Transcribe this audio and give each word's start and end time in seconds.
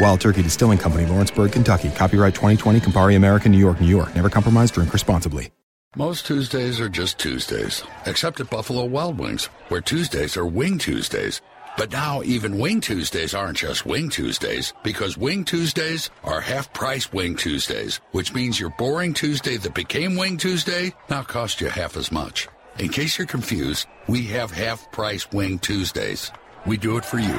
Wild 0.00 0.20
Turkey 0.20 0.42
Distilling 0.42 0.78
Company, 0.78 1.06
Lawrenceburg, 1.06 1.52
Kentucky. 1.52 1.90
Copyright 1.90 2.34
2020, 2.34 2.80
Campari 2.80 3.16
American, 3.16 3.52
New 3.52 3.58
York, 3.58 3.80
New 3.80 3.88
York. 3.88 4.14
Never 4.14 4.30
compromise, 4.30 4.70
drink 4.70 4.92
responsibly. 4.92 5.50
Most 5.96 6.26
Tuesdays 6.26 6.80
are 6.80 6.88
just 6.90 7.18
Tuesdays, 7.18 7.82
except 8.04 8.40
at 8.40 8.50
Buffalo 8.50 8.84
Wild 8.84 9.18
Wings, 9.18 9.46
where 9.68 9.80
Tuesdays 9.80 10.36
are 10.36 10.46
Wing 10.46 10.76
Tuesdays. 10.76 11.40
But 11.78 11.90
now 11.90 12.22
even 12.22 12.58
Wing 12.58 12.82
Tuesdays 12.82 13.32
aren't 13.34 13.56
just 13.56 13.86
Wing 13.86 14.10
Tuesdays, 14.10 14.74
because 14.84 15.16
Wing 15.16 15.44
Tuesdays 15.44 16.10
are 16.24 16.42
half 16.42 16.70
price 16.74 17.10
Wing 17.10 17.36
Tuesdays, 17.36 18.00
which 18.12 18.34
means 18.34 18.60
your 18.60 18.70
boring 18.76 19.14
Tuesday 19.14 19.56
that 19.56 19.74
became 19.74 20.14
Wing 20.14 20.36
Tuesday 20.36 20.92
now 21.08 21.22
costs 21.22 21.60
you 21.62 21.70
half 21.70 21.96
as 21.96 22.12
much. 22.12 22.48
In 22.78 22.90
case 22.90 23.16
you're 23.16 23.26
confused, 23.26 23.86
we 24.08 24.24
have 24.24 24.50
half 24.50 24.92
price 24.92 25.28
Wing 25.32 25.58
Tuesdays. 25.58 26.30
We 26.68 26.76
do 26.76 26.98
it 26.98 27.04
for 27.04 27.18
you. 27.18 27.34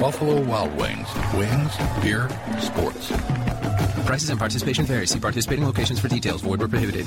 Buffalo 0.00 0.40
Wild 0.40 0.74
Wings. 0.78 1.06
Wings, 1.34 1.76
beer, 2.00 2.30
sports. 2.58 3.12
Prices 4.06 4.30
and 4.30 4.38
participation 4.38 4.86
vary. 4.86 5.06
See 5.06 5.20
participating 5.20 5.66
locations 5.66 6.00
for 6.00 6.08
details. 6.08 6.40
Void 6.40 6.60
where 6.60 6.68
prohibited. 6.68 7.06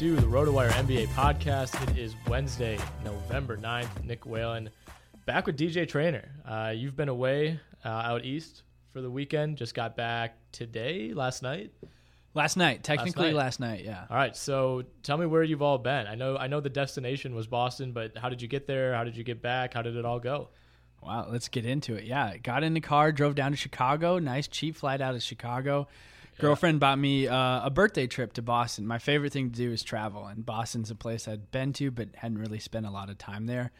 To 0.00 0.16
the 0.16 0.22
RotoWire 0.22 0.70
NBA 0.70 1.08
podcast. 1.08 1.78
It 1.90 1.98
is 1.98 2.14
Wednesday, 2.26 2.78
November 3.04 3.58
9th. 3.58 4.02
Nick 4.02 4.24
Whalen 4.24 4.70
back 5.26 5.44
with 5.44 5.58
DJ 5.58 5.86
Trainer. 5.86 6.26
Uh, 6.48 6.72
you've 6.74 6.96
been 6.96 7.10
away 7.10 7.60
uh, 7.84 7.88
out 7.88 8.24
east 8.24 8.62
for 8.94 9.02
the 9.02 9.10
weekend. 9.10 9.58
Just 9.58 9.74
got 9.74 9.98
back 9.98 10.38
today, 10.52 11.12
last 11.12 11.42
night. 11.42 11.72
Last 12.32 12.56
night, 12.56 12.82
technically 12.82 13.34
last 13.34 13.60
last 13.60 13.60
night, 13.60 13.84
yeah. 13.84 14.06
All 14.08 14.16
right, 14.16 14.34
so 14.34 14.84
tell 15.02 15.18
me 15.18 15.26
where 15.26 15.42
you've 15.42 15.60
all 15.60 15.76
been. 15.76 16.06
I 16.06 16.14
know 16.14 16.34
I 16.34 16.46
know 16.46 16.60
the 16.60 16.70
destination 16.70 17.34
was 17.34 17.46
Boston, 17.46 17.92
but 17.92 18.16
how 18.16 18.30
did 18.30 18.40
you 18.40 18.48
get 18.48 18.66
there? 18.66 18.94
How 18.94 19.04
did 19.04 19.18
you 19.18 19.22
get 19.22 19.42
back? 19.42 19.74
How 19.74 19.82
did 19.82 19.96
it 19.96 20.06
all 20.06 20.18
go? 20.18 20.48
Wow, 21.02 21.28
let's 21.30 21.48
get 21.48 21.66
into 21.66 21.94
it. 21.96 22.04
Yeah, 22.04 22.38
got 22.38 22.64
in 22.64 22.72
the 22.72 22.80
car, 22.80 23.12
drove 23.12 23.34
down 23.34 23.50
to 23.50 23.56
Chicago. 23.58 24.18
Nice 24.18 24.48
cheap 24.48 24.76
flight 24.76 25.02
out 25.02 25.14
of 25.14 25.22
Chicago. 25.22 25.88
Girlfriend 26.40 26.80
bought 26.80 26.98
me 26.98 27.28
uh, 27.28 27.66
a 27.66 27.70
birthday 27.70 28.06
trip 28.06 28.32
to 28.32 28.42
Boston. 28.42 28.86
My 28.86 28.98
favorite 28.98 29.30
thing 29.30 29.50
to 29.50 29.56
do 29.56 29.70
is 29.72 29.82
travel, 29.82 30.26
and 30.26 30.44
Boston's 30.44 30.90
a 30.90 30.94
place 30.94 31.28
I'd 31.28 31.50
been 31.50 31.74
to 31.74 31.90
but 31.90 32.08
hadn't 32.14 32.38
really 32.38 32.58
spent 32.58 32.86
a 32.86 32.90
lot 32.90 33.10
of 33.10 33.18
time 33.18 33.44
there. 33.44 33.72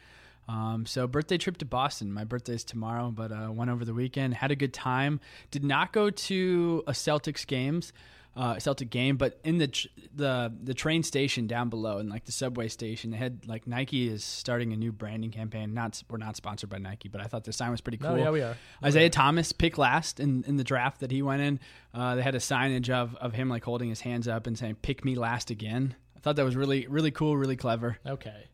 Um, 0.47 0.85
so 0.85 1.07
birthday 1.07 1.39
trip 1.39 1.57
to 1.57 1.65
Boston. 1.65 2.13
My 2.13 2.23
birthday's 2.23 2.63
tomorrow, 2.63 3.09
but 3.09 3.31
uh, 3.31 3.49
went 3.51 3.71
over 3.71 3.83
the 3.83 3.95
weekend. 3.95 4.35
Had 4.35 4.51
a 4.51 4.55
good 4.55 4.73
time. 4.73 5.19
Did 5.49 5.63
not 5.63 5.91
go 5.91 6.11
to 6.11 6.83
a 6.85 6.91
Celtics 6.91 7.47
games, 7.47 7.93
uh, 8.35 8.57
Celtic 8.59 8.89
game, 8.89 9.17
but 9.17 9.39
in 9.43 9.57
the 9.57 9.67
tr- 9.67 9.87
the 10.15 10.53
the 10.63 10.73
train 10.73 11.03
station 11.03 11.47
down 11.47 11.69
below, 11.69 11.97
and 11.97 12.09
like 12.09 12.23
the 12.25 12.31
subway 12.31 12.67
station, 12.69 13.11
they 13.11 13.17
had 13.17 13.45
like 13.45 13.67
Nike 13.67 14.07
is 14.07 14.23
starting 14.23 14.71
a 14.71 14.77
new 14.77 14.91
branding 14.93 15.31
campaign. 15.31 15.73
Not 15.73 16.01
we're 16.09 16.17
not 16.17 16.37
sponsored 16.37 16.69
by 16.69 16.77
Nike, 16.77 17.09
but 17.09 17.19
I 17.19 17.25
thought 17.25 17.43
the 17.43 17.51
sign 17.53 17.71
was 17.71 17.81
pretty 17.81 17.97
No, 18.01 18.09
cool. 18.09 18.17
yeah, 18.19 18.29
we 18.31 18.41
are. 18.41 18.55
Isaiah 18.83 19.09
Thomas 19.09 19.51
picked 19.51 19.77
last 19.77 20.19
in, 20.21 20.45
in 20.47 20.55
the 20.55 20.63
draft 20.63 21.01
that 21.01 21.11
he 21.11 21.21
went 21.21 21.41
in. 21.41 21.59
Uh, 21.93 22.15
they 22.15 22.21
had 22.21 22.35
a 22.35 22.39
signage 22.39 22.89
of 22.89 23.15
of 23.15 23.33
him 23.33 23.49
like 23.49 23.63
holding 23.65 23.89
his 23.89 23.99
hands 24.01 24.27
up 24.29 24.47
and 24.47 24.57
saying 24.57 24.75
"Pick 24.81 25.03
me 25.03 25.15
last 25.15 25.49
again." 25.51 25.95
I 26.15 26.19
thought 26.21 26.37
that 26.37 26.45
was 26.45 26.55
really 26.55 26.87
really 26.87 27.11
cool, 27.11 27.35
really 27.35 27.57
clever. 27.57 27.97
Okay. 28.07 28.47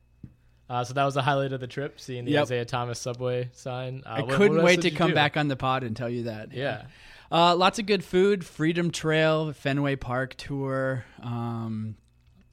Uh, 0.69 0.83
so 0.83 0.93
that 0.93 1.05
was 1.05 1.13
the 1.13 1.21
highlight 1.21 1.53
of 1.53 1.61
the 1.61 1.67
trip, 1.67 1.97
seeing 1.97 2.25
the 2.25 2.31
Yep. 2.31 2.41
Isaiah 2.43 2.65
Thomas 2.65 2.99
subway 2.99 3.49
sign. 3.53 4.03
Uh, 4.05 4.09
I 4.09 4.21
what- 4.23 4.35
couldn't 4.35 4.57
what 4.57 4.65
wait 4.65 4.81
to 4.81 4.91
come 4.91 5.09
do? 5.11 5.15
back 5.15 5.37
on 5.37 5.47
the 5.47 5.55
pod 5.55 5.83
and 5.83 5.95
tell 5.95 6.09
you 6.09 6.23
that. 6.23 6.51
Yeah. 6.51 6.87
Uh, 7.31 7.55
lots 7.55 7.79
of 7.79 7.85
good 7.85 8.03
food. 8.03 8.45
Freedom 8.45 8.91
Trail, 8.91 9.51
Fenway 9.53 9.95
Park 9.97 10.35
tour. 10.35 11.05
Um, 11.21 11.95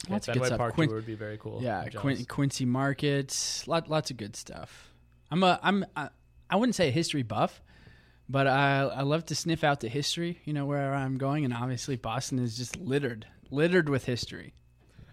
Yeah, 0.07 0.13
lots 0.15 0.29
of 0.29 0.35
Fenway 0.35 0.41
good 0.41 0.47
stuff. 0.49 0.59
Park 0.59 0.75
Quin- 0.75 0.89
tour 0.89 0.97
would 0.97 1.07
be 1.07 1.15
very 1.15 1.39
cool. 1.39 1.63
Yeah, 1.63 1.85
Quin- 1.89 2.25
Quincy 2.27 2.65
Markets. 2.65 3.67
Lot, 3.69 3.89
lots 3.89 4.11
of 4.11 4.17
good 4.17 4.37
stuff. 4.37 4.91
I'm 5.31 5.43
a 5.43 5.59
I'm 5.63 5.85
I, 5.97 6.09
I 6.51 6.57
wouldn't 6.57 6.75
say 6.75 6.89
a 6.89 6.93
history 6.93 7.23
buff, 7.23 7.63
but 8.29 8.47
I 8.47 8.83
I 8.83 9.03
love 9.03 9.25
to 9.27 9.35
sniff 9.35 9.65
out 9.65 9.81
the 9.81 9.89
history. 9.89 10.41
You 10.45 10.53
know 10.53 10.67
where 10.67 10.93
I'm 10.95 11.17
going, 11.19 11.45
and 11.45 11.55
obviously 11.55 11.97
Boston 11.97 12.39
is 12.39 12.57
just 12.57 12.77
littered 12.77 13.27
littered 13.51 13.89
with 13.89 14.05
history. 14.05 14.55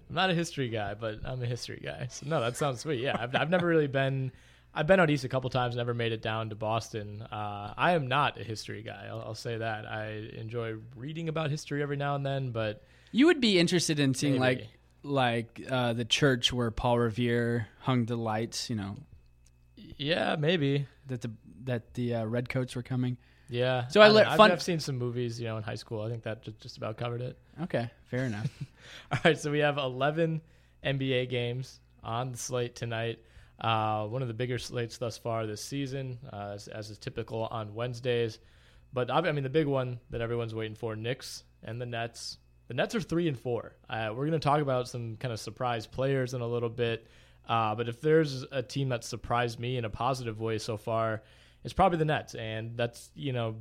I'm 0.09 0.15
not 0.15 0.29
a 0.29 0.33
history 0.33 0.67
guy, 0.69 0.93
but 0.93 1.19
I'm 1.23 1.41
a 1.41 1.45
history 1.45 1.79
guy. 1.83 2.07
So 2.09 2.25
no, 2.27 2.41
that 2.41 2.57
sounds 2.57 2.81
sweet. 2.81 2.99
Yeah, 2.99 3.15
I've, 3.17 3.33
I've 3.35 3.49
never 3.49 3.65
really 3.65 3.87
been 3.87 4.31
I've 4.73 4.87
been 4.87 4.99
out 4.99 5.09
east 5.09 5.23
a 5.23 5.29
couple 5.29 5.49
times, 5.49 5.75
never 5.75 5.93
made 5.93 6.13
it 6.13 6.21
down 6.21 6.49
to 6.49 6.55
Boston. 6.55 7.21
Uh, 7.21 7.73
I 7.77 7.91
am 7.91 8.07
not 8.07 8.39
a 8.39 8.43
history 8.43 8.83
guy. 8.83 9.07
I'll, 9.09 9.21
I'll, 9.27 9.35
say 9.35 9.57
that. 9.57 9.85
I 9.85 10.29
enjoy 10.37 10.75
reading 10.95 11.27
about 11.27 11.49
history 11.49 11.83
every 11.83 11.97
now 11.97 12.15
and 12.15 12.25
then, 12.25 12.51
but 12.51 12.81
you 13.11 13.25
would 13.25 13.41
be 13.41 13.59
interested 13.59 13.99
in 13.99 14.13
seeing 14.13 14.39
maybe. 14.39 14.61
like 14.61 14.69
like 15.03 15.61
uh, 15.69 15.93
the 15.93 16.05
church 16.05 16.53
where 16.53 16.71
Paul 16.71 16.99
Revere 16.99 17.67
hung 17.79 18.05
the 18.05 18.15
lights. 18.15 18.69
You 18.69 18.77
know. 18.77 18.97
Yeah, 19.97 20.37
maybe 20.39 20.87
that 21.07 21.21
the 21.21 21.31
that 21.65 21.93
the 21.95 22.15
uh, 22.15 22.25
redcoats 22.25 22.75
were 22.75 22.83
coming. 22.83 23.17
Yeah. 23.51 23.87
So 23.89 23.99
I, 23.99 24.33
I 24.33 24.37
fun- 24.37 24.51
I've, 24.51 24.61
seen 24.61 24.79
some 24.79 24.97
movies, 24.97 25.39
you 25.39 25.47
know, 25.47 25.57
in 25.57 25.63
high 25.63 25.75
school. 25.75 26.01
I 26.01 26.09
think 26.09 26.23
that 26.23 26.41
just, 26.41 26.59
just 26.61 26.77
about 26.77 26.97
covered 26.97 27.21
it. 27.21 27.37
Okay, 27.63 27.91
fair 28.05 28.23
enough. 28.23 28.49
All 29.11 29.19
right, 29.25 29.37
so 29.37 29.51
we 29.51 29.59
have 29.59 29.77
11 29.77 30.41
NBA 30.85 31.29
games 31.29 31.81
on 32.01 32.31
the 32.31 32.37
slate 32.37 32.75
tonight. 32.75 33.19
Uh, 33.61 34.07
one 34.07 34.23
of 34.23 34.27
the 34.27 34.33
bigger 34.33 34.57
slates 34.57 34.97
thus 34.97 35.19
far 35.19 35.45
this 35.45 35.63
season, 35.63 36.17
uh, 36.33 36.53
as, 36.55 36.67
as, 36.67 36.89
is 36.89 36.97
typical 36.97 37.47
on 37.51 37.75
Wednesdays. 37.75 38.39
But 38.91 39.11
I 39.11 39.31
mean, 39.31 39.43
the 39.43 39.49
big 39.49 39.67
one 39.67 39.99
that 40.09 40.19
everyone's 40.19 40.55
waiting 40.55 40.75
for: 40.75 40.95
Knicks 40.95 41.43
and 41.63 41.79
the 41.79 41.85
Nets. 41.85 42.39
The 42.67 42.73
Nets 42.73 42.95
are 42.95 43.01
three 43.01 43.27
and 43.27 43.37
four. 43.37 43.75
Uh, 43.89 44.09
we're 44.09 44.25
going 44.25 44.31
to 44.31 44.39
talk 44.39 44.61
about 44.61 44.87
some 44.87 45.15
kind 45.17 45.31
of 45.31 45.39
surprise 45.39 45.85
players 45.85 46.33
in 46.33 46.41
a 46.41 46.47
little 46.47 46.69
bit. 46.69 47.05
Uh, 47.47 47.75
but 47.75 47.87
if 47.87 48.01
there's 48.01 48.43
a 48.51 48.63
team 48.63 48.89
that 48.89 49.03
surprised 49.03 49.59
me 49.59 49.77
in 49.77 49.85
a 49.85 49.89
positive 49.89 50.39
way 50.39 50.57
so 50.57 50.77
far, 50.77 51.21
it's 51.63 51.73
probably 51.73 51.99
the 51.99 52.05
Nets, 52.05 52.33
and 52.33 52.75
that's 52.75 53.11
you 53.13 53.31
know 53.31 53.57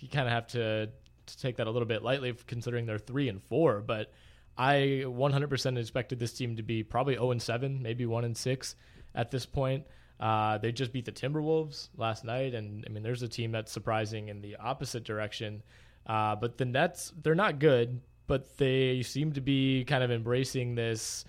you 0.00 0.08
kind 0.08 0.26
of 0.26 0.32
have 0.32 0.48
to, 0.48 0.86
to 1.26 1.38
take 1.38 1.56
that 1.56 1.68
a 1.68 1.70
little 1.70 1.86
bit 1.86 2.02
lightly 2.02 2.34
considering 2.46 2.84
they're 2.84 2.98
three 2.98 3.28
and 3.28 3.40
four. 3.44 3.80
But 3.80 4.12
I 4.58 5.04
100% 5.04 5.78
expected 5.78 6.18
this 6.18 6.32
team 6.32 6.56
to 6.56 6.62
be 6.62 6.82
probably 6.82 7.14
0 7.14 7.30
and 7.30 7.42
7, 7.42 7.82
maybe 7.82 8.06
1 8.06 8.24
and 8.24 8.36
6 8.36 8.74
at 9.16 9.30
this 9.30 9.46
point. 9.46 9.84
Uh, 10.20 10.58
they 10.58 10.72
just 10.72 10.92
beat 10.92 11.04
the 11.04 11.12
Timberwolves 11.12 11.88
last 11.96 12.24
night, 12.24 12.54
and 12.54 12.84
I 12.86 12.90
mean, 12.90 13.02
there's 13.02 13.22
a 13.22 13.28
team 13.28 13.52
that's 13.52 13.72
surprising 13.72 14.28
in 14.28 14.40
the 14.40 14.56
opposite 14.56 15.04
direction. 15.04 15.62
Uh, 16.06 16.36
but 16.36 16.56
the 16.56 16.64
Nets, 16.64 17.12
they're 17.22 17.34
not 17.34 17.58
good, 17.58 18.00
but 18.26 18.56
they 18.56 19.02
seem 19.02 19.32
to 19.32 19.40
be 19.40 19.84
kind 19.84 20.02
of 20.02 20.10
embracing 20.10 20.74
this, 20.74 21.24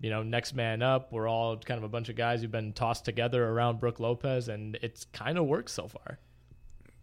you 0.00 0.10
know, 0.10 0.22
next 0.22 0.54
man 0.54 0.82
up. 0.82 1.12
We're 1.12 1.28
all 1.28 1.56
kind 1.58 1.78
of 1.78 1.84
a 1.84 1.88
bunch 1.88 2.08
of 2.08 2.16
guys 2.16 2.40
who've 2.40 2.50
been 2.50 2.72
tossed 2.72 3.04
together 3.04 3.46
around 3.46 3.78
Brook 3.78 4.00
Lopez, 4.00 4.48
and 4.48 4.76
it's 4.82 5.04
kind 5.12 5.38
of 5.38 5.46
worked 5.46 5.70
so 5.70 5.86
far. 5.86 6.18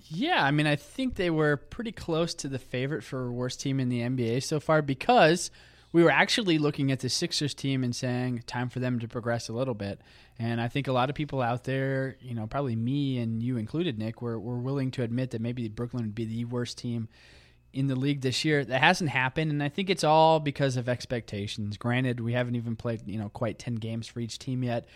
Yeah, 0.07 0.43
I 0.43 0.51
mean, 0.51 0.65
I 0.65 0.75
think 0.75 1.15
they 1.15 1.29
were 1.29 1.57
pretty 1.57 1.91
close 1.91 2.33
to 2.35 2.47
the 2.47 2.59
favorite 2.59 3.03
for 3.03 3.31
worst 3.31 3.61
team 3.61 3.79
in 3.79 3.89
the 3.89 4.01
NBA 4.01 4.43
so 4.43 4.59
far 4.59 4.81
because 4.81 5.51
we 5.91 6.03
were 6.03 6.11
actually 6.11 6.57
looking 6.57 6.91
at 6.91 6.99
the 6.99 7.09
Sixers 7.09 7.53
team 7.53 7.83
and 7.83 7.95
saying 7.95 8.43
time 8.45 8.69
for 8.69 8.79
them 8.79 8.99
to 8.99 9.07
progress 9.07 9.49
a 9.49 9.53
little 9.53 9.73
bit. 9.73 9.99
And 10.37 10.61
I 10.61 10.67
think 10.67 10.87
a 10.87 10.91
lot 10.91 11.09
of 11.09 11.15
people 11.15 11.41
out 11.41 11.63
there, 11.63 12.15
you 12.21 12.35
know, 12.35 12.47
probably 12.47 12.75
me 12.75 13.17
and 13.17 13.41
you 13.41 13.57
included, 13.57 13.97
Nick, 13.97 14.21
were, 14.21 14.39
were 14.39 14.59
willing 14.59 14.91
to 14.91 15.03
admit 15.03 15.31
that 15.31 15.41
maybe 15.41 15.67
Brooklyn 15.67 16.03
would 16.03 16.15
be 16.15 16.25
the 16.25 16.45
worst 16.45 16.77
team 16.77 17.09
in 17.73 17.87
the 17.87 17.95
league 17.95 18.21
this 18.21 18.45
year. 18.45 18.63
That 18.63 18.81
hasn't 18.81 19.09
happened, 19.09 19.51
and 19.51 19.61
I 19.61 19.69
think 19.69 19.89
it's 19.89 20.03
all 20.03 20.39
because 20.39 20.77
of 20.77 20.87
expectations. 20.87 21.77
Granted, 21.77 22.19
we 22.19 22.33
haven't 22.33 22.55
even 22.55 22.75
played, 22.75 23.01
you 23.07 23.19
know, 23.19 23.29
quite 23.29 23.59
10 23.59 23.75
games 23.75 24.07
for 24.07 24.19
each 24.19 24.39
team 24.39 24.63
yet. 24.63 24.87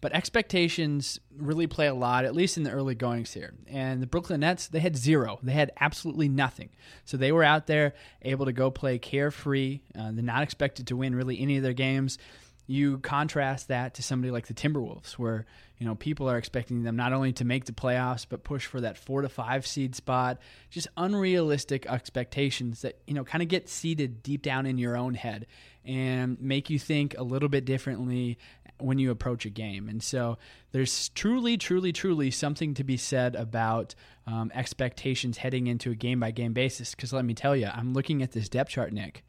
But 0.00 0.12
expectations 0.12 1.18
really 1.36 1.66
play 1.66 1.86
a 1.86 1.94
lot, 1.94 2.24
at 2.24 2.34
least 2.34 2.56
in 2.56 2.64
the 2.64 2.70
early 2.70 2.94
goings 2.94 3.32
here. 3.32 3.54
And 3.66 4.02
the 4.02 4.06
Brooklyn 4.06 4.40
Nets, 4.40 4.68
they 4.68 4.80
had 4.80 4.96
zero. 4.96 5.38
They 5.42 5.52
had 5.52 5.72
absolutely 5.80 6.28
nothing. 6.28 6.68
So 7.04 7.16
they 7.16 7.32
were 7.32 7.42
out 7.42 7.66
there 7.66 7.94
able 8.22 8.44
to 8.46 8.52
go 8.52 8.70
play 8.70 8.98
carefree. 8.98 9.80
Uh, 9.98 10.10
they're 10.12 10.22
not 10.22 10.42
expected 10.42 10.88
to 10.88 10.96
win 10.96 11.14
really 11.14 11.40
any 11.40 11.56
of 11.56 11.62
their 11.62 11.72
games. 11.72 12.18
You 12.66 12.98
contrast 12.98 13.68
that 13.68 13.94
to 13.94 14.02
somebody 14.02 14.32
like 14.32 14.48
the 14.48 14.54
Timberwolves, 14.54 15.12
where 15.12 15.46
you 15.78 15.86
know 15.86 15.94
people 15.94 16.28
are 16.28 16.36
expecting 16.36 16.82
them 16.82 16.96
not 16.96 17.12
only 17.12 17.32
to 17.34 17.44
make 17.44 17.64
the 17.64 17.72
playoffs 17.72 18.26
but 18.28 18.42
push 18.42 18.66
for 18.66 18.80
that 18.80 18.98
four 18.98 19.22
to 19.22 19.28
five 19.28 19.66
seed 19.66 19.94
spot. 19.94 20.38
Just 20.68 20.88
unrealistic 20.96 21.86
expectations 21.86 22.82
that 22.82 22.98
you 23.06 23.14
know 23.14 23.22
kind 23.22 23.42
of 23.42 23.48
get 23.48 23.68
seated 23.68 24.22
deep 24.22 24.42
down 24.42 24.66
in 24.66 24.78
your 24.78 24.96
own 24.96 25.14
head 25.14 25.46
and 25.84 26.40
make 26.40 26.68
you 26.68 26.80
think 26.80 27.14
a 27.16 27.22
little 27.22 27.48
bit 27.48 27.64
differently 27.64 28.36
when 28.78 28.98
you 28.98 29.10
approach 29.10 29.46
a 29.46 29.50
game. 29.50 29.88
And 29.88 30.02
so 30.02 30.38
there's 30.72 31.08
truly, 31.10 31.56
truly, 31.56 31.92
truly 31.92 32.30
something 32.30 32.74
to 32.74 32.84
be 32.84 32.96
said 32.96 33.34
about 33.34 33.94
um, 34.26 34.50
expectations 34.54 35.38
heading 35.38 35.66
into 35.66 35.90
a 35.90 35.94
game 35.94 36.20
by 36.20 36.30
game 36.30 36.52
basis. 36.52 36.94
Because 36.94 37.12
let 37.12 37.24
me 37.24 37.34
tell 37.34 37.56
you, 37.56 37.68
I'm 37.72 37.94
looking 37.94 38.22
at 38.22 38.32
this 38.32 38.48
depth 38.48 38.70
chart, 38.70 38.92
Nick, 38.92 39.24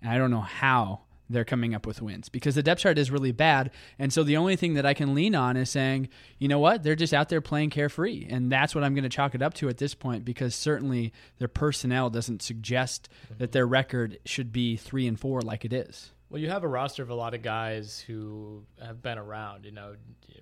and 0.00 0.10
I 0.10 0.18
don't 0.18 0.30
know 0.30 0.40
how 0.40 1.02
they're 1.32 1.44
coming 1.44 1.74
up 1.74 1.86
with 1.86 2.02
wins 2.02 2.28
because 2.28 2.54
the 2.54 2.62
depth 2.62 2.82
chart 2.82 2.98
is 2.98 3.10
really 3.10 3.32
bad. 3.32 3.70
And 3.98 4.12
so 4.12 4.22
the 4.22 4.36
only 4.36 4.56
thing 4.56 4.74
that 4.74 4.86
I 4.86 4.94
can 4.94 5.14
lean 5.14 5.34
on 5.34 5.56
is 5.56 5.70
saying, 5.70 6.08
you 6.38 6.48
know 6.48 6.58
what, 6.58 6.82
they're 6.82 6.94
just 6.94 7.14
out 7.14 7.28
there 7.28 7.40
playing 7.40 7.70
carefree. 7.70 8.26
And 8.28 8.50
that's 8.52 8.74
what 8.74 8.84
I'm 8.84 8.94
going 8.94 9.04
to 9.04 9.08
chalk 9.08 9.34
it 9.34 9.42
up 9.42 9.54
to 9.54 9.68
at 9.68 9.78
this 9.78 9.94
point 9.94 10.24
because 10.24 10.54
certainly 10.54 11.12
their 11.38 11.48
personnel 11.48 12.10
doesn't 12.10 12.42
suggest 12.42 13.08
that 13.38 13.52
their 13.52 13.66
record 13.66 14.18
should 14.24 14.52
be 14.52 14.76
three 14.76 15.06
and 15.06 15.18
four 15.18 15.40
like 15.40 15.64
it 15.64 15.72
is. 15.72 16.10
Well, 16.32 16.40
you 16.40 16.48
have 16.48 16.64
a 16.64 16.68
roster 16.68 17.02
of 17.02 17.10
a 17.10 17.14
lot 17.14 17.34
of 17.34 17.42
guys 17.42 18.00
who 18.00 18.64
have 18.82 19.02
been 19.02 19.18
around, 19.18 19.66
you 19.66 19.70
know, 19.70 19.96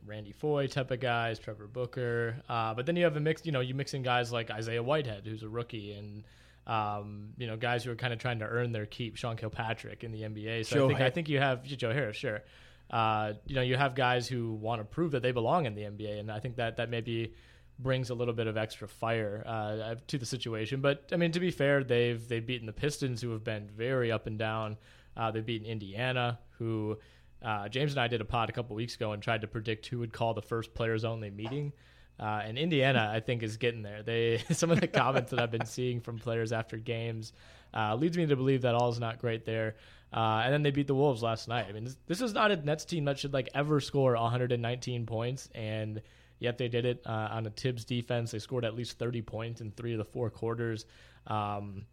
Randy 0.06 0.30
Foye 0.30 0.68
type 0.68 0.92
of 0.92 1.00
guys, 1.00 1.40
Trevor 1.40 1.66
Booker. 1.66 2.36
Uh, 2.48 2.74
but 2.74 2.86
then 2.86 2.94
you 2.94 3.02
have 3.02 3.16
a 3.16 3.20
mix, 3.20 3.44
you 3.44 3.50
know, 3.50 3.58
you 3.58 3.74
mix 3.74 3.92
in 3.92 4.04
guys 4.04 4.30
like 4.30 4.52
Isaiah 4.52 4.84
Whitehead, 4.84 5.26
who's 5.26 5.42
a 5.42 5.48
rookie, 5.48 5.94
and 5.94 6.22
um, 6.68 7.30
you 7.38 7.48
know, 7.48 7.56
guys 7.56 7.82
who 7.82 7.90
are 7.90 7.96
kind 7.96 8.12
of 8.12 8.20
trying 8.20 8.38
to 8.38 8.44
earn 8.44 8.70
their 8.70 8.86
keep, 8.86 9.16
Sean 9.16 9.36
Kilpatrick 9.36 10.04
in 10.04 10.12
the 10.12 10.22
NBA. 10.22 10.64
So 10.64 10.76
Joe 10.76 10.84
I 10.84 10.88
think 10.88 11.00
I 11.00 11.10
think 11.10 11.28
you 11.28 11.40
have 11.40 11.64
Joe 11.64 11.92
Harris, 11.92 12.16
sure. 12.16 12.44
Uh, 12.88 13.32
you 13.46 13.56
know, 13.56 13.62
you 13.62 13.76
have 13.76 13.96
guys 13.96 14.28
who 14.28 14.52
want 14.52 14.80
to 14.80 14.84
prove 14.84 15.10
that 15.10 15.22
they 15.22 15.32
belong 15.32 15.66
in 15.66 15.74
the 15.74 15.82
NBA, 15.82 16.20
and 16.20 16.30
I 16.30 16.38
think 16.38 16.54
that 16.54 16.76
that 16.76 16.88
maybe 16.88 17.34
brings 17.80 18.10
a 18.10 18.14
little 18.14 18.34
bit 18.34 18.46
of 18.46 18.56
extra 18.56 18.86
fire 18.86 19.42
uh, 19.44 19.96
to 20.06 20.18
the 20.18 20.26
situation. 20.26 20.80
But 20.80 21.08
I 21.10 21.16
mean, 21.16 21.32
to 21.32 21.40
be 21.40 21.50
fair, 21.50 21.82
they've 21.82 22.26
they've 22.28 22.46
beaten 22.46 22.66
the 22.66 22.72
Pistons, 22.72 23.20
who 23.20 23.30
have 23.30 23.42
been 23.42 23.68
very 23.76 24.12
up 24.12 24.28
and 24.28 24.38
down. 24.38 24.76
Uh, 25.16 25.30
they've 25.30 25.44
beaten 25.44 25.66
Indiana, 25.66 26.38
who 26.58 26.98
uh, 27.42 27.68
James 27.68 27.92
and 27.92 28.00
I 28.00 28.08
did 28.08 28.20
a 28.20 28.24
pod 28.24 28.50
a 28.50 28.52
couple 28.52 28.76
weeks 28.76 28.94
ago 28.94 29.12
and 29.12 29.22
tried 29.22 29.40
to 29.40 29.46
predict 29.46 29.86
who 29.86 29.98
would 29.98 30.12
call 30.12 30.34
the 30.34 30.42
first 30.42 30.74
players 30.74 31.04
only 31.04 31.30
meeting. 31.30 31.72
Uh, 32.18 32.42
and 32.44 32.58
Indiana, 32.58 33.10
I 33.14 33.20
think, 33.20 33.42
is 33.42 33.56
getting 33.56 33.82
there. 33.82 34.02
They 34.02 34.38
some 34.50 34.70
of 34.70 34.80
the 34.80 34.86
comments 34.86 35.30
that 35.30 35.40
I've 35.40 35.50
been 35.50 35.64
seeing 35.64 36.00
from 36.00 36.18
players 36.18 36.52
after 36.52 36.76
games 36.76 37.32
uh, 37.74 37.94
leads 37.94 38.16
me 38.16 38.26
to 38.26 38.36
believe 38.36 38.62
that 38.62 38.74
all 38.74 38.90
is 38.90 39.00
not 39.00 39.18
great 39.18 39.46
there. 39.46 39.76
Uh, 40.12 40.42
and 40.44 40.52
then 40.52 40.62
they 40.62 40.70
beat 40.70 40.86
the 40.86 40.94
Wolves 40.94 41.22
last 41.22 41.48
night. 41.48 41.66
I 41.68 41.72
mean, 41.72 41.84
this, 41.84 41.96
this, 42.06 42.20
is 42.20 42.34
not 42.34 42.50
a 42.50 42.56
Nets 42.56 42.84
team 42.84 43.04
that 43.04 43.18
should 43.18 43.32
like 43.32 43.48
ever 43.54 43.80
score 43.80 44.14
119 44.14 45.06
points, 45.06 45.48
and 45.54 46.02
yet 46.40 46.58
they 46.58 46.68
did 46.68 46.84
it 46.84 47.00
uh, 47.06 47.28
on 47.30 47.46
a 47.46 47.50
Thibs 47.50 47.84
defense. 47.84 48.32
They 48.32 48.40
scored 48.40 48.64
at 48.64 48.74
least 48.74 48.98
30 48.98 49.22
points 49.22 49.60
in 49.60 49.70
three 49.70 49.92
of 49.92 49.98
the 49.98 50.04
four 50.04 50.28
quarters. 50.28 50.84
Um, 51.28 51.86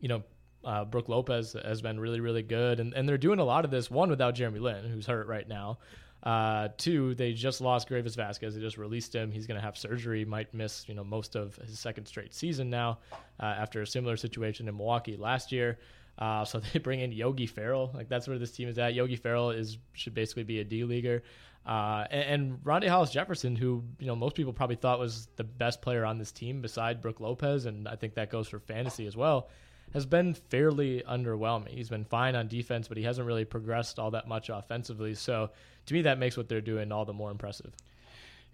you 0.00 0.08
know, 0.08 0.22
uh, 0.66 0.84
Brook 0.84 1.08
Lopez 1.08 1.54
has 1.64 1.80
been 1.80 1.98
really, 1.98 2.20
really 2.20 2.42
good, 2.42 2.80
and, 2.80 2.92
and 2.92 3.08
they're 3.08 3.16
doing 3.16 3.38
a 3.38 3.44
lot 3.44 3.64
of 3.64 3.70
this. 3.70 3.90
One 3.90 4.10
without 4.10 4.34
Jeremy 4.34 4.58
Lin, 4.58 4.84
who's 4.84 5.06
hurt 5.06 5.28
right 5.28 5.48
now. 5.48 5.78
Uh, 6.22 6.68
two, 6.76 7.14
they 7.14 7.32
just 7.32 7.60
lost 7.60 7.88
Greivis 7.88 8.16
Vasquez. 8.16 8.56
They 8.56 8.60
just 8.60 8.78
released 8.78 9.14
him. 9.14 9.30
He's 9.30 9.46
going 9.46 9.60
to 9.60 9.64
have 9.64 9.78
surgery. 9.78 10.24
Might 10.24 10.52
miss 10.52 10.84
you 10.88 10.94
know 10.94 11.04
most 11.04 11.36
of 11.36 11.54
his 11.56 11.78
second 11.78 12.06
straight 12.06 12.34
season 12.34 12.68
now 12.68 12.98
uh, 13.38 13.44
after 13.44 13.80
a 13.80 13.86
similar 13.86 14.16
situation 14.16 14.66
in 14.68 14.76
Milwaukee 14.76 15.16
last 15.16 15.52
year. 15.52 15.78
Uh, 16.18 16.44
so 16.44 16.58
they 16.72 16.80
bring 16.80 16.98
in 16.98 17.12
Yogi 17.12 17.46
Ferrell. 17.46 17.92
Like 17.94 18.08
that's 18.08 18.26
where 18.26 18.38
this 18.38 18.50
team 18.50 18.68
is 18.68 18.76
at. 18.78 18.92
Yogi 18.94 19.16
Ferrell 19.16 19.50
is 19.50 19.78
should 19.92 20.14
basically 20.14 20.42
be 20.42 20.58
a 20.58 20.64
D 20.64 20.82
leaguer. 20.82 21.22
Uh, 21.64 22.06
and, 22.10 22.42
and 22.42 22.64
Rondae 22.64 22.88
Hollis 22.88 23.10
Jefferson, 23.10 23.54
who 23.54 23.84
you 24.00 24.08
know 24.08 24.16
most 24.16 24.34
people 24.34 24.52
probably 24.52 24.76
thought 24.76 24.98
was 24.98 25.28
the 25.36 25.44
best 25.44 25.80
player 25.80 26.04
on 26.04 26.18
this 26.18 26.32
team 26.32 26.60
beside 26.60 27.00
Brook 27.00 27.20
Lopez, 27.20 27.66
and 27.66 27.86
I 27.86 27.94
think 27.94 28.14
that 28.14 28.30
goes 28.30 28.48
for 28.48 28.58
fantasy 28.58 29.06
as 29.06 29.16
well 29.16 29.48
has 29.92 30.06
been 30.06 30.34
fairly 30.34 31.02
underwhelming. 31.08 31.70
He's 31.70 31.88
been 31.88 32.04
fine 32.04 32.34
on 32.34 32.48
defense, 32.48 32.88
but 32.88 32.96
he 32.96 33.04
hasn't 33.04 33.26
really 33.26 33.44
progressed 33.44 33.98
all 33.98 34.10
that 34.12 34.28
much 34.28 34.48
offensively. 34.48 35.14
So 35.14 35.50
to 35.86 35.94
me, 35.94 36.02
that 36.02 36.18
makes 36.18 36.36
what 36.36 36.48
they're 36.48 36.60
doing 36.60 36.92
all 36.92 37.04
the 37.04 37.12
more 37.12 37.30
impressive. 37.30 37.72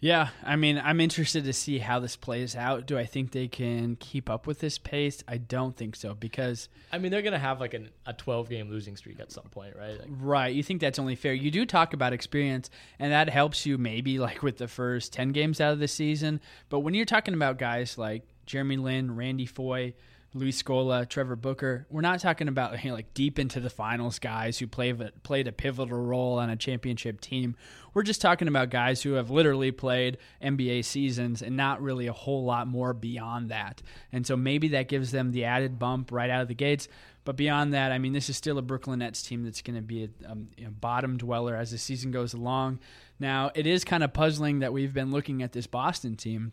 Yeah, 0.02 0.30
I 0.44 0.56
mean, 0.56 0.82
I'm 0.84 0.98
interested 0.98 1.44
to 1.44 1.52
see 1.52 1.78
how 1.78 2.00
this 2.00 2.16
plays 2.16 2.56
out. 2.56 2.86
Do 2.86 2.98
I 2.98 3.06
think 3.06 3.30
they 3.30 3.46
can 3.46 3.94
keep 3.94 4.28
up 4.28 4.48
with 4.48 4.58
this 4.58 4.76
pace? 4.76 5.22
I 5.28 5.36
don't 5.36 5.76
think 5.76 5.94
so 5.94 6.12
because 6.12 6.68
I 6.90 6.98
mean 6.98 7.12
they're 7.12 7.22
going 7.22 7.34
to 7.34 7.38
have 7.38 7.60
like 7.60 7.72
an, 7.72 7.88
a 8.04 8.12
12 8.12 8.48
game 8.48 8.68
losing 8.68 8.96
streak 8.96 9.20
at 9.20 9.30
some 9.30 9.44
point, 9.44 9.76
right? 9.76 10.00
Like, 10.00 10.08
right. 10.10 10.52
You 10.52 10.64
think 10.64 10.80
that's 10.80 10.98
only 10.98 11.14
fair? 11.14 11.34
You 11.34 11.52
do 11.52 11.64
talk 11.64 11.94
about 11.94 12.12
experience, 12.12 12.68
and 12.98 13.12
that 13.12 13.28
helps 13.28 13.64
you 13.64 13.78
maybe 13.78 14.18
like 14.18 14.42
with 14.42 14.58
the 14.58 14.66
first 14.66 15.12
10 15.12 15.30
games 15.30 15.60
out 15.60 15.72
of 15.72 15.78
the 15.78 15.86
season. 15.86 16.40
But 16.68 16.80
when 16.80 16.94
you're 16.94 17.04
talking 17.04 17.34
about 17.34 17.58
guys 17.58 17.96
like 17.96 18.24
Jeremy 18.44 18.78
Lin, 18.78 19.14
Randy 19.14 19.46
Foye, 19.46 19.94
Luis 20.34 20.62
Scola, 20.62 21.06
Trevor 21.06 21.36
Booker. 21.36 21.86
We're 21.90 22.00
not 22.00 22.20
talking 22.20 22.48
about 22.48 22.82
you 22.82 22.90
know, 22.90 22.96
like 22.96 23.12
deep 23.12 23.38
into 23.38 23.60
the 23.60 23.68
finals 23.68 24.18
guys 24.18 24.58
who 24.58 24.66
play, 24.66 24.92
played 25.22 25.46
a 25.46 25.52
pivotal 25.52 25.98
role 25.98 26.38
on 26.38 26.48
a 26.48 26.56
championship 26.56 27.20
team. 27.20 27.54
We're 27.92 28.02
just 28.02 28.22
talking 28.22 28.48
about 28.48 28.70
guys 28.70 29.02
who 29.02 29.12
have 29.12 29.30
literally 29.30 29.72
played 29.72 30.16
NBA 30.42 30.86
seasons 30.86 31.42
and 31.42 31.54
not 31.54 31.82
really 31.82 32.06
a 32.06 32.14
whole 32.14 32.44
lot 32.44 32.66
more 32.66 32.94
beyond 32.94 33.50
that. 33.50 33.82
And 34.10 34.26
so 34.26 34.34
maybe 34.34 34.68
that 34.68 34.88
gives 34.88 35.10
them 35.10 35.32
the 35.32 35.44
added 35.44 35.78
bump 35.78 36.10
right 36.10 36.30
out 36.30 36.40
of 36.40 36.48
the 36.48 36.54
gates. 36.54 36.88
But 37.24 37.36
beyond 37.36 37.74
that, 37.74 37.92
I 37.92 37.98
mean, 37.98 38.14
this 38.14 38.30
is 38.30 38.36
still 38.36 38.56
a 38.56 38.62
Brooklyn 38.62 39.00
Nets 39.00 39.22
team 39.22 39.44
that's 39.44 39.60
going 39.60 39.76
to 39.76 39.82
be 39.82 40.04
a, 40.04 40.30
um, 40.30 40.48
you 40.56 40.64
know, 40.64 40.70
bottom 40.70 41.18
dweller 41.18 41.54
as 41.54 41.70
the 41.70 41.78
season 41.78 42.10
goes 42.10 42.32
along. 42.32 42.80
Now, 43.20 43.50
it 43.54 43.66
is 43.66 43.84
kind 43.84 44.02
of 44.02 44.14
puzzling 44.14 44.60
that 44.60 44.72
we've 44.72 44.94
been 44.94 45.10
looking 45.10 45.42
at 45.42 45.52
this 45.52 45.66
Boston 45.66 46.16
team 46.16 46.52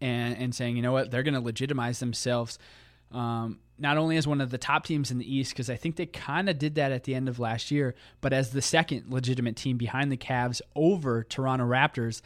and, 0.00 0.36
and 0.36 0.54
saying, 0.54 0.76
you 0.76 0.82
know 0.82 0.92
what, 0.92 1.10
they're 1.10 1.22
going 1.22 1.34
to 1.34 1.40
legitimize 1.40 2.00
themselves 2.00 2.58
um, 3.12 3.58
not 3.78 3.98
only 3.98 4.16
as 4.16 4.26
one 4.26 4.40
of 4.40 4.50
the 4.50 4.58
top 4.58 4.86
teams 4.86 5.10
in 5.10 5.18
the 5.18 5.36
East, 5.36 5.52
because 5.52 5.68
I 5.68 5.76
think 5.76 5.96
they 5.96 6.06
kind 6.06 6.48
of 6.48 6.58
did 6.58 6.76
that 6.76 6.92
at 6.92 7.04
the 7.04 7.14
end 7.14 7.28
of 7.28 7.38
last 7.38 7.70
year, 7.70 7.94
but 8.20 8.32
as 8.32 8.50
the 8.50 8.62
second 8.62 9.12
legitimate 9.12 9.56
team 9.56 9.76
behind 9.76 10.12
the 10.12 10.16
Cavs 10.16 10.60
over 10.74 11.24
Toronto 11.24 11.66
Raptors. 11.66 12.22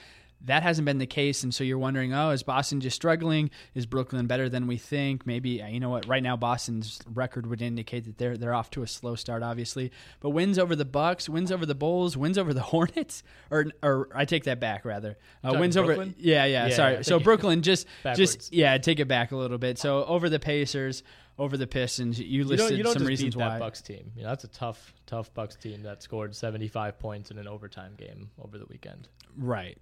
That 0.46 0.62
hasn't 0.62 0.84
been 0.86 0.98
the 0.98 1.06
case, 1.06 1.42
and 1.42 1.54
so 1.54 1.62
you're 1.64 1.78
wondering, 1.78 2.14
oh, 2.14 2.30
is 2.30 2.42
Boston 2.42 2.80
just 2.80 2.96
struggling? 2.96 3.50
Is 3.74 3.84
Brooklyn 3.86 4.26
better 4.26 4.48
than 4.48 4.66
we 4.66 4.76
think? 4.76 5.26
Maybe 5.26 5.60
uh, 5.62 5.66
you 5.68 5.80
know 5.80 5.90
what? 5.90 6.06
Right 6.06 6.22
now, 6.22 6.36
Boston's 6.36 7.00
record 7.12 7.46
would 7.46 7.60
indicate 7.62 8.04
that 8.04 8.18
they're 8.18 8.36
they're 8.36 8.54
off 8.54 8.70
to 8.70 8.82
a 8.82 8.86
slow 8.86 9.14
start, 9.14 9.42
obviously. 9.42 9.92
But 10.20 10.30
wins 10.30 10.58
over 10.58 10.74
the 10.74 10.84
Bucks, 10.84 11.28
wins 11.28 11.52
over 11.52 11.66
the 11.66 11.74
Bulls, 11.74 12.16
wins 12.16 12.38
over 12.38 12.54
the 12.54 12.62
Hornets, 12.72 13.22
or 13.50 13.66
or 13.82 14.08
I 14.14 14.24
take 14.24 14.44
that 14.44 14.60
back 14.60 14.84
rather. 14.84 15.18
Uh, 15.44 15.54
wins 15.58 15.76
Brooklyn? 15.76 16.10
over, 16.10 16.14
yeah, 16.18 16.44
yeah. 16.44 16.66
Yeah, 16.68 16.74
sorry. 16.74 16.94
yeah, 16.94 17.02
so 17.02 17.18
Brooklyn 17.26 17.62
just 17.62 17.86
Backwards. 18.02 18.36
just 18.36 18.52
yeah, 18.54 18.78
take 18.78 19.00
it 19.00 19.08
back 19.08 19.32
a 19.32 19.36
little 19.36 19.58
bit. 19.58 19.78
So 19.78 20.04
over 20.04 20.28
the 20.28 20.38
Pacers, 20.38 21.02
over 21.38 21.56
the 21.56 21.66
Pistons, 21.66 22.18
you 22.18 22.26
You 22.26 22.40
don't, 22.44 22.48
listed 22.50 22.78
you 22.78 22.82
don't 22.84 22.92
some 22.94 23.00
just 23.00 23.08
reasons 23.08 23.34
beat 23.34 23.40
that 23.40 23.48
why. 23.54 23.58
Bucks 23.58 23.82
team. 23.82 24.12
You 24.16 24.22
know, 24.22 24.28
that's 24.28 24.44
a 24.44 24.48
tough, 24.48 24.94
tough 25.06 25.34
Bucks 25.34 25.56
team 25.56 25.82
that 25.82 26.02
scored 26.02 26.34
75 26.34 26.98
points 26.98 27.30
in 27.30 27.38
an 27.38 27.46
overtime 27.48 27.94
game 27.96 28.30
over 28.42 28.58
the 28.58 28.64
weekend. 28.66 29.08
Right. 29.36 29.76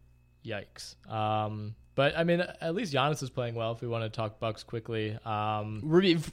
Yikes. 0.45 0.97
Um, 1.09 1.75
But 1.95 2.19
I 2.19 2.25
mean, 2.25 2.41
at 2.41 2.75
least 2.75 2.93
Giannis 2.93 3.23
is 3.23 3.31
playing 3.31 3.55
well. 3.55 3.73
If 3.73 3.81
we 3.81 3.87
want 3.87 4.03
to 4.05 4.11
talk 4.11 4.41
Bucks 4.41 4.65
quickly, 4.65 5.17
um, 5.25 5.81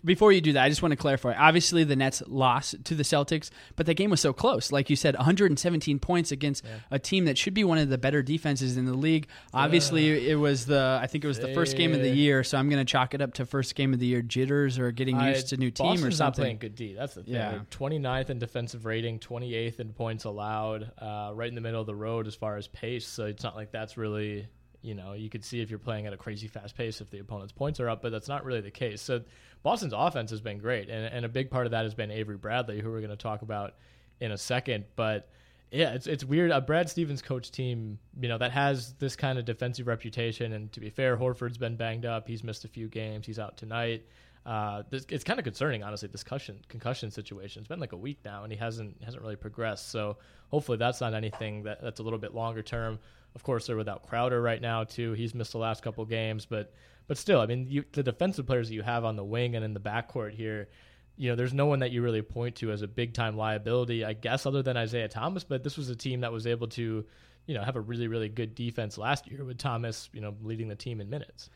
Before 0.03 0.31
you 0.31 0.41
do 0.41 0.53
that, 0.53 0.63
I 0.63 0.69
just 0.69 0.81
want 0.81 0.91
to 0.91 0.95
clarify. 0.95 1.33
Obviously, 1.33 1.83
the 1.83 1.95
Nets 1.95 2.23
lost 2.27 2.83
to 2.85 2.95
the 2.95 3.03
Celtics, 3.03 3.51
but 3.75 3.85
that 3.85 3.93
game 3.93 4.09
was 4.09 4.21
so 4.21 4.33
close. 4.33 4.71
Like 4.71 4.89
you 4.89 4.95
said, 4.95 5.15
117 5.15 5.99
points 5.99 6.31
against 6.31 6.65
a 6.89 6.97
team 6.97 7.25
that 7.25 7.37
should 7.37 7.53
be 7.53 7.63
one 7.63 7.77
of 7.77 7.89
the 7.89 7.97
better 7.97 8.23
defenses 8.23 8.75
in 8.77 8.85
the 8.85 8.93
league. 8.93 9.27
Obviously, 9.53 10.29
it 10.29 10.35
was 10.35 10.65
the 10.65 10.99
I 11.01 11.07
think 11.07 11.23
it 11.23 11.27
was 11.27 11.39
the 11.39 11.53
first 11.53 11.77
game 11.77 11.93
of 11.93 12.01
the 12.01 12.09
year, 12.09 12.43
so 12.43 12.57
I'm 12.57 12.69
going 12.69 12.83
to 12.83 12.91
chalk 12.91 13.13
it 13.13 13.21
up 13.21 13.33
to 13.35 13.45
first 13.45 13.75
game 13.75 13.93
of 13.93 13.99
the 13.99 14.07
year 14.07 14.21
jitters 14.21 14.79
or 14.79 14.91
getting 14.91 15.17
I- 15.17 15.29
used 15.29 15.49
to 15.49 15.57
new 15.57 15.71
team 15.71 15.87
Boston's 15.87 16.03
or 16.03 16.09
not 16.09 16.15
something. 16.15 16.41
playing 16.43 16.57
good 16.57 16.75
D. 16.75 16.93
That's 16.93 17.13
the 17.13 17.23
thing. 17.23 17.35
Yeah. 17.35 17.51
They're 17.51 17.65
29th 17.69 18.29
in 18.29 18.39
defensive 18.39 18.85
rating, 18.85 19.19
28th 19.19 19.79
in 19.79 19.93
points 19.93 20.23
allowed, 20.25 20.91
uh, 20.97 21.31
right 21.33 21.49
in 21.49 21.55
the 21.55 21.61
middle 21.61 21.81
of 21.81 21.87
the 21.87 21.95
road 21.95 22.27
as 22.27 22.35
far 22.35 22.57
as 22.57 22.67
pace. 22.67 23.05
So 23.07 23.25
it's 23.25 23.43
not 23.43 23.55
like 23.55 23.71
that's 23.71 23.97
really, 23.97 24.47
you 24.81 24.95
know, 24.95 25.13
you 25.13 25.29
could 25.29 25.45
see 25.45 25.61
if 25.61 25.69
you're 25.69 25.79
playing 25.79 26.07
at 26.07 26.13
a 26.13 26.17
crazy 26.17 26.47
fast 26.47 26.75
pace 26.75 27.01
if 27.01 27.09
the 27.09 27.19
opponent's 27.19 27.53
points 27.53 27.79
are 27.79 27.89
up, 27.89 28.01
but 28.01 28.11
that's 28.11 28.27
not 28.27 28.45
really 28.45 28.61
the 28.61 28.71
case. 28.71 29.01
So 29.01 29.21
Boston's 29.63 29.93
offense 29.95 30.31
has 30.31 30.41
been 30.41 30.57
great, 30.57 30.89
and, 30.89 31.05
and 31.05 31.25
a 31.25 31.29
big 31.29 31.51
part 31.51 31.65
of 31.67 31.71
that 31.71 31.83
has 31.83 31.93
been 31.93 32.11
Avery 32.11 32.37
Bradley, 32.37 32.81
who 32.81 32.89
we're 32.89 32.99
going 32.99 33.11
to 33.11 33.15
talk 33.15 33.41
about 33.41 33.75
in 34.19 34.31
a 34.31 34.37
second. 34.37 34.85
But 34.95 35.29
yeah, 35.71 35.93
it's 35.93 36.07
it's 36.07 36.23
weird. 36.23 36.51
A 36.51 36.59
Brad 36.61 36.89
Stevens 36.89 37.21
coach 37.21 37.51
team, 37.51 37.99
you 38.19 38.27
know, 38.27 38.37
that 38.37 38.51
has 38.51 38.93
this 38.99 39.15
kind 39.15 39.39
of 39.39 39.45
defensive 39.45 39.87
reputation. 39.87 40.53
And 40.53 40.71
to 40.73 40.79
be 40.79 40.89
fair, 40.89 41.15
Horford's 41.15 41.57
been 41.57 41.77
banged 41.77 42.05
up. 42.05 42.27
He's 42.27 42.43
missed 42.43 42.65
a 42.65 42.67
few 42.67 42.87
games. 42.87 43.25
He's 43.25 43.39
out 43.39 43.57
tonight. 43.57 44.05
Uh, 44.45 44.81
this, 44.89 45.05
it's 45.09 45.23
kind 45.23 45.39
of 45.39 45.45
concerning, 45.45 45.83
honestly. 45.83 46.09
This 46.11 46.23
concussion 46.23 46.59
concussion 46.67 47.11
situation. 47.11 47.61
It's 47.61 47.69
been 47.69 47.79
like 47.79 47.93
a 47.93 47.97
week 47.97 48.19
now, 48.25 48.43
and 48.43 48.51
he 48.51 48.57
hasn't 48.57 49.01
hasn't 49.03 49.21
really 49.21 49.35
progressed. 49.35 49.91
So 49.91 50.17
hopefully, 50.49 50.77
that's 50.77 50.99
not 50.99 51.13
anything 51.13 51.63
that, 51.63 51.81
that's 51.81 51.99
a 51.99 52.03
little 52.03 52.19
bit 52.19 52.33
longer 52.33 52.63
term. 52.63 52.99
Of 53.35 53.43
course, 53.43 53.67
they're 53.67 53.77
without 53.77 54.07
Crowder 54.07 54.41
right 54.41 54.61
now 54.61 54.83
too. 54.83 55.13
He's 55.13 55.33
missed 55.33 55.53
the 55.53 55.57
last 55.57 55.83
couple 55.83 56.05
games, 56.05 56.45
but 56.45 56.73
but 57.07 57.17
still, 57.17 57.41
I 57.41 57.45
mean, 57.45 57.67
you, 57.69 57.83
the 57.91 58.03
defensive 58.03 58.45
players 58.45 58.69
that 58.69 58.75
you 58.75 58.83
have 58.83 59.03
on 59.03 59.15
the 59.15 59.23
wing 59.23 59.55
and 59.55 59.65
in 59.65 59.73
the 59.73 59.79
backcourt 59.79 60.33
here, 60.33 60.69
you 61.17 61.29
know, 61.29 61.35
there's 61.35 61.53
no 61.53 61.65
one 61.65 61.79
that 61.79 61.91
you 61.91 62.01
really 62.01 62.21
point 62.21 62.55
to 62.57 62.71
as 62.71 62.81
a 62.81 62.87
big 62.87 63.13
time 63.13 63.35
liability, 63.35 64.05
I 64.05 64.13
guess, 64.13 64.45
other 64.45 64.61
than 64.61 64.77
Isaiah 64.77 65.07
Thomas. 65.07 65.43
But 65.43 65.63
this 65.63 65.77
was 65.77 65.89
a 65.89 65.95
team 65.95 66.21
that 66.21 66.31
was 66.31 66.47
able 66.47 66.67
to, 66.69 67.05
you 67.47 67.53
know, 67.53 67.63
have 67.63 67.75
a 67.75 67.81
really 67.81 68.07
really 68.07 68.29
good 68.29 68.55
defense 68.55 68.97
last 68.97 69.29
year 69.29 69.43
with 69.43 69.57
Thomas, 69.57 70.09
you 70.13 70.21
know, 70.21 70.35
leading 70.41 70.67
the 70.67 70.75
team 70.75 71.01
in 71.01 71.09
minutes. 71.09 71.49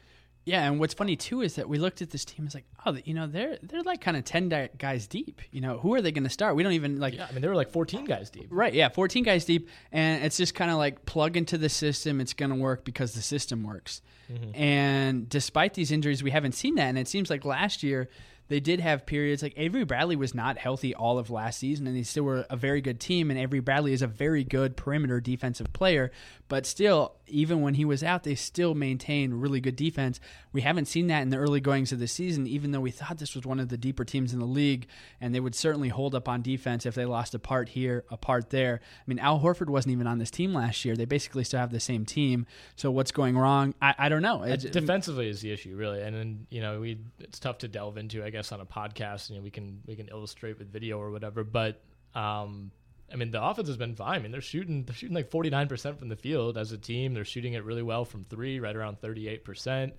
Yeah, 0.45 0.61
and 0.61 0.79
what's 0.79 0.93
funny 0.93 1.15
too 1.15 1.41
is 1.41 1.55
that 1.55 1.67
we 1.67 1.79
looked 1.79 2.03
at 2.03 2.11
this 2.11 2.23
team. 2.23 2.45
It's 2.45 2.53
like, 2.53 2.65
oh, 2.85 2.95
you 3.03 3.15
know, 3.15 3.25
they're 3.25 3.57
they're 3.63 3.81
like 3.81 3.99
kind 3.99 4.15
of 4.15 4.23
ten 4.25 4.47
di- 4.47 4.69
guys 4.77 5.07
deep. 5.07 5.41
You 5.51 5.59
know, 5.59 5.79
who 5.79 5.95
are 5.95 6.01
they 6.01 6.11
going 6.11 6.23
to 6.23 6.29
start? 6.29 6.55
We 6.55 6.61
don't 6.61 6.73
even 6.73 6.99
like. 6.99 7.15
Yeah, 7.15 7.25
I 7.27 7.31
mean, 7.31 7.41
they 7.41 7.47
were 7.47 7.55
like 7.55 7.71
14 7.71 8.05
guys 8.05 8.29
deep. 8.29 8.47
Right, 8.51 8.73
yeah, 8.73 8.89
14 8.89 9.23
guys 9.23 9.43
deep, 9.45 9.69
and 9.91 10.23
it's 10.23 10.37
just 10.37 10.53
kind 10.53 10.69
of 10.69 10.77
like 10.77 11.05
plug 11.07 11.35
into 11.35 11.57
the 11.57 11.69
system. 11.69 12.21
It's 12.21 12.33
going 12.33 12.51
to 12.51 12.57
work 12.57 12.85
because 12.85 13.13
the 13.13 13.23
system 13.23 13.63
works. 13.63 14.01
Mm-hmm. 14.31 14.55
And 14.55 15.29
despite 15.29 15.73
these 15.73 15.91
injuries, 15.91 16.21
we 16.21 16.31
haven't 16.31 16.53
seen 16.53 16.75
that. 16.75 16.85
And 16.89 16.97
it 16.97 17.07
seems 17.07 17.29
like 17.29 17.43
last 17.43 17.83
year 17.83 18.09
they 18.47 18.59
did 18.59 18.79
have 18.79 19.05
periods 19.05 19.41
like 19.41 19.53
Avery 19.57 19.83
Bradley 19.83 20.15
was 20.15 20.35
not 20.35 20.57
healthy 20.57 20.93
all 20.93 21.17
of 21.17 21.29
last 21.29 21.59
season, 21.59 21.87
and 21.87 21.95
they 21.97 22.03
still 22.03 22.23
were 22.23 22.45
a 22.49 22.55
very 22.55 22.81
good 22.81 22.99
team. 22.99 23.31
And 23.31 23.39
Avery 23.39 23.59
Bradley 23.59 23.93
is 23.93 24.01
a 24.01 24.07
very 24.07 24.43
good 24.43 24.77
perimeter 24.77 25.19
defensive 25.19 25.73
player, 25.73 26.11
but 26.47 26.65
still, 26.65 27.13
even 27.27 27.61
when 27.61 27.73
he 27.73 27.85
was 27.85 28.03
out, 28.03 28.23
they 28.23 28.35
still 28.35 28.75
maintained 28.75 29.41
really 29.41 29.59
good 29.59 29.75
defense. 29.75 30.19
We 30.53 30.61
haven't 30.61 30.85
seen 30.85 31.07
that 31.07 31.21
in 31.23 31.29
the 31.29 31.37
early 31.37 31.59
goings 31.59 31.91
of 31.91 31.97
the 31.97 32.07
season, 32.07 32.45
even 32.45 32.71
though 32.71 32.79
we 32.81 32.91
thought 32.91 33.17
this 33.17 33.33
was 33.35 33.45
one 33.47 33.59
of 33.59 33.69
the 33.69 33.77
deeper 33.77 34.05
teams 34.05 34.31
in 34.31 34.39
the 34.39 34.45
league, 34.45 34.85
and 35.19 35.33
they 35.33 35.39
would 35.39 35.55
certainly 35.55 35.89
hold 35.89 36.13
up 36.13 36.29
on 36.29 36.43
defense 36.43 36.85
if 36.85 36.93
they 36.93 37.05
lost 37.05 37.33
a 37.33 37.39
part 37.39 37.69
here, 37.69 38.05
a 38.11 38.17
part 38.17 38.51
there. 38.51 38.79
I 38.83 39.03
mean, 39.07 39.17
Al 39.17 39.39
Horford 39.39 39.67
wasn't 39.69 39.93
even 39.93 40.05
on 40.05 40.19
this 40.19 40.29
team 40.29 40.53
last 40.53 40.85
year. 40.85 40.95
They 40.95 41.05
basically 41.05 41.43
still 41.45 41.59
have 41.59 41.71
the 41.71 41.79
same 41.79 42.05
team. 42.05 42.45
So 42.75 42.91
what's 42.91 43.11
going 43.11 43.35
wrong? 43.37 43.73
I, 43.81 43.95
I 43.97 44.09
don't 44.09 44.21
know. 44.21 44.41
Uh, 44.43 44.47
It's- 44.49 44.63
defensively 44.71 45.27
is 45.29 45.41
the 45.41 45.51
issue, 45.51 45.75
really, 45.75 46.01
and 46.03 46.15
then 46.15 46.45
you 46.51 46.61
know 46.61 46.79
we 46.81 46.99
it's 47.19 47.39
tough 47.39 47.57
to 47.59 47.67
delve 47.67 47.97
into, 47.97 48.23
I 48.23 48.29
guess, 48.35 48.51
on 48.51 48.61
a 48.61 48.65
podcast. 48.65 49.29
You 49.29 49.37
know, 49.37 49.41
we 49.41 49.51
can 49.51 49.81
we 49.85 49.95
can 49.95 50.07
illustrate 50.09 50.59
with 50.59 50.71
video 50.71 50.99
or 50.99 51.11
whatever, 51.11 51.43
but 51.43 51.81
um, 52.13 52.71
I 53.11 53.15
mean, 53.15 53.31
the 53.31 53.43
offense 53.43 53.67
has 53.67 53.77
been 53.77 53.95
fine. 53.95 54.19
I 54.19 54.21
mean, 54.23 54.31
they're 54.31 54.41
shooting 54.41 54.83
they're 54.83 54.95
shooting 54.95 55.15
like 55.15 55.29
forty 55.29 55.49
nine 55.49 55.67
percent 55.67 55.99
from 55.99 56.09
the 56.09 56.15
field 56.15 56.57
as 56.57 56.71
a 56.71 56.77
team. 56.77 57.13
They're 57.13 57.25
shooting 57.25 57.53
it 57.53 57.63
really 57.63 57.83
well 57.83 58.05
from 58.05 58.23
three, 58.23 58.59
right 58.59 58.75
around 58.75 58.99
thirty 58.99 59.27
eight 59.27 59.43
percent. 59.43 59.93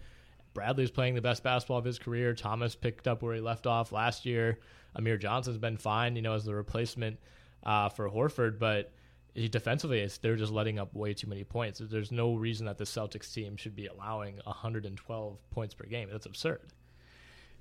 Bradley's 0.54 0.90
playing 0.90 1.14
the 1.14 1.20
best 1.20 1.42
basketball 1.42 1.78
of 1.78 1.84
his 1.84 1.98
career. 1.98 2.34
Thomas 2.34 2.74
picked 2.74 3.06
up 3.06 3.22
where 3.22 3.34
he 3.34 3.40
left 3.40 3.66
off 3.66 3.92
last 3.92 4.24
year. 4.24 4.58
Amir 4.94 5.18
Johnson's 5.18 5.58
been 5.58 5.76
fine, 5.76 6.16
you 6.16 6.22
know, 6.22 6.32
as 6.32 6.44
the 6.44 6.54
replacement 6.54 7.18
uh, 7.62 7.90
for 7.90 8.08
Horford, 8.08 8.58
but 8.58 8.92
defensively, 9.34 10.08
they're 10.22 10.36
just 10.36 10.52
letting 10.52 10.78
up 10.78 10.94
way 10.94 11.12
too 11.12 11.26
many 11.26 11.44
points. 11.44 11.80
There's 11.84 12.10
no 12.10 12.34
reason 12.34 12.66
that 12.66 12.78
the 12.78 12.84
Celtics 12.84 13.32
team 13.32 13.56
should 13.56 13.76
be 13.76 13.86
allowing 13.86 14.40
112 14.44 15.50
points 15.50 15.74
per 15.74 15.84
game. 15.84 16.08
That's 16.10 16.24
absurd. 16.24 16.62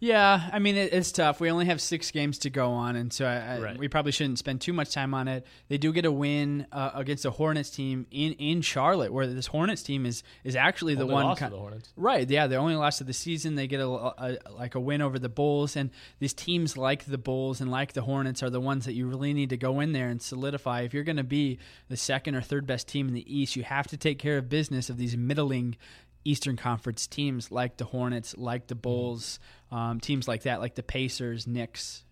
Yeah, 0.06 0.50
I 0.54 0.60
mean 0.60 0.76
it, 0.76 0.94
it's 0.94 1.12
tough. 1.12 1.40
We 1.40 1.50
only 1.50 1.66
have 1.66 1.82
six 1.82 2.12
games 2.12 2.38
to 2.40 2.52
go 2.52 2.70
on, 2.74 2.96
and 2.96 3.12
so 3.12 3.26
I, 3.26 3.56
I, 3.56 3.60
Right. 3.60 3.78
we 3.78 3.88
probably 3.88 4.12
shouldn't 4.12 4.38
spend 4.38 4.62
too 4.62 4.72
much 4.72 4.94
time 4.94 5.16
on 5.16 5.28
it. 5.28 5.48
They 5.68 5.80
do 5.80 5.92
get 5.92 6.06
a 6.06 6.12
win 6.12 6.68
uh, 6.72 6.92
against 6.94 7.24
the 7.24 7.32
Hornets 7.32 7.72
team 7.72 8.06
in, 8.12 8.34
in 8.34 8.62
Charlotte, 8.62 9.12
where 9.12 9.26
this 9.26 9.48
Hornets 9.48 9.82
team 9.82 10.06
is 10.06 10.22
is 10.44 10.56
actually 10.56 10.94
the 10.94 11.02
Only 11.04 11.14
one. 11.16 11.24
loss 11.26 11.40
to 11.40 11.46
ki- 11.46 11.50
the 11.50 11.58
Hornets. 11.58 11.92
Right? 11.96 12.30
Yeah, 12.30 12.46
they 12.46 12.56
only 12.56 12.76
lost 12.76 13.02
of 13.02 13.08
the 13.08 13.14
season. 13.14 13.56
They 13.56 13.66
get 13.66 13.80
a, 13.80 13.88
a 13.88 14.38
like 14.52 14.76
a 14.76 14.80
win 14.80 15.02
over 15.02 15.18
the 15.18 15.28
Bulls, 15.30 15.76
and 15.76 15.90
these 16.20 16.34
teams 16.36 16.78
like 16.78 17.06
the 17.06 17.18
Bulls 17.18 17.60
and 17.60 17.72
like 17.72 17.94
the 17.94 18.04
Hornets 18.04 18.44
are 18.44 18.52
the 18.52 18.62
ones 18.62 18.86
that 18.86 18.94
you 18.94 19.08
really 19.08 19.34
need 19.34 19.50
to 19.50 19.58
go 19.58 19.80
in 19.80 19.92
there 19.92 20.10
and 20.10 20.22
solidify. 20.22 20.82
If 20.82 20.94
you're 20.94 21.04
going 21.04 21.18
to 21.18 21.24
be 21.24 21.58
the 21.90 21.98
second 21.98 22.36
or 22.36 22.42
third 22.42 22.68
best 22.68 22.88
team 22.88 23.08
in 23.08 23.16
the 23.16 23.26
East, 23.36 23.56
you 23.56 23.64
have 23.64 23.88
to 23.88 23.98
take 23.98 24.20
care 24.20 24.38
of 24.38 24.50
business 24.50 24.88
of 24.92 24.98
these 24.98 25.18
middling 25.18 25.78
Eastern 26.28 26.58
Conference 26.58 27.06
teams 27.06 27.52
like 27.52 27.78
the 27.78 27.86
Hornets, 27.86 28.36
like 28.36 28.66
the 28.66 28.74
Bulls, 28.76 29.40
um, 29.72 30.00
teams 30.00 30.28
like 30.28 30.44
that, 30.44 30.60
like 30.60 30.76
the 30.76 30.84
Pacers, 30.84 31.48
Knicks. 31.48 32.04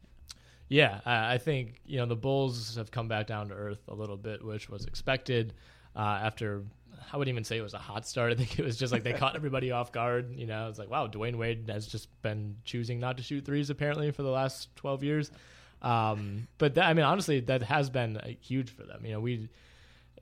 Yeah, 0.70 1.02
I 1.06 1.38
think 1.38 1.82
you 1.86 1.98
know 1.98 2.06
the 2.06 2.16
Bulls 2.16 2.78
have 2.78 2.90
come 2.90 3.08
back 3.08 3.28
down 3.28 3.50
to 3.50 3.54
earth 3.54 3.82
a 3.88 3.94
little 3.94 4.18
bit, 4.18 4.44
which 4.44 4.70
was 4.70 4.86
expected 4.86 5.54
uh, 5.96 6.00
after. 6.24 6.64
I 7.12 7.18
wouldn't 7.18 7.34
even 7.34 7.44
say 7.44 7.58
it 7.58 7.62
was 7.62 7.74
a 7.74 7.80
hot 7.80 8.08
start. 8.08 8.32
I 8.34 8.36
think 8.36 8.58
it 8.58 8.66
was 8.66 8.78
just 8.78 8.92
like 8.92 9.04
they 9.04 9.14
caught 9.14 9.36
everybody 9.36 9.72
off 9.72 9.92
guard. 9.92 10.36
You 10.36 10.48
know, 10.48 10.70
it's 10.70 10.80
like 10.80 10.90
wow, 10.90 11.08
Dwyane 11.08 11.36
Wade 11.36 11.70
has 11.70 11.86
just 11.86 12.10
been 12.22 12.56
choosing 12.64 13.00
not 13.00 13.18
to 13.18 13.24
shoot 13.24 13.46
threes 13.46 13.70
apparently 13.70 14.10
for 14.12 14.24
the 14.24 14.32
last 14.32 14.76
twelve 14.76 15.04
years. 15.04 15.32
Um, 15.82 16.48
but 16.58 16.76
that, 16.76 16.86
I 16.86 16.94
mean, 16.94 17.06
honestly, 17.06 17.42
that 17.42 17.62
has 17.64 17.90
been 17.90 18.18
uh, 18.18 18.30
huge 18.42 18.70
for 18.70 18.84
them. 18.84 19.06
You 19.06 19.12
know, 19.14 19.20
we 19.20 19.50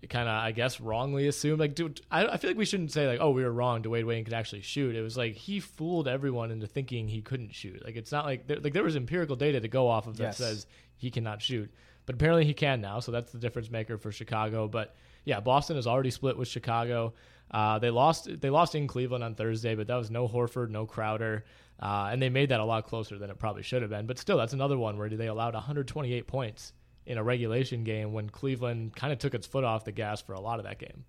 kind 0.09 0.27
of, 0.27 0.33
I 0.35 0.51
guess, 0.51 0.81
wrongly 0.81 1.27
assumed. 1.27 1.59
Like, 1.59 1.75
dude, 1.75 2.01
I, 2.09 2.25
I 2.25 2.37
feel 2.37 2.49
like 2.49 2.57
we 2.57 2.65
shouldn't 2.65 2.91
say 2.91 3.07
like, 3.07 3.19
oh, 3.21 3.29
we 3.31 3.43
were 3.43 3.51
wrong. 3.51 3.83
Dwyane 3.83 4.05
Wayne 4.05 4.23
could 4.25 4.33
actually 4.33 4.61
shoot. 4.61 4.95
It 4.95 5.01
was 5.01 5.15
like 5.17 5.33
he 5.35 5.59
fooled 5.59 6.07
everyone 6.07 6.49
into 6.51 6.67
thinking 6.67 7.07
he 7.07 7.21
couldn't 7.21 7.53
shoot. 7.53 7.83
Like, 7.85 7.95
it's 7.95 8.11
not 8.11 8.25
like 8.25 8.47
there, 8.47 8.57
like 8.59 8.73
there 8.73 8.83
was 8.83 8.95
empirical 8.95 9.35
data 9.35 9.59
to 9.59 9.67
go 9.67 9.87
off 9.87 10.07
of 10.07 10.17
that 10.17 10.23
Yes. 10.23 10.37
says 10.37 10.65
he 10.97 11.11
cannot 11.11 11.41
shoot, 11.41 11.71
but 12.05 12.15
apparently 12.15 12.45
he 12.45 12.53
can 12.53 12.81
now. 12.81 12.99
So 12.99 13.11
that's 13.11 13.31
the 13.31 13.37
difference 13.39 13.69
maker 13.69 13.97
for 13.97 14.11
Chicago. 14.11 14.67
But 14.67 14.95
yeah, 15.23 15.39
Boston 15.39 15.75
has 15.75 15.85
already 15.87 16.11
split 16.11 16.37
with 16.37 16.47
Chicago. 16.47 17.13
Uh, 17.51 17.77
they 17.79 17.89
lost. 17.89 18.39
They 18.41 18.49
lost 18.49 18.75
in 18.75 18.87
Cleveland 18.87 19.23
on 19.23 19.35
Thursday, 19.35 19.75
but 19.75 19.85
that 19.87 19.95
was 19.95 20.09
no 20.09 20.27
Horford, 20.27 20.69
no 20.69 20.85
Crowder, 20.85 21.43
uh, 21.81 22.09
and 22.11 22.21
they 22.21 22.29
made 22.29 22.49
that 22.49 22.59
a 22.61 22.65
lot 22.65 22.85
closer 22.87 23.17
than 23.19 23.29
it 23.29 23.37
probably 23.37 23.61
should 23.61 23.81
have 23.81 23.91
been. 23.91 24.05
But 24.07 24.17
still, 24.17 24.37
that's 24.37 24.53
another 24.53 24.77
one 24.77 24.97
where 24.97 25.09
they 25.09 25.27
allowed 25.27 25.53
128 25.53 26.27
points 26.27 26.71
in 27.05 27.17
a 27.17 27.23
regulation 27.23 27.83
game 27.83 28.13
when 28.13 28.29
Cleveland 28.29 28.95
kind 28.95 29.11
of 29.11 29.19
took 29.19 29.33
its 29.33 29.47
foot 29.47 29.63
off 29.63 29.85
the 29.85 29.91
gas 29.91 30.21
for 30.21 30.33
a 30.33 30.39
lot 30.39 30.59
of 30.59 30.65
that 30.65 30.79
game. 30.79 31.05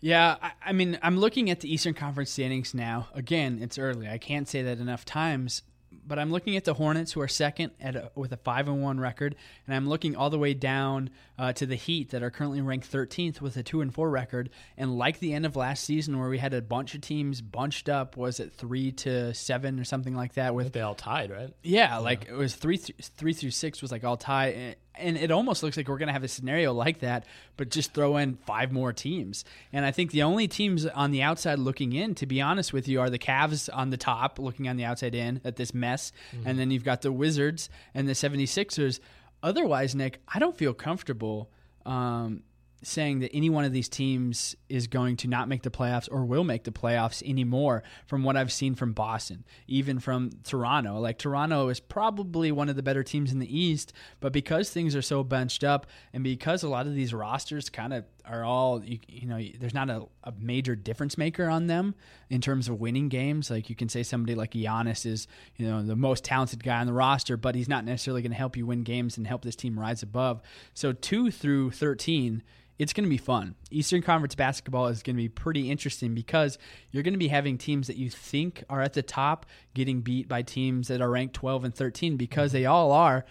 Yeah, 0.00 0.36
I, 0.40 0.52
I 0.66 0.72
mean, 0.72 0.98
I'm 1.02 1.18
looking 1.18 1.50
at 1.50 1.60
the 1.60 1.72
Eastern 1.72 1.94
Conference 1.94 2.30
standings 2.30 2.72
now. 2.72 3.08
Again, 3.14 3.58
it's 3.60 3.78
early. 3.78 4.08
I 4.08 4.18
can't 4.18 4.48
say 4.48 4.62
that 4.62 4.78
enough 4.78 5.04
times, 5.04 5.62
but 6.06 6.18
I'm 6.18 6.30
looking 6.30 6.56
at 6.56 6.64
the 6.64 6.74
Hornets, 6.74 7.12
who 7.12 7.20
are 7.20 7.28
second 7.28 7.72
at 7.80 7.96
a, 7.96 8.10
with 8.14 8.32
a 8.32 8.36
five 8.36 8.68
and 8.68 8.82
one 8.82 9.00
record, 9.00 9.36
and 9.66 9.74
I'm 9.74 9.88
looking 9.88 10.16
all 10.16 10.30
the 10.30 10.38
way 10.38 10.54
down 10.54 11.10
uh, 11.38 11.52
to 11.54 11.66
the 11.66 11.74
Heat 11.74 12.10
that 12.10 12.22
are 12.22 12.30
currently 12.30 12.60
ranked 12.60 12.90
13th 12.90 13.40
with 13.40 13.56
a 13.56 13.62
two 13.62 13.80
and 13.80 13.92
four 13.92 14.10
record. 14.10 14.50
And 14.76 14.96
like 14.96 15.18
the 15.18 15.32
end 15.32 15.46
of 15.46 15.56
last 15.56 15.84
season, 15.84 16.18
where 16.18 16.28
we 16.28 16.38
had 16.38 16.54
a 16.54 16.62
bunch 16.62 16.94
of 16.94 17.00
teams 17.00 17.40
bunched 17.40 17.88
up, 17.88 18.16
was 18.16 18.40
it 18.40 18.52
three 18.52 18.92
to 18.92 19.34
seven 19.34 19.80
or 19.80 19.84
something 19.84 20.14
like 20.14 20.34
that? 20.34 20.54
With 20.54 20.72
they 20.72 20.80
all 20.80 20.94
tied, 20.94 21.30
right? 21.30 21.50
yeah, 21.62 21.98
like 21.98 22.26
it 22.28 22.34
was 22.34 22.54
three 22.54 22.78
th- 22.78 22.98
three 23.16 23.32
through 23.32 23.50
six 23.50 23.82
was 23.82 23.90
like 23.92 24.04
all 24.04 24.16
tie, 24.16 24.76
and- 25.00 25.16
it 25.16 25.30
almost 25.30 25.62
looks 25.62 25.76
like 25.76 25.88
we're 25.88 25.98
gonna 25.98 26.12
have 26.12 26.24
a 26.24 26.28
scenario 26.28 26.72
like 26.72 27.00
that, 27.00 27.24
but 27.56 27.70
just 27.70 27.92
throw 27.94 28.16
in 28.16 28.36
five 28.46 28.70
more 28.72 28.92
teams. 28.92 29.44
And 29.72 29.84
I 29.84 29.90
think 29.90 30.10
the 30.10 30.22
only 30.22 30.46
teams 30.48 30.86
on 30.86 31.10
the 31.10 31.22
outside 31.22 31.58
looking 31.58 31.92
in, 31.92 32.14
to 32.16 32.26
be 32.26 32.40
honest 32.40 32.72
with 32.72 32.86
you, 32.88 33.00
are 33.00 33.10
the 33.10 33.18
Cavs 33.18 33.68
on 33.72 33.90
the 33.90 33.96
top, 33.96 34.38
looking 34.38 34.68
on 34.68 34.76
the 34.76 34.84
outside 34.84 35.14
in 35.14 35.40
at 35.44 35.56
this 35.56 35.72
mess, 35.74 36.12
and 36.44 36.58
then 36.58 36.70
you've 36.70 36.84
got 36.84 37.02
the 37.02 37.12
Wizards 37.12 37.68
and 37.94 38.08
the 38.08 38.14
76ers. 38.14 39.00
Otherwise, 39.42 39.94
Nick, 39.94 40.20
I 40.28 40.38
don't 40.38 40.56
feel 40.56 40.74
comfortable. 40.74 41.50
Um, 41.86 42.42
saying 42.82 43.20
that 43.20 43.30
any 43.34 43.50
one 43.50 43.64
of 43.64 43.72
these 43.72 43.88
teams 43.88 44.56
is 44.68 44.86
going 44.86 45.16
to 45.16 45.28
not 45.28 45.48
make 45.48 45.62
the 45.62 45.70
playoffs 45.70 46.08
or 46.10 46.24
will 46.24 46.44
make 46.44 46.64
the 46.64 46.70
playoffs 46.70 47.22
anymore 47.28 47.82
from 48.06 48.22
what 48.22 48.36
I've 48.36 48.52
seen 48.52 48.74
from 48.74 48.92
Boston, 48.92 49.44
even 49.66 49.98
from 49.98 50.30
Toronto. 50.44 50.98
Like 50.98 51.18
Toronto 51.18 51.68
is 51.68 51.80
probably 51.80 52.52
one 52.52 52.68
of 52.68 52.76
the 52.76 52.82
better 52.82 53.02
teams 53.02 53.32
in 53.32 53.38
the 53.38 53.58
East, 53.58 53.92
but 54.20 54.32
because 54.32 54.70
things 54.70 54.96
are 54.96 55.02
so 55.02 55.22
bunched 55.22 55.64
up 55.64 55.86
and 56.12 56.24
because 56.24 56.62
a 56.62 56.68
lot 56.68 56.86
of 56.86 56.94
these 56.94 57.12
rosters 57.12 57.68
kind 57.68 57.92
of 57.92 58.04
are 58.24 58.44
all 58.44 58.84
you, 58.84 58.98
you 59.08 59.26
know 59.26 59.40
there's 59.58 59.74
not 59.74 59.90
a, 59.90 60.04
a 60.24 60.32
major 60.38 60.76
difference 60.76 61.18
maker 61.18 61.48
on 61.48 61.66
them 61.66 61.94
in 62.30 62.40
terms 62.40 62.68
of 62.68 62.80
winning 62.80 63.08
games 63.08 63.50
like 63.50 63.68
you 63.68 63.76
can 63.76 63.88
say 63.88 64.02
somebody 64.02 64.34
like 64.34 64.52
Giannis 64.52 65.04
is 65.04 65.26
you 65.56 65.66
know 65.66 65.82
the 65.82 65.96
most 65.96 66.24
talented 66.24 66.64
guy 66.64 66.78
on 66.80 66.86
the 66.86 66.92
roster 66.92 67.36
but 67.36 67.54
he's 67.54 67.68
not 67.68 67.84
necessarily 67.84 68.22
going 68.22 68.32
to 68.32 68.38
help 68.38 68.56
you 68.56 68.64
win 68.64 68.82
games 68.82 69.18
and 69.18 69.26
help 69.26 69.42
this 69.42 69.56
team 69.56 69.78
rise 69.78 70.02
above 70.02 70.40
so 70.72 70.92
2 70.92 71.30
through 71.30 71.72
13 71.72 72.42
it's 72.80 72.94
going 72.94 73.04
to 73.04 73.10
be 73.10 73.18
fun. 73.18 73.56
Eastern 73.70 74.00
Conference 74.00 74.34
basketball 74.34 74.86
is 74.86 75.02
going 75.02 75.14
to 75.14 75.22
be 75.22 75.28
pretty 75.28 75.70
interesting 75.70 76.14
because 76.14 76.56
you're 76.90 77.02
going 77.02 77.12
to 77.12 77.18
be 77.18 77.28
having 77.28 77.58
teams 77.58 77.88
that 77.88 77.98
you 77.98 78.08
think 78.08 78.64
are 78.70 78.80
at 78.80 78.94
the 78.94 79.02
top 79.02 79.44
getting 79.74 80.00
beat 80.00 80.28
by 80.28 80.40
teams 80.40 80.88
that 80.88 81.02
are 81.02 81.10
ranked 81.10 81.34
12 81.34 81.64
and 81.64 81.74
13 81.74 82.16
because 82.16 82.52
they 82.52 82.64
all 82.64 82.90
are 82.90 83.26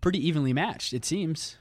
pretty 0.00 0.26
evenly 0.26 0.54
matched, 0.54 0.94
it 0.94 1.04
seems. 1.04 1.58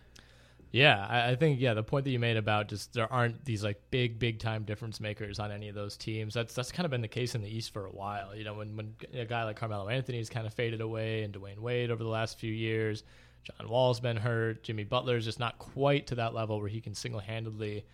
Yeah, 0.74 1.06
I, 1.08 1.32
I 1.32 1.36
think 1.36 1.62
yeah 1.62 1.76
the 1.76 1.84
point 1.84 2.04
that 2.06 2.10
you 2.10 2.18
made 2.18 2.36
about 2.36 2.68
just 2.68 2.94
there 2.94 3.12
aren't 3.14 3.46
these 3.46 3.64
like 3.64 3.80
big 3.92 4.18
big 4.18 4.40
time 4.40 4.64
difference 4.64 5.00
makers 5.00 5.38
on 5.38 5.52
any 5.52 5.70
of 5.70 5.76
those 5.76 5.96
teams. 5.96 6.34
That's 6.34 6.56
that's 6.56 6.72
kind 6.72 6.86
of 6.86 6.90
been 6.90 7.02
the 7.02 7.08
case 7.08 7.36
in 7.36 7.44
the 7.44 7.48
East 7.56 7.72
for 7.72 7.86
a 7.86 7.92
while. 7.92 8.36
You 8.36 8.44
know, 8.44 8.56
when 8.56 8.76
when 8.76 8.96
a 9.14 9.24
guy 9.24 9.44
like 9.44 9.56
Carmelo 9.56 9.88
Anthony's 9.88 10.32
kind 10.32 10.48
of 10.48 10.54
faded 10.54 10.82
away 10.82 11.22
and 11.22 11.32
Dwyane 11.32 11.60
Wade 11.60 11.92
over 11.92 12.04
the 12.04 12.10
last 12.10 12.40
few 12.40 12.52
years, 12.52 13.04
John 13.44 13.70
Wall's 13.70 14.00
been 14.00 14.18
hurt, 14.18 14.64
Jimmy 14.64 14.84
Butler's 14.84 15.26
just 15.26 15.40
not 15.40 15.60
quite 15.60 16.08
to 16.08 16.16
that 16.16 16.34
level 16.34 16.60
where 16.60 16.70
he 16.70 16.82
can 16.82 16.96
single 16.96 17.20
handedly 17.22 17.86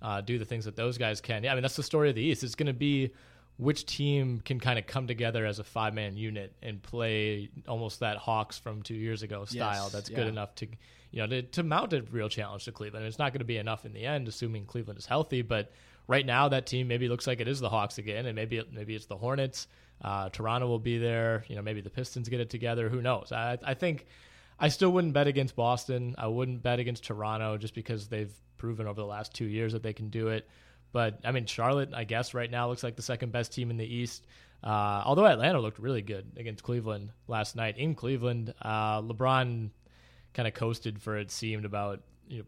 uh, 0.00 0.20
do 0.20 0.38
the 0.38 0.44
things 0.44 0.64
that 0.66 0.76
those 0.76 0.96
guys 0.96 1.20
can. 1.20 1.42
Yeah, 1.42 1.50
I 1.50 1.54
mean 1.56 1.62
that's 1.62 1.76
the 1.76 1.82
story 1.82 2.08
of 2.08 2.14
the 2.14 2.22
East. 2.22 2.44
It's 2.44 2.54
going 2.54 2.68
to 2.68 2.72
be 2.72 3.10
which 3.58 3.86
team 3.86 4.40
can 4.44 4.60
kind 4.60 4.78
of 4.78 4.86
come 4.86 5.08
together 5.08 5.44
as 5.44 5.58
a 5.58 5.64
five 5.64 5.92
man 5.92 6.16
unit 6.16 6.54
and 6.62 6.80
play 6.80 7.50
almost 7.66 8.00
that 8.00 8.16
Hawks 8.16 8.56
from 8.56 8.82
two 8.82 8.94
years 8.94 9.22
ago 9.22 9.44
style. 9.44 9.84
Yes, 9.84 9.92
that's 9.92 10.10
yeah. 10.10 10.16
good 10.16 10.26
enough 10.28 10.54
to 10.56 10.66
you 11.10 11.20
know 11.20 11.26
to, 11.26 11.42
to 11.42 11.62
mount 11.64 11.92
a 11.92 12.02
real 12.02 12.28
challenge 12.28 12.64
to 12.64 12.72
Cleveland. 12.72 13.04
It's 13.04 13.18
not 13.18 13.32
going 13.32 13.40
to 13.40 13.44
be 13.44 13.58
enough 13.58 13.84
in 13.84 13.92
the 13.92 14.06
end, 14.06 14.28
assuming 14.28 14.64
Cleveland 14.64 14.98
is 14.98 15.06
healthy. 15.06 15.42
But 15.42 15.72
right 16.06 16.24
now, 16.24 16.48
that 16.48 16.66
team 16.66 16.86
maybe 16.86 17.08
looks 17.08 17.26
like 17.26 17.40
it 17.40 17.48
is 17.48 17.58
the 17.58 17.68
Hawks 17.68 17.98
again, 17.98 18.26
and 18.26 18.36
maybe 18.36 18.58
it, 18.58 18.72
maybe 18.72 18.94
it's 18.94 19.06
the 19.06 19.16
Hornets. 19.16 19.66
Uh, 20.00 20.28
Toronto 20.28 20.68
will 20.68 20.78
be 20.78 20.98
there. 20.98 21.44
You 21.48 21.56
know, 21.56 21.62
maybe 21.62 21.80
the 21.80 21.90
Pistons 21.90 22.28
get 22.28 22.38
it 22.38 22.50
together. 22.50 22.88
Who 22.88 23.02
knows? 23.02 23.32
I, 23.32 23.58
I 23.64 23.74
think 23.74 24.06
I 24.60 24.68
still 24.68 24.90
wouldn't 24.90 25.14
bet 25.14 25.26
against 25.26 25.56
Boston. 25.56 26.14
I 26.16 26.28
wouldn't 26.28 26.62
bet 26.62 26.78
against 26.78 27.04
Toronto 27.04 27.56
just 27.56 27.74
because 27.74 28.06
they've 28.06 28.32
proven 28.56 28.86
over 28.86 29.00
the 29.00 29.06
last 29.06 29.34
two 29.34 29.46
years 29.46 29.72
that 29.72 29.82
they 29.82 29.92
can 29.92 30.10
do 30.10 30.28
it. 30.28 30.48
But 30.92 31.20
I 31.24 31.32
mean, 31.32 31.46
Charlotte, 31.46 31.90
I 31.94 32.04
guess 32.04 32.34
right 32.34 32.50
now 32.50 32.68
looks 32.68 32.82
like 32.82 32.96
the 32.96 33.02
second 33.02 33.32
best 33.32 33.52
team 33.52 33.70
in 33.70 33.76
the 33.76 33.86
East. 33.86 34.26
Uh, 34.62 35.02
although 35.04 35.26
Atlanta 35.26 35.60
looked 35.60 35.78
really 35.78 36.02
good 36.02 36.32
against 36.36 36.64
Cleveland 36.64 37.12
last 37.28 37.54
night 37.54 37.78
in 37.78 37.94
Cleveland, 37.94 38.54
uh, 38.62 39.00
LeBron 39.02 39.70
kind 40.34 40.48
of 40.48 40.54
coasted 40.54 41.00
for 41.00 41.16
it 41.16 41.30
seemed 41.30 41.64
about 41.64 42.02
you 42.28 42.38
know 42.38 42.44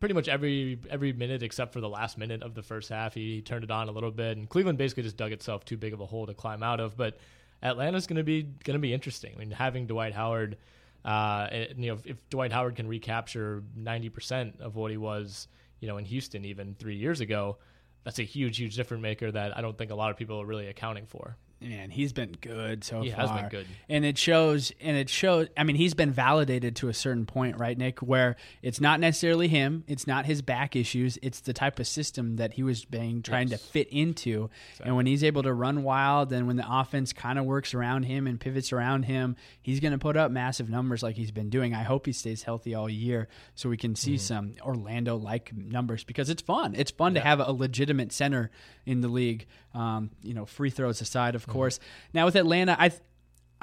pretty 0.00 0.14
much 0.14 0.28
every 0.28 0.78
every 0.90 1.12
minute 1.12 1.42
except 1.42 1.72
for 1.72 1.80
the 1.80 1.88
last 1.88 2.16
minute 2.16 2.42
of 2.42 2.54
the 2.54 2.62
first 2.62 2.88
half. 2.88 3.14
He, 3.14 3.36
he 3.36 3.42
turned 3.42 3.64
it 3.64 3.70
on 3.70 3.88
a 3.88 3.92
little 3.92 4.10
bit, 4.10 4.36
and 4.36 4.48
Cleveland 4.48 4.78
basically 4.78 5.02
just 5.02 5.16
dug 5.16 5.32
itself 5.32 5.64
too 5.64 5.76
big 5.76 5.92
of 5.92 6.00
a 6.00 6.06
hole 6.06 6.26
to 6.26 6.34
climb 6.34 6.62
out 6.62 6.80
of. 6.80 6.96
But 6.96 7.18
Atlanta's 7.62 8.06
going 8.06 8.16
to 8.16 8.24
be 8.24 8.42
going 8.42 8.74
to 8.74 8.80
be 8.80 8.92
interesting. 8.92 9.34
I 9.34 9.38
mean, 9.38 9.50
having 9.50 9.86
Dwight 9.86 10.14
Howard, 10.14 10.56
uh, 11.04 11.48
and, 11.50 11.84
you 11.84 11.90
know, 11.90 11.98
if, 12.04 12.16
Dwight 12.30 12.52
Howard 12.52 12.76
can 12.76 12.88
recapture 12.88 13.62
ninety 13.76 14.08
percent 14.08 14.60
of 14.60 14.74
what 14.76 14.90
he 14.90 14.96
was, 14.96 15.48
you 15.80 15.88
know, 15.88 15.98
in 15.98 16.04
Houston 16.06 16.44
even 16.44 16.74
three 16.74 16.96
years 16.96 17.20
ago, 17.20 17.58
that's 18.04 18.18
a 18.18 18.24
huge, 18.24 18.58
huge 18.58 18.76
difference 18.76 19.02
maker 19.02 19.30
that 19.30 19.56
I 19.56 19.60
don't 19.60 19.76
think 19.76 19.90
a 19.90 19.94
lot 19.94 20.10
of 20.10 20.16
people 20.16 20.40
are 20.40 20.46
really 20.46 20.68
accounting 20.68 21.06
for. 21.06 21.36
Man, 21.62 21.90
he's 21.90 22.12
been 22.12 22.36
good 22.40 22.82
so 22.84 23.00
He 23.02 23.10
far. 23.10 23.20
has 23.28 23.40
been 23.40 23.48
good. 23.50 23.66
and 23.88 24.04
it 24.04 24.18
shows. 24.18 24.72
And 24.80 24.96
it 24.96 25.08
shows. 25.08 25.48
I 25.56 25.64
mean, 25.64 25.76
he's 25.76 25.94
been 25.94 26.10
validated 26.10 26.76
to 26.76 26.88
a 26.88 26.94
certain 26.94 27.24
point, 27.26 27.58
right, 27.58 27.76
Nick? 27.78 28.00
Where 28.00 28.36
it's 28.62 28.80
not 28.80 28.98
necessarily 29.00 29.48
him, 29.48 29.84
it's 29.86 30.06
not 30.06 30.26
his 30.26 30.42
back 30.42 30.74
issues, 30.76 31.18
it's 31.22 31.40
the 31.40 31.52
type 31.52 31.78
of 31.78 31.86
system 31.86 32.36
that 32.36 32.54
he 32.54 32.62
was 32.62 32.84
being 32.84 33.22
trying 33.22 33.48
Yes. 33.48 33.60
to 33.62 33.66
fit 33.68 33.88
into. 33.90 34.50
And 34.82 34.96
when 34.96 35.06
he's 35.06 35.22
able 35.22 35.42
to 35.44 35.52
run 35.52 35.82
wild, 35.82 36.32
and 36.32 36.46
when 36.46 36.56
the 36.56 36.66
offense 36.68 37.12
kind 37.12 37.38
of 37.38 37.44
works 37.44 37.74
around 37.74 38.04
him 38.04 38.26
and 38.26 38.40
pivots 38.40 38.72
around 38.72 39.04
him, 39.04 39.36
he's 39.60 39.78
going 39.80 39.92
to 39.92 39.98
put 39.98 40.16
up 40.16 40.30
massive 40.32 40.68
numbers 40.68 41.02
like 41.02 41.16
he's 41.16 41.30
been 41.30 41.50
doing. 41.50 41.74
I 41.74 41.82
hope 41.84 42.06
he 42.06 42.12
stays 42.12 42.42
healthy 42.42 42.74
all 42.74 42.88
year 42.88 43.28
so 43.54 43.68
we 43.68 43.76
can 43.76 43.92
Mm-hmm. 43.92 43.96
see 43.96 44.16
some 44.18 44.54
Orlando 44.62 45.16
like 45.16 45.54
numbers 45.54 46.02
because 46.02 46.30
it's 46.30 46.40
fun. 46.42 46.74
It's 46.74 46.90
fun 46.90 47.14
to 47.14 47.20
have 47.20 47.40
a 47.40 47.52
legitimate 47.52 48.10
center 48.12 48.50
in 48.86 49.00
the 49.02 49.08
league. 49.08 49.46
Um, 49.74 50.10
you 50.22 50.34
know, 50.34 50.44
free 50.44 50.70
throws 50.70 51.00
aside, 51.00 51.34
of 51.34 51.46
Mm-hmm. 51.52 51.58
course. 51.58 51.80
Now 52.12 52.24
with 52.24 52.36
Atlanta, 52.36 52.76
I. 52.78 52.90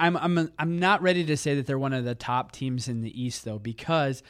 I'm 0.02 0.16
I'm 0.16 0.50
I'm 0.58 0.78
not 0.78 1.02
ready 1.02 1.26
to 1.26 1.36
say 1.36 1.56
that 1.56 1.66
they're 1.66 1.78
one 1.78 1.92
of 1.92 2.06
the 2.06 2.14
top 2.14 2.52
teams 2.52 2.88
in 2.88 3.02
the 3.02 3.22
East 3.22 3.44
though 3.44 3.58
because 3.58 4.22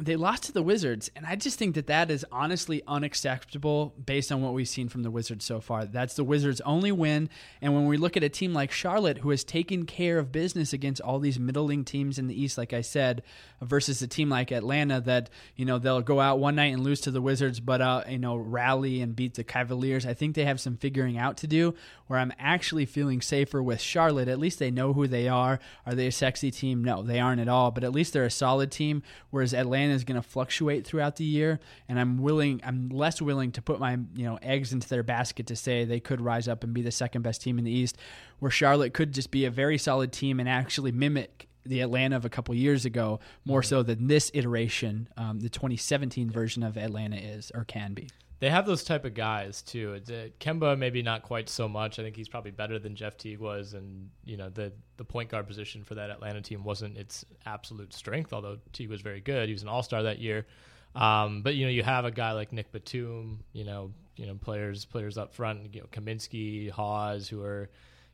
they 0.00 0.14
lost 0.14 0.44
to 0.44 0.52
the 0.52 0.62
Wizards, 0.62 1.10
and 1.16 1.26
I 1.26 1.34
just 1.34 1.58
think 1.58 1.74
that 1.74 1.88
that 1.88 2.08
is 2.08 2.24
honestly 2.30 2.82
unacceptable 2.86 3.94
based 4.04 4.30
on 4.30 4.42
what 4.42 4.54
we've 4.54 4.68
seen 4.68 4.88
from 4.88 5.02
the 5.02 5.10
Wizards 5.10 5.44
so 5.44 5.60
far. 5.60 5.86
That's 5.86 6.14
the 6.14 6.22
Wizards' 6.22 6.60
only 6.60 6.92
win, 6.92 7.28
and 7.60 7.74
when 7.74 7.86
we 7.86 7.96
look 7.96 8.16
at 8.16 8.22
a 8.22 8.28
team 8.28 8.54
like 8.54 8.70
Charlotte, 8.70 9.18
who 9.18 9.30
has 9.30 9.42
taken 9.42 9.86
care 9.86 10.18
of 10.18 10.30
business 10.30 10.72
against 10.72 11.00
all 11.00 11.18
these 11.18 11.40
middling 11.40 11.84
teams 11.84 12.16
in 12.16 12.28
the 12.28 12.40
East, 12.40 12.56
like 12.56 12.72
I 12.72 12.80
said, 12.80 13.22
versus 13.60 14.00
a 14.00 14.06
team 14.06 14.28
like 14.28 14.52
Atlanta 14.52 15.00
that 15.00 15.30
you 15.56 15.64
know 15.64 15.78
they'll 15.78 16.00
go 16.00 16.20
out 16.20 16.38
one 16.38 16.54
night 16.54 16.72
and 16.72 16.84
lose 16.84 17.00
to 17.02 17.10
the 17.10 17.22
Wizards, 17.22 17.58
but 17.58 17.80
uh, 17.80 18.04
you 18.08 18.18
know 18.18 18.36
rally 18.36 19.00
and 19.00 19.16
beat 19.16 19.34
the 19.34 19.44
Cavaliers. 19.44 20.06
I 20.06 20.14
think 20.14 20.36
they 20.36 20.44
have 20.44 20.60
some 20.60 20.76
figuring 20.76 21.18
out 21.18 21.36
to 21.38 21.46
do. 21.46 21.74
Where 22.06 22.18
I'm 22.18 22.32
actually 22.38 22.86
feeling 22.86 23.20
safer 23.20 23.62
with 23.62 23.80
Charlotte. 23.80 24.28
At 24.28 24.38
least 24.38 24.58
they 24.58 24.70
know 24.70 24.94
who 24.94 25.06
they 25.06 25.28
are. 25.28 25.60
Are 25.84 25.94
they 25.94 26.06
a 26.06 26.12
sexy 26.12 26.50
team? 26.50 26.82
No, 26.82 27.02
they 27.02 27.20
aren't 27.20 27.40
at 27.40 27.48
all. 27.48 27.70
But 27.70 27.84
at 27.84 27.92
least 27.92 28.14
they're 28.14 28.24
a 28.24 28.30
solid 28.30 28.70
team. 28.70 29.02
Whereas 29.30 29.52
Atlanta 29.52 29.87
is 29.90 30.04
going 30.04 30.20
to 30.20 30.26
fluctuate 30.26 30.86
throughout 30.86 31.16
the 31.16 31.24
year, 31.24 31.60
and 31.88 31.98
I'm 31.98 32.18
willing. 32.18 32.60
I'm 32.64 32.88
less 32.88 33.20
willing 33.20 33.52
to 33.52 33.62
put 33.62 33.80
my 33.80 33.98
you 34.14 34.24
know 34.24 34.38
eggs 34.42 34.72
into 34.72 34.88
their 34.88 35.02
basket 35.02 35.46
to 35.48 35.56
say 35.56 35.84
they 35.84 36.00
could 36.00 36.20
rise 36.20 36.48
up 36.48 36.64
and 36.64 36.72
be 36.72 36.82
the 36.82 36.90
second 36.90 37.22
best 37.22 37.42
team 37.42 37.58
in 37.58 37.64
the 37.64 37.70
East. 37.70 37.96
Where 38.38 38.50
Charlotte 38.50 38.94
could 38.94 39.12
just 39.12 39.30
be 39.30 39.44
a 39.44 39.50
very 39.50 39.78
solid 39.78 40.12
team 40.12 40.40
and 40.40 40.48
actually 40.48 40.92
mimic 40.92 41.48
the 41.64 41.80
Atlanta 41.80 42.16
of 42.16 42.24
a 42.24 42.30
couple 42.30 42.54
years 42.54 42.84
ago 42.84 43.20
more 43.44 43.62
so 43.62 43.82
than 43.82 44.06
this 44.06 44.30
iteration, 44.34 45.08
um, 45.16 45.40
the 45.40 45.50
2017 45.50 46.30
version 46.30 46.62
of 46.62 46.76
Atlanta 46.78 47.16
is 47.16 47.52
or 47.54 47.64
can 47.64 47.94
be. 47.94 48.08
They 48.40 48.50
have 48.50 48.66
those 48.66 48.84
type 48.84 49.04
of 49.04 49.14
guys 49.14 49.62
too. 49.62 50.00
Uh, 50.06 50.28
Kemba 50.38 50.78
maybe 50.78 51.02
not 51.02 51.22
quite 51.22 51.48
so 51.48 51.68
much. 51.68 51.98
I 51.98 52.02
think 52.02 52.14
he's 52.14 52.28
probably 52.28 52.52
better 52.52 52.78
than 52.78 52.94
Jeff 52.94 53.16
Teague 53.16 53.40
was, 53.40 53.74
and 53.74 54.10
you 54.24 54.36
know 54.36 54.48
the 54.48 54.72
the 54.96 55.04
point 55.04 55.30
guard 55.30 55.46
position 55.46 55.82
for 55.82 55.96
that 55.96 56.10
Atlanta 56.10 56.40
team 56.40 56.62
wasn't 56.62 56.96
its 56.96 57.24
absolute 57.46 57.92
strength. 57.92 58.32
Although 58.32 58.58
Teague 58.72 58.90
was 58.90 59.00
very 59.00 59.20
good, 59.20 59.48
he 59.48 59.52
was 59.52 59.62
an 59.62 59.68
All 59.68 59.82
Star 59.82 60.04
that 60.04 60.20
year. 60.20 60.46
Um, 60.94 61.42
but 61.42 61.54
you 61.54 61.64
know, 61.64 61.70
you 61.70 61.82
have 61.82 62.04
a 62.04 62.10
guy 62.10 62.32
like 62.32 62.52
Nick 62.52 62.72
Batum, 62.72 63.40
you 63.52 63.64
know, 63.64 63.92
you 64.16 64.26
know, 64.26 64.34
players 64.34 64.84
players 64.84 65.18
up 65.18 65.34
front, 65.34 65.74
you 65.74 65.80
know, 65.80 65.86
Kaminsky, 65.90 66.70
Hawes, 66.70 67.28
who 67.28 67.42
are, 67.42 67.68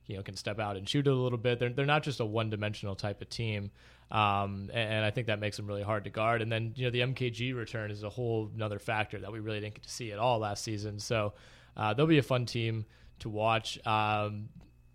you 0.07 0.17
know, 0.17 0.23
can 0.23 0.37
step 0.37 0.59
out 0.59 0.77
and 0.77 0.89
shoot 0.89 1.07
a 1.07 1.13
little 1.13 1.39
bit. 1.39 1.59
They're 1.59 1.71
they're 1.71 1.87
not 1.87 2.03
just 2.03 2.21
a 2.21 2.25
one 2.25 2.51
dimensional 2.51 2.95
type 2.95 3.21
of 3.21 3.29
team. 3.29 3.71
Um, 4.11 4.71
and, 4.73 5.05
I 5.05 5.11
think 5.11 5.27
that 5.27 5.41
makes 5.41 5.57
them 5.57 5.67
really 5.67 5.83
hard 5.83 6.05
to 6.05 6.11
guard. 6.11 6.43
And 6.43 6.53
then, 6.53 6.73
you 6.77 6.85
know, 6.85 6.91
the 6.91 7.01
MKG 7.01 7.55
return 7.55 7.91
is 7.91 8.03
a 8.03 8.09
whole 8.09 8.51
another 8.55 8.79
factor 8.79 9.19
that 9.19 9.33
we 9.33 9.41
really 9.41 9.61
didn't 9.61 9.75
get 9.75 9.83
to 9.85 9.91
see 9.91 10.13
at 10.13 10.19
all 10.19 10.39
last 10.39 10.63
season. 10.63 11.01
So 11.01 11.33
uh, 11.77 11.95
they'll 11.95 12.07
be 12.07 12.19
a 12.19 12.23
fun 12.23 12.47
team 12.47 12.85
to 13.21 13.29
watch. 13.29 13.85
Um, 13.87 14.51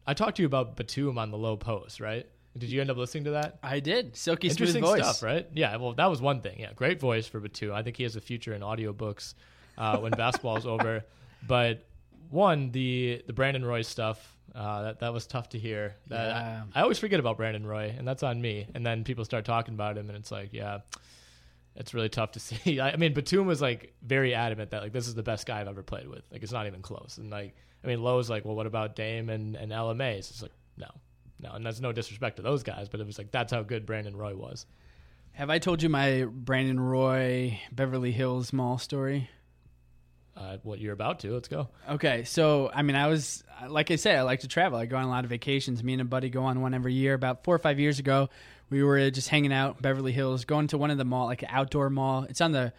I 0.08 0.14
talked 0.14 0.38
to 0.38 0.42
you 0.42 0.46
about 0.46 0.76
Batum 0.76 1.18
on 1.18 1.32
the 1.32 1.38
low 1.38 1.58
post, 1.58 2.00
right? 2.00 2.26
Did 2.58 2.72
you 2.72 2.82
end 2.82 2.90
up 2.90 2.98
listening 2.98 3.26
to 3.26 3.32
that? 3.32 3.60
I 3.62 3.80
did. 3.80 4.16
Silky 4.16 4.50
Interesting 4.50 4.82
smooth 4.82 4.98
voice. 5.00 5.18
stuff, 5.18 5.24
right? 5.24 5.48
Yeah. 5.54 5.76
Well, 5.78 5.94
that 5.94 6.08
was 6.08 6.22
one 6.22 6.42
thing. 6.42 6.60
Yeah, 6.60 6.74
great 6.74 7.00
voice 7.00 7.28
for 7.28 7.40
Batum. 7.40 7.74
I 7.74 7.84
think 7.84 7.98
he 7.98 8.04
has 8.04 8.16
a 8.16 8.22
future 8.22 8.54
in 8.54 8.62
audiobooks 8.62 9.36
uh, 9.78 9.98
when 9.98 10.12
basketball 10.18 10.58
is 10.58 10.66
over. 10.66 11.04
But 11.48 11.86
one, 12.30 12.72
the 12.72 13.24
the 13.28 13.34
Brandon 13.34 13.64
Roy 13.64 13.82
stuff. 13.82 14.36
Uh, 14.56 14.82
that 14.84 15.00
that 15.00 15.14
was 15.14 15.28
tough 15.28 15.50
to 15.50 15.60
hear. 15.60 15.96
That, 16.08 16.28
Yeah. 16.28 16.64
I, 16.74 16.80
I 16.80 16.84
always 16.84 17.00
forget 17.00 17.20
about 17.20 17.38
Brandon 17.38 17.66
Roy, 17.66 17.94
and 17.98 18.08
that's 18.08 18.24
on 18.24 18.42
me. 18.42 18.68
And 18.74 18.86
then 18.86 19.04
people 19.04 19.26
start 19.26 19.46
talking 19.46 19.74
about 19.74 19.98
him, 19.98 20.10
and 20.10 20.18
it's 20.18 20.32
like, 20.32 20.50
yeah, 20.54 20.80
it's 21.76 21.94
really 21.94 22.10
tough 22.10 22.32
to 22.34 22.40
see. 22.40 22.80
I, 22.80 22.92
I 22.92 22.96
mean, 22.98 23.14
Batum 23.14 23.46
was 23.48 23.62
like 23.62 23.94
very 24.02 24.34
adamant 24.34 24.72
that 24.72 24.82
like 24.82 24.94
this 24.94 25.08
is 25.08 25.16
the 25.16 25.24
best 25.24 25.46
guy 25.46 25.62
I've 25.62 25.68
ever 25.68 25.84
played 25.84 26.08
with. 26.08 26.24
Like 26.32 26.44
it's 26.44 26.52
not 26.52 26.68
even 26.68 26.82
close. 26.82 27.18
And 27.18 27.30
like, 27.30 27.56
I 27.84 27.88
mean, 27.88 28.02
Lowe's 28.02 28.30
like, 28.30 28.46
well, 28.46 28.56
what 28.56 28.68
about 28.68 28.96
Dame 28.96 29.30
and 29.30 29.56
and 29.56 29.72
LMA? 29.72 30.24
So 30.24 30.32
it's 30.32 30.42
like, 30.42 30.52
no, 30.78 30.88
no, 31.40 31.52
and 31.52 31.66
that's 31.66 31.80
no 31.80 31.92
disrespect 31.92 32.38
to 32.38 32.42
those 32.42 32.64
guys, 32.64 32.90
but 32.90 33.00
it 33.00 33.06
was 33.06 33.18
like 33.18 33.32
that's 33.32 33.54
how 33.54 33.64
good 33.64 33.86
Brandon 33.86 34.16
Roy 34.16 34.36
was. 34.36 34.66
Have 35.34 35.50
I 35.50 35.60
told 35.60 35.82
you 35.82 35.88
my 35.90 36.26
Brandon 36.26 36.80
Roy 36.80 37.62
Beverly 37.72 38.12
Hills 38.12 38.52
Mall 38.52 38.78
story? 38.78 39.30
Uh, 40.38 40.58
what 40.64 40.80
you're 40.80 40.94
about 40.94 41.20
to? 41.20 41.34
Let's 41.34 41.50
go. 41.50 41.68
Okay, 41.90 42.24
so 42.24 42.72
I 42.74 42.82
mean, 42.82 42.96
I 42.96 43.08
was 43.08 43.44
like 43.68 43.92
I 43.92 43.98
said, 43.98 44.18
I 44.18 44.22
like 44.22 44.42
to 44.42 44.48
travel. 44.48 44.80
I 44.80 44.86
go 44.86 44.96
on 44.98 45.04
a 45.04 45.10
lot 45.10 45.24
of 45.26 45.30
vacations. 45.30 45.84
Me 45.84 45.94
and 45.94 46.02
a 46.02 46.06
buddy 46.06 46.30
go 46.30 46.44
on 46.44 46.62
one 46.62 46.74
every 46.74 46.94
year. 46.94 47.14
About 47.14 47.44
four 47.44 47.56
or 47.56 47.60
five 47.60 47.80
years 47.80 48.00
ago, 48.00 48.30
we 48.70 48.84
were 48.84 49.10
just 49.10 49.30
hanging 49.30 49.52
out 49.52 49.82
Beverly 49.82 50.12
Hills, 50.12 50.46
going 50.46 50.68
to 50.68 50.78
one 50.78 50.92
of 50.92 50.98
the 50.98 51.06
mall, 51.06 51.26
like 51.26 51.42
an 51.42 51.50
outdoor 51.52 51.90
mall. 51.90 52.24
It's 52.30 52.42
on 52.42 52.52
the, 52.52 52.72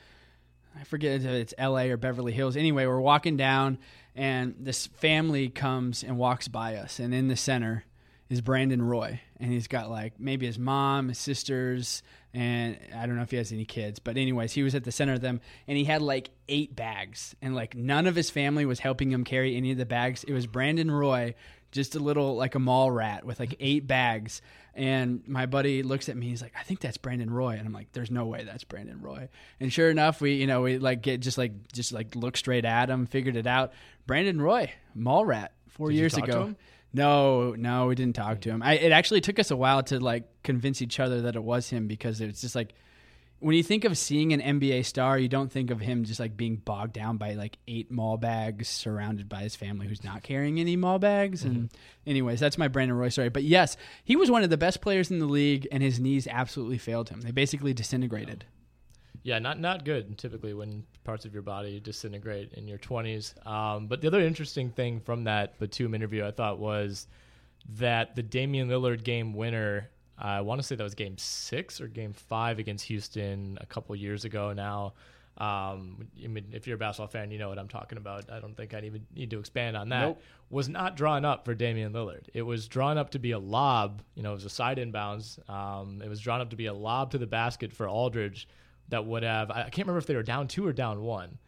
I 0.79 0.85
forget 0.85 1.21
if 1.21 1.27
it's 1.27 1.55
L.A. 1.59 1.91
or 1.91 1.97
Beverly 1.97 2.33
Hills. 2.33 2.57
Anyway, 2.57 2.87
we're 2.87 3.01
walking 3.01 3.37
down, 3.37 3.79
and 4.15 4.55
this 4.59 4.87
family 4.87 5.49
comes 5.49 6.03
and 6.03 6.17
walks 6.17 6.49
by 6.49 6.77
us, 6.77 6.99
and 6.99 7.13
in 7.13 7.29
the 7.29 7.37
center 7.37 7.85
is 8.31 8.41
Brandon 8.41 8.81
Roy, 8.81 9.21
and 9.39 9.53
he's 9.53 9.67
got 9.67 9.91
like 9.91 10.19
maybe 10.19 10.47
his 10.47 10.59
mom, 10.59 11.09
his 11.09 11.19
sisters, 11.19 12.03
and 12.33 12.79
I 12.95 13.05
don't 13.05 13.17
know 13.17 13.23
if 13.23 13.33
he 13.33 13.37
has 13.37 13.53
any 13.53 13.65
kids, 13.65 13.99
but 13.99 14.17
anyways, 14.17 14.53
he 14.53 14.63
was 14.63 14.77
at 14.77 14.85
the 14.85 14.93
center 14.93 15.15
of 15.15 15.21
them, 15.21 15.41
and 15.67 15.77
he 15.77 15.85
had 15.85 16.01
like 16.01 16.31
eight 16.49 16.75
bags, 16.75 17.35
and 17.43 17.55
like 17.55 17.75
none 17.75 18.07
of 18.07 18.15
his 18.15 18.31
family 18.31 18.65
was 18.65 18.79
helping 18.79 19.11
him 19.11 19.25
carry 19.25 19.57
any 19.57 19.73
of 19.73 19.79
the 19.79 19.85
bags. 19.85 20.23
It 20.25 20.33
was 20.33 20.47
Brandon 20.47 20.91
Roy, 20.91 21.35
just 21.73 21.97
a 21.97 21.99
little 21.99 22.37
like 22.37 22.55
a 22.55 22.61
mall 22.61 22.91
rat 22.91 23.25
with 23.25 23.41
like 23.41 23.57
eight 23.59 23.87
bags. 23.87 24.41
And 24.73 25.27
my 25.27 25.47
buddy 25.47 25.83
looks 25.83 26.09
at 26.09 26.17
me. 26.17 26.29
He's 26.29 26.41
like, 26.41 26.53
"I 26.59 26.63
think 26.63 26.79
that's 26.79 26.97
Brandon 26.97 27.29
Roy," 27.29 27.57
and 27.57 27.67
I'm 27.67 27.73
like, 27.73 27.91
"There's 27.93 28.11
no 28.11 28.27
way 28.27 28.45
that's 28.45 28.63
Brandon 28.63 29.03
Roy." 29.03 29.29
And 29.59 29.73
sure 29.73 29.91
enough, 29.91 30.21
we 30.21 30.35
you 30.35 30.47
know 30.47 30.63
we 30.63 30.79
like 30.79 31.03
get 31.03 31.21
just 31.21 31.37
like 31.37 31.73
just 31.73 31.91
like 31.91 32.15
look 32.15 32.37
straight 32.37 32.65
at 32.65 32.89
him, 32.89 33.07
figured 33.07 33.35
it 33.35 33.49
out. 33.49 33.73
Brandon 34.07 34.41
Roy, 34.41 34.73
mall 34.95 35.27
rat, 35.27 35.53
four 35.69 35.89
Did 35.89 35.97
years 35.97 36.17
ago. 36.17 36.55
No, 36.93 37.53
no, 37.53 37.87
we 37.87 37.95
didn't 37.95 38.17
talk 38.17 38.41
to 38.43 38.51
him. 38.51 38.63
I, 38.63 38.75
it 38.75 38.93
actually 38.93 39.21
took 39.21 39.39
us 39.39 39.51
a 39.51 39.57
while 39.57 39.83
to 39.85 40.01
like 40.01 40.25
convince 40.43 40.83
each 40.83 40.99
other 40.99 41.23
that 41.23 41.37
it 41.37 41.43
was 41.43 41.71
him 41.71 41.87
because 41.87 42.21
it's 42.21 42.41
just 42.41 42.55
like 42.55 42.75
when 43.41 43.57
you 43.57 43.63
think 43.63 43.85
of 43.85 43.97
seeing 43.97 44.33
an 44.33 44.61
NBA 44.61 44.85
star, 44.85 45.19
you 45.19 45.29
don't 45.29 45.51
think 45.51 45.71
of 45.71 45.81
him 45.81 46.05
just 46.05 46.21
like 46.21 46.37
being 46.37 46.57
bogged 46.57 46.93
down 46.93 47.17
by 47.17 47.33
like 47.33 47.57
eight 47.67 47.91
mall 47.91 48.19
bags 48.19 48.69
surrounded 48.69 49.29
by 49.29 49.41
his 49.41 49.57
family 49.57 49.87
who's 49.87 50.05
not 50.05 50.23
carrying 50.23 50.61
any 50.61 50.77
mall 50.77 50.99
bags. 50.99 51.43
And 51.43 51.57
mm-hmm. 51.57 52.11
anyways, 52.11 52.39
that's 52.39 52.59
my 52.59 52.69
Brandon 52.69 52.97
Roy 52.97 53.09
story. 53.09 53.31
But 53.31 53.45
yes, 53.45 53.79
he 54.05 54.15
was 54.15 54.31
one 54.31 54.45
of 54.45 54.51
the 54.51 54.59
best 54.59 54.83
players 54.83 55.11
in 55.11 55.21
the 55.21 55.27
league 55.27 55.67
and 55.73 55.83
his 55.83 55.99
knees 55.99 56.29
absolutely 56.31 56.79
failed 56.79 57.09
him. 57.09 57.23
They 57.23 57.31
basically 57.31 57.73
disintegrated. 57.73 58.45
Yeah, 58.45 58.60
not 59.39 59.61
not 59.61 59.85
good. 59.85 60.17
Typically, 60.19 60.55
when 60.55 60.85
parts 61.05 61.25
of 61.25 61.33
your 61.33 61.43
body 61.43 61.81
disintegrate 61.81 62.53
in 62.55 62.67
your 62.67 62.79
twenties. 62.79 63.35
Um, 63.45 63.87
but 63.87 64.01
the 64.01 64.09
other 64.09 64.21
interesting 64.21 64.71
thing 64.71 65.01
from 65.01 65.25
that 65.25 65.59
Batum 65.59 65.95
interview, 65.95 66.25
I 66.25 66.31
thought, 66.31 66.59
was 66.59 67.07
that 67.79 68.15
the 68.17 68.23
Damian 68.23 68.69
Lillard 68.69 69.05
game 69.05 69.35
winner. 69.35 69.91
I 70.19 70.43
want 70.43 70.61
to 70.61 70.67
say 70.67 70.75
that 70.77 70.85
was 70.85 70.95
Game 70.95 71.17
Six 71.17 71.81
or 71.81 71.89
Game 71.89 72.13
Five 72.13 72.59
against 72.59 72.85
Houston 72.87 73.57
a 73.61 73.67
couple 73.67 73.97
years 73.97 74.27
ago. 74.27 74.53
Now, 74.53 74.93
um, 75.39 76.07
I 76.23 76.27
mean, 76.27 76.49
if 76.53 76.67
you're 76.67 76.77
a 76.77 76.79
basketball 76.79 77.09
fan, 77.09 77.31
you 77.31 77.39
know 77.39 77.49
what 77.49 77.59
I'm 77.59 77.69
talking 77.69 77.97
about. 77.97 78.31
I 78.31 78.41
don't 78.41 78.55
think 78.55 78.75
I 78.75 78.81
even 78.81 79.07
need 79.15 79.31
to 79.31 79.39
expand 79.39 79.77
on 79.77 79.89
that. 79.89 80.09
Nope. 80.09 80.23
Was 80.51 80.69
not 80.69 80.97
drawn 80.97 81.25
up 81.25 81.47
for 81.47 81.55
Damian 81.55 81.95
Lillard. 81.95 82.25
It 82.35 82.43
was 82.43 82.69
drawn 82.69 82.99
up 82.99 83.11
to 83.11 83.19
be 83.19 83.31
a 83.31 83.39
lob. 83.39 84.03
You 84.15 84.23
know, 84.23 84.33
it 84.33 84.35
was 84.35 84.45
a 84.45 84.51
side 84.51 84.77
inbounds. 84.77 85.39
Um, 85.49 86.03
it 86.05 86.09
was 86.09 86.21
drawn 86.21 86.43
up 86.43 86.51
to 86.51 86.57
be 86.57 86.67
a 86.67 86.75
lob 86.75 87.13
to 87.13 87.19
the 87.19 87.27
basket 87.27 87.73
for 87.73 87.89
Aldridge 87.89 88.47
that 88.91 89.07
would 89.07 89.23
have. 89.23 89.51
I 89.51 89.63
can't 89.65 89.79
remember 89.79 89.99
if 89.99 90.07
they 90.07 90.17
were 90.17 90.23
down 90.23 90.49
two 90.49 90.67
or 90.67 90.73
down 90.73 91.03
one. 91.03 91.39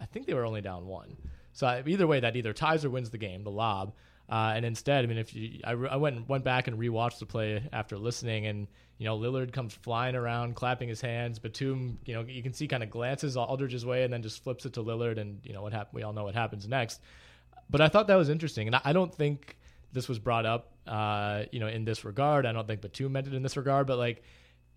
I 0.00 0.06
think 0.06 0.26
they 0.26 0.34
were 0.34 0.44
only 0.44 0.60
down 0.60 0.86
one. 0.86 1.16
So 1.52 1.82
either 1.86 2.06
way, 2.06 2.20
that 2.20 2.36
either 2.36 2.52
ties 2.52 2.84
or 2.84 2.90
wins 2.90 3.10
the 3.10 3.18
game, 3.18 3.42
the 3.42 3.50
lob. 3.50 3.92
Uh, 4.28 4.52
and 4.54 4.64
instead, 4.64 5.04
I 5.04 5.08
mean, 5.08 5.18
if 5.18 5.34
you, 5.34 5.60
I, 5.64 5.72
I 5.72 5.96
went 5.96 6.28
went 6.28 6.44
back 6.44 6.68
and 6.68 6.78
rewatched 6.78 7.18
the 7.18 7.26
play 7.26 7.68
after 7.72 7.98
listening, 7.98 8.46
and 8.46 8.68
you 8.98 9.04
know, 9.04 9.18
Lillard 9.18 9.52
comes 9.52 9.74
flying 9.74 10.14
around, 10.14 10.54
clapping 10.54 10.88
his 10.88 11.00
hands. 11.00 11.40
Batum, 11.40 11.98
you 12.04 12.14
know, 12.14 12.20
you 12.22 12.42
can 12.42 12.52
see 12.52 12.68
kind 12.68 12.84
of 12.84 12.90
glances 12.90 13.36
Aldridge's 13.36 13.84
way, 13.84 14.04
and 14.04 14.12
then 14.12 14.22
just 14.22 14.44
flips 14.44 14.64
it 14.66 14.74
to 14.74 14.84
Lillard, 14.84 15.18
and 15.18 15.40
you 15.42 15.52
know 15.52 15.62
what 15.62 15.72
happened. 15.72 15.94
We 15.94 16.04
all 16.04 16.12
know 16.12 16.22
what 16.22 16.34
happens 16.34 16.68
next. 16.68 17.00
But 17.68 17.80
I 17.80 17.88
thought 17.88 18.06
that 18.06 18.14
was 18.14 18.28
interesting, 18.28 18.68
and 18.68 18.76
I, 18.76 18.80
I 18.84 18.92
don't 18.92 19.12
think 19.12 19.56
this 19.92 20.08
was 20.08 20.20
brought 20.20 20.46
up, 20.46 20.70
uh, 20.86 21.44
you 21.50 21.58
know, 21.58 21.66
in 21.66 21.84
this 21.84 22.04
regard. 22.04 22.46
I 22.46 22.52
don't 22.52 22.68
think 22.68 22.82
Batum 22.82 23.10
meant 23.10 23.26
it 23.26 23.34
in 23.34 23.42
this 23.42 23.56
regard, 23.56 23.88
but 23.88 23.98
like 23.98 24.22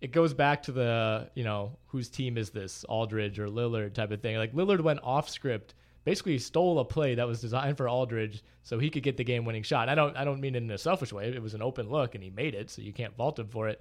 it 0.04 0.12
goes 0.12 0.34
back 0.34 0.62
to 0.62 0.70
the 0.70 1.30
you 1.34 1.44
know 1.44 1.78
whose 1.86 2.10
team 2.10 2.36
is 2.36 2.50
this 2.50 2.84
Aldridge 2.84 3.38
or 3.38 3.48
Lillard 3.48 3.94
type 3.94 4.10
of 4.10 4.20
thing. 4.20 4.36
Like 4.36 4.52
Lillard 4.52 4.82
went 4.82 5.00
off 5.02 5.30
script, 5.30 5.72
basically 6.04 6.36
stole 6.36 6.78
a 6.78 6.84
play 6.84 7.14
that 7.14 7.26
was 7.26 7.40
designed 7.40 7.78
for 7.78 7.88
Aldridge 7.88 8.44
so 8.64 8.78
he 8.78 8.90
could 8.90 9.02
get 9.02 9.16
the 9.16 9.24
game 9.24 9.46
winning 9.46 9.62
shot. 9.62 9.88
I 9.88 9.94
don't 9.94 10.14
I 10.14 10.24
don't 10.24 10.42
mean 10.42 10.56
it 10.56 10.62
in 10.62 10.70
a 10.70 10.76
selfish 10.76 11.10
way. 11.10 11.28
It 11.28 11.40
was 11.40 11.54
an 11.54 11.62
open 11.62 11.88
look 11.88 12.14
and 12.14 12.22
he 12.22 12.28
made 12.28 12.54
it, 12.54 12.68
so 12.68 12.82
you 12.82 12.92
can't 12.92 13.16
fault 13.16 13.38
him 13.38 13.48
for 13.48 13.66
it. 13.66 13.80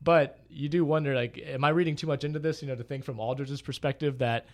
But 0.00 0.38
you 0.48 0.68
do 0.68 0.84
wonder 0.84 1.12
like 1.12 1.42
am 1.44 1.64
I 1.64 1.70
reading 1.70 1.96
too 1.96 2.06
much 2.06 2.22
into 2.22 2.38
this, 2.38 2.62
you 2.62 2.68
know, 2.68 2.76
to 2.76 2.84
think 2.84 3.02
from 3.02 3.18
Aldridge's 3.18 3.60
perspective 3.60 4.18
that 4.18 4.46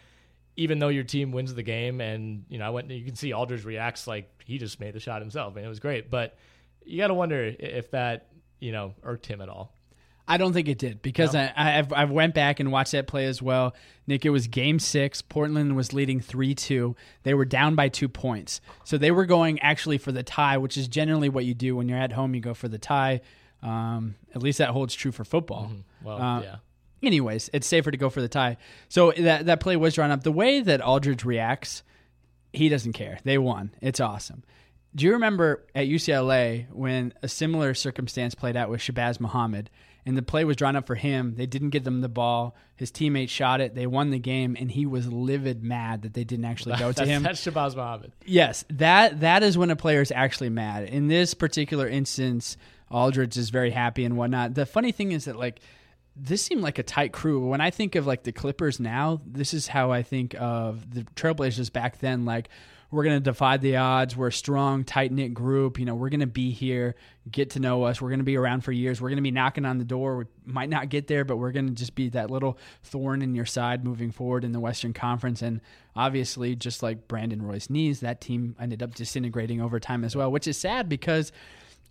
even 0.57 0.79
though 0.79 0.89
your 0.89 1.05
team 1.05 1.33
wins 1.33 1.53
the 1.53 1.63
game 1.63 2.01
and 2.01 2.47
you 2.49 2.57
know 2.59 2.65
I 2.65 2.71
went 2.71 2.91
you 2.91 3.05
can 3.05 3.15
see 3.15 3.35
Aldridge 3.35 3.67
reacts 3.67 4.07
like 4.07 4.43
he 4.47 4.57
just 4.57 4.81
made 4.81 4.95
the 4.95 5.01
shot 5.01 5.21
himself 5.21 5.57
and 5.57 5.67
it 5.67 5.69
was 5.69 5.81
great, 5.81 6.11
but 6.11 6.39
you 6.83 6.97
got 6.97 7.09
to 7.09 7.15
wonder 7.15 7.55
if 7.59 7.91
that, 7.91 8.29
you 8.59 8.73
know, 8.73 8.95
irked 9.03 9.27
him 9.27 9.43
at 9.43 9.51
all. 9.51 9.75
I 10.31 10.37
don't 10.37 10.53
think 10.53 10.69
it 10.69 10.79
did 10.79 11.03
because 11.03 11.35
No? 11.35 11.41
I, 11.57 11.79
I've, 11.79 11.93
I've 11.93 12.11
went 12.11 12.35
back 12.35 12.61
and 12.61 12.71
watched 12.71 12.93
that 12.93 13.07
play 13.07 13.27
as 13.27 13.43
well. 13.43 13.75
Nick, 14.07 14.25
it 14.25 14.31
was 14.31 14.47
game 14.47 14.79
six. 14.79 15.21
Portland 15.23 15.75
was 15.77 15.93
leading 15.93 16.21
3 16.21 16.55
2. 16.55 16.95
They 17.25 17.35
were 17.35 17.45
down 17.45 17.75
by 17.75 17.89
two 17.89 18.09
points. 18.09 18.61
So 18.85 18.97
they 18.97 19.11
were 19.11 19.27
going 19.27 19.59
actually 19.61 19.99
for 19.99 20.13
the 20.13 20.23
tie, 20.23 20.57
which 20.59 20.77
is 20.77 20.89
generally 20.89 21.29
what 21.29 21.45
you 21.45 21.55
do 21.55 21.77
when 21.77 21.89
you're 21.89 21.99
at 21.99 22.13
home. 22.13 22.35
You 22.35 22.41
go 22.41 22.55
for 22.55 22.69
the 22.69 22.79
tie. 22.79 23.21
Um, 23.63 24.15
at 24.35 24.43
least 24.43 24.59
that 24.59 24.71
holds 24.71 24.95
true 24.95 25.13
for 25.13 25.25
football. 25.25 25.71
Well, 26.03 26.21
Uh, 26.23 26.41
yeah. 26.43 26.57
anyways, 27.03 27.51
it's 27.53 27.67
safer 27.67 27.91
to 27.91 27.97
go 27.99 28.09
for 28.09 28.21
the 28.21 28.29
tie. 28.29 28.57
So 28.89 29.13
that 29.19 29.47
that 29.47 29.61
play 29.61 29.77
was 29.77 29.95
drawn 29.95 30.11
up. 30.11 30.23
The 30.23 30.33
way 30.33 30.61
that 30.61 30.81
Aldridge 30.81 31.25
reacts, 31.25 31.83
he 32.53 32.69
doesn't 32.69 32.95
care. 32.95 33.19
They 33.25 33.37
won. 33.39 33.73
It's 33.81 34.01
awesome. 34.01 34.45
Do 34.95 35.05
you 35.07 35.13
remember 35.13 35.65
at 35.75 35.87
UCLA 35.87 36.67
when 36.73 37.13
a 37.23 37.29
similar 37.29 37.75
circumstance 37.75 38.35
played 38.35 38.57
out 38.57 38.71
with 38.71 38.81
Shabazz 38.81 39.21
Muhammad 39.21 39.71
and 40.07 40.17
the 40.17 40.23
play 40.23 40.45
was 40.45 40.57
drawn 40.57 40.77
up 40.77 40.87
for 40.87 40.95
him? 40.95 41.35
They 41.37 41.47
didn't 41.47 41.71
get 41.71 41.85
them 41.85 42.01
the 42.01 42.09
ball. 42.09 42.57
His 42.77 42.91
teammate 42.91 43.29
shot 43.29 43.61
it. 43.61 43.75
They 43.75 43.87
won 43.87 44.11
the 44.11 44.19
game, 44.19 44.57
and 44.59 44.71
he 44.71 44.87
was 44.87 45.13
livid 45.13 45.63
mad 45.63 46.03
that 46.03 46.15
they 46.15 46.25
didn't 46.25 46.45
actually 46.47 46.77
go 46.77 46.93
to 46.93 47.07
him. 47.07 47.23
That's 47.23 47.45
Shabazz 47.45 47.77
Muhammad. 47.77 48.13
Yes, 48.25 48.65
that 48.71 49.21
that 49.21 49.43
is 49.43 49.57
when 49.59 49.71
a 49.71 49.77
player 49.77 50.01
is 50.01 50.13
actually 50.13 50.51
mad. 50.51 50.85
In 50.85 51.09
this 51.09 51.35
particular 51.35 51.89
instance, 51.89 52.57
Aldridge 52.91 53.37
is 53.37 53.51
very 53.51 53.71
happy 53.71 54.05
and 54.05 54.17
whatnot. 54.17 54.55
The 54.55 54.67
funny 54.67 54.93
thing 54.93 55.13
is 55.13 55.27
that 55.27 55.37
like 55.37 55.61
this 56.17 56.43
seemed 56.43 56.63
like 56.63 56.79
a 56.79 56.83
tight 56.83 57.13
crew. 57.13 57.47
When 57.47 57.61
I 57.61 57.71
think 57.71 57.95
of 57.95 58.07
like 58.07 58.25
the 58.25 58.33
Clippers 58.33 58.81
now, 58.81 59.21
this 59.27 59.55
is 59.55 59.69
how 59.69 59.93
I 59.93 60.03
think 60.03 60.35
of 60.39 60.93
the 60.93 61.03
Trailblazers 61.15 61.73
back 61.73 61.99
then. 61.99 62.25
Like 62.25 62.49
we're 62.91 63.05
gonna 63.05 63.21
defy 63.21 63.57
the 63.57 63.77
odds. 63.77 64.17
We're 64.17 64.29
a 64.29 64.33
strong, 64.33 64.85
tight 64.85 65.13
knit 65.13 65.33
group. 65.33 65.79
You 65.79 65.85
know, 65.85 65.95
we're 65.95 66.09
gonna 66.09 66.27
be 66.27 66.51
here, 66.51 66.97
get 67.31 67.51
to 67.51 67.61
know 67.61 67.85
us. 67.85 68.01
We're 68.01 68.11
gonna 68.11 68.25
be 68.25 68.37
around 68.37 68.63
for 68.63 68.73
years. 68.73 69.01
We're 69.01 69.11
gonna 69.11 69.23
be 69.23 69.31
knocking 69.31 69.65
on 69.65 69.79
the 69.79 69.85
door. 69.85 70.19
We 70.19 70.25
might 70.45 70.69
not 70.69 70.89
get 70.89 71.07
there, 71.07 71.25
but 71.25 71.37
we're 71.37 71.53
gonna 71.53 71.71
just 71.71 71.95
be 71.95 72.09
that 72.11 72.31
little 72.31 72.59
thorn 72.83 73.23
in 73.23 73.35
your 73.35 73.47
side 73.47 73.85
moving 73.85 74.11
forward 74.11 74.45
in 74.45 74.53
the 74.53 74.61
Western 74.61 74.93
Conference. 74.93 75.41
And 75.41 75.61
obviously, 75.95 76.57
just 76.57 76.83
like 76.83 77.07
Brandon 77.07 77.43
Roy's 77.43 77.71
knees, 77.71 78.01
that 78.01 78.21
team 78.21 78.57
ended 78.61 78.83
up 78.83 78.95
disintegrating 78.95 79.61
over 79.61 79.79
time 79.79 80.05
as 80.05 80.17
well, 80.17 80.31
which 80.33 80.49
is 80.49 80.57
sad 80.57 80.89
because 80.89 81.31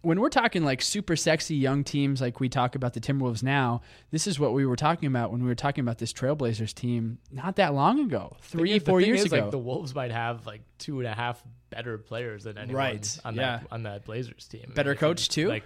when 0.01 0.19
we're 0.19 0.29
talking 0.29 0.63
like 0.63 0.81
super 0.81 1.15
sexy 1.15 1.55
young 1.55 1.83
teams, 1.83 2.21
like 2.21 2.39
we 2.39 2.47
talk 2.49 2.75
about 2.75 2.93
the 2.93 2.99
Timberwolves 2.99 3.43
now, 3.43 3.81
this 4.11 4.27
is 4.27 4.39
what 4.39 4.53
we 4.53 4.65
were 4.65 4.75
talking 4.75 5.07
about 5.07 5.31
when 5.31 5.41
we 5.41 5.47
were 5.47 5.55
talking 5.55 5.81
about 5.81 5.97
this 5.97 6.13
Trailblazers 6.13 6.73
team 6.73 7.17
not 7.31 7.57
that 7.57 7.73
long 7.73 7.99
ago, 7.99 8.37
three, 8.41 8.79
four 8.79 9.01
thing 9.01 9.09
years 9.09 9.21
is, 9.21 9.25
ago. 9.27 9.41
Like, 9.43 9.51
the 9.51 9.57
Wolves 9.57 9.93
might 9.93 10.11
have 10.11 10.45
like 10.45 10.61
two 10.77 10.99
and 10.99 11.07
a 11.07 11.13
half 11.13 11.43
better 11.69 11.97
players 11.97 12.45
than 12.45 12.57
anyone 12.57 12.75
Right, 12.75 13.19
on 13.25 13.35
yeah. 13.35 13.57
that 13.57 13.67
on 13.71 13.83
that 13.83 14.05
Blazers 14.05 14.47
team. 14.47 14.71
Better 14.73 14.95
coach, 14.95 15.29
too? 15.29 15.49
Like, 15.49 15.63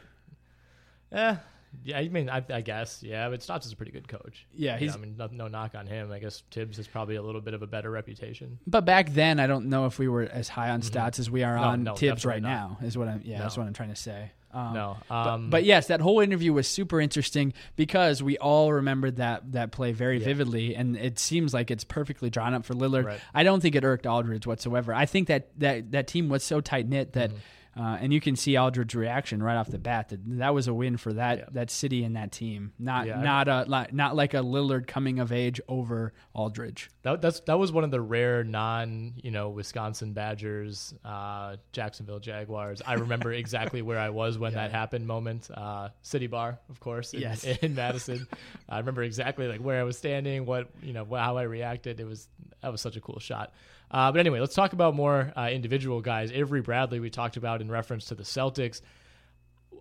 eh, 1.12 1.36
yeah. 1.84 1.98
I 1.98 2.08
mean, 2.10 2.30
I, 2.30 2.44
I 2.50 2.62
guess, 2.62 3.02
yeah. 3.04 3.30
But 3.30 3.42
Stotts 3.44 3.66
is 3.66 3.72
a 3.74 3.76
pretty 3.76 3.92
good 3.92 4.08
coach. 4.08 4.46
Yeah, 4.54 4.78
You 4.80 4.88
know, 4.88 4.94
I 4.94 4.98
mean, 4.98 5.16
no, 5.18 5.28
no 5.32 5.48
knock 5.48 5.76
on 5.76 5.88
him. 5.88 6.12
I 6.12 6.20
guess 6.20 6.44
Thibs 6.52 6.78
has 6.78 6.88
probably 6.88 7.16
a 7.16 7.22
little 7.22 7.42
bit 7.42 7.54
of 7.54 7.62
a 7.62 7.68
better 7.68 7.90
reputation. 7.92 8.60
but 8.68 8.86
back 8.86 9.10
then, 9.14 9.40
I 9.40 9.48
don't 9.48 9.68
know 9.70 9.86
if 9.86 10.00
we 10.00 10.08
were 10.08 10.24
as 10.24 10.50
high 10.50 10.70
on 10.70 10.82
Stotts 10.82 11.20
as 11.20 11.30
we 11.32 11.44
are 11.44 11.54
Mm-hmm. 11.56 11.62
No, 11.64 11.68
on 11.70 11.84
no, 11.84 11.96
Thibs 11.96 12.26
right 12.26 12.42
not. 12.42 12.50
now. 12.82 12.88
Is 12.88 12.98
what 12.98 13.08
I'm 13.08 13.22
yeah, 13.24 13.40
that's 13.40 13.58
what 13.58 13.66
I'm 13.68 13.74
trying 13.74 13.90
to 13.90 13.96
say. 13.96 14.32
Um, 14.56 14.74
no, 14.76 14.98
But, 15.10 15.16
um, 15.28 15.50
but 15.50 15.64
yes, 15.64 15.88
that 15.88 16.00
whole 16.00 16.20
interview 16.20 16.54
was 16.54 16.68
super 16.68 17.02
interesting 17.02 17.54
because 17.76 18.22
we 18.22 18.38
all 18.38 18.72
remembered 18.72 19.16
that 19.16 19.52
that 19.54 19.72
play 19.72 19.94
very 19.94 20.20
Yeah. 20.20 20.26
vividly, 20.26 20.76
and 20.76 20.96
it 20.96 21.18
seems 21.18 21.56
like 21.56 21.72
it's 21.72 21.84
perfectly 21.84 22.30
drawn 22.30 22.54
up 22.54 22.64
for 22.64 22.76
Lillard. 22.76 23.06
Right. 23.06 23.20
I 23.34 23.42
don't 23.42 23.62
think 23.62 23.74
it 23.74 23.84
irked 23.84 24.06
Aldridge 24.06 24.46
whatsoever. 24.46 24.94
I 24.94 25.08
think 25.08 25.28
that 25.30 25.50
that, 25.60 25.92
that 25.94 26.06
team 26.08 26.30
was 26.30 26.44
so 26.44 26.62
tight 26.62 26.88
knit 26.88 27.14
that, 27.14 27.32
Mm-hmm. 27.32 27.40
Uh, 27.76 27.98
and 28.00 28.14
you 28.14 28.22
can 28.22 28.36
see 28.36 28.56
Aldridge's 28.58 28.96
reaction 28.96 29.42
right 29.42 29.56
off 29.58 29.68
the 29.70 29.80
bat 29.80 30.10
that 30.10 30.20
that 30.40 30.54
was 30.54 30.68
a 30.68 30.74
win 30.74 30.98
for 30.98 31.14
that 31.14 31.38
Yeah. 31.40 31.46
that 31.54 31.72
city 31.72 32.04
and 32.04 32.16
that 32.16 32.32
team. 32.32 32.74
Not 32.78 33.08
Yeah, 33.08 33.20
I- 33.20 33.24
not 33.24 33.48
a 33.48 33.66
like, 33.68 33.94
not 33.94 34.16
like 34.16 34.34
a 34.34 34.38
Lillard 34.44 34.86
coming 34.88 35.20
of 35.20 35.32
age 35.32 35.60
over 35.68 36.14
Aldridge. 36.34 36.90
That 37.02 37.22
that's 37.22 37.40
that 37.42 37.58
was 37.58 37.72
one 37.72 37.84
of 37.84 37.92
the 37.92 38.00
rare 38.02 38.44
non 38.44 39.14
you 39.24 39.32
know 39.32 39.50
Wisconsin 39.50 40.14
Badgers, 40.14 40.94
uh, 41.04 41.58
Jacksonville 41.72 42.20
Jaguars. 42.20 42.82
I 42.86 42.94
remember 42.94 43.32
exactly 43.44 43.82
where 43.82 44.00
I 44.00 44.10
was 44.10 44.38
when 44.38 44.54
that 44.54 44.72
happened. 44.72 45.08
Moment, 45.08 45.50
uh, 45.54 45.90
City 46.02 46.28
Bar, 46.28 46.60
of 46.70 46.80
course, 46.80 47.14
in, 47.14 47.22
Yes. 47.22 47.44
in 47.62 47.76
Madison. 47.76 48.28
I 48.70 48.78
remember 48.80 49.04
exactly 49.04 49.48
like 49.48 49.62
where 49.62 49.80
I 49.80 49.84
was 49.84 49.98
standing, 49.98 50.46
what 50.46 50.70
you 50.82 50.94
know, 50.94 51.06
how 51.06 51.38
I 51.38 51.44
reacted. 51.44 52.00
It 52.00 52.06
was 52.06 52.28
that 52.62 52.72
was 52.72 52.82
such 52.82 52.96
a 52.98 53.02
cool 53.02 53.20
shot. 53.20 53.52
Uh, 53.94 54.12
but 54.12 54.20
anyway, 54.20 54.40
let's 54.40 54.56
talk 54.56 54.74
about 54.74 54.96
more 54.96 55.32
uh, 55.38 55.50
individual 55.52 56.02
guys. 56.02 56.32
Avery 56.32 56.62
Bradley, 56.62 57.00
we 57.00 57.12
talked 57.12 57.38
about 57.38 57.62
in 57.62 57.70
reference 57.70 58.06
to 58.06 58.16
the 58.16 58.24
Celtics. 58.24 58.82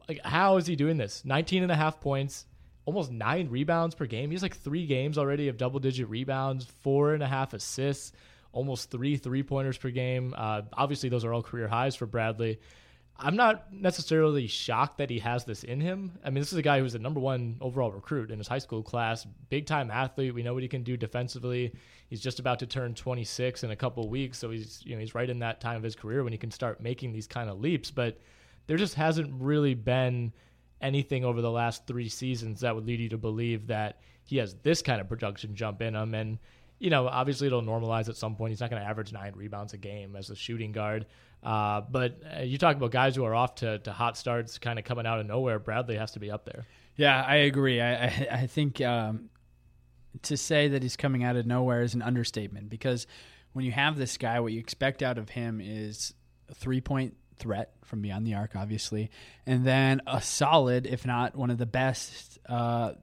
Like, 0.07 0.21
how 0.23 0.59
is 0.59 0.67
he 0.67 0.77
doing 0.77 0.99
this? 0.99 1.25
19 1.25 1.63
and 1.63 1.73
a 1.73 1.75
half 1.75 2.01
points, 2.01 2.45
almost 2.85 3.11
nine 3.11 3.49
rebounds 3.49 3.95
per 3.95 4.05
game. 4.05 4.31
He's 4.31 4.43
like 4.43 4.57
three 4.57 4.87
games 4.87 5.17
already 5.17 5.49
of 5.49 5.57
double 5.57 5.81
digit 5.81 6.11
rebounds, 6.11 6.67
four 6.83 7.15
and 7.15 7.23
a 7.23 7.27
half 7.27 7.55
assists, 7.55 8.13
almost 8.53 8.91
three 8.91 9.17
three 9.17 9.43
pointers 9.43 9.79
per 9.79 9.89
game. 9.91 10.35
Uh, 10.37 10.63
obviously, 10.75 11.09
those 11.09 11.25
are 11.25 11.33
all 11.33 11.43
career 11.43 11.69
highs 11.69 11.97
for 11.97 12.05
Bradley. 12.05 12.61
I'm 13.17 13.37
not 13.37 13.73
necessarily 13.73 14.47
shocked 14.47 14.99
that 14.99 15.11
he 15.11 15.21
has 15.21 15.45
this 15.45 15.63
in 15.65 15.81
him. 15.81 16.19
I 16.25 16.31
mean, 16.31 16.41
this 16.41 16.53
is 16.53 16.59
a 16.59 16.63
guy 16.63 16.79
who 16.79 16.83
was 16.83 16.95
the 16.95 16.99
number 16.99 17.21
one 17.21 17.57
overall 17.61 17.93
recruit 17.93 18.31
in 18.31 18.39
his 18.39 18.49
high 18.49 18.59
school 18.59 18.83
class, 18.83 19.27
big 19.49 19.67
time 19.67 19.91
athlete. 19.91 20.35
We 20.35 20.43
know 20.43 20.55
what 20.55 20.63
he 20.63 20.69
can 20.69 20.83
do 20.83 20.97
defensively. 20.97 21.73
He's 22.09 22.21
just 22.21 22.41
about 22.41 22.59
to 22.61 22.67
turn 22.67 22.95
26 22.95 23.65
in 23.65 23.71
a 23.71 23.77
couple 23.77 24.09
weeks, 24.09 24.39
so 24.39 24.51
he's 24.51 24.83
you 24.85 24.95
know 24.95 25.01
he's 25.01 25.15
right 25.15 25.31
in 25.31 25.39
that 25.41 25.61
time 25.61 25.77
of 25.77 25.83
his 25.83 25.95
career 25.95 26.25
when 26.25 26.33
he 26.33 26.39
can 26.39 26.51
start 26.51 26.81
making 26.81 27.13
these 27.13 27.27
kind 27.27 27.49
of 27.49 27.61
leaps. 27.61 27.91
But 27.91 28.19
there 28.67 28.77
just 28.77 28.95
hasn't 28.95 29.33
really 29.41 29.75
been 29.75 30.33
anything 30.81 31.25
over 31.25 31.41
the 31.41 31.51
last 31.51 31.87
three 31.87 32.09
seasons 32.09 32.61
that 32.61 32.75
would 32.75 32.87
lead 32.87 33.01
you 33.01 33.09
to 33.11 33.19
believe 33.19 33.69
that 33.69 34.01
he 34.25 34.37
has 34.39 34.55
this 34.63 34.83
kind 34.83 35.01
of 35.01 35.09
production 35.09 35.55
jump 35.55 35.81
in 35.81 35.95
him. 35.95 36.15
And, 36.15 36.39
you 36.83 36.91
know, 36.91 37.07
obviously 37.07 37.47
it'll 37.47 37.63
normalize 37.63 38.09
at 38.09 38.17
some 38.17 38.35
point. 38.35 38.51
He's 38.51 38.61
not 38.61 38.69
going 38.69 38.83
to 38.83 38.89
average 38.89 39.13
nine 39.13 39.35
rebounds 39.37 39.73
a 39.73 39.79
game 39.79 40.17
as 40.17 40.31
a 40.31 40.35
shooting 40.35 40.73
guard. 40.73 41.07
Uh, 41.41 41.81
but 41.81 42.21
uh, 42.37 42.43
you 42.43 42.59
talk 42.59 42.75
about 42.75 42.91
guys 42.91 43.15
who 43.15 43.25
are 43.25 43.37
off 43.37 43.55
to, 43.57 43.79
to 43.79 43.93
hot 43.93 44.17
starts 44.17 44.59
kind 44.59 44.81
of 44.81 44.85
coming 44.85 45.07
out 45.07 45.21
of 45.21 45.27
nowhere. 45.27 45.61
Bradley 45.61 45.97
has 45.97 46.11
to 46.13 46.19
be 46.19 46.29
up 46.29 46.45
there. 46.45 46.67
Yeah, 46.97 47.23
I 47.23 47.37
agree. 47.37 47.81
I 47.81 48.07
I, 48.07 48.29
I 48.33 48.47
think 48.49 48.81
um, 48.81 49.31
to 50.23 50.37
say 50.37 50.69
that 50.69 50.83
he's 50.83 50.97
coming 50.97 51.23
out 51.23 51.37
of 51.37 51.47
nowhere 51.47 51.83
is 51.83 51.95
an 51.95 52.03
understatement 52.03 52.69
because 52.69 53.07
when 53.53 53.65
you 53.65 53.71
have 53.71 53.97
this 53.97 54.19
guy, 54.19 54.41
what 54.41 54.53
you 54.53 54.59
expect 54.59 55.05
out 55.05 55.19
of 55.19 55.29
him 55.29 55.61
is 55.63 56.13
a 56.49 56.55
three 56.55 56.81
point 56.81 57.15
threat 57.39 57.75
from 57.85 58.03
beyond 58.03 58.27
the 58.27 58.35
arc, 58.35 58.57
obviously, 58.57 59.09
and 59.47 59.65
then 59.65 60.03
a 60.09 60.21
solid, 60.21 60.89
if 60.89 61.07
not 61.07 61.37
one 61.37 61.51
of 61.51 61.59
the 61.59 61.67
best 61.67 62.41
uh, 62.49 62.95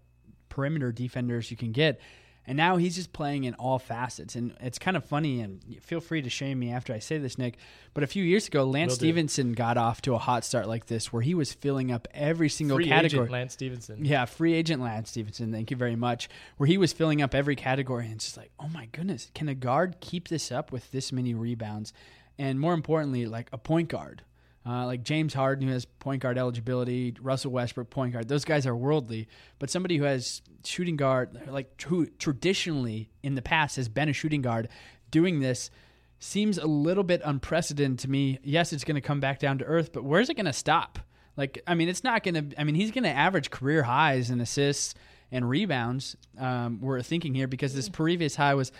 perimeter 0.50 0.92
defenders 0.92 1.50
you 1.50 1.56
can 1.56 1.72
get. 1.72 2.02
And 2.50 2.58
now 2.58 2.78
he's 2.78 2.96
just 2.96 3.14
playing 3.14 3.44
in 3.44 3.54
all 3.54 3.78
facets. 3.78 4.36
And 4.36 4.56
it's 4.60 4.80
kind 4.80 4.98
of 4.98 5.06
funny, 5.06 5.40
and 5.40 5.62
feel 5.82 6.00
free 6.00 6.24
to 6.24 6.32
shame 6.32 6.58
me 6.58 6.72
after 6.72 6.92
I 6.92 6.98
say 6.98 7.20
this, 7.20 7.38
Nick. 7.38 7.58
But 7.94 8.04
a 8.04 8.08
few 8.08 8.24
years 8.24 8.48
ago, 8.48 8.64
Lance 8.64 8.94
Will 8.94 8.98
do. 8.98 9.06
Stephenson 9.06 9.54
got 9.54 9.78
off 9.78 10.02
to 10.02 10.16
a 10.16 10.18
hot 10.18 10.44
start 10.44 10.68
like 10.68 10.88
this 10.88 11.14
where 11.14 11.22
he 11.22 11.36
was 11.36 11.54
filling 11.54 11.92
up 11.92 12.08
every 12.12 12.50
single 12.50 12.78
Free 12.78 12.88
category. 12.88 13.22
agent 13.22 13.32
Lance 13.32 13.54
Stephenson. 13.54 14.04
Yeah, 14.04 14.26
free 14.26 14.56
agent 14.56 14.82
Lance 14.82 15.12
Stephenson. 15.12 15.52
Thank 15.52 15.70
you 15.70 15.78
very 15.78 15.96
much. 15.96 16.28
Where 16.58 16.66
he 16.66 16.80
was 16.80 16.92
filling 16.92 17.22
up 17.22 17.36
every 17.36 17.56
category, 17.56 18.06
and 18.06 18.16
it's 18.16 18.26
just 18.26 18.38
like, 18.38 18.50
oh 18.60 18.68
my 18.70 18.88
goodness, 18.88 19.30
can 19.36 19.48
a 19.48 19.54
guard 19.54 19.98
keep 20.00 20.28
this 20.28 20.52
up 20.52 20.72
with 20.72 20.90
this 20.90 21.12
many 21.12 21.36
rebounds? 21.36 21.94
And 22.40 22.60
more 22.60 22.74
importantly, 22.74 23.28
like 23.28 23.50
a 23.54 23.60
point 23.60 23.90
guard, 23.90 24.24
uh, 24.66 24.86
like 24.86 25.04
James 25.04 25.34
Harden, 25.34 25.68
who 25.68 25.74
has 25.74 25.86
point 25.86 26.22
guard 26.22 26.38
eligibility, 26.38 27.16
Russell 27.22 27.52
Westbrook, 27.52 27.90
point 27.90 28.14
guard. 28.14 28.28
Those 28.28 28.46
guys 28.46 28.68
are 28.68 28.76
worldly, 28.76 29.28
but 29.58 29.70
somebody 29.70 29.98
who 29.98 30.04
has 30.04 30.42
shooting 30.64 30.98
guard, 30.98 31.40
like 31.48 31.82
who 31.84 32.06
traditionally 32.06 33.10
in 33.24 33.36
the 33.36 33.42
past 33.42 33.78
has 33.78 33.88
been 33.88 34.10
a 34.10 34.14
shooting 34.14 34.42
guard, 34.42 34.70
doing 35.12 35.40
this 35.40 35.72
seems 36.20 36.58
a 36.58 36.68
little 36.68 37.04
bit 37.04 37.22
unprecedented 37.24 38.00
to 38.00 38.10
me. 38.10 38.40
Yes, 38.44 38.74
it's 38.74 38.84
going 38.84 38.96
to 38.96 39.02
come 39.02 39.20
back 39.20 39.40
down 39.40 39.58
to 39.60 39.66
earth, 39.66 39.92
but 39.94 40.04
where's 40.04 40.30
it 40.30 40.36
going 40.36 40.46
to 40.46 40.54
stop? 40.54 41.00
Like, 41.38 41.62
I 41.66 41.74
mean, 41.74 41.88
it's 41.88 42.04
not 42.04 42.24
going 42.24 42.50
to. 42.50 42.60
I 42.60 42.66
mean, 42.66 42.76
he's 42.76 42.92
going 42.92 43.06
to 43.06 43.10
average 43.10 43.50
career 43.50 43.84
highs 43.84 44.30
in 44.30 44.42
assists 44.42 44.94
and 45.32 45.48
rebounds. 45.48 46.18
Um, 46.38 46.82
we're 46.82 47.02
thinking 47.02 47.34
here 47.34 47.48
because 47.48 47.74
this 47.74 47.88
previous 47.88 48.36
high 48.36 48.56
was 48.56 48.74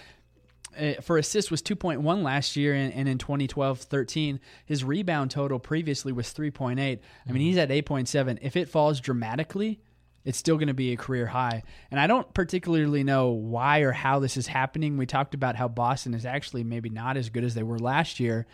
Uh, 0.78 0.94
for 1.02 1.18
assists 1.18 1.52
was 1.52 1.62
2.1 1.62 2.24
last 2.24 2.56
year, 2.56 2.74
and, 2.74 2.94
and 2.94 3.08
in 3.08 3.18
2012-13, 3.18 4.40
his 4.66 4.84
rebound 4.84 5.32
total 5.32 5.60
previously 5.60 6.12
was 6.12 6.28
3.8. 6.28 6.78
I 6.78 6.78
mean, 6.78 7.00
mm-hmm. 7.28 7.36
he's 7.36 7.58
at 7.58 7.70
8.7. 7.70 8.40
If 8.42 8.56
it 8.56 8.70
falls 8.70 9.00
dramatically, 9.00 9.80
it's 10.26 10.38
still 10.38 10.58
going 10.58 10.68
to 10.68 10.74
be 10.74 10.92
a 10.92 10.98
career 10.98 11.28
high. 11.28 11.64
And 11.90 12.00
I 12.00 12.08
don't 12.08 12.32
particularly 12.34 13.04
know 13.04 13.30
why 13.30 13.80
or 13.80 13.92
how 13.92 14.20
this 14.20 14.38
is 14.38 14.48
happening. 14.48 14.98
We 14.98 15.06
talked 15.06 15.34
about 15.34 15.56
how 15.56 15.68
Boston 15.68 16.14
is 16.14 16.26
actually 16.26 16.64
maybe 16.64 16.90
not 16.90 17.18
as 17.18 17.30
good 17.30 17.44
as 17.44 17.56
they 17.56 17.64
were 17.64 17.80
last 17.80 18.20
year. 18.20 18.46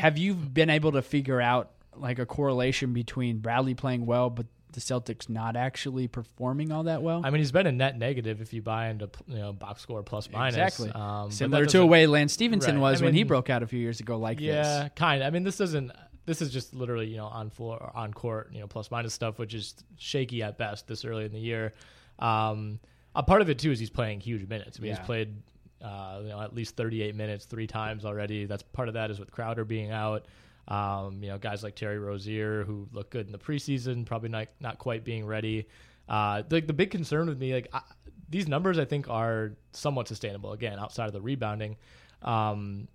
Have 0.00 0.18
you 0.18 0.34
been 0.34 0.70
able 0.70 0.92
to 0.92 1.02
figure 1.02 1.40
out 1.40 1.70
like 1.94 2.18
a 2.18 2.26
correlation 2.26 2.92
between 2.92 3.38
Bradley 3.38 3.74
playing 3.74 4.06
well, 4.06 4.30
but 4.30 4.46
the 4.72 4.80
Celtics 4.80 5.28
not 5.28 5.56
actually 5.56 6.08
performing 6.08 6.72
all 6.72 6.84
that 6.84 7.02
well? 7.02 7.22
I 7.24 7.30
mean, 7.30 7.38
he's 7.40 7.52
been 7.52 7.66
a 7.66 7.72
net 7.72 7.98
negative 7.98 8.40
if 8.40 8.52
you 8.52 8.62
buy 8.62 8.88
into 8.88 9.08
you 9.26 9.36
know 9.38 9.52
box 9.52 9.82
score 9.82 10.02
plus 10.02 10.30
minus. 10.30 10.54
Exactly. 10.56 10.90
Um, 10.90 11.30
Similar 11.30 11.66
to 11.66 11.80
a 11.80 11.86
way 11.86 12.06
Lance 12.06 12.32
Stephenson 12.32 12.76
Right. 12.76 12.90
was 12.92 13.02
I 13.02 13.04
when 13.06 13.14
he 13.14 13.22
broke 13.22 13.50
out 13.50 13.62
a 13.62 13.66
few 13.66 13.78
years 13.80 14.00
ago 14.00 14.16
like 14.18 14.40
Yeah, 14.40 14.84
this. 14.84 14.90
kind 14.96 15.22
of. 15.22 15.26
I 15.26 15.30
mean, 15.30 15.42
this 15.44 15.56
doesn't. 15.56 15.92
This 16.24 16.40
is 16.40 16.52
just 16.52 16.72
literally 16.74 17.08
you 17.08 17.16
know 17.16 17.26
on 17.26 17.50
floor, 17.50 17.76
or 17.78 17.92
on 17.96 18.14
court, 18.14 18.50
you 18.52 18.60
know, 18.60 18.66
plus 18.66 18.90
minus 18.90 19.12
stuff, 19.14 19.38
which 19.38 19.54
is 19.54 19.74
shaky 19.98 20.42
at 20.42 20.56
best 20.58 20.86
this 20.86 21.04
early 21.04 21.24
in 21.24 21.32
the 21.32 21.40
year. 21.40 21.74
Um, 22.18 22.78
a 23.14 23.22
part 23.22 23.42
of 23.42 23.50
it 23.50 23.58
too 23.58 23.70
is 23.72 23.78
he's 23.78 23.90
playing 23.90 24.20
huge 24.20 24.48
minutes. 24.48 24.78
I 24.78 24.82
mean, 24.82 24.90
Yeah. 24.92 24.98
he's 24.98 25.06
played 25.06 25.42
uh, 25.82 26.20
you 26.22 26.28
know 26.28 26.40
at 26.40 26.54
least 26.54 26.76
38 26.76 27.16
minutes 27.16 27.44
three 27.46 27.66
times 27.66 28.04
already. 28.04 28.44
That's 28.46 28.62
part 28.62 28.86
of 28.88 28.94
that 28.94 29.10
is 29.10 29.18
with 29.18 29.32
Crowder 29.32 29.64
being 29.64 29.90
out. 29.90 30.26
Um, 30.68 31.22
you 31.22 31.28
know, 31.28 31.38
guys 31.38 31.62
like 31.62 31.74
Terry 31.74 31.98
Rozier 31.98 32.64
who 32.64 32.88
look 32.92 33.10
good 33.10 33.26
in 33.26 33.32
the 33.32 33.38
preseason, 33.38 34.06
probably 34.06 34.28
not 34.28 34.48
not 34.60 34.78
quite 34.78 35.04
being 35.04 35.26
ready. 35.26 35.66
Uh, 36.08 36.42
the 36.48 36.60
the 36.60 36.72
big 36.72 36.90
concern 36.90 37.28
with 37.28 37.38
me, 37.38 37.52
like 37.52 37.68
I, 37.72 37.80
these 38.28 38.48
numbers, 38.48 38.78
I 38.78 38.84
think 38.84 39.08
are 39.08 39.52
somewhat 39.72 40.08
sustainable. 40.08 40.52
Again, 40.52 40.78
outside 40.78 41.06
of 41.06 41.12
the 41.12 41.20
rebounding. 41.20 41.76
Um, 42.22 42.88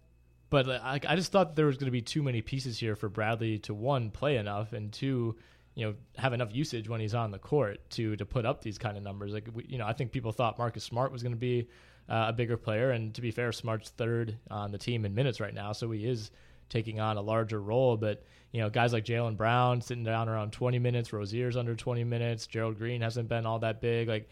but 0.50 0.66
like, 0.66 1.06
I 1.06 1.16
just 1.16 1.32
thought 1.32 1.56
there 1.56 1.66
was 1.66 1.78
going 1.78 1.88
to 1.88 1.92
be 1.92 2.02
too 2.02 2.24
many 2.24 2.42
pieces 2.42 2.80
here 2.80 2.96
for 2.96 3.10
Bradley 3.10 3.60
to 3.60 3.74
one 3.74 4.12
play 4.12 4.38
enough 4.38 4.72
and 4.72 4.94
two, 4.94 5.36
you 5.76 5.86
know, 5.86 5.96
have 6.16 6.32
enough 6.32 6.56
usage 6.56 6.88
when 6.88 7.02
he's 7.02 7.14
on 7.14 7.32
the 7.32 7.40
court 7.40 7.90
to 7.92 8.16
to 8.16 8.26
put 8.26 8.46
up 8.46 8.62
these 8.62 8.78
kind 8.78 8.96
of 8.98 9.04
numbers. 9.04 9.34
Like 9.34 9.50
we, 9.54 9.66
you 9.68 9.78
know, 9.78 9.86
I 9.86 9.94
think 9.94 10.12
people 10.12 10.32
thought 10.32 10.58
Marcus 10.58 10.84
Smart 10.84 11.12
was 11.12 11.22
going 11.22 11.34
to 11.34 11.40
be 11.40 11.68
uh, 12.10 12.28
a 12.30 12.34
bigger 12.34 12.56
player, 12.56 12.92
and 12.92 13.14
to 13.16 13.22
be 13.22 13.32
fair, 13.32 13.52
Smart's 13.52 13.90
third 13.90 14.38
on 14.50 14.72
the 14.72 14.78
team 14.78 15.04
in 15.06 15.14
minutes 15.14 15.42
right 15.42 15.54
now, 15.54 15.74
so 15.74 15.92
he 15.92 16.08
is 16.08 16.32
taking 16.70 17.00
on 17.00 17.18
a 17.18 17.22
larger 17.22 17.62
role. 17.62 17.98
But 17.98 18.24
you 18.52 18.62
know, 18.62 18.70
guys 18.70 18.94
like 18.94 19.06
Jaylen 19.06 19.38
Brown 19.38 19.82
sitting 19.82 20.04
down 20.04 20.30
around 20.30 20.52
20 20.52 20.80
minutes, 20.80 21.14
Rozier's 21.14 21.58
under 21.58 21.76
20 21.76 22.04
minutes, 22.04 22.48
Gerald 22.48 22.78
Green 22.78 23.02
hasn't 23.02 23.30
been 23.30 23.46
all 23.46 23.60
that 23.60 23.82
big. 23.82 24.08
Like 24.08 24.30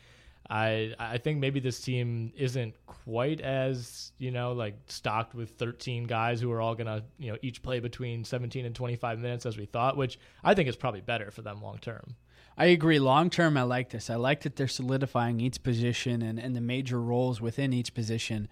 I 0.50 0.93
I 1.00 1.17
think 1.17 1.39
maybe 1.39 1.60
this 1.60 1.80
team 1.80 2.32
isn't 2.36 2.76
quite 2.86 3.41
as 3.41 4.12
you 4.17 4.32
know 4.32 4.54
like 4.54 4.76
stocked 4.88 5.34
with 5.34 5.52
13 5.52 6.06
guys 6.06 6.39
who 6.39 6.52
are 6.52 6.62
all 6.62 6.76
gonna 6.76 7.04
you 7.17 7.32
know 7.32 7.38
each 7.41 7.63
play 7.63 7.80
between 7.80 8.24
17 8.24 8.65
and 8.65 8.76
25 8.76 9.19
minutes 9.19 9.45
as 9.45 9.58
we 9.58 9.65
thought, 9.65 9.98
which 9.98 10.19
I 10.43 10.54
think 10.54 10.69
is 10.69 10.76
probably 10.76 11.02
better 11.02 11.32
for 11.32 11.41
them 11.41 11.62
long 11.62 11.80
term. 11.80 12.15
I 12.58 12.67
agree. 12.67 13.00
Long 13.00 13.30
term, 13.30 13.58
I 13.58 13.63
like 13.63 13.89
this. 13.89 14.10
I 14.10 14.15
like 14.15 14.41
that 14.41 14.56
they're 14.56 14.67
solidifying 14.67 15.41
each 15.41 15.62
position 15.62 16.21
and, 16.21 16.39
and 16.39 16.56
the 16.56 16.62
major 16.62 17.02
roles 17.02 17.41
within 17.41 17.74
each 17.74 17.93
position. 17.93 18.48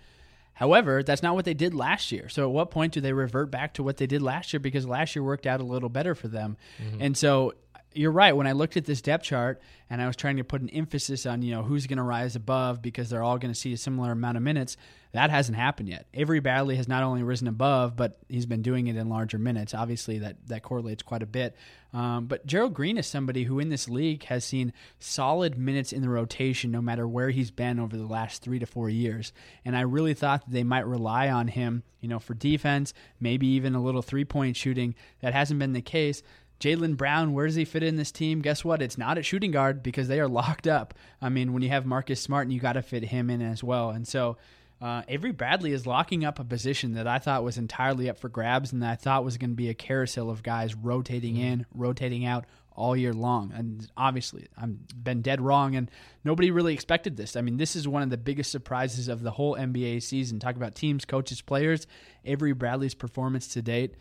However, 0.53 1.03
that's 1.03 1.23
not 1.23 1.35
what 1.35 1.45
they 1.45 1.53
did 1.53 1.73
last 1.73 2.11
year. 2.11 2.29
So 2.29 2.43
at 2.43 2.51
what 2.51 2.69
point 2.69 2.93
do 2.93 3.01
they 3.01 3.13
revert 3.13 3.49
back 3.49 3.73
to 3.75 3.83
what 3.83 3.97
they 3.97 4.07
did 4.07 4.21
last 4.21 4.53
year? 4.53 4.59
Because 4.59 4.85
last 4.87 5.15
year 5.15 5.23
worked 5.23 5.47
out 5.47 5.59
a 5.61 5.63
little 5.63 5.89
better 5.89 6.13
for 6.15 6.27
them. 6.27 6.57
Mm-hmm. 6.81 7.01
And 7.01 7.17
so 7.17 7.53
you're 7.95 8.11
right. 8.11 8.35
When 8.35 8.47
I 8.47 8.51
looked 8.51 8.77
at 8.77 8.85
this 8.85 9.01
depth 9.01 9.23
chart 9.23 9.61
and 9.89 10.01
I 10.01 10.07
was 10.07 10.15
trying 10.15 10.37
to 10.37 10.43
put 10.43 10.61
an 10.61 10.69
emphasis 10.69 11.25
on, 11.25 11.41
you 11.41 11.53
know, 11.53 11.63
who's 11.63 11.87
going 11.87 11.97
to 11.97 12.03
rise 12.03 12.35
above 12.35 12.81
because 12.81 13.09
they're 13.09 13.23
all 13.23 13.37
going 13.37 13.53
to 13.53 13.59
see 13.59 13.73
a 13.73 13.77
similar 13.77 14.11
amount 14.11 14.37
of 14.37 14.43
minutes, 14.43 14.77
that 15.13 15.29
hasn't 15.29 15.55
happened 15.55 15.89
yet. 15.89 16.07
Avery 16.15 16.39
Bradley 16.39 16.75
has 16.75 16.87
not 16.87 17.03
only 17.03 17.21
risen 17.21 17.47
above, 17.47 17.95
but 17.95 18.17
he's 18.27 18.47
been 18.47 18.63
doing 18.63 18.87
it 18.87 18.95
in 18.95 19.09
larger 19.09 19.37
minutes. 19.37 19.75
Obviously, 19.75 20.19
that, 20.19 20.37
that 20.47 20.63
correlates 20.63 21.03
quite 21.03 21.21
a 21.21 21.27
bit. 21.27 21.55
Um, 21.93 22.25
but 22.25 22.47
Gerald 22.47 22.73
Green 22.73 22.97
is 22.97 23.05
somebody 23.05 23.43
who 23.43 23.59
in 23.59 23.69
this 23.69 23.87
league 23.87 24.23
has 24.23 24.43
seen 24.43 24.73
solid 24.97 25.55
minutes 25.55 25.93
in 25.93 26.01
the 26.01 26.09
rotation 26.09 26.71
no 26.71 26.81
matter 26.81 27.07
where 27.07 27.29
he's 27.29 27.51
been 27.51 27.79
over 27.79 27.95
the 27.95 28.07
last 28.07 28.41
three 28.41 28.57
to 28.57 28.65
four 28.65 28.89
years. 28.89 29.31
And 29.63 29.77
I 29.77 29.81
really 29.81 30.15
thought 30.15 30.45
that 30.45 30.51
they 30.51 30.63
might 30.63 30.87
rely 30.87 31.29
on 31.29 31.47
him, 31.47 31.83
you 32.01 32.09
know, 32.09 32.17
for 32.17 32.33
defense, 32.33 32.95
maybe 33.19 33.45
even 33.45 33.75
a 33.75 33.83
little 33.83 34.01
three 34.01 34.25
point 34.25 34.57
shooting. 34.57 34.95
That 35.21 35.33
hasn't 35.33 35.59
been 35.59 35.73
the 35.73 35.81
case. 35.83 36.23
Jaylen 36.63 36.95
Brown, 36.95 37.33
where 37.33 37.45
does 37.45 37.55
he 37.55 37.65
fit 37.65 37.83
in 37.83 37.97
this 37.97 38.11
team? 38.11 38.41
Guess 38.41 38.63
what? 38.63 38.81
It's 38.81 38.97
not 38.97 39.17
at 39.17 39.25
shooting 39.25 39.51
guard 39.51 39.83
because 39.83 40.07
they 40.07 40.21
are 40.21 40.27
locked 40.29 40.65
up. 40.65 40.93
I 41.21 41.27
mean, 41.27 41.51
when 41.51 41.61
you 41.61 41.67
have 41.69 41.85
Marcus 41.85 42.21
Smart, 42.21 42.45
and 42.45 42.53
you 42.53 42.61
got 42.61 42.73
to 42.73 42.81
fit 42.81 43.03
him 43.03 43.29
in 43.29 43.41
as 43.41 43.61
well. 43.61 43.89
And 43.89 44.07
so 44.07 44.37
uh, 44.81 45.01
Avery 45.09 45.33
Bradley 45.33 45.73
is 45.73 45.85
locking 45.85 46.23
up 46.23 46.39
a 46.39 46.45
position 46.45 46.93
that 46.93 47.05
I 47.05 47.19
thought 47.19 47.43
was 47.43 47.57
entirely 47.57 48.09
up 48.09 48.17
for 48.17 48.29
grabs, 48.29 48.71
and 48.71 48.81
that 48.81 48.91
I 48.91 48.95
thought 48.95 49.25
was 49.25 49.37
going 49.37 49.49
to 49.49 49.55
be 49.57 49.67
a 49.67 49.73
carousel 49.73 50.29
of 50.29 50.41
guys 50.41 50.73
rotating 50.73 51.35
mm-hmm. 51.35 51.43
in, 51.43 51.65
rotating 51.73 52.23
out 52.23 52.45
all 52.71 52.95
year 52.95 53.13
long. 53.13 53.51
And 53.53 53.85
obviously, 53.97 54.47
I've 54.57 55.03
been 55.03 55.21
dead 55.21 55.41
wrong, 55.41 55.75
and 55.75 55.91
nobody 56.23 56.49
really 56.49 56.73
expected 56.73 57.17
this. 57.17 57.35
I 57.35 57.41
mean, 57.41 57.57
this 57.57 57.75
is 57.75 57.89
one 57.89 58.03
of 58.03 58.09
the 58.09 58.17
biggest 58.17 58.51
surprises 58.51 59.09
of 59.09 59.21
the 59.21 59.31
whole 59.31 59.55
NBA 59.55 60.01
season. 60.01 60.39
Talk 60.39 60.55
about 60.55 60.75
teams, 60.75 61.03
coaches, 61.03 61.41
players. 61.41 61.87
Avery 62.23 62.53
Bradley's 62.53 62.95
performance 62.95 63.49
to 63.49 63.61
date 63.61 63.95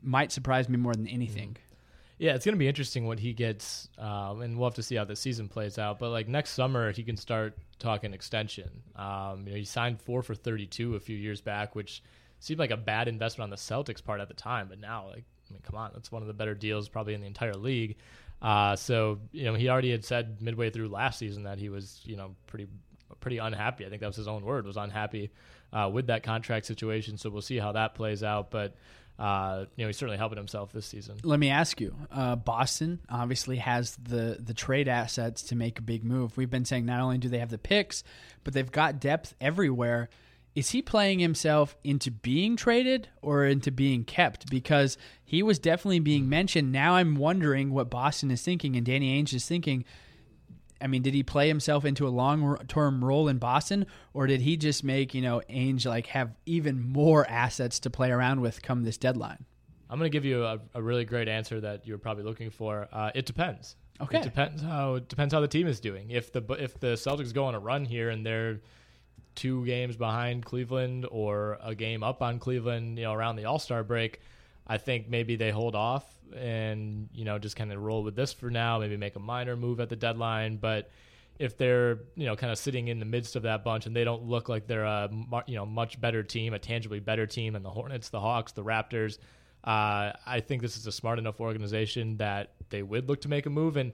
might 0.00 0.30
surprise 0.30 0.68
me 0.68 0.76
more 0.76 0.94
than 0.94 1.08
anything. 1.08 1.50
Mm-hmm. 1.50 1.67
Yeah, 2.18 2.34
it's 2.34 2.44
going 2.44 2.54
to 2.54 2.58
be 2.58 2.66
interesting 2.66 3.06
what 3.06 3.20
he 3.20 3.32
gets, 3.32 3.88
um, 3.96 4.42
and 4.42 4.58
we'll 4.58 4.68
have 4.68 4.74
to 4.74 4.82
see 4.82 4.96
how 4.96 5.04
the 5.04 5.14
season 5.14 5.48
plays 5.48 5.78
out. 5.78 6.00
But 6.00 6.10
like 6.10 6.26
next 6.26 6.50
summer, 6.50 6.90
he 6.90 7.04
can 7.04 7.16
start 7.16 7.56
talking 7.78 8.12
extension. 8.12 8.68
Um, 8.96 9.44
you 9.46 9.52
know, 9.52 9.58
he 9.58 9.64
signed 9.64 10.00
four 10.02 10.22
for 10.22 10.34
thirty-two 10.34 10.96
a 10.96 11.00
few 11.00 11.16
years 11.16 11.40
back, 11.40 11.76
which 11.76 12.02
seemed 12.40 12.58
like 12.58 12.72
a 12.72 12.76
bad 12.76 13.06
investment 13.06 13.44
on 13.44 13.50
the 13.50 13.56
Celtics 13.56 14.02
part 14.02 14.20
at 14.20 14.26
the 14.26 14.34
time. 14.34 14.66
But 14.68 14.80
now, 14.80 15.06
like, 15.06 15.24
I 15.48 15.52
mean, 15.52 15.62
come 15.62 15.76
on, 15.76 15.92
that's 15.94 16.10
one 16.10 16.22
of 16.22 16.28
the 16.28 16.34
better 16.34 16.54
deals 16.54 16.88
probably 16.88 17.14
in 17.14 17.20
the 17.20 17.26
entire 17.28 17.54
league. 17.54 17.96
Uh, 18.42 18.74
so 18.74 19.20
you 19.30 19.44
know, 19.44 19.54
he 19.54 19.68
already 19.68 19.92
had 19.92 20.04
said 20.04 20.42
midway 20.42 20.70
through 20.70 20.88
last 20.88 21.20
season 21.20 21.44
that 21.44 21.58
he 21.58 21.68
was, 21.68 22.00
you 22.04 22.16
know, 22.16 22.34
pretty 22.48 22.66
pretty 23.20 23.38
unhappy. 23.38 23.86
I 23.86 23.90
think 23.90 24.00
that 24.00 24.08
was 24.08 24.16
his 24.16 24.28
own 24.28 24.44
word, 24.44 24.66
was 24.66 24.76
unhappy 24.76 25.30
uh, 25.72 25.88
with 25.92 26.08
that 26.08 26.24
contract 26.24 26.66
situation. 26.66 27.16
So 27.16 27.30
we'll 27.30 27.42
see 27.42 27.58
how 27.58 27.72
that 27.72 27.94
plays 27.94 28.24
out. 28.24 28.50
But 28.50 28.74
uh, 29.18 29.64
you 29.74 29.84
know, 29.84 29.88
he's 29.88 29.96
certainly 29.96 30.16
helping 30.16 30.38
himself 30.38 30.72
this 30.72 30.86
season. 30.86 31.16
Let 31.24 31.40
me 31.40 31.50
ask 31.50 31.80
you: 31.80 31.94
uh, 32.10 32.36
Boston 32.36 33.00
obviously 33.10 33.56
has 33.56 33.96
the 33.96 34.38
the 34.38 34.54
trade 34.54 34.86
assets 34.86 35.42
to 35.44 35.56
make 35.56 35.78
a 35.78 35.82
big 35.82 36.04
move. 36.04 36.36
We've 36.36 36.50
been 36.50 36.64
saying 36.64 36.86
not 36.86 37.00
only 37.00 37.18
do 37.18 37.28
they 37.28 37.38
have 37.38 37.50
the 37.50 37.58
picks, 37.58 38.04
but 38.44 38.54
they've 38.54 38.70
got 38.70 39.00
depth 39.00 39.34
everywhere. 39.40 40.08
Is 40.54 40.70
he 40.70 40.82
playing 40.82 41.18
himself 41.18 41.76
into 41.84 42.10
being 42.10 42.56
traded 42.56 43.08
or 43.22 43.44
into 43.44 43.70
being 43.70 44.04
kept? 44.04 44.50
Because 44.50 44.96
he 45.24 45.42
was 45.42 45.58
definitely 45.58 46.00
being 46.00 46.28
mentioned. 46.28 46.72
Now 46.72 46.94
I'm 46.94 47.14
wondering 47.16 47.70
what 47.70 47.90
Boston 47.90 48.30
is 48.30 48.42
thinking 48.42 48.74
and 48.74 48.84
Danny 48.84 49.22
Ainge 49.22 49.34
is 49.34 49.46
thinking 49.46 49.84
I 50.80 50.86
mean, 50.86 51.02
did 51.02 51.14
he 51.14 51.22
play 51.22 51.48
himself 51.48 51.84
into 51.84 52.06
a 52.06 52.10
long 52.10 52.56
term 52.68 53.04
role 53.04 53.28
in 53.28 53.38
Boston, 53.38 53.86
or 54.14 54.26
did 54.26 54.40
he 54.40 54.56
just 54.56 54.84
make 54.84 55.14
you 55.14 55.22
know 55.22 55.42
Ainge 55.50 55.86
like 55.86 56.06
have 56.08 56.30
even 56.46 56.80
more 56.82 57.28
assets 57.28 57.80
to 57.80 57.90
play 57.90 58.10
around 58.10 58.40
with 58.40 58.62
come 58.62 58.84
this 58.84 58.96
deadline? 58.96 59.44
I'm 59.90 59.98
going 59.98 60.10
to 60.10 60.14
give 60.14 60.24
you 60.24 60.44
a, 60.44 60.60
a, 60.74 60.82
really 60.82 61.06
great 61.06 61.28
answer 61.28 61.60
that 61.62 61.86
you're 61.86 61.96
probably 61.96 62.24
looking 62.24 62.50
for. 62.50 62.88
Uh, 62.92 63.10
it 63.14 63.24
depends. 63.24 63.74
Okay. 64.00 64.18
It 64.18 64.22
depends 64.22 64.62
how 64.62 64.96
it 64.96 65.08
depends 65.08 65.34
how 65.34 65.40
the 65.40 65.48
team 65.48 65.66
is 65.66 65.80
doing. 65.80 66.10
If 66.10 66.32
the 66.32 66.42
if 66.58 66.78
the 66.78 66.88
Celtics 66.88 67.32
go 67.32 67.44
on 67.46 67.54
a 67.54 67.58
run 67.58 67.84
here 67.84 68.10
and 68.10 68.24
they're 68.24 68.60
two 69.34 69.64
games 69.64 69.96
behind 69.96 70.44
Cleveland 70.44 71.06
or 71.10 71.58
a 71.62 71.74
game 71.74 72.02
up 72.02 72.22
on 72.22 72.38
Cleveland, 72.38 72.98
you 72.98 73.04
know, 73.04 73.12
around 73.12 73.36
the 73.36 73.46
All 73.46 73.58
Star 73.58 73.82
break, 73.82 74.20
I 74.66 74.78
think 74.78 75.08
maybe 75.08 75.36
they 75.36 75.50
hold 75.50 75.74
off 75.74 76.17
and 76.36 77.08
you 77.12 77.24
know 77.24 77.38
just 77.38 77.56
kind 77.56 77.72
of 77.72 77.80
roll 77.80 78.02
with 78.02 78.16
this 78.16 78.32
for 78.32 78.50
now. 78.50 78.78
Maybe 78.78 78.96
make 78.96 79.16
a 79.16 79.20
minor 79.20 79.56
move 79.56 79.80
at 79.80 79.88
the 79.88 79.96
deadline, 79.96 80.56
but 80.56 80.90
if 81.38 81.56
they're 81.56 82.00
you 82.16 82.26
know 82.26 82.36
kind 82.36 82.52
of 82.52 82.58
sitting 82.58 82.88
in 82.88 82.98
the 82.98 83.04
midst 83.04 83.36
of 83.36 83.42
that 83.42 83.64
bunch 83.64 83.86
and 83.86 83.94
they 83.94 84.04
don't 84.04 84.24
look 84.24 84.48
like 84.48 84.66
they're 84.66 84.84
a 84.84 85.08
you 85.46 85.56
know 85.56 85.66
much 85.66 86.00
better 86.00 86.22
team, 86.22 86.54
a 86.54 86.58
tangibly 86.58 87.00
better 87.00 87.26
team 87.26 87.52
than 87.52 87.62
the 87.62 87.70
Hornets, 87.70 88.08
the 88.08 88.20
Hawks, 88.20 88.52
the 88.52 88.64
Raptors, 88.64 89.18
uh, 89.64 90.12
I 90.24 90.40
think 90.40 90.62
this 90.62 90.76
is 90.76 90.86
a 90.86 90.92
smart 90.92 91.18
enough 91.18 91.40
organization 91.40 92.16
that 92.18 92.52
they 92.70 92.82
would 92.82 93.08
look 93.08 93.20
to 93.22 93.28
make 93.28 93.46
a 93.46 93.50
move. 93.50 93.76
And 93.76 93.92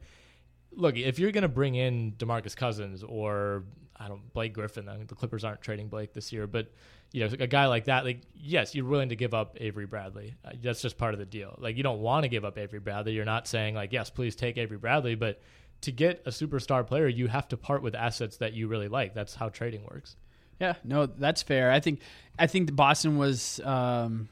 look, 0.73 0.97
if 0.97 1.19
you're 1.19 1.33
going 1.33 1.43
to 1.43 1.49
bring 1.49 1.75
in 1.75 2.13
Demarcus 2.13 2.55
Cousins 2.55 3.03
or 3.03 3.65
I 3.97 4.09
don't 4.09 4.33
Blake 4.33 4.53
Griffin, 4.53 4.89
I 4.89 4.97
mean 4.97 5.07
the 5.07 5.15
Clippers 5.15 5.45
aren't 5.45 5.63
trading 5.63 5.89
Blake 5.89 6.13
this 6.13 6.33
year, 6.33 6.47
but 6.47 6.71
you 7.15 7.21
know, 7.21 7.31
a 7.39 7.47
guy 7.47 7.67
like 7.67 7.85
that, 7.85 8.05
like 8.05 8.23
yes, 8.35 8.75
you're 8.75 8.87
willing 8.87 9.11
to 9.11 9.17
give 9.17 9.35
up 9.35 9.57
Avery 9.61 9.87
Bradley. 9.87 10.35
Uh, 10.45 10.51
that's 10.61 10.83
just 10.83 10.99
part 10.99 11.15
of 11.15 11.21
the 11.21 11.25
deal. 11.25 11.55
Like 11.59 11.77
you 11.77 11.85
don't 11.85 12.01
want 12.01 12.25
to 12.25 12.29
give 12.29 12.45
up 12.45 12.59
Avery 12.59 12.81
Bradley. 12.81 13.13
You're 13.13 13.25
not 13.25 13.47
saying 13.47 13.77
like 13.77 13.93
yes, 13.93 14.11
please 14.11 14.35
take 14.35 14.59
Avery 14.59 14.79
Bradley, 14.79 15.15
but 15.15 15.41
to 15.83 15.93
get 15.93 16.23
a 16.27 16.31
superstar 16.31 16.85
player, 16.85 17.07
you 17.07 17.29
have 17.29 17.47
to 17.49 17.57
part 17.57 17.83
with 17.83 17.95
assets 17.95 18.39
that 18.39 18.55
you 18.55 18.67
really 18.67 18.89
like. 18.89 19.15
That's 19.15 19.37
how 19.37 19.49
trading 19.49 19.85
works. 19.85 20.17
Yeah, 20.61 20.75
no, 20.83 21.07
that's 21.07 21.41
fair. 21.41 21.71
I 21.71 21.79
think 21.79 22.01
I 22.37 22.49
think 22.49 22.75
Boston 22.75 23.17
was 23.17 23.61
um, 23.61 24.29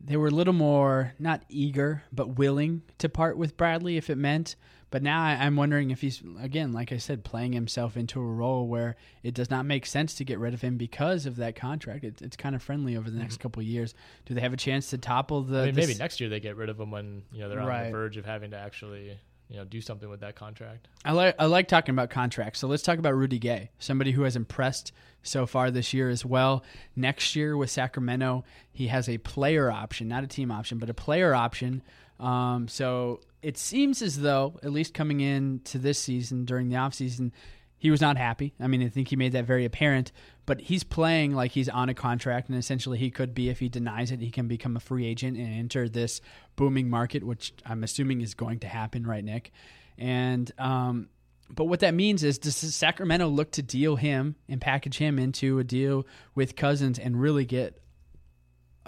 they 0.00 0.16
were 0.16 0.28
a 0.28 0.30
little 0.30 0.54
more 0.54 1.12
not 1.18 1.42
eager 1.50 2.02
but 2.10 2.38
willing 2.38 2.80
to 2.96 3.10
part 3.10 3.36
with 3.36 3.58
Bradley 3.58 3.98
if 3.98 4.08
it 4.08 4.16
meant 4.16 4.56
but 4.90 5.02
now 5.02 5.22
I, 5.22 5.46
am 5.46 5.56
wondering 5.56 5.90
if 5.90 6.00
he's 6.00 6.22
again, 6.40 6.72
like 6.72 6.92
I 6.92 6.96
said, 6.96 7.24
playing 7.24 7.52
himself 7.52 7.96
into 7.96 8.20
a 8.20 8.24
role 8.24 8.66
where 8.66 8.96
it 9.22 9.34
does 9.34 9.50
not 9.50 9.66
make 9.66 9.84
sense 9.84 10.14
to 10.14 10.24
get 10.24 10.38
rid 10.38 10.54
of 10.54 10.62
him 10.62 10.76
because 10.76 11.26
of 11.26 11.36
that 11.36 11.56
contract. 11.56 12.04
It, 12.04 12.22
it's 12.22 12.36
kind 12.36 12.54
of 12.54 12.62
friendly 12.62 12.96
over 12.96 13.10
the 13.10 13.18
next 13.18 13.34
mm-hmm. 13.34 13.42
couple 13.42 13.62
years. 13.62 13.94
Do 14.24 14.34
they 14.34 14.40
have 14.40 14.52
a 14.52 14.58
chance 14.58 14.90
to 14.90 14.98
topple 14.98 15.42
the? 15.42 15.60
I 15.60 15.66
mean, 15.66 15.74
maybe 15.74 15.94
next 15.94 16.20
year 16.20 16.30
they 16.30 16.40
get 16.40 16.56
rid 16.56 16.68
of 16.68 16.80
him 16.80 16.90
when 16.90 17.22
you 17.32 17.40
know 17.40 17.48
they're 17.48 17.60
on 17.60 17.66
right. 17.66 17.84
the 17.84 17.90
verge 17.90 18.16
of 18.16 18.24
having 18.24 18.52
to 18.52 18.56
actually 18.56 19.18
you 19.48 19.56
know 19.56 19.64
do 19.64 19.80
something 19.80 20.08
with 20.08 20.20
that 20.20 20.36
contract. 20.36 20.88
I 21.04 21.12
like 21.12 21.34
I 21.38 21.46
like 21.46 21.68
talking 21.68 21.94
about 21.94 22.10
contracts. 22.10 22.58
So 22.58 22.68
let's 22.68 22.82
talk 22.82 22.98
about 22.98 23.14
Rudy 23.14 23.38
Gay, 23.38 23.70
somebody 23.78 24.12
who 24.12 24.22
has 24.22 24.36
impressed 24.36 24.92
so 25.22 25.46
far 25.46 25.70
this 25.70 25.92
year 25.92 26.08
as 26.08 26.24
well. 26.24 26.64
Next 26.96 27.36
year 27.36 27.56
with 27.56 27.70
Sacramento, 27.70 28.44
he 28.72 28.86
has 28.86 29.08
a 29.08 29.18
player 29.18 29.70
option, 29.70 30.08
not 30.08 30.24
a 30.24 30.26
team 30.26 30.50
option, 30.50 30.78
but 30.78 30.88
a 30.88 30.94
player 30.94 31.34
option. 31.34 31.82
Um, 32.20 32.68
so 32.68 33.20
it 33.42 33.56
seems 33.56 34.02
as 34.02 34.20
though, 34.20 34.58
at 34.62 34.72
least 34.72 34.94
coming 34.94 35.20
into 35.20 35.78
this 35.78 35.98
season 35.98 36.44
during 36.44 36.68
the 36.68 36.76
offseason, 36.76 37.32
he 37.76 37.90
was 37.90 38.00
not 38.00 38.16
happy. 38.16 38.54
I 38.58 38.66
mean, 38.66 38.82
I 38.82 38.88
think 38.88 39.08
he 39.08 39.16
made 39.16 39.32
that 39.32 39.44
very 39.44 39.64
apparent. 39.64 40.10
But 40.46 40.60
he's 40.62 40.82
playing 40.82 41.34
like 41.34 41.52
he's 41.52 41.68
on 41.68 41.88
a 41.88 41.94
contract, 41.94 42.48
and 42.48 42.58
essentially 42.58 42.98
he 42.98 43.10
could 43.10 43.34
be, 43.34 43.48
if 43.48 43.60
he 43.60 43.68
denies 43.68 44.10
it, 44.10 44.20
he 44.20 44.30
can 44.30 44.48
become 44.48 44.76
a 44.76 44.80
free 44.80 45.06
agent 45.06 45.36
and 45.36 45.46
enter 45.46 45.88
this 45.88 46.20
booming 46.56 46.90
market, 46.90 47.22
which 47.22 47.52
I'm 47.64 47.84
assuming 47.84 48.20
is 48.20 48.34
going 48.34 48.58
to 48.60 48.68
happen, 48.68 49.06
right, 49.06 49.22
Nick? 49.22 49.52
And 49.96 50.50
um, 50.58 51.08
but 51.50 51.64
what 51.64 51.80
that 51.80 51.94
means 51.94 52.24
is 52.24 52.38
does 52.38 52.56
Sacramento 52.56 53.28
look 53.28 53.52
to 53.52 53.62
deal 53.62 53.96
him 53.96 54.36
and 54.48 54.60
package 54.60 54.98
him 54.98 55.18
into 55.18 55.58
a 55.58 55.64
deal 55.64 56.06
with 56.34 56.56
Cousins 56.56 56.98
and 56.98 57.20
really 57.20 57.44
get 57.44 57.80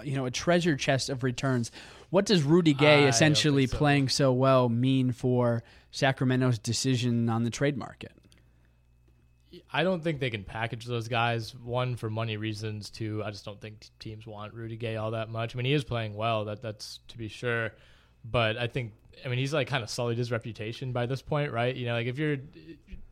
you 0.03 0.15
know 0.15 0.25
a 0.25 0.31
treasure 0.31 0.75
chest 0.75 1.09
of 1.09 1.23
returns? 1.23 1.71
What 2.09 2.25
does 2.25 2.43
Rudy 2.43 2.73
Gay 2.73 3.07
essentially 3.07 3.67
so. 3.67 3.77
playing 3.77 4.09
so 4.09 4.33
well 4.33 4.67
mean 4.67 5.11
for 5.11 5.63
Sacramento's 5.91 6.59
decision 6.59 7.29
on 7.29 7.43
the 7.43 7.49
trade 7.49 7.77
market? 7.77 8.11
I 9.73 9.83
don't 9.83 10.03
think 10.03 10.19
they 10.19 10.29
can 10.29 10.43
package 10.43 10.85
those 10.85 11.07
guys. 11.07 11.55
One 11.55 11.95
for 11.95 12.09
money 12.09 12.37
reasons. 12.37 12.89
Two, 12.89 13.21
I 13.23 13.31
just 13.31 13.45
don't 13.45 13.59
think 13.59 13.87
teams 13.99 14.27
want 14.27 14.53
Rudy 14.53 14.75
Gay 14.75 14.97
all 14.97 15.11
that 15.11 15.29
much. 15.29 15.55
I 15.55 15.57
mean, 15.57 15.65
he 15.65 15.73
is 15.73 15.83
playing 15.83 16.15
well. 16.15 16.45
That 16.45 16.61
that's 16.61 16.99
to 17.09 17.17
be 17.17 17.27
sure, 17.27 17.71
but 18.23 18.57
I 18.57 18.67
think 18.67 18.93
I 19.25 19.29
mean 19.29 19.39
he's 19.39 19.53
like 19.53 19.67
kind 19.67 19.83
of 19.83 19.89
sullied 19.89 20.17
his 20.17 20.31
reputation 20.31 20.91
by 20.91 21.05
this 21.05 21.21
point, 21.21 21.51
right? 21.51 21.75
You 21.75 21.85
know, 21.85 21.93
like 21.93 22.07
if 22.07 22.17
you're 22.17 22.37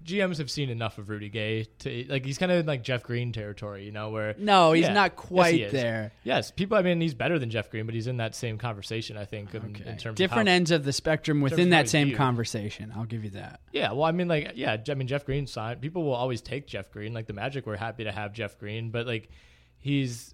GMs 0.03 0.37
have 0.37 0.49
seen 0.49 0.69
enough 0.69 0.97
of 0.97 1.09
Rudy 1.09 1.29
Gay 1.29 1.65
to 1.79 2.05
like 2.07 2.25
he's 2.25 2.37
kind 2.37 2.51
of 2.51 2.59
in 2.59 2.65
like 2.65 2.83
Jeff 2.83 3.03
Green 3.03 3.31
territory, 3.31 3.85
you 3.85 3.91
know, 3.91 4.09
where 4.09 4.35
no, 4.37 4.71
he's 4.71 4.85
yeah, 4.85 4.93
not 4.93 5.15
quite 5.15 5.59
yes, 5.59 5.71
there. 5.71 6.11
Yes, 6.23 6.51
people. 6.51 6.77
I 6.77 6.81
mean, 6.81 7.01
he's 7.01 7.13
better 7.13 7.37
than 7.37 7.49
Jeff 7.49 7.69
Green, 7.69 7.85
but 7.85 7.95
he's 7.95 8.07
in 8.07 8.17
that 8.17 8.35
same 8.35 8.57
conversation. 8.57 9.17
I 9.17 9.25
think 9.25 9.53
in, 9.53 9.61
okay. 9.61 9.89
in 9.89 9.97
terms 9.97 10.17
different 10.17 10.47
of 10.47 10.51
how, 10.51 10.55
ends 10.55 10.71
of 10.71 10.83
the 10.85 10.93
spectrum 10.93 11.41
within 11.41 11.71
that 11.71 11.89
same 11.89 12.15
conversation. 12.15 12.93
I'll 12.95 13.05
give 13.05 13.23
you 13.23 13.31
that. 13.31 13.59
Yeah, 13.71 13.91
well, 13.91 14.05
I 14.05 14.11
mean, 14.11 14.27
like, 14.27 14.53
yeah, 14.55 14.77
I 14.89 14.93
mean, 14.93 15.07
Jeff 15.07 15.25
Green 15.25 15.47
signed. 15.47 15.81
People 15.81 16.03
will 16.03 16.13
always 16.13 16.41
take 16.41 16.67
Jeff 16.67 16.91
Green. 16.91 17.13
Like 17.13 17.27
the 17.27 17.33
Magic, 17.33 17.65
we're 17.65 17.75
happy 17.75 18.05
to 18.05 18.11
have 18.11 18.33
Jeff 18.33 18.57
Green, 18.57 18.91
but 18.91 19.05
like 19.05 19.29
he's 19.79 20.33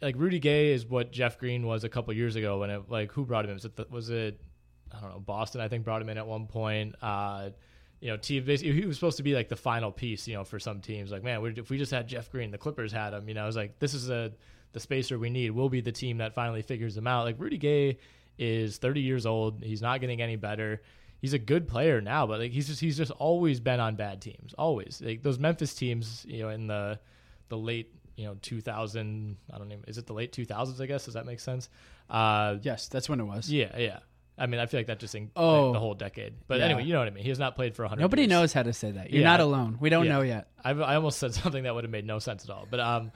like 0.00 0.16
Rudy 0.18 0.38
Gay 0.38 0.72
is 0.72 0.86
what 0.86 1.12
Jeff 1.12 1.38
Green 1.38 1.66
was 1.66 1.84
a 1.84 1.88
couple 1.88 2.12
years 2.14 2.36
ago 2.36 2.58
when 2.58 2.70
it 2.70 2.82
like 2.88 3.12
who 3.12 3.24
brought 3.24 3.44
him 3.44 3.50
in? 3.50 3.56
Was 3.56 3.64
it, 3.64 3.76
the, 3.76 3.86
was 3.90 4.10
it 4.10 4.40
I 4.90 5.00
don't 5.00 5.10
know 5.10 5.20
Boston? 5.20 5.60
I 5.60 5.68
think 5.68 5.84
brought 5.84 6.02
him 6.02 6.08
in 6.08 6.18
at 6.18 6.26
one 6.26 6.46
point. 6.46 6.94
Uh, 7.00 7.50
you 8.02 8.08
know. 8.08 8.18
Basically, 8.18 8.72
he 8.72 8.84
was 8.84 8.96
supposed 8.96 9.16
to 9.16 9.22
be 9.22 9.34
like 9.34 9.48
the 9.48 9.56
final 9.56 9.90
piece, 9.90 10.28
you 10.28 10.34
know, 10.34 10.44
for 10.44 10.58
some 10.58 10.80
teams. 10.80 11.10
Like, 11.10 11.22
man, 11.22 11.54
if 11.56 11.70
we 11.70 11.78
just 11.78 11.92
had 11.92 12.06
Jeff 12.06 12.30
Green, 12.30 12.50
the 12.50 12.58
Clippers 12.58 12.92
had 12.92 13.14
him. 13.14 13.26
You 13.28 13.34
know, 13.34 13.44
I 13.44 13.46
was 13.46 13.56
like, 13.56 13.78
this 13.78 13.94
is 13.94 14.10
a 14.10 14.32
the 14.72 14.80
spacer 14.80 15.18
we 15.18 15.30
need. 15.30 15.50
We'll 15.50 15.68
be 15.70 15.80
the 15.80 15.92
team 15.92 16.18
that 16.18 16.34
finally 16.34 16.62
figures 16.62 16.96
him 16.96 17.06
out. 17.06 17.24
Like 17.24 17.36
Rudy 17.38 17.58
Gay 17.58 17.98
is 18.38 18.78
30 18.78 19.00
years 19.00 19.24
old. 19.24 19.62
He's 19.62 19.82
not 19.82 20.00
getting 20.00 20.20
any 20.20 20.36
better. 20.36 20.82
He's 21.20 21.34
a 21.34 21.38
good 21.38 21.68
player 21.68 22.00
now, 22.00 22.26
but 22.26 22.40
like 22.40 22.50
he's 22.52 22.66
just 22.66 22.80
he's 22.80 22.96
just 22.96 23.12
always 23.12 23.60
been 23.60 23.78
on 23.80 23.94
bad 23.96 24.20
teams. 24.20 24.54
Always 24.58 25.00
like 25.04 25.22
those 25.22 25.38
Memphis 25.38 25.74
teams, 25.74 26.26
you 26.28 26.42
know, 26.42 26.48
in 26.48 26.66
the 26.66 26.98
the 27.48 27.56
late 27.56 27.94
you 28.16 28.24
know 28.24 28.36
2000. 28.42 29.36
I 29.52 29.58
don't 29.58 29.70
even 29.70 29.84
is 29.86 29.98
it 29.98 30.06
the 30.06 30.14
late 30.14 30.32
2000s? 30.32 30.80
I 30.80 30.86
guess 30.86 31.04
does 31.04 31.14
that 31.14 31.26
make 31.26 31.38
sense? 31.38 31.68
Uh, 32.10 32.56
Yes, 32.62 32.88
that's 32.88 33.08
when 33.08 33.20
it 33.20 33.24
was. 33.24 33.50
yeah, 33.50 33.76
yeah. 33.78 34.00
I 34.38 34.46
mean, 34.46 34.60
I 34.60 34.66
feel 34.66 34.80
like 34.80 34.86
that 34.86 34.98
just 34.98 35.14
in, 35.14 35.30
Oh. 35.36 35.72
the 35.72 35.78
whole 35.78 35.94
decade. 35.94 36.34
But 36.48 36.58
Yeah. 36.58 36.64
anyway, 36.66 36.84
you 36.84 36.92
know 36.94 36.98
what 37.00 37.08
I 37.08 37.10
mean. 37.10 37.22
He 37.22 37.28
has 37.28 37.38
not 37.38 37.54
played 37.54 37.74
for 37.76 37.84
100. 37.84 38.00
Nobody 38.00 38.22
years. 38.22 38.30
knows 38.30 38.52
how 38.52 38.62
to 38.62 38.72
say 38.72 38.90
that. 38.92 39.10
You're 39.10 39.20
Yeah. 39.22 39.28
not 39.30 39.40
alone. 39.40 39.76
We 39.80 39.90
don't 39.90 40.06
Yeah. 40.06 40.12
know 40.12 40.22
yet. 40.22 40.48
I, 40.64 40.70
I 40.70 40.96
almost 40.96 41.18
said 41.18 41.34
something 41.34 41.64
that 41.64 41.74
would 41.74 41.84
have 41.84 41.90
made 41.90 42.06
no 42.06 42.18
sense 42.18 42.44
at 42.44 42.50
all. 42.50 42.66
But 42.70 42.80
um, 42.80 43.12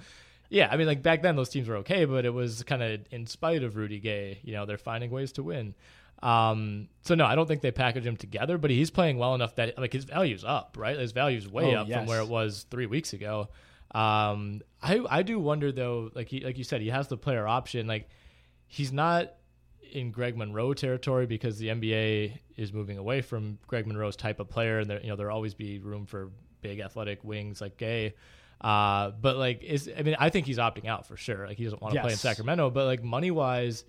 yeah, 0.51 0.69
I 0.71 0.77
mean, 0.77 0.87
like 0.87 1.03
back 1.03 1.23
then 1.23 1.35
those 1.37 1.49
teams 1.49 1.69
were 1.69 1.77
okay, 1.79 2.05
but 2.05 2.25
it 2.27 2.35
was 2.35 2.63
kind 2.65 2.83
of 2.83 3.01
in 3.11 3.27
spite 3.27 3.63
of 3.63 3.77
Rudy 3.77 3.99
Gay. 3.99 4.39
You 4.45 4.53
know, 4.53 4.67
they're 4.67 4.77
finding 4.79 5.11
ways 5.11 5.33
to 5.33 5.43
win. 5.43 5.75
Um, 6.23 6.89
so 7.03 7.15
no, 7.15 7.25
I 7.27 7.35
don't 7.35 7.47
think 7.47 7.61
they 7.63 7.71
package 7.73 8.07
him 8.07 8.17
together, 8.17 8.57
but 8.59 8.71
he's 8.71 8.91
playing 8.91 9.19
well 9.19 9.35
enough 9.35 9.55
that 9.57 9.79
like 9.79 9.93
his 9.93 10.05
value's 10.05 10.45
up, 10.45 10.77
right? 10.79 10.99
His 10.99 11.13
value's 11.13 11.49
way 11.49 11.75
Oh, 11.75 11.81
up 11.83 11.89
yes. 11.89 11.99
from 11.99 12.07
where 12.07 12.21
it 12.21 12.29
was 12.29 12.67
three 12.71 12.87
weeks 12.87 13.13
ago. 13.13 13.49
Um, 13.95 14.63
I 14.83 15.01
I 15.09 15.23
do 15.23 15.39
wonder 15.39 15.73
though, 15.73 16.11
like 16.15 16.29
he 16.29 16.41
like 16.41 16.59
you 16.59 16.65
said, 16.65 16.81
he 16.81 16.89
has 16.89 17.09
the 17.09 17.17
player 17.17 17.47
option. 17.47 17.87
Like 17.87 18.09
he's 18.67 18.93
not 18.93 19.33
in 19.93 20.11
Greg 20.11 20.37
Monroe 20.37 20.75
territory 20.75 21.27
because 21.27 21.59
the 21.59 21.69
NBA 21.69 22.39
is 22.57 22.73
moving 22.73 22.99
away 22.99 23.21
from 23.21 23.59
Greg 23.67 23.87
Monroe's 23.87 24.17
type 24.17 24.41
of 24.41 24.49
player, 24.49 24.79
and 24.79 24.91
there 24.91 25.01
you 25.01 25.09
know 25.09 25.17
there'll 25.17 25.35
always 25.35 25.55
be 25.55 25.79
room 25.79 26.07
for 26.07 26.31
big 26.61 26.81
athletic 26.81 27.23
wings 27.25 27.61
like 27.61 27.77
Gay. 27.77 28.15
Uh, 28.61 29.11
but 29.11 29.37
like 29.37 29.63
is 29.63 29.91
I 29.97 30.03
mean 30.03 30.17
I 30.19 30.31
think 30.31 30.47
he's 30.47 30.59
opting 30.59 30.87
out 30.87 31.07
for 31.07 31.17
sure. 31.17 31.47
Like 31.47 31.59
he 31.59 31.65
doesn't 31.65 31.83
want 31.83 31.95
to 31.95 32.01
play 32.01 32.13
in 32.13 32.17
Sacramento, 32.17 32.71
but 32.71 32.87
like 32.87 33.03
money 33.03 33.31
wise, 33.31 33.85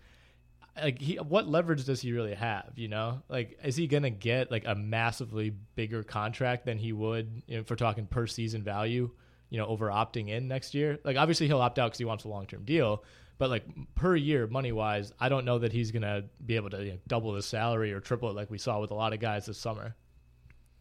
like 0.82 1.00
he 1.00 1.16
what 1.16 1.48
leverage 1.48 1.86
does 1.86 2.02
he 2.02 2.12
really 2.12 2.34
have? 2.34 2.74
You 2.76 2.90
know, 2.90 3.22
like 3.30 3.60
is 3.64 3.76
he 3.76 3.88
gonna 3.88 4.10
get 4.10 4.52
like 4.52 4.66
a 4.66 4.76
massively 4.76 5.52
bigger 5.76 6.04
contract 6.04 6.66
than 6.66 6.78
he 6.78 6.92
would 6.92 7.44
you 7.48 7.56
know, 7.56 7.62
if 7.62 7.70
we're 7.70 7.78
talking 7.78 8.08
per 8.08 8.28
season 8.28 8.64
value? 8.64 9.10
You 9.50 9.60
know, 9.60 9.68
over 9.68 9.88
opting 9.88 10.28
in 10.28 10.50
next 10.50 10.74
year. 10.74 11.00
Like 11.06 11.16
obviously 11.16 11.48
he'll 11.48 11.62
opt 11.62 11.80
out 11.80 11.88
because 11.88 12.00
he 12.00 12.06
wants 12.06 12.26
a 12.26 12.28
long 12.28 12.46
term 12.46 12.66
deal. 12.66 13.06
But 13.38 13.50
like 13.50 13.66
per 13.96 14.16
year, 14.16 14.48
money 14.48 14.72
wise, 14.72 15.12
I 15.20 15.30
don't 15.30 15.46
know 15.46 15.60
that 15.60 15.72
he's 15.72 15.92
gonna 15.92 16.24
be 16.46 16.56
able 16.56 16.70
to 16.72 16.84
you 16.84 16.92
know, 16.94 16.98
double 17.08 17.36
his 17.36 17.46
salary 17.46 17.94
or 17.94 18.00
triple 18.00 18.30
it 18.30 18.36
like 18.36 18.50
we 18.50 18.58
saw 18.58 18.80
with 18.80 18.92
a 18.92 18.96
lot 18.96 19.14
of 19.14 19.20
guys 19.20 19.46
this 19.46 19.58
summer. 19.58 19.96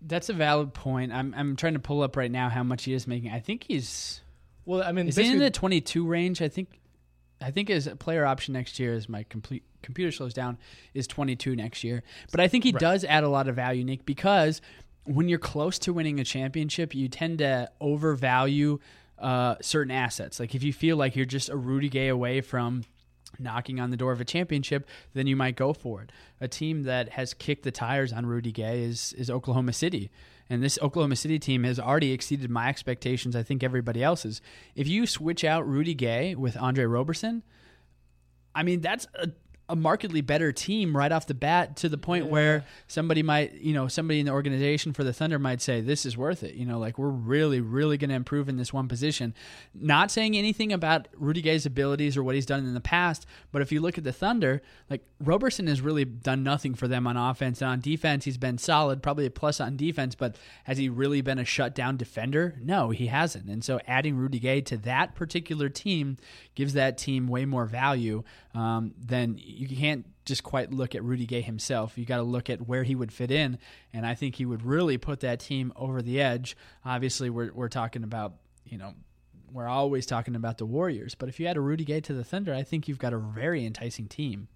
That's 0.00 0.28
a 0.28 0.32
valid 0.32 0.72
point. 0.74 1.12
I'm 1.12 1.34
I'm 1.36 1.56
trying 1.56 1.74
to 1.74 1.80
pull 1.80 2.02
up 2.02 2.16
right 2.16 2.30
now 2.30 2.48
how 2.48 2.62
much 2.62 2.84
he 2.84 2.92
is 2.92 3.06
making. 3.06 3.30
I 3.30 3.40
think 3.40 3.64
he's 3.68 4.20
Well, 4.64 4.82
I 4.82 4.92
mean, 4.92 5.08
is 5.08 5.16
he 5.16 5.30
in 5.30 5.38
the 5.38 5.50
22 5.50 6.06
range? 6.06 6.40
I 6.40 6.48
think 6.48 6.80
I 7.40 7.50
think 7.50 7.68
his 7.68 7.88
player 7.98 8.24
option 8.24 8.54
next 8.54 8.78
year 8.78 8.94
is 8.94 9.08
my 9.08 9.24
complete 9.24 9.62
computer 9.82 10.10
slows 10.10 10.34
down 10.34 10.58
is 10.94 11.06
22 11.06 11.54
next 11.54 11.84
year. 11.84 12.02
But 12.30 12.40
I 12.40 12.48
think 12.48 12.64
he 12.64 12.72
does 12.72 13.04
add 13.04 13.24
a 13.24 13.28
lot 13.28 13.48
of 13.48 13.54
value, 13.54 13.84
Nick, 13.84 14.04
because 14.04 14.60
when 15.04 15.28
you're 15.28 15.38
close 15.38 15.78
to 15.80 15.92
winning 15.92 16.18
a 16.18 16.24
championship, 16.24 16.94
you 16.94 17.08
tend 17.08 17.38
to 17.38 17.70
overvalue 17.80 18.78
uh, 19.18 19.56
certain 19.60 19.90
assets. 19.90 20.40
Like 20.40 20.54
if 20.54 20.62
you 20.62 20.72
feel 20.72 20.96
like 20.96 21.16
you're 21.16 21.24
just 21.24 21.48
a 21.48 21.56
Rudy 21.56 21.88
Gay 21.88 22.08
away 22.08 22.40
from 22.40 22.84
knocking 23.38 23.80
on 23.80 23.90
the 23.90 23.96
door 23.96 24.12
of 24.12 24.20
a 24.20 24.24
championship, 24.24 24.88
then 25.14 25.26
you 25.26 25.36
might 25.36 25.56
go 25.56 25.72
for 25.72 26.02
it. 26.02 26.12
A 26.40 26.48
team 26.48 26.84
that 26.84 27.10
has 27.10 27.34
kicked 27.34 27.64
the 27.64 27.70
tires 27.70 28.12
on 28.12 28.26
Rudy 28.26 28.52
Gay 28.52 28.82
is 28.82 29.12
is 29.14 29.30
Oklahoma 29.30 29.72
City. 29.72 30.10
And 30.48 30.62
this 30.62 30.78
Oklahoma 30.80 31.16
City 31.16 31.40
team 31.40 31.64
has 31.64 31.80
already 31.80 32.12
exceeded 32.12 32.50
my 32.50 32.68
expectations, 32.68 33.34
I 33.34 33.42
think 33.42 33.64
everybody 33.64 34.02
else's. 34.02 34.40
If 34.76 34.86
you 34.86 35.06
switch 35.06 35.42
out 35.42 35.66
Rudy 35.66 35.94
Gay 35.94 36.36
with 36.36 36.56
Andre 36.56 36.84
Roberson, 36.84 37.42
I 38.54 38.62
mean, 38.62 38.80
that's 38.80 39.06
a, 39.14 39.28
a 39.68 39.74
markedly 39.74 40.20
better 40.20 40.52
team 40.52 40.96
right 40.96 41.10
off 41.10 41.26
the 41.26 41.34
bat 41.34 41.76
to 41.76 41.88
the 41.88 41.98
point 41.98 42.26
where 42.26 42.64
somebody 42.86 43.22
might, 43.22 43.54
you 43.54 43.74
know, 43.74 43.88
somebody 43.88 44.20
in 44.20 44.26
the 44.26 44.32
organization 44.32 44.92
for 44.92 45.02
the 45.02 45.12
Thunder 45.12 45.40
might 45.40 45.60
say, 45.60 45.80
this 45.80 46.06
is 46.06 46.16
worth 46.16 46.44
it. 46.44 46.54
You 46.54 46.64
know, 46.64 46.78
like 46.78 46.98
we're 46.98 47.08
really, 47.08 47.60
really 47.60 47.98
going 47.98 48.10
to 48.10 48.16
improve 48.16 48.48
in 48.48 48.58
this 48.58 48.72
one 48.72 48.86
position. 48.86 49.34
Not 49.74 50.12
saying 50.12 50.36
anything 50.36 50.72
about 50.72 51.08
Rudy 51.16 51.42
Gay's 51.42 51.66
abilities 51.66 52.16
or 52.16 52.22
what 52.22 52.36
he's 52.36 52.46
done 52.46 52.60
in 52.60 52.74
the 52.74 52.80
past, 52.80 53.26
but 53.50 53.60
if 53.60 53.72
you 53.72 53.80
look 53.80 53.98
at 53.98 54.04
the 54.04 54.12
Thunder, 54.12 54.62
like 54.88 55.02
Roberson 55.18 55.66
has 55.66 55.80
really 55.80 56.04
done 56.04 56.44
nothing 56.44 56.74
for 56.74 56.86
them 56.86 57.06
on 57.08 57.16
offense. 57.16 57.60
And 57.60 57.70
on 57.70 57.80
defense, 57.80 58.24
he's 58.24 58.38
been 58.38 58.58
solid, 58.58 59.02
probably 59.02 59.26
a 59.26 59.30
plus 59.30 59.60
on 59.60 59.76
defense, 59.76 60.14
but 60.14 60.36
has 60.64 60.78
he 60.78 60.88
really 60.88 61.22
been 61.22 61.40
a 61.40 61.44
shutdown 61.44 61.96
defender? 61.96 62.54
No, 62.62 62.90
he 62.90 63.08
hasn't. 63.08 63.46
And 63.48 63.64
so 63.64 63.80
adding 63.88 64.16
Rudy 64.16 64.38
Gay 64.38 64.60
to 64.60 64.76
that 64.78 65.16
particular 65.16 65.68
team 65.68 66.18
gives 66.54 66.74
that 66.74 66.98
team 66.98 67.26
way 67.26 67.44
more 67.44 67.66
value 67.66 68.22
um, 68.56 68.94
than 68.98 69.36
you 69.38 69.68
can't 69.68 70.06
just 70.24 70.42
quite 70.42 70.72
look 70.72 70.94
at 70.94 71.04
Rudy 71.04 71.26
Gay 71.26 71.42
himself. 71.42 71.98
You 71.98 72.06
got 72.06 72.16
to 72.16 72.22
look 72.22 72.48
at 72.48 72.66
where 72.66 72.84
he 72.84 72.94
would 72.94 73.12
fit 73.12 73.30
in, 73.30 73.58
and 73.92 74.06
I 74.06 74.14
think 74.14 74.36
he 74.36 74.46
would 74.46 74.64
really 74.64 74.96
put 74.96 75.20
that 75.20 75.40
team 75.40 75.72
over 75.76 76.00
the 76.00 76.20
edge. 76.20 76.56
Obviously, 76.84 77.28
we're 77.28 77.52
we're 77.52 77.68
talking 77.68 78.02
about 78.02 78.34
you 78.64 78.78
know 78.78 78.94
we're 79.52 79.68
always 79.68 80.06
talking 80.06 80.34
about 80.34 80.56
the 80.56 80.64
Warriors, 80.64 81.14
but 81.14 81.28
if 81.28 81.38
you 81.38 81.46
add 81.46 81.58
a 81.58 81.60
Rudy 81.60 81.84
Gay 81.84 82.00
to 82.00 82.14
the 82.14 82.24
Thunder, 82.24 82.54
I 82.54 82.62
think 82.62 82.88
you've 82.88 82.98
got 82.98 83.12
a 83.12 83.18
very 83.18 83.64
enticing 83.64 84.08
team. 84.08 84.48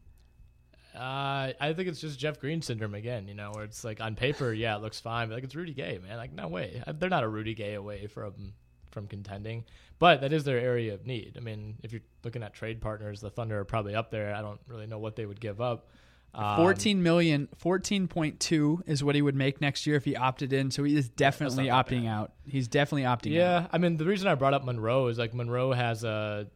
Uh, 0.94 1.52
I 1.60 1.72
think 1.74 1.88
it's 1.88 2.00
just 2.00 2.18
Jeff 2.18 2.40
Green 2.40 2.62
syndrome 2.62 2.94
again, 2.94 3.28
you 3.28 3.34
know, 3.34 3.52
where 3.54 3.62
it's 3.62 3.84
like 3.84 4.00
on 4.00 4.16
paper, 4.16 4.52
yeah, 4.52 4.74
it 4.74 4.82
looks 4.82 4.98
fine, 4.98 5.28
but 5.28 5.34
like 5.34 5.44
it's 5.44 5.54
Rudy 5.54 5.74
Gay, 5.74 6.00
man. 6.02 6.16
Like 6.16 6.32
no 6.32 6.48
way, 6.48 6.82
they're 6.94 7.10
not 7.10 7.22
a 7.22 7.28
Rudy 7.28 7.54
Gay 7.54 7.74
away 7.74 8.06
from 8.06 8.54
from 8.90 9.06
contending, 9.06 9.64
but 9.98 10.20
that 10.20 10.32
is 10.32 10.44
their 10.44 10.58
area 10.58 10.94
of 10.94 11.06
need. 11.06 11.34
I 11.36 11.40
mean, 11.40 11.76
if 11.82 11.92
you're 11.92 12.02
looking 12.24 12.42
at 12.42 12.54
trade 12.54 12.80
partners, 12.80 13.20
the 13.20 13.30
Thunder 13.30 13.58
are 13.60 13.64
probably 13.64 13.94
up 13.94 14.10
there. 14.10 14.34
I 14.34 14.42
don't 14.42 14.60
really 14.66 14.86
know 14.86 14.98
what 14.98 15.16
they 15.16 15.26
would 15.26 15.40
give 15.40 15.60
up. 15.60 15.88
Um, 16.32 16.56
14 16.56 17.02
million, 17.02 17.48
14.2 17.62 18.82
is 18.86 19.02
what 19.02 19.14
he 19.14 19.22
would 19.22 19.34
make 19.34 19.60
next 19.60 19.86
year 19.86 19.96
if 19.96 20.04
he 20.04 20.14
opted 20.14 20.52
in. 20.52 20.70
So 20.70 20.84
he 20.84 20.96
is 20.96 21.08
definitely 21.08 21.66
opting 21.66 22.08
out. 22.08 22.32
He's 22.46 22.68
definitely 22.68 23.02
opting 23.02 23.32
out. 23.32 23.62
Yeah, 23.62 23.66
I 23.72 23.78
mean, 23.78 23.96
the 23.96 24.04
reason 24.04 24.28
I 24.28 24.36
brought 24.36 24.54
up 24.54 24.64
Monroe 24.64 25.08
is 25.08 25.18
like 25.18 25.34
Monroe 25.34 25.72
has 25.72 26.04
a 26.04 26.46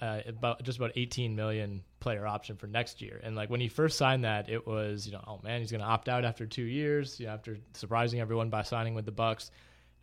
uh, 0.00 0.20
about 0.26 0.62
just 0.62 0.78
about 0.78 0.92
18 0.96 1.36
million 1.36 1.82
player 2.00 2.26
option 2.26 2.56
for 2.56 2.66
next 2.66 3.02
year, 3.02 3.20
and 3.22 3.36
like 3.36 3.50
when 3.50 3.60
he 3.60 3.68
first 3.68 3.98
signed 3.98 4.24
that, 4.24 4.48
it 4.48 4.66
was 4.66 5.06
you 5.06 5.12
know, 5.12 5.22
oh 5.26 5.40
man, 5.44 5.60
he's 5.60 5.70
going 5.70 5.82
to 5.82 5.86
opt 5.86 6.08
out 6.08 6.24
after 6.24 6.46
two 6.46 6.62
years, 6.62 7.20
you 7.20 7.26
know, 7.26 7.32
after 7.32 7.58
surprising 7.74 8.18
everyone 8.20 8.50
by 8.50 8.62
signing 8.62 8.94
with 8.94 9.04
the 9.04 9.12
Bucks. 9.12 9.50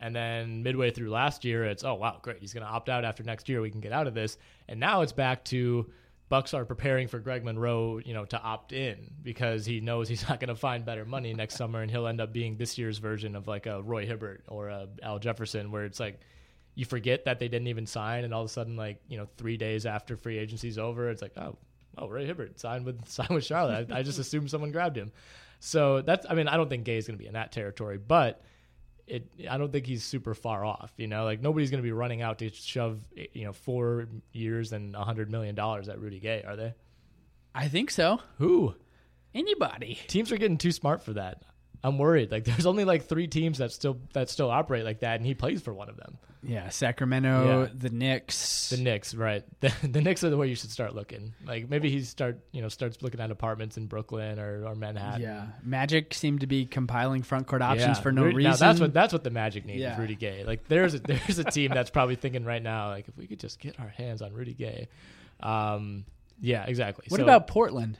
And 0.00 0.14
then 0.14 0.62
midway 0.62 0.90
through 0.90 1.10
last 1.10 1.44
year, 1.44 1.64
it's 1.64 1.84
oh 1.84 1.94
wow, 1.94 2.18
great, 2.22 2.38
he's 2.38 2.52
going 2.52 2.64
to 2.64 2.70
opt 2.70 2.88
out 2.88 3.04
after 3.04 3.22
next 3.22 3.48
year. 3.48 3.60
We 3.60 3.70
can 3.70 3.80
get 3.80 3.92
out 3.92 4.06
of 4.06 4.14
this. 4.14 4.38
And 4.68 4.78
now 4.78 5.02
it's 5.02 5.12
back 5.12 5.44
to 5.46 5.90
Bucks 6.28 6.52
are 6.52 6.64
preparing 6.66 7.08
for 7.08 7.18
Greg 7.18 7.42
Monroe, 7.42 8.00
you 8.04 8.12
know, 8.12 8.26
to 8.26 8.40
opt 8.40 8.72
in 8.72 9.10
because 9.22 9.64
he 9.64 9.80
knows 9.80 10.08
he's 10.08 10.22
not 10.28 10.40
going 10.40 10.48
to 10.48 10.54
find 10.54 10.84
better 10.84 11.04
money 11.04 11.32
next 11.34 11.54
summer, 11.56 11.80
and 11.80 11.90
he'll 11.90 12.06
end 12.06 12.20
up 12.20 12.32
being 12.32 12.56
this 12.56 12.78
year's 12.78 12.98
version 12.98 13.34
of 13.34 13.48
like 13.48 13.66
a 13.66 13.82
Roy 13.82 14.06
Hibbert 14.06 14.44
or 14.48 14.68
a 14.68 14.88
Al 15.02 15.18
Jefferson, 15.18 15.70
where 15.70 15.84
it's 15.84 16.00
like 16.00 16.20
you 16.74 16.84
forget 16.84 17.24
that 17.24 17.38
they 17.38 17.48
didn't 17.48 17.68
even 17.68 17.86
sign, 17.86 18.24
and 18.24 18.34
all 18.34 18.42
of 18.42 18.46
a 18.46 18.52
sudden, 18.52 18.76
like 18.76 19.00
you 19.08 19.16
know, 19.16 19.26
three 19.36 19.56
days 19.56 19.86
after 19.86 20.16
free 20.16 20.38
agency's 20.38 20.78
over, 20.78 21.08
it's 21.08 21.22
like 21.22 21.32
oh, 21.38 21.56
oh, 21.96 22.08
Roy 22.08 22.26
Hibbert 22.26 22.60
signed 22.60 22.84
with 22.84 23.08
signed 23.08 23.30
with 23.30 23.44
Charlotte. 23.44 23.90
I, 23.90 23.98
I 23.98 24.02
just 24.02 24.18
assumed 24.18 24.50
someone 24.50 24.70
grabbed 24.70 24.96
him. 24.96 25.12
So 25.60 26.02
that's, 26.02 26.24
I 26.28 26.34
mean, 26.34 26.46
I 26.46 26.56
don't 26.56 26.68
think 26.68 26.84
Gay 26.84 26.96
is 26.98 27.06
going 27.06 27.18
to 27.18 27.22
be 27.22 27.26
in 27.26 27.34
that 27.34 27.50
territory, 27.50 27.98
but 27.98 28.42
it, 29.08 29.48
I 29.50 29.58
don't 29.58 29.72
think 29.72 29.86
he's 29.86 30.04
super 30.04 30.34
far 30.34 30.64
off. 30.64 30.92
You 30.96 31.06
know, 31.06 31.24
like 31.24 31.40
nobody's 31.40 31.70
going 31.70 31.82
to 31.82 31.86
be 31.86 31.92
running 31.92 32.22
out 32.22 32.38
to 32.38 32.50
shove, 32.50 33.02
you 33.32 33.44
know, 33.44 33.52
four 33.52 34.08
years 34.32 34.72
and 34.72 34.94
a 34.94 35.04
hundred 35.04 35.30
million 35.30 35.54
dollars 35.54 35.88
at 35.88 35.98
Rudy 36.00 36.20
Gay, 36.20 36.44
are 36.46 36.56
they? 36.56 36.74
I 37.54 37.68
think 37.68 37.90
so. 37.90 38.20
Who? 38.38 38.74
Anybody. 39.34 39.98
Teams 40.06 40.30
are 40.32 40.36
getting 40.36 40.58
too 40.58 40.72
smart 40.72 41.02
for 41.02 41.14
that. 41.14 41.42
I'm 41.84 41.98
worried. 41.98 42.30
Like, 42.30 42.44
there's 42.46 42.66
only 42.66 42.84
like 42.84 43.04
three 43.06 43.26
teams 43.28 43.58
that 43.58 43.72
still 43.72 43.98
that 44.12 44.28
still 44.30 44.50
operate 44.50 44.84
like 44.84 45.00
that, 45.00 45.16
and 45.16 45.26
he 45.26 45.34
plays 45.34 45.60
for 45.62 45.72
one 45.72 45.88
of 45.88 45.96
them. 45.96 46.18
Yeah, 46.40 46.68
Sacramento, 46.68 47.64
Yeah. 47.64 47.68
the 47.76 47.90
Knicks. 47.90 48.68
The 48.70 48.76
Knicks, 48.76 49.12
right? 49.12 49.42
The, 49.60 49.72
the 49.88 50.00
Knicks 50.00 50.22
are 50.22 50.30
the 50.30 50.36
way 50.36 50.46
you 50.46 50.54
should 50.54 50.70
start 50.70 50.94
looking. 50.94 51.34
Like 51.44 51.68
maybe 51.68 51.90
he 51.90 52.00
start, 52.02 52.38
you 52.52 52.62
know, 52.62 52.68
starts 52.68 53.02
looking 53.02 53.18
at 53.20 53.32
apartments 53.32 53.76
in 53.76 53.86
Brooklyn 53.86 54.38
or, 54.38 54.64
or 54.64 54.76
Manhattan. 54.76 55.20
yeah, 55.22 55.46
Magic 55.64 56.14
seem 56.14 56.38
to 56.38 56.46
be 56.46 56.64
compiling 56.64 57.22
front 57.24 57.48
court 57.48 57.60
options 57.60 57.96
Yeah. 57.96 58.02
for 58.02 58.12
no 58.12 58.22
Ru- 58.22 58.34
reason. 58.34 58.50
Now 58.52 58.56
that's 58.56 58.78
what 58.78 58.94
that's 58.94 59.12
what 59.12 59.24
the 59.24 59.30
Magic 59.30 59.66
need 59.66 59.80
Yeah. 59.80 59.94
is 59.94 59.98
Rudy 59.98 60.14
Gay. 60.14 60.44
Like 60.44 60.68
there's 60.68 60.94
a, 60.94 60.98
there's 61.00 61.40
a 61.40 61.44
team 61.44 61.72
that's 61.74 61.90
probably 61.90 62.14
thinking 62.14 62.44
right 62.44 62.62
now, 62.62 62.90
like 62.90 63.08
if 63.08 63.16
we 63.16 63.26
could 63.26 63.40
just 63.40 63.58
get 63.58 63.80
our 63.80 63.88
hands 63.88 64.22
on 64.22 64.32
Rudy 64.32 64.54
Gay. 64.54 64.86
Um, 65.40 66.04
yeah, 66.40 66.64
exactly. 66.66 67.06
what 67.08 67.18
So, 67.18 67.24
about 67.24 67.48
Portland? 67.48 67.98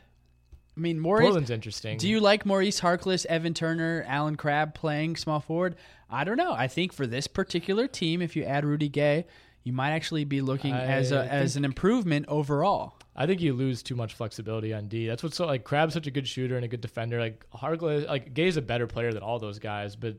I 0.79 0.81
mean, 0.81 1.01
Maurice. 1.01 1.24
Portland's 1.24 1.51
interesting? 1.51 1.99
Do 1.99 2.09
you 2.09 2.20
like 2.20 2.47
Maurice 2.47 2.81
Harkless, 2.81 3.26
Evan 3.26 3.53
Turner, 3.53 4.05
Allen 4.07 4.37
Crabbe 4.37 4.74
playing 4.74 5.16
small 5.16 5.41
forward? 5.41 5.74
I 6.09 6.22
don't 6.22 6.37
know. 6.37 6.53
I 6.53 6.68
think 6.68 6.93
for 6.93 7.07
this 7.07 7.26
particular 7.26 7.89
team, 7.89 8.22
if 8.22 8.37
you 8.37 8.45
add 8.45 8.64
Rudy 8.64 8.89
Gay, 8.89 9.26
you 9.64 9.72
might 9.72 9.91
actually 9.91 10.24
be 10.24 10.41
looking 10.41 10.72
I 10.72 10.85
as 10.87 11.11
a, 11.11 11.24
as 11.24 11.57
an 11.57 11.64
improvement 11.64 12.26
overall. 12.29 12.95
I 13.16 13.26
think 13.26 13.41
you 13.41 13.55
lose 13.55 13.83
too 13.83 13.97
much 13.97 14.14
flexibility 14.14 14.72
on 14.72 14.87
D. 14.87 15.09
That's 15.09 15.24
what's 15.24 15.37
so 15.37 15.47
like 15.47 15.64
Crabbe's 15.64 15.95
such 15.95 16.07
a 16.07 16.12
good 16.12 16.29
shooter 16.29 16.55
and 16.55 16.64
a 16.64 16.68
good 16.68 16.81
defender. 16.81 17.18
Like 17.18 17.45
Harkless, 17.51 18.07
like 18.07 18.33
Gay's 18.33 18.57
a 18.57 18.62
better 18.62 18.87
player 18.87 19.12
than 19.12 19.24
all 19.24 19.41
those 19.41 19.59
guys, 19.59 19.97
but 19.97 20.16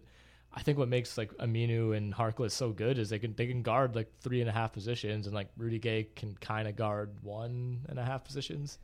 I 0.53 0.62
think 0.62 0.78
what 0.78 0.89
makes 0.89 1.18
like 1.18 1.32
Aminu 1.38 1.95
and 1.95 2.14
Harkless 2.14 2.51
so 2.51 2.72
good 2.72 2.99
is 2.99 3.10
they 3.10 3.20
can 3.20 3.34
they 3.36 3.47
can 3.47 3.62
guard 3.62 3.95
like 3.95 4.12
three 4.20 4.41
and 4.41 4.49
a 4.49 4.53
half 4.53 4.74
positions, 4.74 5.26
and 5.26 5.34
like 5.34 5.47
Rudy 5.55 5.80
Gay 5.80 6.10
can 6.18 6.36
kind 6.41 6.68
of 6.68 6.76
guard 6.76 7.16
one 7.22 7.80
and 7.88 7.97
a 7.97 8.03
half 8.03 8.26
positions. 8.26 8.78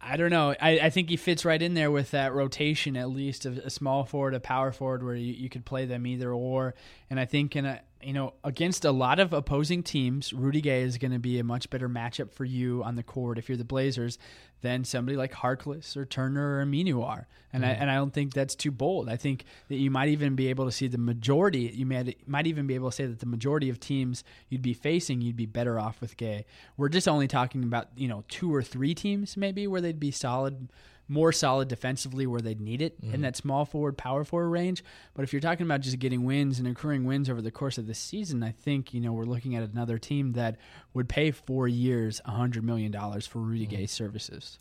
I 0.00 0.16
don't 0.16 0.30
know. 0.30 0.54
I, 0.60 0.78
I 0.78 0.90
think 0.90 1.08
he 1.08 1.16
fits 1.16 1.44
right 1.44 1.60
in 1.60 1.74
there 1.74 1.90
with 1.90 2.10
that 2.10 2.32
rotation, 2.32 2.96
at 2.96 3.10
least 3.10 3.46
of 3.46 3.58
a 3.58 3.70
small 3.70 4.04
forward, 4.04 4.34
a 4.34 4.40
power 4.40 4.70
forward, 4.70 5.02
where 5.02 5.14
you, 5.14 5.32
you 5.32 5.48
could 5.48 5.64
play 5.64 5.86
them 5.86 6.06
either 6.06 6.32
or. 6.32 6.74
And 7.10 7.18
I 7.18 7.24
think 7.24 7.56
in 7.56 7.64
a 7.64 7.80
you 8.02 8.12
know 8.12 8.34
against 8.44 8.84
a 8.84 8.92
lot 8.92 9.18
of 9.18 9.32
opposing 9.32 9.82
teams, 9.82 10.32
Rudy 10.32 10.60
Gay 10.60 10.82
is 10.82 10.98
going 10.98 11.12
to 11.12 11.18
be 11.18 11.38
a 11.38 11.44
much 11.44 11.70
better 11.70 11.88
matchup 11.88 12.32
for 12.32 12.44
you 12.44 12.82
on 12.84 12.96
the 12.96 13.02
court 13.02 13.38
if 13.38 13.48
you're 13.48 13.58
the 13.58 13.64
Blazers 13.64 14.18
than 14.62 14.84
somebody 14.84 15.16
like 15.16 15.32
Harkless 15.32 15.96
or 15.96 16.04
Turner 16.04 16.58
or 16.58 16.64
Aminu 16.64 17.04
are. 17.04 17.28
And 17.52 17.62
mm-hmm. 17.62 17.70
I 17.70 17.74
and 17.74 17.90
I 17.90 17.94
don't 17.96 18.12
think 18.12 18.32
that's 18.32 18.54
too 18.54 18.70
bold. 18.70 19.08
I 19.08 19.16
think 19.16 19.44
that 19.68 19.76
you 19.76 19.90
might 19.90 20.08
even 20.08 20.34
be 20.34 20.48
able 20.48 20.64
to 20.64 20.72
see 20.72 20.88
the 20.88 20.98
majority. 20.98 21.70
You 21.74 21.86
might 21.86 22.28
might 22.28 22.46
even 22.46 22.66
be 22.66 22.74
able 22.74 22.90
to 22.90 22.96
say 22.96 23.06
that 23.06 23.20
the 23.20 23.26
majority 23.26 23.68
of 23.70 23.80
teams 23.80 24.24
you'd 24.48 24.62
be 24.62 24.74
facing, 24.74 25.20
you'd 25.20 25.36
be 25.36 25.46
better 25.46 25.78
off 25.78 26.00
with 26.00 26.16
Gay. 26.16 26.46
We're 26.76 26.88
just 26.88 27.08
only 27.08 27.28
talking 27.28 27.62
about 27.64 27.88
you 27.96 28.08
know 28.08 28.24
two 28.28 28.54
or 28.54 28.62
three 28.62 28.94
teams 28.94 29.36
maybe 29.36 29.66
where 29.66 29.80
they'd 29.80 30.00
be 30.00 30.10
solid 30.10 30.68
more 31.08 31.32
solid 31.32 31.68
defensively 31.68 32.26
where 32.26 32.40
they'd 32.40 32.60
need 32.60 32.82
it 32.82 33.00
mm-hmm. 33.00 33.14
in 33.14 33.20
that 33.22 33.36
small 33.36 33.64
forward, 33.64 33.96
power 33.96 34.24
forward 34.24 34.48
range. 34.48 34.82
But 35.14 35.22
if 35.22 35.32
you're 35.32 35.40
talking 35.40 35.64
about 35.64 35.80
just 35.80 35.98
getting 35.98 36.24
wins 36.24 36.58
and 36.58 36.66
accruing 36.66 37.04
wins 37.04 37.30
over 37.30 37.40
the 37.40 37.50
course 37.50 37.78
of 37.78 37.86
the 37.86 37.94
season, 37.94 38.42
I 38.42 38.50
think 38.50 38.92
you 38.92 39.00
know 39.00 39.12
we're 39.12 39.24
looking 39.24 39.54
at 39.56 39.68
another 39.68 39.98
team 39.98 40.32
that 40.32 40.56
would 40.94 41.08
pay 41.08 41.30
four 41.30 41.68
years, 41.68 42.20
hundred 42.24 42.64
million 42.64 42.90
dollars 42.90 43.26
for 43.26 43.38
Rudy 43.38 43.66
mm-hmm. 43.66 43.76
Gay 43.76 43.86
services. 43.86 44.58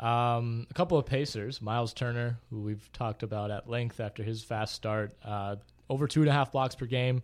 Um, 0.00 0.66
a 0.70 0.74
couple 0.74 0.98
of 0.98 1.06
Pacers, 1.06 1.62
Miles 1.62 1.94
Turner, 1.94 2.38
who 2.50 2.60
we've 2.60 2.90
talked 2.92 3.22
about 3.22 3.52
at 3.52 3.68
length 3.68 4.00
after 4.00 4.24
his 4.24 4.42
fast 4.42 4.74
start, 4.74 5.12
uh, 5.24 5.56
over 5.88 6.08
two 6.08 6.20
and 6.20 6.28
a 6.28 6.32
half 6.32 6.50
blocks 6.50 6.74
per 6.74 6.86
game. 6.86 7.22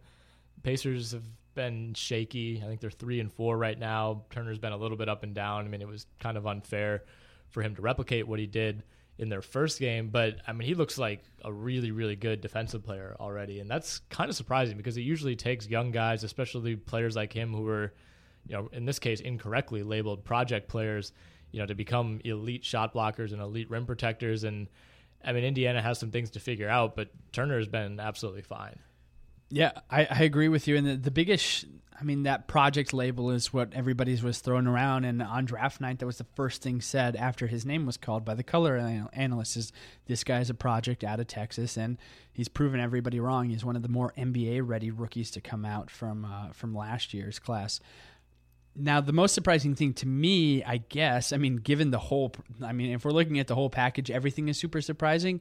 Pacers 0.63 1.11
have 1.13 1.25
been 1.55 1.95
shaky. 1.95 2.63
I 2.63 2.67
think 2.67 2.81
they're 2.81 2.91
three 2.91 3.19
and 3.19 3.33
four 3.33 3.59
right 3.59 3.79
now. 3.79 4.23
Turner's 4.31 4.59
been 4.59 4.73
a 4.73 4.77
little 4.77 4.97
bit 4.97 5.09
up 5.09 5.25
and 5.25 5.35
down. 5.35 5.65
I 5.65 5.69
mean, 5.69 5.83
it 5.83 5.89
was 5.89 6.07
kind 6.21 6.37
of 6.37 6.47
unfair 6.47 7.03
for 7.51 7.63
him 7.63 7.75
to 7.77 7.83
replicate 7.83 8.27
what 8.27 8.39
he 8.39 8.47
did 8.47 8.83
in 9.19 9.29
their 9.29 9.43
first 9.43 9.79
game. 9.79 10.09
But 10.09 10.37
I 10.47 10.53
mean, 10.53 10.67
he 10.67 10.75
looks 10.75 10.99
like 10.99 11.23
a 11.45 11.53
really, 11.53 11.91
really 11.91 12.17
good 12.17 12.41
defensive 12.41 12.83
player 12.83 13.17
already, 13.21 13.61
and 13.61 13.71
that's 13.71 13.99
kind 14.09 14.31
of 14.31 14.37
surprising 14.37 14.77
because 14.77 14.97
it 14.97 15.03
usually 15.03 15.37
takes 15.37 15.69
young 15.69 15.91
guys, 15.91 16.25
especially 16.25 16.77
players 16.77 17.17
like 17.17 17.33
him 17.33 17.53
who 17.53 17.69
are, 17.69 17.93
you 18.47 18.57
know, 18.57 18.69
in 18.73 18.87
this 18.87 18.99
case, 18.99 19.21
incorrectly 19.21 19.83
labeled 19.83 20.25
project 20.25 20.69
players, 20.69 21.13
you 21.53 21.61
know, 21.61 21.67
to 21.67 21.75
become 21.75 22.21
elite 22.25 22.65
shot 22.65 22.95
blockers 22.95 23.33
and 23.33 23.43
elite 23.43 23.71
rim 23.71 23.85
protectors. 23.85 24.45
And 24.45 24.69
I 25.23 25.33
mean, 25.33 25.45
Indiana 25.45 25.83
has 25.83 25.99
some 25.99 26.11
things 26.11 26.31
to 26.31 26.41
figure 26.41 26.69
out, 26.69 26.97
but 26.97 27.11
Turner 27.33 27.59
has 27.59 27.69
been 27.69 28.01
absolutely 28.01 28.43
fine. 28.43 28.79
Yeah, 29.51 29.73
I, 29.91 30.07
I 30.11 30.23
agree 30.23 30.49
with 30.49 30.69
you. 30.69 30.77
And 30.77 30.87
the, 30.87 30.97
the 30.97 31.11
biggest 31.11 31.67
I 32.01 32.03
mean, 32.03 32.23
that 32.23 32.49
project 32.49 32.95
label 32.95 33.31
is 33.31 33.53
what 33.53 33.75
everybody's 33.75 34.23
was 34.23 34.39
thrown 34.39 34.67
around. 34.67 35.05
And 35.05 35.23
on 35.23 35.45
draft 35.45 35.83
night, 35.83 35.99
that 35.99 36.07
was 36.07 36.17
the 36.17 36.27
first 36.35 36.63
thing 36.63 36.81
said 36.81 37.15
after 37.15 37.47
his 37.47 37.67
name 37.67 37.85
was 37.85 37.99
called 37.99 38.25
by 38.25 38.35
the 38.35 38.43
color 38.43 38.79
analysts 39.13 39.57
is 39.57 39.73
this 40.07 40.25
guy's 40.25 40.49
a 40.49 40.55
project 40.55 41.05
out 41.05 41.21
of 41.21 41.27
Texas. 41.27 41.77
And 41.77 41.99
he's 42.33 42.49
proven 42.49 42.81
everybody 42.81 43.21
wrong. 43.21 43.51
He's 43.51 43.67
one 43.67 43.77
of 43.77 43.83
the 43.83 43.89
more 43.89 44.15
NBA 44.17 44.63
ready 44.65 44.91
rookies 44.91 45.31
to 45.33 45.43
come 45.43 45.67
out 45.67 45.91
from, 45.91 46.25
uh, 46.25 46.53
from 46.53 46.75
last 46.75 47.13
year's 47.13 47.39
class. 47.39 47.81
Now, 48.75 49.03
the 49.03 49.13
most 49.13 49.35
surprising 49.35 49.75
thing 49.75 49.93
to 49.95 50.07
me, 50.07 50.65
I 50.65 50.79
guess, 50.79 51.35
I 51.35 51.37
mean, 51.37 51.57
given 51.57 51.91
the 51.91 51.99
whole, 51.99 52.33
I 52.63 52.73
mean, 52.73 52.93
if 52.93 53.05
we're 53.05 53.11
looking 53.11 53.39
at 53.39 53.47
the 53.47 53.55
whole 53.55 53.69
package, 53.69 54.11
everything 54.11 54.49
is 54.49 54.57
super 54.57 54.81
surprising. 54.81 55.41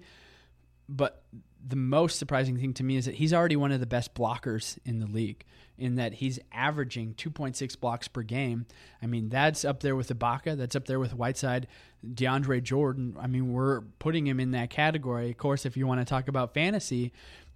But 0.89 1.24
the 1.66 1.76
most 1.76 2.18
surprising 2.18 2.57
thing 2.57 2.74
to 2.74 2.84
me 2.84 2.95
is 2.95 3.05
that 3.05 3.16
he's 3.16 3.34
already 3.34 3.55
one 3.55 3.72
of 3.72 3.80
the 3.80 3.86
best 3.86 4.14
blockers 4.14 4.78
in 4.86 4.99
the 4.99 5.07
league 5.07 5.45
in 5.78 5.95
that 5.95 6.16
he's 6.16 6.39
averaging 6.51 7.14
2.6 7.14 7.80
blocks 7.80 8.07
per 8.07 8.22
game. 8.22 8.66
I 9.01 9.07
mean, 9.07 9.30
that's 9.30 9.64
up 9.64 9.80
there 9.80 9.95
with 9.95 10.10
Ibaka, 10.10 10.57
that's 10.57 10.76
up 10.76 10.86
there 10.86 10.99
with 10.99 11.14
Whiteside, 11.14 11.68
DeAndre 12.05 12.62
Jordan. 12.62 13.16
I 13.20 13.28
mean, 13.28 13.53
we're 13.53 13.82
putting 13.99 14.28
him 14.28 14.39
in 14.39 14.51
that 14.51 14.70
category. 14.70 15.30
Of 15.32 15.38
course, 15.38 15.66
if 15.66 15.78
you 15.78 15.88
want 15.88 16.01
to 16.01 16.05
talk 16.05 16.28
about 16.28 16.53
fantasy, 16.53 17.14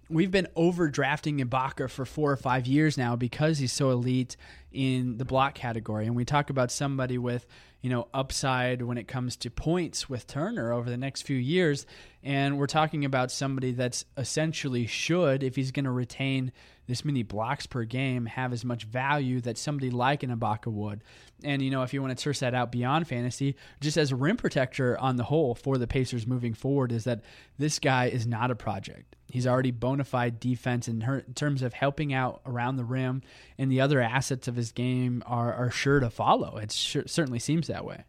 we've 0.08 0.30
been 0.30 0.48
overdrafting 0.56 1.42
Ibaka 1.42 1.90
for 1.90 2.04
four 2.04 2.32
or 2.32 2.36
five 2.36 2.66
years 2.66 2.96
now 2.96 3.14
because 3.14 3.58
he's 3.58 3.72
so 3.72 3.90
elite 3.90 4.36
in 4.72 5.18
the 5.18 5.24
block 5.24 5.54
category. 5.54 6.06
And 6.06 6.16
we 6.16 6.24
talk 6.24 6.50
about 6.50 6.70
somebody 6.70 7.18
with, 7.18 7.46
you 7.84 7.90
know, 7.90 8.08
upside 8.14 8.80
when 8.80 8.96
it 8.96 9.06
comes 9.06 9.36
to 9.36 9.50
points 9.50 10.08
with 10.08 10.26
Turner 10.26 10.72
over 10.72 10.88
the 10.88 10.96
next 10.96 11.20
few 11.20 11.36
years. 11.36 11.84
And 12.22 12.58
we're 12.58 12.66
talking 12.66 13.04
about 13.04 13.30
somebody 13.30 13.72
that's 13.72 14.06
essentially 14.16 14.86
should, 14.86 15.42
if 15.42 15.54
he's 15.54 15.70
going 15.70 15.84
to 15.84 15.90
retain 15.90 16.50
this 16.86 17.04
many 17.04 17.22
blocks 17.22 17.66
per 17.66 17.84
game 17.84 18.26
have 18.26 18.52
as 18.52 18.64
much 18.64 18.84
value 18.84 19.40
that 19.42 19.58
somebody 19.58 19.90
like 19.90 20.22
an 20.22 20.36
Ibaka 20.36 20.66
would. 20.66 21.02
And, 21.42 21.62
you 21.62 21.70
know, 21.70 21.82
if 21.82 21.94
you 21.94 22.02
want 22.02 22.16
to 22.16 22.22
search 22.22 22.40
that 22.40 22.54
out 22.54 22.70
beyond 22.70 23.08
fantasy, 23.08 23.56
just 23.80 23.96
as 23.96 24.12
a 24.12 24.16
rim 24.16 24.36
protector 24.36 24.98
on 24.98 25.16
the 25.16 25.24
whole 25.24 25.54
for 25.54 25.78
the 25.78 25.86
Pacers 25.86 26.26
moving 26.26 26.54
forward, 26.54 26.92
is 26.92 27.04
that 27.04 27.22
this 27.58 27.78
guy 27.78 28.06
is 28.06 28.26
not 28.26 28.50
a 28.50 28.54
project. 28.54 29.16
He's 29.28 29.46
already 29.46 29.70
bona 29.70 30.04
fide 30.04 30.38
defense 30.38 30.86
in, 30.86 31.00
her, 31.02 31.20
in 31.20 31.34
terms 31.34 31.62
of 31.62 31.72
helping 31.72 32.12
out 32.12 32.40
around 32.46 32.76
the 32.76 32.84
rim, 32.84 33.22
and 33.58 33.70
the 33.70 33.80
other 33.80 34.00
assets 34.00 34.46
of 34.46 34.56
his 34.56 34.70
game 34.72 35.22
are, 35.26 35.52
are 35.52 35.70
sure 35.70 36.00
to 36.00 36.10
follow. 36.10 36.56
It 36.58 36.70
sure, 36.70 37.04
certainly 37.06 37.38
seems 37.38 37.66
that 37.66 37.84
way. 37.84 38.04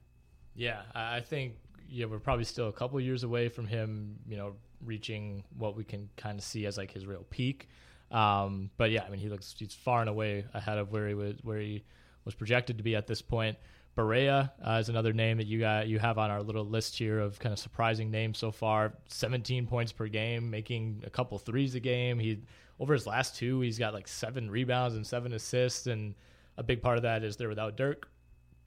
Yeah, 0.55 0.81
I 0.93 1.21
think 1.21 1.55
yeah, 1.89 2.05
we're 2.05 2.19
probably 2.19 2.45
still 2.45 2.67
a 2.67 2.73
couple 2.73 2.99
years 2.99 3.23
away 3.23 3.49
from 3.49 3.67
him, 3.67 4.17
you 4.27 4.37
know, 4.37 4.53
reaching 4.83 5.43
what 5.57 5.75
we 5.75 5.83
can 5.83 6.09
kind 6.17 6.37
of 6.37 6.43
see 6.43 6.65
as 6.65 6.77
like 6.77 6.91
his 6.91 7.05
real 7.05 7.25
peak. 7.29 7.69
Um, 8.11 8.69
but 8.77 8.91
yeah, 8.91 9.03
I 9.03 9.09
mean, 9.09 9.19
he 9.19 9.29
looks 9.29 9.53
he's 9.57 9.73
far 9.73 10.01
and 10.01 10.09
away 10.09 10.45
ahead 10.53 10.77
of 10.77 10.91
where 10.91 11.07
he 11.07 11.13
was 11.13 11.35
where 11.43 11.59
he 11.59 11.83
was 12.23 12.35
projected 12.35 12.77
to 12.77 12.83
be 12.83 12.95
at 12.95 13.07
this 13.07 13.21
point. 13.21 13.57
Barea 13.95 14.51
uh, 14.65 14.73
is 14.73 14.89
another 14.89 15.13
name 15.13 15.37
that 15.37 15.47
you 15.47 15.59
got 15.59 15.87
you 15.87 15.99
have 15.99 16.17
on 16.17 16.29
our 16.29 16.43
little 16.43 16.65
list 16.65 16.97
here 16.97 17.19
of 17.19 17.39
kind 17.39 17.53
of 17.53 17.59
surprising 17.59 18.11
names 18.11 18.37
so 18.37 18.51
far. 18.51 18.93
17 19.07 19.67
points 19.67 19.91
per 19.91 20.07
game, 20.07 20.49
making 20.49 21.01
a 21.05 21.09
couple 21.09 21.37
threes 21.37 21.75
a 21.75 21.79
game. 21.79 22.19
He 22.19 22.41
over 22.79 22.93
his 22.93 23.07
last 23.07 23.37
two, 23.37 23.61
he's 23.61 23.79
got 23.79 23.93
like 23.93 24.07
seven 24.07 24.51
rebounds 24.51 24.95
and 24.95 25.07
seven 25.07 25.33
assists, 25.33 25.87
and 25.87 26.13
a 26.57 26.63
big 26.63 26.81
part 26.81 26.97
of 26.97 27.03
that 27.03 27.23
is 27.23 27.37
they're 27.37 27.49
without 27.49 27.77
Dirk. 27.77 28.09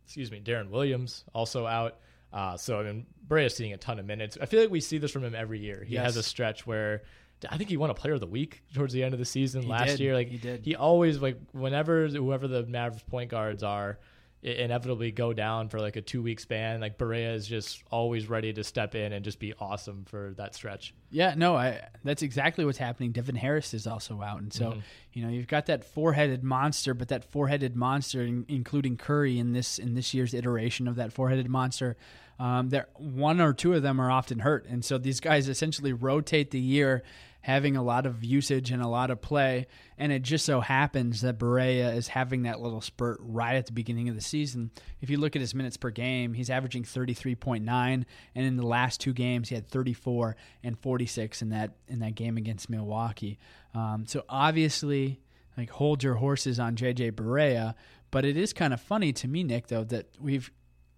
Excuse 0.05 0.30
me, 0.30 0.41
Deron 0.41 0.70
Williams 0.70 1.24
also 1.34 1.66
out. 1.66 1.99
Uh, 2.32 2.57
so 2.57 2.80
I 2.80 2.84
mean, 2.84 3.07
Barea's 3.26 3.55
seeing 3.55 3.74
a 3.74 3.76
ton 3.76 3.99
of 3.99 4.07
minutes. 4.07 4.39
I 4.41 4.47
feel 4.47 4.61
like 4.61 4.70
we 4.70 4.80
see 4.80 4.97
this 4.97 5.11
from 5.11 5.24
him 5.24 5.34
every 5.34 5.59
year. 5.59 5.84
He 5.86 5.95
yes. 5.95 6.05
has 6.05 6.16
a 6.16 6.22
stretch 6.22 6.66
where 6.66 7.03
I 7.49 7.57
think 7.57 7.70
he 7.70 7.76
won 7.76 7.91
a 7.91 7.95
Player 7.95 8.14
of 8.14 8.20
the 8.20 8.26
Week 8.26 8.62
towards 8.74 8.93
the 8.93 9.03
end 9.03 9.14
of 9.14 9.20
the 9.20 9.26
season 9.26 9.62
he 9.62 9.68
last 9.68 9.91
did. 9.91 10.01
year. 10.01 10.14
Like 10.14 10.28
he 10.28 10.39
did. 10.39 10.64
He 10.64 10.76
always 10.76 11.20
like 11.20 11.39
whenever 11.53 12.09
whoever 12.09 12.49
the 12.49 12.64
Mavericks 12.66 13.05
point 13.09 13.30
guards 13.30 13.62
are, 13.62 13.99
inevitably 14.43 15.11
go 15.11 15.32
down 15.32 15.68
for 15.68 15.80
like 15.80 15.97
a 15.97 16.01
two 16.01 16.22
week 16.22 16.39
span. 16.39 16.80
Like 16.80 16.97
Barea 16.97 17.34
is 17.34 17.47
just 17.47 17.82
always 17.91 18.28
ready 18.28 18.53
to 18.53 18.62
step 18.62 18.95
in 18.95 19.12
and 19.12 19.24
just 19.24 19.39
be 19.39 19.53
awesome 19.59 20.05
for 20.05 20.34
that 20.36 20.55
stretch. 20.55 20.95
Yeah, 21.11 21.34
no, 21.36 21.57
I 21.57 21.80
that's 22.05 22.22
exactly 22.22 22.64
what's 22.64 22.78
happening. 22.78 23.12
Devin 23.12 23.34
Harris 23.34 23.74
is 23.74 23.86
also 23.86 24.22
out, 24.22 24.41
and 24.41 24.53
so 24.53 24.70
mm-hmm. 24.70 24.80
you 25.12 25.24
know 25.24 25.30
you've 25.30 25.49
got 25.49 25.66
that 25.66 25.84
four 25.84 26.12
headed 26.12 26.45
monster, 26.45 26.95
but 26.95 27.09
that 27.09 27.24
four 27.24 27.49
headed 27.49 27.74
monster, 27.76 28.22
in, 28.22 28.45
including 28.49 28.97
Curry 28.97 29.39
in 29.39 29.53
this 29.53 29.78
in 29.78 29.95
this 29.95 30.14
year's 30.14 30.34
iteration 30.34 30.86
of 30.86 30.97
that 30.97 31.12
four 31.12 31.30
headed 31.30 31.49
monster. 31.49 31.97
Um, 32.39 32.68
there, 32.68 32.86
one 32.95 33.41
or 33.41 33.53
two 33.53 33.74
of 33.74 33.82
them 33.82 34.01
are 34.01 34.12
often 34.12 34.39
hurt, 34.39 34.66
and 34.68 34.84
so 34.84 34.99
these 34.99 35.18
guys 35.18 35.49
essentially 35.49 35.93
rotate 35.93 36.53
the 36.53 36.61
year 36.61 37.03
having 37.49 37.78
a 37.78 37.82
lot 37.82 38.05
of 38.05 38.22
usage 38.22 38.70
and 38.70 38.82
a 38.82 38.86
lot 38.86 39.11
of 39.11 39.22
play. 39.22 39.66
And 39.96 40.12
it 40.12 40.20
just 40.20 40.44
so 40.44 40.61
happens 40.61 41.22
that 41.22 41.38
Barea 41.38 41.96
is 41.96 42.07
having 42.07 42.42
that 42.42 42.61
little 42.61 42.82
spurt 42.82 43.16
right 43.22 43.57
at 43.57 43.64
the 43.64 43.72
beginning 43.72 44.11
of 44.11 44.14
the 44.14 44.20
season. 44.20 44.70
If 45.01 45.09
you 45.09 45.16
look 45.16 45.34
at 45.34 45.40
his 45.40 45.55
minutes 45.55 45.78
per 45.78 45.88
game, 45.88 46.34
he's 46.34 46.51
averaging 46.51 46.82
33.9, 46.82 47.66
and 47.66 48.05
in 48.34 48.57
the 48.59 48.66
last 48.66 49.01
two 49.01 49.14
games, 49.14 49.49
he 49.49 49.55
had 49.55 49.66
34 49.66 50.36
and 50.62 50.78
46 50.78 51.40
in 51.40 51.49
that 51.49 51.72
in 51.88 52.01
that 52.01 52.14
game 52.14 52.36
against 52.36 52.68
Milwaukee. 52.68 53.38
Um, 53.74 54.05
so 54.07 54.26
obviously, 54.28 55.18
like 55.57 55.70
hold 55.70 56.03
your 56.03 56.16
horses 56.16 56.61
on 56.61 56.76
JJ 56.76 57.12
Barea. 57.12 57.74
But 58.11 58.26
it 58.26 58.36
is 58.36 58.53
kind 58.53 58.74
of 58.74 58.80
funny 58.80 59.14
to 59.14 59.26
me, 59.26 59.42
Nick, 59.42 59.68
though, 59.68 59.84
that 59.84 60.09
we've 60.20 60.51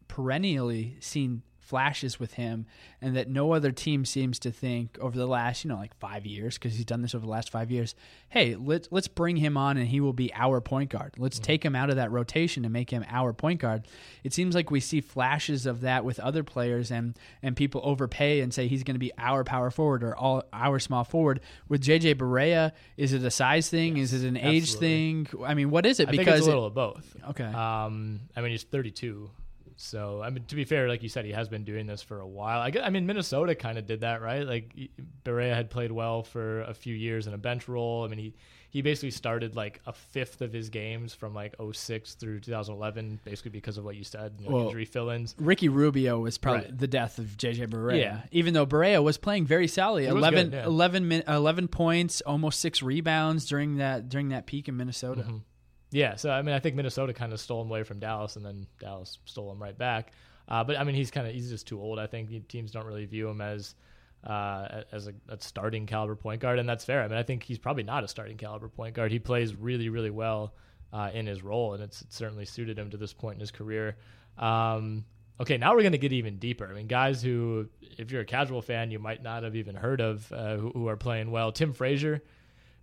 perennially 0.09 0.97
seen 0.99 1.43
flashes 1.71 2.19
with 2.19 2.35
him 2.35 2.67
and 3.01 3.17
that 3.17 3.29
no 3.29 3.53
other 3.53 3.71
team 3.71 4.05
seems 4.05 4.41
to 4.41 4.51
think 4.51 4.99
over 5.01 5.17
the 5.17 5.27
last, 5.27 5.65
you 5.65 5.69
know, 5.69 5.77
like 5.77 5.97
5 6.01 6.27
years 6.27 6.59
because 6.59 6.75
he's 6.75 6.85
done 6.85 7.01
this 7.01 7.15
over 7.15 7.25
the 7.25 7.31
last 7.31 7.51
5 7.51 7.71
years. 7.71 7.95
Hey, 8.29 8.57
let's 8.57 8.89
let's 8.91 9.07
bring 9.07 9.37
him 9.37 9.57
on 9.57 9.77
and 9.77 9.87
he 9.87 10.01
will 10.01 10.13
be 10.13 10.33
our 10.35 10.61
point 10.61 10.91
guard. 10.91 11.15
Let's 11.17 11.37
mm-hmm. 11.37 11.45
take 11.45 11.65
him 11.65 11.77
out 11.77 11.89
of 11.89 11.97
that 11.97 12.11
rotation 12.11 12.65
and 12.65 12.73
make 12.73 12.91
him 12.91 13.05
our 13.09 13.33
point 13.33 13.61
guard. 13.61 13.87
It 14.25 14.33
seems 14.33 14.57
like 14.57 14.73
we 14.73 14.81
see 14.81 15.01
flashes 15.01 15.65
of 15.65 15.83
that 15.83 16.05
with 16.05 16.19
other 16.19 16.43
players 16.43 16.91
and 16.91 17.17
and 17.41 17.55
people 17.55 17.81
overpay 17.85 18.41
and 18.41 18.53
say 18.53 18.67
he's 18.67 18.83
going 18.83 18.97
to 18.97 19.01
be 19.01 19.13
our 19.17 19.45
power 19.45 19.71
forward 19.71 20.03
or 20.03 20.17
all 20.17 20.43
our 20.53 20.81
small 20.81 21.05
forward. 21.05 21.41
With 21.69 21.83
JJ 21.85 22.17
Barea, 22.17 22.73
is 22.97 23.13
it 23.13 23.23
a 23.23 23.31
size 23.31 23.71
thing? 23.71 23.97
Yes, 23.97 24.13
is 24.13 24.25
it 24.25 24.29
an 24.29 24.37
absolutely. 24.37 24.57
age 24.57 24.75
thing? 24.75 25.45
I 25.45 25.55
mean, 25.55 25.71
what 25.71 25.87
is 25.87 26.01
it? 26.01 26.09
I 26.09 26.11
because 26.11 26.39
it's 26.39 26.47
a 26.47 26.51
little 26.51 26.65
it, 26.65 26.69
of 26.69 26.75
both. 26.75 27.17
Okay. 27.31 27.45
Um, 27.45 28.23
I 28.37 28.41
mean, 28.41 28.51
he's 28.51 28.65
32 28.65 29.31
So 29.83 30.21
I 30.23 30.29
mean, 30.29 30.45
to 30.45 30.55
be 30.57 30.65
fair, 30.65 30.89
like 30.89 31.03
you 31.03 31.09
said, 31.09 31.25
he 31.25 31.33
has 31.33 31.49
been 31.49 31.65
doing 31.65 31.87
this 31.87 32.03
for 32.03 32.21
a 32.21 32.27
while. 32.27 32.61
I, 32.61 32.71
guess, 32.71 32.83
I 32.85 32.91
mean, 32.91 33.07
Minnesota 33.07 33.55
kind 33.55 33.79
of 33.79 33.87
did 33.87 34.01
that, 34.03 34.21
right? 34.21 34.47
Like 34.47 34.75
Barea 35.25 35.55
had 35.55 35.71
played 35.71 35.91
well 35.91 36.23
for 36.23 36.61
a 36.63 36.75
few 36.75 36.95
years 36.95 37.27
in 37.27 37.33
a 37.33 37.39
bench 37.39 37.67
role. 37.67 38.05
I 38.05 38.09
mean, 38.09 38.19
he 38.19 38.35
he 38.69 38.83
basically 38.83 39.11
started 39.11 39.57
like 39.57 39.81
a 39.87 39.93
fifth 39.95 40.43
of 40.43 40.53
his 40.53 40.69
games 40.69 41.15
from 41.15 41.35
like 41.35 41.55
06 41.73 42.15
through 42.15 42.41
2011, 42.41 43.21
basically 43.25 43.51
because 43.53 43.79
of 43.79 43.85
what 43.85 43.97
you 43.97 44.05
said, 44.05 44.35
you 44.39 44.49
know, 44.49 44.55
Well, 44.55 44.67
injury 44.67 44.85
fill-ins. 44.85 45.35
Ricky 45.39 45.69
Rubio 45.69 46.21
was 46.21 46.37
probably 46.39 46.67
Right. 46.67 46.79
the 46.79 46.87
death 46.87 47.19
of 47.19 47.37
JJ 47.37 47.67
Barea. 47.69 47.99
Yeah. 48.01 48.21
Even 48.31 48.53
though 48.55 48.67
Barea 48.67 49.03
was 49.03 49.17
playing 49.19 49.47
very 49.47 49.67
solidly, 49.67 50.05
He 50.05 50.11
11, 50.11 50.51
good, 50.51 50.57
yeah. 50.59 50.67
11, 50.67 51.09
min- 51.09 51.25
11 51.27 51.67
points, 51.69 52.21
almost 52.21 52.61
six 52.61 52.81
rebounds 52.83 53.47
during 53.47 53.79
that 53.79 54.09
during 54.11 54.29
that 54.29 54.47
peak 54.47 54.69
in 54.69 54.77
Minnesota. 54.77 55.23
Mm-hmm. 55.23 55.37
Yeah, 55.93 56.17
so 56.17 56.31
I 56.31 56.43
mean, 56.43 56.55
I 56.55 56.61
think 56.61 56.77
Minnesota 56.77 57.13
kind 57.13 57.33
of 57.33 57.41
stole 57.41 57.63
him 57.63 57.69
away 57.69 57.83
from 57.83 57.99
Dallas, 57.99 58.37
and 58.37 58.45
then 58.45 58.67
Dallas 58.79 59.19
stole 59.25 59.51
him 59.51 59.61
right 59.61 59.77
back. 59.77 60.13
Uh, 60.49 60.65
but 60.65 60.79
I 60.79 60.85
mean, 60.85 60.95
he's 60.95 61.11
kind 61.11 61.27
of 61.27 61.35
he's 61.35 61.51
just 61.51 61.67
too 61.67 61.81
old. 61.81 61.99
I 61.99 62.07
think 62.07 62.49
teams 62.49 62.71
don't 62.71 62.87
really 62.87 63.07
view 63.07 63.29
him 63.29 63.41
as 63.41 63.75
uh, 64.25 64.83
as 64.93 65.07
a, 65.09 65.15
a 65.29 65.41
starting 65.41 65.87
caliber 65.87 66.17
point 66.17 66.41
guard, 66.41 66.59
and 66.59 66.69
that's 66.69 66.85
fair. 66.85 67.03
I 67.03 67.09
mean, 67.09 67.19
I 67.19 67.23
think 67.23 67.43
he's 67.43 67.59
probably 67.59 67.83
not 67.83 68.05
a 68.05 68.09
starting 68.09 68.37
caliber 68.37 68.69
point 68.69 68.95
guard. 68.95 69.11
He 69.11 69.19
plays 69.19 69.55
really, 69.55 69.89
really 69.89 70.11
well 70.11 70.55
uh, 70.93 71.11
in 71.13 71.27
his 71.27 71.43
role, 71.43 71.75
and 71.75 71.83
it's, 71.83 72.03
it's 72.03 72.17
certainly 72.17 72.45
suited 72.45 72.79
him 72.79 72.91
to 72.91 72.97
this 72.97 73.13
point 73.13 73.35
in 73.35 73.41
his 73.41 73.51
career. 73.51 73.97
Um, 74.39 75.05
okay, 75.41 75.57
now 75.57 75.75
we're 75.75 75.83
going 75.83 75.93
to 75.93 75.99
get 75.99 76.13
even 76.13 76.39
deeper. 76.39 76.69
I 76.69 76.75
mean, 76.75 76.87
guys 76.87 77.23
who, 77.23 77.69
if 77.81 78.11
you're 78.11 78.23
a 78.23 78.27
casual 78.27 78.63
fan, 78.63 78.91
you 78.91 78.99
might 78.99 79.23
not 79.23 79.43
have 79.43 79.57
even 79.57 79.75
heard 79.75 80.01
of, 80.01 80.31
uh, 80.33 80.57
who, 80.57 80.71
who 80.71 80.89
are 80.89 80.97
playing 80.97 81.31
well. 81.31 81.53
Tim 81.53 81.73
Frazier 81.73 82.23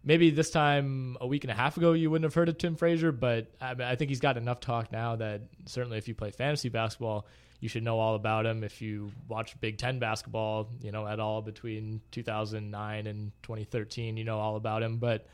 maybe 0.08 0.30
this 0.30 0.50
time 0.50 1.18
a 1.20 1.28
week 1.28 1.44
and 1.44 1.52
a 1.52 1.54
half 1.54 1.76
ago 1.76 1.92
you 1.92 2.10
wouldn't 2.10 2.24
have 2.24 2.34
heard 2.34 2.48
of 2.48 2.58
Tim 2.58 2.78
Frazier, 2.78 3.12
but 3.12 3.52
I, 3.60 3.76
I 3.78 3.96
think 3.96 4.10
he's 4.10 4.22
got 4.22 4.38
enough 4.38 4.62
talk 4.62 4.92
now 4.92 5.18
that 5.18 5.42
certainly 5.66 5.98
if 5.98 6.08
you 6.08 6.16
play 6.16 6.32
fantasy 6.32 6.70
basketball, 6.70 7.28
you 7.60 7.68
should 7.68 7.84
know 7.84 8.00
all 8.00 8.16
about 8.16 8.46
him. 8.46 8.64
If 8.64 8.82
you 8.82 9.12
watch 9.28 9.60
Big 9.60 9.78
Ten 9.78 10.00
basketball, 10.00 10.70
you 10.82 10.92
know 10.92 11.06
at 11.06 11.20
all 11.20 11.42
between 11.42 12.02
2009 12.12 13.08
and 13.08 13.32
2013, 13.44 14.16
you 14.16 14.24
know 14.24 14.40
all 14.40 14.56
about 14.56 14.82
him. 14.82 14.98
But 14.98 15.28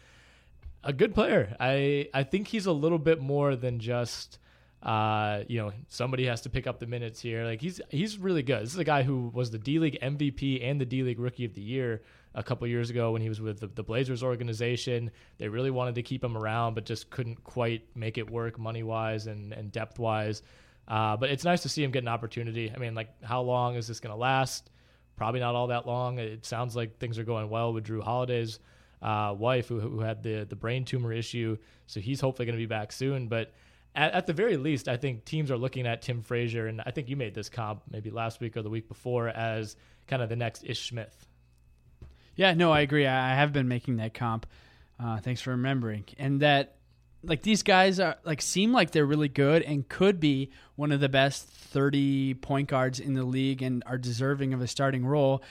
a 0.84 0.92
good 0.92 1.14
player. 1.14 1.56
I 1.60 2.10
I 2.14 2.24
think 2.24 2.48
he's 2.48 2.66
a 2.66 2.72
little 2.72 3.00
bit 3.00 3.22
more 3.22 3.56
than 3.56 3.80
just. 3.80 4.40
Uh, 4.82 5.46
you 5.48 5.58
know, 5.62 5.72
somebody 5.88 6.26
has 6.26 6.42
to 6.42 6.50
pick 6.50 6.68
up 6.68 6.82
the 6.82 6.86
minutes 6.86 7.22
here. 7.22 7.46
Like 7.46 7.62
he's 7.62 7.80
he's 7.90 8.18
really 8.18 8.44
good. 8.44 8.64
This 8.64 8.74
is 8.74 8.80
a 8.80 8.84
guy 8.84 9.04
who 9.04 9.32
was 9.34 9.50
the 9.50 9.58
D 9.58 9.80
League 9.80 9.98
MVP 10.02 10.60
and 10.62 10.82
the 10.82 10.86
D 10.86 11.04
League 11.04 11.20
Rookie 11.20 11.46
of 11.46 11.54
the 11.54 11.62
Year 11.62 12.02
a 12.36 12.44
couple 12.44 12.68
years 12.68 12.90
ago 12.90 13.12
when 13.12 13.22
he 13.22 13.30
was 13.30 13.42
with 13.42 13.60
the, 13.60 13.68
the 13.68 13.84
Blazers 13.84 14.24
organization. 14.24 15.12
They 15.38 15.48
really 15.48 15.72
wanted 15.72 15.96
to 15.96 16.04
keep 16.04 16.24
him 16.24 16.36
around, 16.38 16.74
but 16.74 16.86
just 16.86 17.10
couldn't 17.10 17.44
quite 17.44 17.84
make 17.96 18.18
it 18.18 18.30
work 18.30 18.58
money 18.58 18.84
wise 18.84 19.28
and, 19.28 19.54
and 19.54 19.72
depth 19.72 20.00
wise. 20.00 20.42
Uh, 20.88 21.16
but 21.16 21.30
it's 21.30 21.44
nice 21.44 21.62
to 21.62 21.70
see 21.70 21.84
him 21.84 21.92
get 21.92 22.04
an 22.04 22.10
opportunity. 22.10 22.72
I 22.74 22.78
mean, 22.78 22.96
like, 22.96 23.10
how 23.24 23.42
long 23.42 23.76
is 23.76 23.88
this 23.88 24.00
going 24.00 24.14
to 24.14 24.20
last? 24.20 24.70
Probably 25.16 25.40
not 25.40 25.56
all 25.56 25.68
that 25.68 25.86
long. 25.86 26.20
It 26.20 26.46
sounds 26.46 26.76
like 26.76 26.98
things 26.98 27.20
are 27.20 27.24
going 27.24 27.50
well 27.50 27.72
with 27.72 27.86
Jrue 27.86 28.04
Holiday's 28.04 28.60
uh, 29.02 29.36
wife, 29.38 29.68
who, 29.68 29.80
who 29.80 30.00
had 30.00 30.24
the 30.24 30.46
the 30.50 30.56
brain 30.56 30.86
tumor 30.86 31.14
issue. 31.14 31.58
So 31.88 32.00
he's 32.00 32.20
hopefully 32.20 32.46
going 32.46 32.58
to 32.58 32.62
be 32.62 32.66
back 32.66 32.92
soon. 32.92 33.28
But 33.28 33.54
at, 33.96 34.14
at 34.14 34.28
the 34.28 34.34
very 34.34 34.58
least, 34.58 34.88
I 34.88 34.98
think 34.98 35.24
teams 35.24 35.52
are 35.52 35.58
looking 35.58 35.86
at 35.86 36.02
Tim 36.02 36.22
Frazier, 36.22 36.68
and 36.68 36.82
I 36.86 36.92
think 36.92 37.10
you 37.10 37.16
made 37.16 37.36
this 37.36 37.50
comp 37.50 37.84
maybe 37.92 38.10
last 38.10 38.40
week 38.40 38.58
or 38.58 38.64
the 38.64 38.70
week 38.70 38.88
before 38.88 39.28
as 39.30 39.76
kind 40.08 40.22
of 40.22 40.30
the 40.30 40.36
next 40.36 40.64
Ish 40.66 40.90
Smith. 40.90 41.28
Yeah, 42.36 42.54
no, 42.54 42.72
I 42.72 42.82
agree. 42.82 43.06
I 43.06 43.36
have 43.36 43.54
been 43.54 43.68
making 43.68 43.98
that 43.98 44.14
comp. 44.14 44.46
Uh, 45.00 45.20
thanks 45.20 45.42
for 45.42 45.52
remembering. 45.52 46.06
And 46.18 46.42
that, 46.42 46.76
like, 47.24 47.42
these 47.42 47.64
guys 47.64 48.00
are 48.00 48.18
like 48.24 48.42
seem 48.42 48.72
like 48.72 48.92
they're 48.92 49.06
really 49.06 49.30
good 49.30 49.62
and 49.62 49.88
could 49.88 50.20
be 50.20 50.52
one 50.76 50.92
of 50.92 51.00
the 51.00 51.10
best 51.10 51.48
thirty 51.48 52.34
point 52.34 52.70
guards 52.70 53.00
in 53.00 53.14
the 53.14 53.24
league 53.24 53.62
and 53.62 53.84
are 53.86 53.98
deserving 53.98 54.54
of 54.54 54.62
a 54.62 54.68
starting 54.68 55.06
role. 55.06 55.44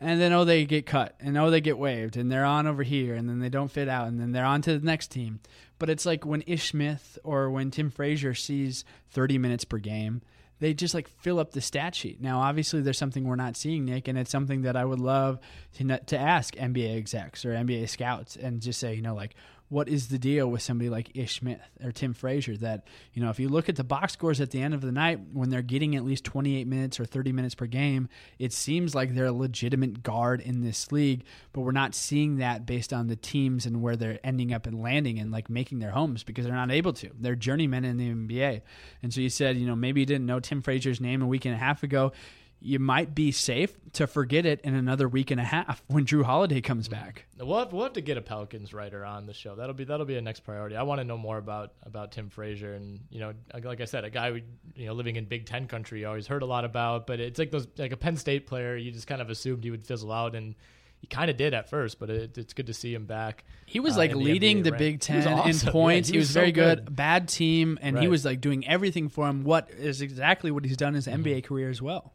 And 0.00 0.20
then 0.20 0.32
oh, 0.32 0.44
they 0.44 0.64
get 0.64 0.86
cut, 0.86 1.16
and 1.18 1.36
oh, 1.36 1.50
they 1.50 1.60
get 1.60 1.76
waived, 1.76 2.16
and 2.16 2.30
they're 2.30 2.44
on 2.44 2.68
over 2.68 2.84
here, 2.84 3.16
and 3.16 3.28
then 3.28 3.40
they 3.40 3.48
don't 3.48 3.70
fit 3.70 3.88
out, 3.88 4.06
and 4.06 4.20
then 4.20 4.30
they're 4.30 4.44
on 4.44 4.62
to 4.62 4.78
the 4.78 4.86
next 4.86 5.08
team. 5.08 5.40
But 5.80 5.90
it's 5.90 6.06
like 6.06 6.24
when 6.24 6.44
Ish 6.46 6.70
Smith 6.70 7.18
or 7.24 7.50
when 7.50 7.72
Tim 7.72 7.90
Frazier 7.90 8.32
sees 8.32 8.84
thirty 9.10 9.38
minutes 9.38 9.64
per 9.64 9.78
game, 9.78 10.22
they 10.60 10.74
just 10.74 10.94
like 10.94 11.08
fill 11.08 11.38
up 11.38 11.52
the 11.52 11.60
stat 11.60 11.94
sheet. 11.94 12.20
Now, 12.20 12.40
obviously, 12.40 12.80
there's 12.80 12.98
something 12.98 13.24
we're 13.24 13.36
not 13.36 13.56
seeing, 13.56 13.84
Nick, 13.84 14.08
and 14.08 14.18
it's 14.18 14.30
something 14.30 14.62
that 14.62 14.76
I 14.76 14.84
would 14.84 15.00
love 15.00 15.38
to 15.74 15.98
to 15.98 16.18
ask 16.18 16.54
NBA 16.56 16.96
execs 16.96 17.44
or 17.44 17.50
NBA 17.50 17.88
scouts 17.88 18.36
and 18.36 18.60
just 18.60 18.80
say, 18.80 18.94
you 18.94 19.02
know, 19.02 19.14
like, 19.14 19.34
what 19.68 19.88
is 19.88 20.08
the 20.08 20.18
deal 20.18 20.48
with 20.48 20.62
somebody 20.62 20.88
like 20.88 21.10
Ish 21.14 21.40
Smith 21.40 21.60
or 21.82 21.92
Tim 21.92 22.14
Frazier? 22.14 22.56
That 22.56 22.86
you 23.12 23.22
know, 23.22 23.30
if 23.30 23.38
you 23.38 23.48
look 23.48 23.68
at 23.68 23.76
the 23.76 23.84
box 23.84 24.14
scores 24.14 24.40
at 24.40 24.50
the 24.50 24.62
end 24.62 24.74
of 24.74 24.80
the 24.80 24.92
night, 24.92 25.20
when 25.32 25.50
they're 25.50 25.62
getting 25.62 25.94
at 25.96 26.04
least 26.04 26.24
28 26.24 26.66
minutes 26.66 26.98
or 26.98 27.04
30 27.04 27.32
minutes 27.32 27.54
per 27.54 27.66
game, 27.66 28.08
it 28.38 28.52
seems 28.52 28.94
like 28.94 29.14
they're 29.14 29.26
a 29.26 29.32
legitimate 29.32 30.02
guard 30.02 30.40
in 30.40 30.62
this 30.62 30.90
league. 30.90 31.24
But 31.52 31.62
we're 31.62 31.72
not 31.72 31.94
seeing 31.94 32.36
that 32.36 32.66
based 32.66 32.92
on 32.92 33.08
the 33.08 33.16
teams 33.16 33.66
and 33.66 33.82
where 33.82 33.96
they're 33.96 34.20
ending 34.24 34.52
up 34.52 34.66
and 34.66 34.80
landing 34.80 35.18
and 35.18 35.30
like 35.30 35.50
making 35.50 35.80
their 35.80 35.90
homes 35.90 36.22
because 36.22 36.44
they're 36.44 36.54
not 36.54 36.70
able 36.70 36.92
to. 36.94 37.10
They're 37.18 37.34
journeymen 37.36 37.84
in 37.84 37.96
the 37.96 38.10
NBA. 38.10 38.62
And 39.02 39.12
so 39.12 39.20
you 39.20 39.30
said, 39.30 39.56
you 39.56 39.66
know, 39.66 39.76
maybe 39.76 40.00
you 40.00 40.06
didn't 40.06 40.26
know 40.26 40.40
Tim 40.40 40.62
Frazier's 40.62 41.00
name 41.00 41.22
a 41.22 41.26
week 41.26 41.44
and 41.44 41.54
a 41.54 41.58
half 41.58 41.82
ago. 41.82 42.12
You 42.60 42.80
might 42.80 43.14
be 43.14 43.30
safe 43.30 43.72
to 43.92 44.06
forget 44.08 44.44
it 44.44 44.60
in 44.62 44.74
another 44.74 45.08
week 45.08 45.30
and 45.30 45.40
a 45.40 45.44
half 45.44 45.82
when 45.86 46.04
Jrue 46.06 46.24
Holiday 46.24 46.60
comes 46.60 46.88
back. 46.88 47.26
We'll 47.38 47.58
have, 47.60 47.72
we'll 47.72 47.84
have 47.84 47.92
to 47.92 48.00
get 48.00 48.16
a 48.18 48.20
Pelicans 48.20 48.74
writer 48.74 49.04
on 49.04 49.26
the 49.26 49.32
show. 49.32 49.54
That'll 49.54 49.74
be 49.74 49.84
that'll 49.84 50.06
be 50.06 50.16
a 50.16 50.20
next 50.20 50.40
priority. 50.40 50.74
I 50.74 50.82
want 50.82 51.00
to 51.00 51.04
know 51.04 51.16
more 51.16 51.38
about 51.38 51.72
about 51.84 52.10
Tim 52.12 52.30
Frazier 52.30 52.74
and 52.74 52.98
you 53.10 53.20
know, 53.20 53.32
like 53.62 53.80
I 53.80 53.84
said, 53.84 54.04
a 54.04 54.10
guy 54.10 54.32
we 54.32 54.42
you 54.74 54.86
know 54.86 54.92
living 54.94 55.14
in 55.16 55.26
Big 55.26 55.46
Ten 55.46 55.68
country, 55.68 56.00
you 56.00 56.08
always 56.08 56.26
heard 56.26 56.42
a 56.42 56.46
lot 56.46 56.64
about. 56.64 57.06
But 57.06 57.20
it's 57.20 57.38
like 57.38 57.52
those 57.52 57.68
like 57.78 57.92
a 57.92 57.96
Penn 57.96 58.16
State 58.16 58.46
player, 58.48 58.76
you 58.76 58.90
just 58.90 59.06
kind 59.06 59.22
of 59.22 59.30
assumed 59.30 59.62
he 59.62 59.70
would 59.70 59.86
fizzle 59.86 60.10
out, 60.10 60.34
and 60.34 60.56
he 61.00 61.06
kind 61.06 61.30
of 61.30 61.36
did 61.36 61.54
at 61.54 61.70
first. 61.70 62.00
But 62.00 62.10
it, 62.10 62.36
it's 62.36 62.54
good 62.54 62.66
to 62.66 62.74
see 62.74 62.92
him 62.92 63.06
back. 63.06 63.44
He 63.66 63.78
was 63.78 63.94
uh, 63.94 63.98
like 63.98 64.10
the 64.10 64.16
leading 64.18 64.64
the. 64.64 64.72
Big 64.72 64.98
Ten 65.00 65.18
awesome. 65.28 65.48
in 65.50 65.56
Yeah, 65.56 65.70
points. 65.70 66.08
he, 66.08 66.18
was, 66.18 66.30
so 66.30 66.40
very 66.40 66.50
good. 66.50 66.92
Bad 66.96 67.28
team, 67.28 67.78
and 67.80 67.96
he 68.00 68.08
was 68.08 68.24
like 68.24 68.40
doing 68.40 68.66
everything 68.66 69.08
for 69.08 69.28
him. 69.28 69.44
What 69.44 69.70
is 69.70 70.02
exactly 70.02 70.50
what 70.50 70.64
he's 70.64 70.76
done 70.76 70.88
in 70.88 70.94
his 70.96 71.06
Mm-hmm. 71.06 71.22
NBA 71.22 71.44
career 71.44 71.70
as 71.70 71.80
well. 71.80 72.12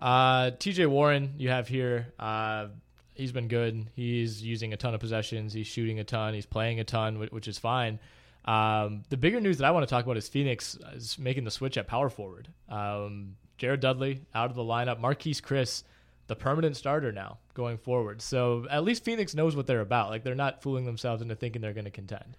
Uh, 0.00 0.50
TJ 0.52 0.86
Warren, 0.88 1.34
you 1.38 1.50
have 1.50 1.68
here. 1.68 2.12
Uh, 2.18 2.68
he's 3.14 3.32
been 3.32 3.48
good. 3.48 3.86
He's 3.94 4.42
using 4.42 4.72
a 4.72 4.76
ton 4.76 4.94
of 4.94 5.00
possessions. 5.00 5.52
He's 5.52 5.66
shooting 5.66 5.98
a 6.00 6.04
ton. 6.04 6.34
He's 6.34 6.46
playing 6.46 6.80
a 6.80 6.84
ton, 6.84 7.16
whi- 7.18 7.28
which 7.30 7.48
is 7.48 7.58
fine. 7.58 7.98
Um, 8.46 9.02
the 9.10 9.16
bigger 9.18 9.40
news 9.40 9.58
that 9.58 9.66
I 9.66 9.70
want 9.70 9.86
to 9.86 9.90
talk 9.90 10.04
about 10.04 10.16
is 10.16 10.28
Phoenix 10.28 10.78
is 10.94 11.18
making 11.18 11.44
the 11.44 11.50
switch 11.50 11.76
at 11.76 11.86
power 11.86 12.08
forward. 12.08 12.48
Um, 12.68 13.36
Jared 13.58 13.80
Dudley 13.80 14.22
out 14.34 14.48
of 14.48 14.56
the 14.56 14.62
lineup. 14.62 14.98
Marquese 15.00 15.42
Chriss, 15.42 15.82
the 16.26 16.34
permanent 16.34 16.76
starter 16.76 17.12
now 17.12 17.36
going 17.52 17.76
forward. 17.76 18.22
So 18.22 18.66
at 18.70 18.82
least 18.84 19.04
Phoenix 19.04 19.34
knows 19.34 19.54
what 19.54 19.66
they're 19.66 19.82
about. 19.82 20.08
Like 20.08 20.24
they're 20.24 20.34
not 20.34 20.62
fooling 20.62 20.86
themselves 20.86 21.20
into 21.20 21.34
thinking 21.34 21.60
they're 21.60 21.74
going 21.74 21.84
to 21.84 21.90
contend. 21.90 22.38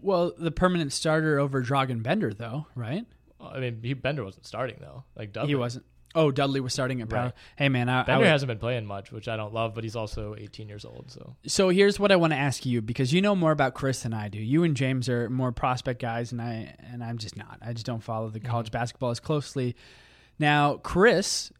Well, 0.00 0.32
the 0.36 0.50
permanent 0.50 0.92
starter 0.92 1.38
over 1.38 1.62
Dragan 1.62 2.02
Bender, 2.02 2.32
though, 2.32 2.66
right? 2.74 3.04
I 3.40 3.60
mean, 3.60 3.80
he, 3.82 3.92
Bender 3.94 4.24
wasn't 4.24 4.46
starting 4.46 4.76
though. 4.80 5.04
Like 5.16 5.32
Dudley. 5.32 5.48
He 5.48 5.54
wasn't. 5.54 5.84
Oh, 6.14 6.30
Dudley 6.30 6.60
was 6.60 6.72
starting 6.72 7.00
at 7.00 7.08
power. 7.08 7.24
Right. 7.24 7.32
Hey, 7.56 7.68
man, 7.68 7.88
I, 7.88 8.04
I 8.06 8.18
would- 8.18 8.26
hasn't 8.26 8.48
been 8.48 8.58
playing 8.58 8.86
much, 8.86 9.10
which 9.10 9.26
I 9.26 9.36
don't 9.36 9.52
love, 9.52 9.74
but 9.74 9.82
he's 9.82 9.96
also 9.96 10.36
18 10.38 10.68
years 10.68 10.84
old. 10.84 11.10
So 11.10 11.36
So 11.46 11.68
here's 11.70 11.98
what 11.98 12.12
I 12.12 12.16
want 12.16 12.32
to 12.32 12.38
ask 12.38 12.64
you 12.64 12.80
because 12.80 13.12
you 13.12 13.20
know 13.20 13.34
more 13.34 13.50
about 13.50 13.74
Chriss 13.74 14.02
than 14.02 14.14
I 14.14 14.28
do. 14.28 14.38
You 14.38 14.62
and 14.62 14.76
James 14.76 15.08
are 15.08 15.28
more 15.28 15.50
prospect 15.50 16.00
guys, 16.00 16.30
and 16.30 16.40
I 16.40 16.74
and 16.78 17.02
I'm 17.02 17.18
just 17.18 17.36
not. 17.36 17.58
I 17.60 17.72
just 17.72 17.86
don't 17.86 18.02
follow 18.02 18.28
the 18.28 18.38
mm-hmm. 18.38 18.48
college 18.48 18.70
basketball 18.70 19.10
as 19.10 19.20
closely. 19.20 19.74
Now, 20.38 20.76
Chriss, 20.76 21.50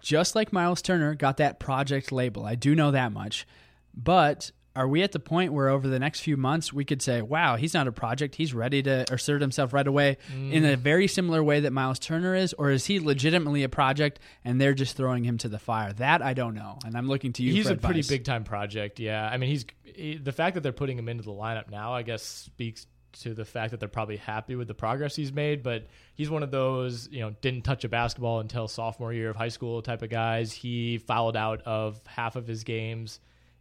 just 0.00 0.34
like 0.34 0.52
Miles 0.52 0.82
Turner, 0.82 1.14
got 1.14 1.36
that 1.38 1.58
project 1.58 2.12
label. 2.12 2.44
I 2.44 2.54
do 2.54 2.74
know 2.74 2.90
that 2.90 3.12
much, 3.12 3.46
but. 3.94 4.52
Are 4.76 4.86
we 4.86 5.02
at 5.02 5.10
the 5.10 5.18
point 5.18 5.52
where 5.52 5.68
over 5.68 5.88
the 5.88 5.98
next 5.98 6.20
few 6.20 6.36
months 6.36 6.72
we 6.72 6.84
could 6.84 7.02
say, 7.02 7.22
wow, 7.22 7.56
he's 7.56 7.74
not 7.74 7.88
a 7.88 7.92
project. 7.92 8.36
He's 8.36 8.54
ready 8.54 8.82
to 8.84 9.04
assert 9.12 9.40
himself 9.40 9.72
right 9.72 9.86
away 9.86 10.16
in 10.32 10.64
a 10.64 10.76
mm. 10.76 10.78
very 10.78 11.08
similar 11.08 11.42
way 11.42 11.60
that 11.60 11.72
Miles 11.72 11.98
Turner 11.98 12.36
is? 12.36 12.52
Or 12.52 12.70
is 12.70 12.86
he 12.86 13.00
legitimately 13.00 13.64
a 13.64 13.68
project 13.68 14.20
and 14.44 14.60
they're 14.60 14.74
just 14.74 14.96
throwing 14.96 15.24
him 15.24 15.38
to 15.38 15.48
the 15.48 15.58
fire? 15.58 15.92
That 15.94 16.22
I 16.22 16.34
don't 16.34 16.54
know. 16.54 16.78
And 16.84 16.96
I'm 16.96 17.08
looking 17.08 17.32
to 17.34 17.42
you 17.42 17.52
he's 17.52 17.66
for 17.66 17.74
a 17.74 17.76
pretty 17.76 18.02
big 18.02 18.24
time 18.24 18.44
project. 18.44 19.00
Yeah, 19.00 19.28
I 19.28 19.38
mean, 19.38 19.50
he's 19.50 19.64
he, 19.82 20.16
the 20.16 20.32
fact 20.32 20.54
that 20.54 20.60
they're 20.60 20.72
putting 20.72 20.96
him 20.96 21.08
into 21.08 21.24
the 21.24 21.32
lineup 21.32 21.68
now. 21.68 21.92
I 21.92 22.02
guess 22.02 22.22
speaks 22.22 22.86
to 23.12 23.34
the 23.34 23.44
fact 23.44 23.72
that 23.72 23.80
they're 23.80 23.88
probably 23.88 24.18
happy 24.18 24.54
with 24.54 24.68
the 24.68 24.74
progress 24.74 25.16
he's 25.16 25.32
made. 25.32 25.64
But 25.64 25.88
he's 26.14 26.30
one 26.30 26.44
of 26.44 26.52
those 26.52 27.08
you 27.10 27.20
know 27.20 27.34
didn't 27.40 27.62
touch 27.62 27.82
a 27.82 27.88
basketball 27.88 28.38
until 28.38 28.68
sophomore 28.68 29.12
year 29.12 29.30
of 29.30 29.36
high 29.36 29.48
school 29.48 29.82
type 29.82 30.02
of 30.02 30.10
guys. 30.10 30.52
He 30.52 30.98
fouled 30.98 31.36
out 31.36 31.62
of 31.62 32.00
half 32.06 32.36
of 32.36 32.46
his 32.46 32.62
games 32.62 33.18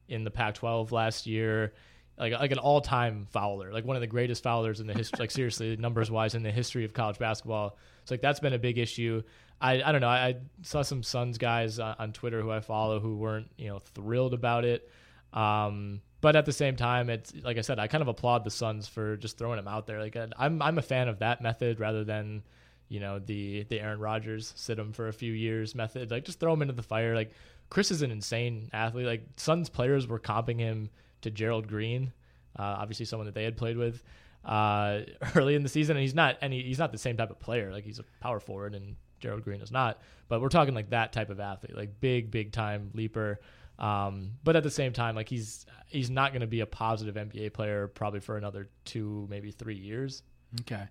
in 0.09 0.23
the 0.23 0.31
Pac-12 0.31 0.91
last 0.91 1.25
year. 1.25 1.73
Like, 2.17 2.33
like 2.33 2.51
an 2.51 2.59
all-time 2.59 3.27
fouler, 3.31 3.71
like 3.71 3.85
one 3.85 3.95
of 3.95 4.01
the 4.01 4.07
greatest 4.07 4.43
foulers 4.43 4.81
in 4.81 4.87
the 4.87 4.93
history, 4.93 5.19
like 5.21 5.31
seriously, 5.31 5.77
numbers-wise, 5.79 6.35
in 6.35 6.43
the 6.43 6.51
history 6.51 6.83
of 6.83 6.93
college 6.93 7.17
basketball. 7.17 7.77
So 8.03 8.13
like 8.13 8.21
that's 8.21 8.41
been 8.41 8.51
a 8.51 8.59
big 8.59 8.77
issue. 8.77 9.23
I, 9.61 9.81
I 9.81 9.93
don't 9.93 10.01
know. 10.01 10.09
I, 10.09 10.27
I 10.27 10.35
saw 10.61 10.81
some 10.81 11.01
Suns 11.01 11.37
guys 11.37 11.79
on, 11.79 11.95
on 11.97 12.11
Twitter 12.11 12.41
who 12.41 12.51
I 12.51 12.59
follow 12.59 12.99
who 12.99 13.15
weren't 13.15 13.49
you 13.57 13.67
know 13.67 13.79
thrilled 13.79 14.33
about 14.33 14.65
it. 14.65 14.89
Um, 15.31 16.01
but 16.21 16.35
at 16.35 16.45
the 16.45 16.51
same 16.51 16.75
time, 16.75 17.09
it's 17.09 17.33
like 17.43 17.57
I 17.57 17.61
said, 17.61 17.79
I 17.79 17.87
kind 17.87 18.01
of 18.01 18.09
applaud 18.09 18.43
the 18.43 18.51
Suns 18.51 18.87
for 18.87 19.15
just 19.15 19.37
throwing 19.37 19.59
him 19.59 19.67
out 19.67 19.87
there. 19.87 20.01
Like 20.01 20.17
I'm 20.37 20.61
I'm 20.61 20.77
a 20.77 20.81
fan 20.81 21.07
of 21.07 21.19
that 21.19 21.41
method 21.41 21.79
rather 21.79 22.03
than 22.03 22.43
you 22.89 22.99
know, 22.99 23.19
the 23.19 23.63
the 23.69 23.79
Aaron 23.79 23.99
Rodgers 23.99 24.51
sit 24.55 24.77
him 24.77 24.91
for 24.91 25.07
a 25.07 25.13
few 25.13 25.31
years 25.31 25.75
method. 25.75 26.11
Like 26.11 26.25
just 26.25 26.39
throw 26.39 26.51
him 26.51 26.61
into 26.61 26.73
the 26.73 26.83
fire. 26.83 27.15
Like 27.15 27.31
Chriss 27.71 27.91
is 27.91 28.01
an 28.01 28.11
insane 28.11 28.69
athlete. 28.73 29.05
Like 29.05 29.23
Suns 29.37 29.69
players 29.69 30.07
were 30.07 30.19
comping 30.19 30.59
him 30.59 30.89
to 31.21 31.31
Gerald 31.31 31.67
Green, 31.67 32.11
uh, 32.57 32.77
obviously 32.79 33.05
someone 33.05 33.25
that 33.25 33.35
they 33.35 33.43
had 33.43 33.57
played 33.57 33.77
with 33.77 34.03
uh, 34.45 35.01
early 35.35 35.55
in 35.55 35.63
the 35.63 35.69
season. 35.69 35.95
And 35.97 36.01
he's 36.01 36.15
not 36.15 36.37
any 36.41 36.61
he's 36.61 36.79
not 36.79 36.91
the 36.91 36.97
same 36.97 37.17
type 37.17 37.29
of 37.29 37.39
player. 37.39 37.71
Like 37.71 37.83
he's 37.83 37.99
a 37.99 38.05
power 38.21 38.39
forward 38.39 38.75
and 38.75 38.95
Gerald 39.19 39.43
Green 39.43 39.61
is 39.61 39.71
not. 39.71 40.01
But 40.27 40.41
we're 40.41 40.49
talking 40.49 40.73
like 40.73 40.91
that 40.91 41.13
type 41.13 41.29
of 41.29 41.39
athlete, 41.39 41.75
like 41.75 41.99
big 41.99 42.31
big 42.31 42.51
time 42.51 42.91
leaper. 42.93 43.39
Um, 43.77 44.31
but 44.43 44.55
at 44.55 44.63
the 44.63 44.71
same 44.71 44.91
time, 44.91 45.15
like 45.15 45.29
he's 45.29 45.65
he's 45.87 46.09
not 46.09 46.31
going 46.31 46.41
to 46.41 46.47
be 46.47 46.61
a 46.61 46.65
positive 46.65 47.15
NBA 47.15 47.53
player 47.53 47.87
probably 47.87 48.19
for 48.19 48.37
another 48.37 48.69
two, 48.85 49.27
maybe 49.29 49.51
three 49.51 49.75
years. 49.75 50.23
Okay. 50.61 50.83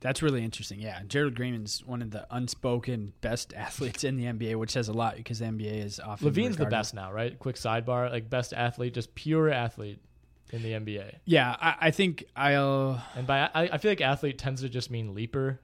That's 0.00 0.22
really 0.22 0.44
interesting. 0.44 0.80
Yeah. 0.80 1.00
Gerald 1.06 1.34
Green 1.34 1.54
is 1.54 1.82
one 1.84 2.02
of 2.02 2.10
the 2.10 2.26
unspoken 2.30 3.12
best 3.20 3.52
athletes 3.56 4.04
in 4.04 4.16
the 4.16 4.24
NBA, 4.24 4.56
which 4.56 4.70
says 4.70 4.88
a 4.88 4.92
lot 4.92 5.16
because 5.16 5.38
the 5.38 5.46
NBA 5.46 5.84
is 5.84 6.00
often. 6.00 6.30
LaVine's 6.30 6.56
the 6.56 6.66
best 6.66 6.94
now, 6.94 7.12
right? 7.12 7.38
Quick 7.38 7.56
sidebar, 7.56 8.10
like 8.10 8.28
best 8.28 8.52
athlete, 8.52 8.94
just 8.94 9.14
pure 9.14 9.50
athlete 9.50 10.00
in 10.50 10.62
the 10.62 10.72
NBA. 10.72 11.16
Yeah. 11.24 11.56
I, 11.58 11.76
I 11.80 11.90
think 11.90 12.24
I'll. 12.36 13.02
And 13.16 13.26
by 13.26 13.50
I, 13.54 13.70
I 13.72 13.78
feel 13.78 13.90
like 13.90 14.00
athlete 14.00 14.38
tends 14.38 14.62
to 14.62 14.68
just 14.68 14.90
mean 14.90 15.14
leaper, 15.14 15.60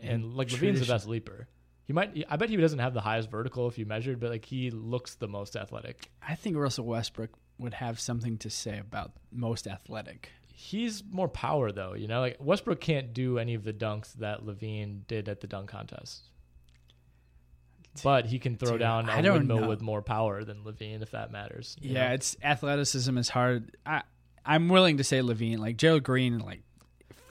and, 0.00 0.24
And 0.24 0.34
like 0.34 0.48
LaVine's 0.48 0.80
the 0.80 0.86
best 0.86 1.06
leaper. 1.06 1.48
He 1.84 1.92
might. 1.92 2.24
I 2.28 2.36
bet 2.36 2.48
he 2.48 2.56
doesn't 2.56 2.78
have 2.78 2.94
the 2.94 3.00
highest 3.00 3.30
vertical 3.30 3.68
if 3.68 3.78
you 3.78 3.86
measured, 3.86 4.20
but 4.20 4.30
like 4.30 4.44
he 4.44 4.70
looks 4.70 5.16
the 5.16 5.28
most 5.28 5.56
athletic. 5.56 6.08
I 6.26 6.34
think 6.34 6.56
Russell 6.56 6.86
Westbrook 6.86 7.30
would 7.58 7.74
have 7.74 8.00
something 8.00 8.38
to 8.38 8.50
say 8.50 8.78
about 8.78 9.12
most 9.30 9.66
athletic. 9.66 10.30
He's 10.54 11.02
more 11.10 11.28
power 11.28 11.72
though, 11.72 11.94
you 11.94 12.08
know. 12.08 12.20
Like 12.20 12.36
Westbrook 12.40 12.80
can't 12.80 13.14
do 13.14 13.38
any 13.38 13.54
of 13.54 13.64
the 13.64 13.72
dunks 13.72 14.12
that 14.14 14.44
LaVine 14.44 15.06
did 15.06 15.28
at 15.28 15.40
the 15.40 15.46
dunk 15.46 15.70
contest, 15.70 16.22
but 18.02 18.26
he 18.26 18.38
can 18.38 18.56
throw 18.56 18.72
Dude, 18.72 18.80
down 18.80 19.08
a 19.08 19.32
windmill 19.32 19.60
know. 19.60 19.68
with 19.68 19.80
more 19.80 20.02
power 20.02 20.44
than 20.44 20.62
LaVine, 20.64 21.02
if 21.02 21.12
that 21.12 21.32
matters. 21.32 21.76
Yeah, 21.80 22.08
know? 22.08 22.14
it's 22.14 22.36
athleticism 22.42 23.16
is 23.16 23.28
hard. 23.28 23.76
I 23.86 24.02
I'm 24.44 24.68
willing 24.68 24.98
to 24.98 25.04
say 25.04 25.20
LaVine, 25.20 25.58
like 25.58 25.76
Gerald 25.76 26.02
Green, 26.02 26.38
like 26.38 26.60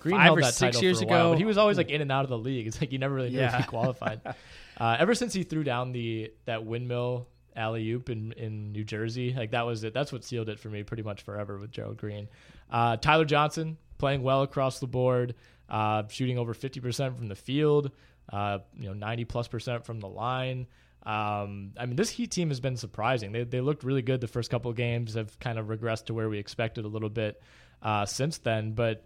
Green 0.01 0.15
five 0.15 0.23
held 0.23 0.39
or 0.39 0.41
that 0.41 0.53
six 0.53 0.77
title 0.77 0.83
years 0.83 0.99
for 0.99 1.05
a 1.05 1.07
while, 1.07 1.19
ago. 1.19 1.29
but 1.33 1.37
he 1.37 1.45
was 1.45 1.57
always 1.57 1.77
like 1.77 1.89
in 1.91 2.01
and 2.01 2.11
out 2.11 2.23
of 2.23 2.29
the 2.29 2.37
league. 2.37 2.67
It's 2.67 2.81
like 2.81 2.91
you 2.91 2.97
never 2.97 3.13
really 3.13 3.29
knew 3.29 3.39
if 3.39 3.53
he 3.53 3.63
qualified. 3.63 4.21
uh, 4.77 4.97
ever 4.99 5.13
since 5.13 5.33
he 5.33 5.43
threw 5.43 5.63
down 5.63 5.91
the 5.91 6.33
that 6.45 6.65
windmill 6.65 7.27
alley 7.55 7.89
oop 7.91 8.09
in, 8.09 8.31
in 8.33 8.71
New 8.71 8.83
Jersey, 8.83 9.33
like 9.33 9.51
that 9.51 9.65
was 9.65 9.83
it. 9.83 9.93
That's 9.93 10.11
what 10.11 10.23
sealed 10.23 10.49
it 10.49 10.59
for 10.59 10.69
me 10.69 10.83
pretty 10.83 11.03
much 11.03 11.21
forever 11.21 11.57
with 11.57 11.71
Gerald 11.71 11.97
Green. 11.97 12.27
Uh, 12.71 12.97
Tyler 12.97 13.25
Johnson 13.25 13.77
playing 13.97 14.23
well 14.23 14.41
across 14.41 14.79
the 14.79 14.87
board, 14.87 15.35
uh, 15.69 16.03
shooting 16.09 16.37
over 16.37 16.53
fifty 16.53 16.79
percent 16.79 17.17
from 17.17 17.27
the 17.27 17.35
field, 17.35 17.91
uh, 18.31 18.59
you 18.77 18.87
know 18.87 18.93
ninety 18.93 19.25
plus 19.25 19.47
percent 19.47 19.85
from 19.85 19.99
the 19.99 20.07
line. 20.07 20.67
Um, 21.03 21.71
I 21.79 21.87
mean, 21.87 21.95
this 21.95 22.11
Heat 22.11 22.29
team 22.29 22.49
has 22.49 22.59
been 22.59 22.77
surprising. 22.77 23.31
They 23.31 23.43
they 23.43 23.61
looked 23.61 23.83
really 23.83 24.01
good 24.01 24.21
the 24.21 24.27
first 24.27 24.51
couple 24.51 24.69
of 24.69 24.77
games. 24.77 25.15
Have 25.15 25.37
kind 25.39 25.57
of 25.57 25.67
regressed 25.67 26.05
to 26.05 26.13
where 26.13 26.29
we 26.29 26.37
expected 26.37 26.85
a 26.85 26.87
little 26.87 27.09
bit 27.09 27.41
uh, 27.81 28.05
since 28.05 28.37
then, 28.37 28.73
but 28.73 29.05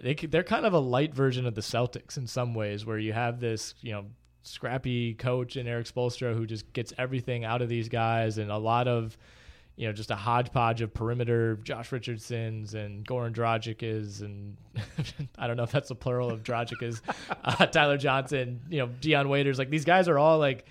they, 0.00 0.14
they're 0.14 0.44
kind 0.44 0.66
of 0.66 0.72
a 0.72 0.78
light 0.78 1.14
version 1.14 1.46
of 1.46 1.54
the 1.54 1.60
Celtics 1.60 2.16
in 2.16 2.26
some 2.26 2.54
ways, 2.54 2.86
where 2.86 2.98
you 2.98 3.12
have 3.12 3.40
this 3.40 3.74
you 3.80 3.92
know 3.92 4.06
scrappy 4.42 5.14
coach 5.14 5.56
in 5.56 5.66
Erik 5.66 5.86
Spoelstra 5.86 6.34
who 6.34 6.46
just 6.46 6.72
gets 6.72 6.92
everything 6.98 7.44
out 7.44 7.62
of 7.62 7.68
these 7.68 7.88
guys, 7.88 8.38
and 8.38 8.50
a 8.50 8.58
lot 8.58 8.88
of 8.88 9.16
you 9.76 9.86
know 9.86 9.92
just 9.92 10.10
a 10.10 10.16
hodgepodge 10.16 10.82
of 10.82 10.92
perimeter 10.92 11.56
Josh 11.56 11.92
Richardsons 11.92 12.74
and 12.74 13.06
Goran 13.06 13.34
Dragic 13.34 13.82
is, 13.82 14.20
and 14.20 14.56
I 15.38 15.46
don't 15.46 15.56
know 15.56 15.62
if 15.62 15.72
that's 15.72 15.90
a 15.90 15.94
plural 15.94 16.30
of 16.30 16.42
Dragic 16.42 16.82
is 16.82 17.00
uh, 17.44 17.66
Tyler 17.66 17.96
Johnson, 17.96 18.60
you 18.68 18.78
know 18.78 18.86
Dion 19.00 19.28
Waiters, 19.28 19.58
like 19.58 19.70
these 19.70 19.84
guys 19.84 20.08
are 20.08 20.18
all 20.18 20.38
like 20.38 20.66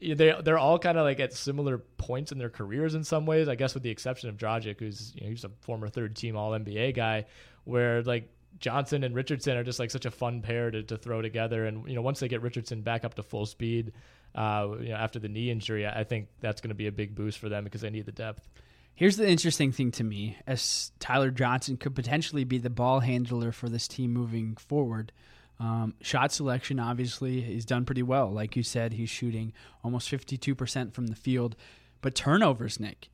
they 0.00 0.34
they're 0.42 0.58
all 0.58 0.78
kind 0.78 0.98
of 0.98 1.04
like 1.04 1.20
at 1.20 1.32
similar 1.32 1.78
points 1.78 2.32
in 2.32 2.38
their 2.38 2.50
careers 2.50 2.94
in 2.94 3.04
some 3.04 3.26
ways. 3.26 3.48
I 3.48 3.54
guess 3.54 3.74
with 3.74 3.82
the 3.82 3.90
exception 3.90 4.28
of 4.28 4.36
Dragic, 4.36 4.80
who's 4.80 5.12
you 5.14 5.22
know 5.22 5.30
he's 5.30 5.44
a 5.44 5.50
former 5.60 5.88
third 5.88 6.16
team 6.16 6.36
All 6.36 6.52
NBA 6.52 6.94
guy, 6.94 7.26
where 7.64 8.02
like 8.02 8.28
Johnson 8.58 9.04
and 9.04 9.14
Richardson 9.14 9.56
are 9.56 9.64
just 9.64 9.78
like 9.78 9.90
such 9.90 10.06
a 10.06 10.10
fun 10.10 10.42
pair 10.42 10.70
to, 10.70 10.82
to 10.82 10.96
throw 10.96 11.22
together. 11.22 11.64
And 11.66 11.88
you 11.88 11.94
know 11.94 12.02
once 12.02 12.20
they 12.20 12.28
get 12.28 12.42
Richardson 12.42 12.82
back 12.82 13.04
up 13.04 13.14
to 13.14 13.22
full 13.22 13.46
speed, 13.46 13.92
uh, 14.34 14.68
you 14.80 14.90
know 14.90 14.96
after 14.96 15.18
the 15.18 15.28
knee 15.28 15.50
injury, 15.50 15.86
I 15.86 16.04
think 16.04 16.28
that's 16.40 16.60
going 16.60 16.70
to 16.70 16.74
be 16.74 16.86
a 16.86 16.92
big 16.92 17.14
boost 17.14 17.38
for 17.38 17.48
them 17.48 17.64
because 17.64 17.80
they 17.80 17.90
need 17.90 18.06
the 18.06 18.12
depth. 18.12 18.48
Here's 18.96 19.16
the 19.16 19.28
interesting 19.28 19.72
thing 19.72 19.90
to 19.92 20.04
me 20.04 20.36
as 20.46 20.92
Tyler 21.00 21.30
Johnson 21.30 21.76
could 21.76 21.96
potentially 21.96 22.44
be 22.44 22.58
the 22.58 22.70
ball 22.70 23.00
handler 23.00 23.50
for 23.50 23.68
this 23.68 23.88
team 23.88 24.12
moving 24.12 24.56
forward. 24.56 25.10
Um, 25.58 25.94
shot 26.00 26.32
selection, 26.32 26.78
obviously, 26.78 27.40
he's 27.40 27.64
done 27.64 27.84
pretty 27.84 28.02
well. 28.02 28.30
Like 28.30 28.54
you 28.54 28.62
said, 28.62 28.92
he's 28.92 29.10
shooting 29.10 29.52
almost 29.82 30.10
52% 30.10 30.92
from 30.92 31.08
the 31.08 31.16
field. 31.16 31.56
But 32.02 32.14
turnovers, 32.14 32.78
Nick. 32.78 33.08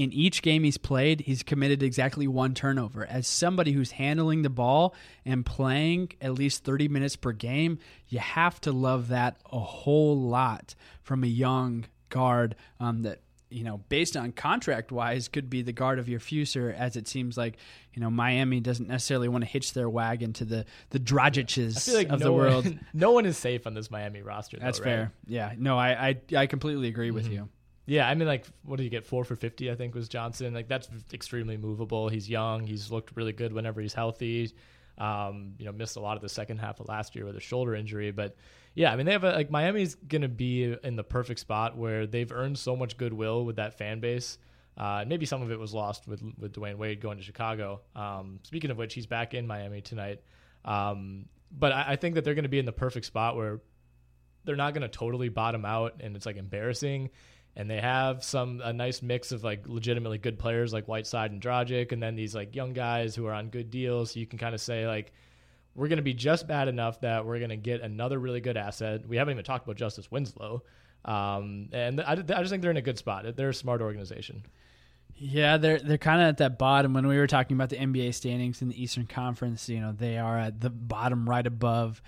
In 0.00 0.14
each 0.14 0.40
game 0.40 0.64
he's 0.64 0.78
played, 0.78 1.20
he's 1.20 1.42
committed 1.42 1.82
exactly 1.82 2.26
one 2.26 2.54
turnover. 2.54 3.04
As 3.04 3.26
somebody 3.26 3.72
who's 3.72 3.90
handling 3.90 4.40
the 4.40 4.48
ball 4.48 4.94
and 5.26 5.44
playing 5.44 6.12
at 6.22 6.32
least 6.32 6.64
30 6.64 6.88
minutes 6.88 7.16
per 7.16 7.32
game, 7.32 7.78
you 8.08 8.18
have 8.18 8.58
to 8.62 8.72
love 8.72 9.08
that 9.08 9.36
a 9.52 9.58
whole 9.58 10.18
lot 10.18 10.74
from 11.02 11.22
a 11.22 11.26
young 11.26 11.84
guard 12.08 12.56
um, 12.80 13.02
that 13.02 13.20
you 13.50 13.62
know, 13.62 13.78
based 13.90 14.16
on 14.16 14.32
contract 14.32 14.90
wise, 14.90 15.28
could 15.28 15.50
be 15.50 15.60
the 15.60 15.72
guard 15.72 15.98
of 15.98 16.08
your 16.08 16.20
future. 16.20 16.74
As 16.78 16.96
it 16.96 17.06
seems 17.06 17.36
like, 17.36 17.58
you 17.92 18.00
know, 18.00 18.08
Miami 18.08 18.60
doesn't 18.60 18.88
necessarily 18.88 19.28
want 19.28 19.44
to 19.44 19.50
hitch 19.50 19.74
their 19.74 19.90
wagon 19.90 20.32
to 20.34 20.46
the 20.46 20.64
the 20.90 21.00
Dragic's 21.00 21.92
like 21.92 22.08
of 22.08 22.20
no 22.20 22.26
the 22.26 22.32
world. 22.32 22.64
One, 22.64 22.86
no 22.94 23.10
one 23.10 23.26
is 23.26 23.36
safe 23.36 23.66
on 23.66 23.74
this 23.74 23.90
Miami 23.90 24.22
roster. 24.22 24.56
Though, 24.56 24.64
That's 24.64 24.78
right? 24.78 24.84
fair. 24.84 25.12
Yeah. 25.26 25.52
No, 25.58 25.76
I 25.76 25.90
I, 26.08 26.36
I 26.38 26.46
completely 26.46 26.88
agree 26.88 27.10
with 27.10 27.28
you. 27.28 27.50
Yeah, 27.90 28.08
I 28.08 28.14
mean, 28.14 28.28
like, 28.28 28.46
what 28.62 28.76
did 28.76 28.84
he 28.84 28.88
get? 28.88 29.04
Four 29.04 29.24
for 29.24 29.34
fifty, 29.34 29.68
I 29.68 29.74
think, 29.74 29.96
was 29.96 30.08
Johnson. 30.08 30.54
Like, 30.54 30.68
that's 30.68 30.88
extremely 31.12 31.56
movable. 31.56 32.08
He's 32.08 32.30
young. 32.30 32.64
He's 32.64 32.88
looked 32.88 33.16
really 33.16 33.32
good 33.32 33.52
whenever 33.52 33.80
he's 33.80 33.94
healthy. 33.94 34.52
Um, 34.96 35.54
you 35.58 35.64
know, 35.64 35.72
missed 35.72 35.96
a 35.96 36.00
lot 36.00 36.14
of 36.14 36.22
the 36.22 36.28
second 36.28 36.58
half 36.58 36.78
of 36.78 36.86
last 36.86 37.16
year 37.16 37.24
with 37.24 37.34
a 37.34 37.40
shoulder 37.40 37.74
injury, 37.74 38.12
but 38.12 38.36
yeah, 38.74 38.92
I 38.92 38.96
mean, 38.96 39.06
they 39.06 39.12
have 39.12 39.24
a, 39.24 39.32
like 39.32 39.50
Miami's 39.50 39.96
gonna 39.96 40.28
be 40.28 40.76
in 40.84 40.94
the 40.94 41.02
perfect 41.02 41.40
spot 41.40 41.76
where 41.76 42.06
they've 42.06 42.30
earned 42.30 42.58
so 42.58 42.76
much 42.76 42.96
goodwill 42.96 43.44
with 43.44 43.56
that 43.56 43.76
fan 43.76 43.98
base. 43.98 44.38
Uh, 44.76 45.04
maybe 45.04 45.26
some 45.26 45.42
of 45.42 45.50
it 45.50 45.58
was 45.58 45.74
lost 45.74 46.06
with 46.06 46.22
with 46.38 46.52
Dwyane 46.52 46.76
Wade 46.76 47.00
going 47.00 47.18
to 47.18 47.24
Chicago. 47.24 47.80
Um, 47.96 48.38
speaking 48.44 48.70
of 48.70 48.76
which, 48.76 48.94
he's 48.94 49.06
back 49.06 49.34
in 49.34 49.48
Miami 49.48 49.80
tonight. 49.80 50.20
Um, 50.64 51.26
but 51.50 51.72
I, 51.72 51.84
I 51.88 51.96
think 51.96 52.14
that 52.14 52.24
they're 52.24 52.34
going 52.34 52.44
to 52.44 52.50
be 52.50 52.60
in 52.60 52.66
the 52.66 52.72
perfect 52.72 53.06
spot 53.06 53.34
where 53.34 53.60
they're 54.44 54.54
not 54.54 54.74
going 54.74 54.82
to 54.82 54.88
totally 54.88 55.28
bottom 55.28 55.64
out 55.64 55.96
and 56.00 56.14
it's 56.14 56.26
like 56.26 56.36
embarrassing. 56.36 57.10
And 57.56 57.68
they 57.68 57.80
have 57.80 58.22
some 58.22 58.60
a 58.62 58.72
nice 58.72 59.02
mix 59.02 59.32
of 59.32 59.42
like 59.42 59.68
legitimately 59.68 60.18
good 60.18 60.38
players 60.38 60.72
like 60.72 60.86
Whiteside 60.86 61.32
and 61.32 61.42
Dragic, 61.42 61.92
and 61.92 62.02
then 62.02 62.14
these 62.14 62.34
like 62.34 62.54
young 62.54 62.72
guys 62.72 63.14
who 63.14 63.26
are 63.26 63.32
on 63.32 63.48
good 63.48 63.70
deals. 63.70 64.12
So 64.12 64.20
you 64.20 64.26
can 64.26 64.38
kind 64.38 64.54
of 64.54 64.60
say 64.60 64.86
like 64.86 65.12
we're 65.74 65.88
going 65.88 65.98
to 65.98 66.02
be 66.02 66.14
just 66.14 66.46
bad 66.46 66.68
enough 66.68 67.00
that 67.00 67.24
we're 67.24 67.38
going 67.38 67.50
to 67.50 67.56
get 67.56 67.80
another 67.80 68.18
really 68.18 68.40
good 68.40 68.56
asset. 68.56 69.06
We 69.06 69.16
haven't 69.16 69.32
even 69.32 69.44
talked 69.44 69.64
about 69.64 69.76
Justice 69.76 70.10
Winslow, 70.10 70.62
um, 71.04 71.68
and 71.72 72.00
I, 72.00 72.12
I 72.12 72.14
just 72.14 72.50
think 72.50 72.62
they're 72.62 72.70
in 72.70 72.76
a 72.76 72.82
good 72.82 72.98
spot. 72.98 73.24
They're 73.36 73.50
a 73.50 73.54
smart 73.54 73.80
organization. 73.80 74.44
Yeah, 75.16 75.58
they're 75.58 75.78
they're 75.78 75.98
kind 75.98 76.22
of 76.22 76.28
at 76.28 76.36
that 76.38 76.58
bottom. 76.58 76.94
When 76.94 77.06
we 77.06 77.18
were 77.18 77.26
talking 77.26 77.56
about 77.56 77.68
the 77.68 77.76
NBA 77.76 78.14
standings 78.14 78.62
in 78.62 78.68
the 78.68 78.82
Eastern 78.82 79.06
Conference, 79.06 79.68
you 79.68 79.80
know, 79.80 79.92
they 79.92 80.16
are 80.16 80.38
at 80.38 80.60
the 80.60 80.70
bottom, 80.70 81.28
right 81.28 81.46
above 81.46 82.00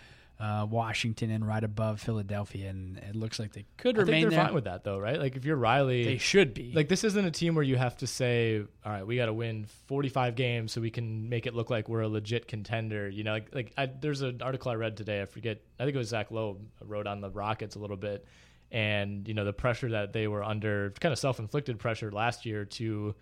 uh, 0.43 0.67
Washington 0.69 1.31
and 1.31 1.47
right 1.47 1.63
above 1.63 2.01
Philadelphia, 2.01 2.69
and 2.69 2.99
it 2.99 3.15
looks 3.15 3.39
like 3.39 3.53
they 3.53 3.65
could 3.77 3.95
I 3.95 3.99
think 4.01 4.07
remain 4.09 4.21
they're 4.23 4.31
there. 4.31 4.45
fine 4.47 4.55
with 4.55 4.65
that 4.65 4.83
though, 4.83 4.99
right? 4.99 5.17
Like 5.21 5.37
if 5.37 5.45
you're 5.45 5.55
Riley, 5.57 6.05
They 6.05 6.19
should 6.19 6.53
be. 6.53 6.73
Like 6.75 6.89
this 6.89 7.05
isn't 7.05 7.25
a 7.25 7.31
team 7.31 7.55
where 7.55 7.63
you 7.63 7.77
have 7.77 7.97
to 7.99 8.09
say, 8.09 8.59
"All 8.85 8.93
right, 8.93 9.07
we 9.07 9.15
got 9.17 9.27
to 9.27 9.33
win 9.33 9.67
45 9.87 10.35
games 10.35 10.73
so 10.73 10.81
we 10.81 10.91
can 10.91 11.29
make 11.29 11.47
it 11.47 11.55
look 11.55 11.71
like 11.71 11.89
we're 11.89 12.01
a 12.01 12.09
legit 12.09 12.49
contender." 12.49 13.09
You 13.09 13.23
know, 13.23 13.33
like 13.35 13.55
like 13.55 13.73
I, 13.79 13.87
there's 13.87 14.23
an 14.23 14.43
article 14.43 14.73
I 14.73 14.75
read 14.75 14.97
today. 14.97 15.23
I 15.23 15.27
forget. 15.27 15.61
I 15.79 15.85
think 15.85 15.95
it 15.95 15.99
was 15.99 16.09
Zach 16.09 16.33
Lowe 16.33 16.59
wrote 16.85 17.07
on 17.07 17.21
the 17.21 17.31
Rockets 17.31 17.77
a 17.77 17.79
little 17.79 17.97
bit, 17.97 18.27
and 18.73 19.29
you 19.29 19.35
know 19.35 19.45
the 19.45 19.53
pressure 19.53 19.91
that 19.91 20.13
they 20.13 20.27
were 20.27 20.43
under, 20.43 20.93
kind 20.99 21.13
of 21.13 21.21
self-inflicted 21.21 21.79
pressure 21.79 22.11
last 22.11 22.45
year 22.47 22.65
to, 22.65 23.15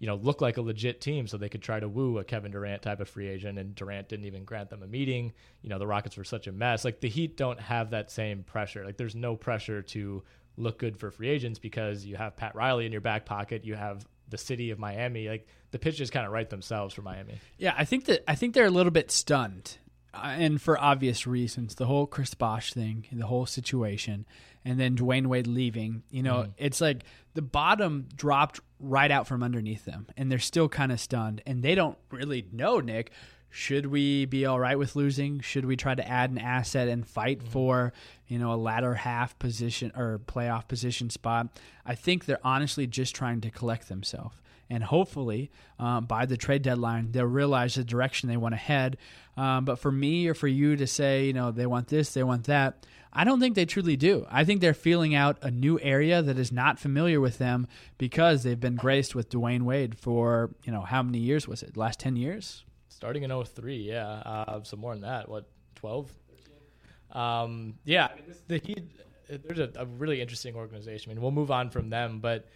you 0.00 0.06
know, 0.06 0.16
look 0.16 0.40
like 0.40 0.56
a 0.56 0.62
legit 0.62 1.00
team 1.00 1.26
so 1.26 1.36
they 1.36 1.50
could 1.50 1.62
try 1.62 1.78
to 1.78 1.86
woo 1.88 2.18
a 2.18 2.24
Kevin 2.24 2.50
Durant 2.50 2.82
type 2.82 3.00
of 3.00 3.08
free 3.08 3.28
agent, 3.28 3.58
and 3.58 3.74
Durant 3.74 4.08
didn't 4.08 4.24
even 4.24 4.44
grant 4.44 4.70
them 4.70 4.82
a 4.82 4.86
meeting. 4.86 5.34
You 5.62 5.68
know, 5.68 5.78
the 5.78 5.86
Rockets 5.86 6.16
were 6.16 6.24
such 6.24 6.46
a 6.46 6.52
mess. 6.52 6.84
Like 6.86 7.00
the 7.00 7.08
Heat 7.08 7.36
don't 7.36 7.60
have 7.60 7.90
that 7.90 8.10
same 8.10 8.42
pressure. 8.42 8.84
Like 8.84 8.96
there's 8.96 9.14
no 9.14 9.36
pressure 9.36 9.82
to 9.82 10.22
look 10.56 10.78
good 10.78 10.98
for 10.98 11.10
free 11.10 11.28
agents 11.28 11.58
because 11.58 12.04
you 12.04 12.16
have 12.16 12.36
Pat 12.36 12.54
Riley 12.54 12.86
in 12.86 12.92
your 12.92 13.02
back 13.02 13.26
pocket. 13.26 13.64
You 13.64 13.74
have 13.74 14.06
the 14.30 14.38
city 14.38 14.70
of 14.70 14.78
Miami. 14.78 15.28
Like 15.28 15.46
the 15.70 15.78
pitches 15.78 16.10
kind 16.10 16.24
of 16.24 16.32
write 16.32 16.48
themselves 16.48 16.94
for 16.94 17.02
Miami. 17.02 17.38
Yeah, 17.58 17.74
I 17.76 17.84
think 17.84 18.06
that 18.06 18.24
I 18.26 18.36
think 18.36 18.54
they're 18.54 18.64
a 18.64 18.70
little 18.70 18.92
bit 18.92 19.10
stunned, 19.10 19.76
and 20.14 20.60
for 20.60 20.80
obvious 20.80 21.26
reasons. 21.26 21.74
The 21.74 21.86
whole 21.86 22.06
Chris 22.06 22.34
Bosh 22.34 22.72
thing, 22.72 23.06
the 23.12 23.26
whole 23.26 23.46
situation, 23.46 24.26
and 24.64 24.78
then 24.78 24.96
Dwyane 24.96 25.26
Wade 25.26 25.46
leaving. 25.46 26.02
You 26.10 26.22
know, 26.22 26.48
it's 26.56 26.80
like 26.80 27.04
the 27.34 27.42
bottom 27.42 28.08
dropped 28.14 28.60
right 28.78 29.10
out 29.10 29.26
from 29.26 29.42
underneath 29.42 29.84
them, 29.84 30.06
and 30.16 30.30
they're 30.30 30.38
still 30.38 30.68
kind 30.68 30.92
of 30.92 31.00
stunned, 31.00 31.42
and 31.46 31.62
they 31.62 31.74
don't 31.74 31.98
really 32.10 32.46
know 32.52 32.80
Nick. 32.80 33.12
should 33.50 33.86
we 33.86 34.24
be 34.24 34.46
all 34.46 34.60
right 34.60 34.78
with 34.78 34.94
losing? 34.94 35.40
Should 35.40 35.64
we 35.64 35.76
try 35.76 35.94
to 35.94 36.08
add 36.08 36.30
an 36.30 36.38
asset 36.38 36.88
and 36.88 37.06
fight 37.06 37.40
mm-hmm. 37.40 37.48
for, 37.48 37.92
you 38.28 38.38
know, 38.38 38.52
a 38.52 38.54
latter 38.54 38.94
half 38.94 39.38
position 39.38 39.92
or 39.96 40.20
playoff 40.24 40.68
position 40.68 41.10
spot? 41.10 41.58
I 41.84 41.96
think 41.96 42.24
they're 42.24 42.38
honestly 42.44 42.86
just 42.86 43.14
trying 43.14 43.40
to 43.42 43.50
collect 43.50 43.88
themselves. 43.88 44.40
And 44.70 44.84
hopefully, 44.84 45.50
um, 45.78 46.06
by 46.06 46.26
the 46.26 46.36
trade 46.36 46.62
deadline, 46.62 47.10
they'll 47.10 47.24
realize 47.24 47.74
the 47.74 47.84
direction 47.84 48.28
they 48.28 48.36
want 48.36 48.52
to 48.52 48.58
head. 48.58 48.96
Um, 49.36 49.64
but 49.64 49.80
for 49.80 49.90
me 49.90 50.28
or 50.28 50.34
for 50.34 50.48
you 50.48 50.76
to 50.76 50.86
say, 50.86 51.26
you 51.26 51.32
know, 51.32 51.50
they 51.50 51.66
want 51.66 51.88
this, 51.88 52.14
they 52.14 52.22
want 52.22 52.44
that, 52.44 52.86
I 53.12 53.24
don't 53.24 53.40
think 53.40 53.56
they 53.56 53.66
truly 53.66 53.96
do. 53.96 54.24
I 54.30 54.44
think 54.44 54.60
they're 54.60 54.72
feeling 54.72 55.14
out 55.14 55.38
a 55.42 55.50
new 55.50 55.80
area 55.80 56.22
that 56.22 56.38
is 56.38 56.52
not 56.52 56.78
familiar 56.78 57.20
with 57.20 57.38
them 57.38 57.66
because 57.98 58.44
they've 58.44 58.60
been 58.60 58.76
graced 58.76 59.16
with 59.16 59.28
Dwyane 59.28 59.62
Wade 59.62 59.98
for, 59.98 60.50
you 60.62 60.70
know, 60.70 60.82
how 60.82 61.02
many 61.02 61.18
years 61.18 61.48
was 61.48 61.64
it? 61.64 61.76
Last 61.76 61.98
10 61.98 62.14
years? 62.14 62.64
starting 63.00 63.22
in 63.22 63.44
03, 63.44 63.76
yeah. 63.76 64.06
Uh, 64.06 64.62
so 64.62 64.76
more 64.76 64.92
than 64.92 65.00
that, 65.00 65.26
what, 65.26 65.48
12? 65.76 66.12
Um, 67.12 67.78
yeah, 67.86 68.08
the 68.46 68.58
Heat, 68.58 68.84
there's 69.26 69.58
a, 69.58 69.70
a, 69.76 69.86
really 69.86 70.20
interesting 70.20 70.54
organization. 70.54 71.10
I 71.10 71.14
mean, 71.14 71.22
we'll 71.22 71.30
move 71.30 71.50
on 71.50 71.70
from 71.70 71.88
them, 71.88 72.20
but 72.20 72.46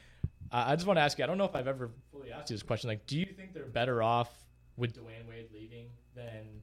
uh, 0.54 0.66
I 0.68 0.76
just 0.76 0.86
want 0.86 0.98
to 0.98 1.02
ask 1.02 1.18
you 1.18 1.24
I 1.24 1.26
don't 1.26 1.36
know 1.36 1.46
if 1.46 1.56
I've 1.56 1.66
ever 1.66 1.90
fully 2.12 2.30
asked 2.30 2.48
you 2.48 2.54
this 2.54 2.62
question. 2.62 2.86
Like, 2.88 3.06
do 3.06 3.18
you 3.18 3.26
think 3.26 3.52
they're 3.52 3.64
better 3.64 4.00
off 4.04 4.30
with 4.76 4.94
Dwyane 4.94 5.28
Wade 5.28 5.48
leaving 5.52 5.86
than 6.14 6.62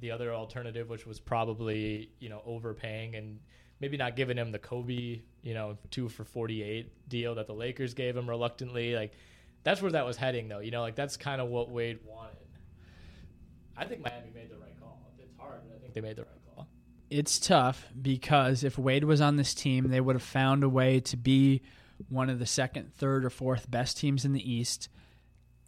the 0.00 0.10
other 0.10 0.34
alternative, 0.34 0.88
which 0.88 1.06
was 1.06 1.20
probably, 1.20 2.10
you 2.18 2.28
know, 2.28 2.42
overpaying 2.44 3.14
and 3.14 3.38
maybe 3.78 3.96
not 3.96 4.16
giving 4.16 4.36
him 4.36 4.50
the 4.50 4.58
Kobe, 4.58 5.20
you 5.42 5.54
know, 5.54 5.78
two 5.92 6.08
for 6.08 6.24
48 6.24 7.08
deal 7.08 7.36
that 7.36 7.46
the 7.46 7.54
Lakers 7.54 7.94
gave 7.94 8.16
him 8.16 8.28
reluctantly? 8.28 8.96
Like, 8.96 9.12
that's 9.62 9.80
where 9.80 9.92
that 9.92 10.04
was 10.04 10.16
heading, 10.16 10.48
though. 10.48 10.58
You 10.58 10.72
know, 10.72 10.80
like, 10.80 10.96
that's 10.96 11.16
kind 11.16 11.40
of 11.40 11.48
what 11.48 11.70
Wade 11.70 12.00
wanted. 12.04 12.36
I 13.76 13.84
think 13.84 14.02
Miami 14.02 14.30
made 14.34 14.50
the 14.50 14.56
right 14.56 14.78
call. 14.80 15.00
It's 15.20 15.36
hard, 15.38 15.60
but 15.68 15.76
I 15.76 15.78
think 15.78 15.94
they 15.94 16.00
made 16.00 16.16
the 16.16 16.22
right 16.22 16.56
call. 16.56 16.66
It's 17.10 17.38
tough 17.38 17.86
because 18.02 18.64
if 18.64 18.76
Wade 18.76 19.04
was 19.04 19.20
on 19.20 19.36
this 19.36 19.54
team, 19.54 19.88
they 19.88 20.00
would 20.00 20.16
have 20.16 20.22
found 20.22 20.64
a 20.64 20.68
way 20.68 20.98
to 20.98 21.16
be 21.16 21.62
one 22.08 22.30
of 22.30 22.38
the 22.38 22.46
second, 22.46 22.94
third, 22.94 23.24
or 23.24 23.30
fourth 23.30 23.70
best 23.70 23.98
teams 23.98 24.24
in 24.24 24.32
the 24.32 24.52
East. 24.52 24.88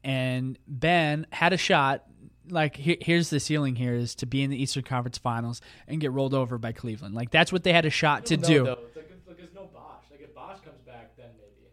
And 0.04 0.58
Ben 0.66 1.26
had 1.30 1.52
a 1.52 1.56
shot. 1.56 2.04
Like 2.50 2.76
here's 2.76 3.30
the 3.30 3.38
ceiling 3.38 3.76
here 3.76 3.94
is 3.94 4.16
to 4.16 4.26
be 4.26 4.42
in 4.42 4.50
the 4.50 4.60
Eastern 4.60 4.82
Conference 4.82 5.16
Finals 5.16 5.60
and 5.86 6.00
get 6.00 6.10
rolled 6.10 6.34
over 6.34 6.58
by 6.58 6.72
Cleveland. 6.72 7.14
Like 7.14 7.30
that's 7.30 7.52
what 7.52 7.62
they 7.62 7.72
had 7.72 7.84
a 7.84 7.90
shot 7.90 8.26
to 8.26 8.36
know, 8.36 8.48
do. 8.48 8.64
Though. 8.64 8.72
It's 8.72 8.96
like, 8.96 9.10
like 9.28 9.36
there's 9.36 9.54
no 9.54 9.66
Bosh. 9.72 10.02
Like 10.10 10.22
if 10.22 10.34
Bosh 10.34 10.58
comes 10.64 10.80
back, 10.84 11.16
then 11.16 11.28
maybe. 11.38 11.68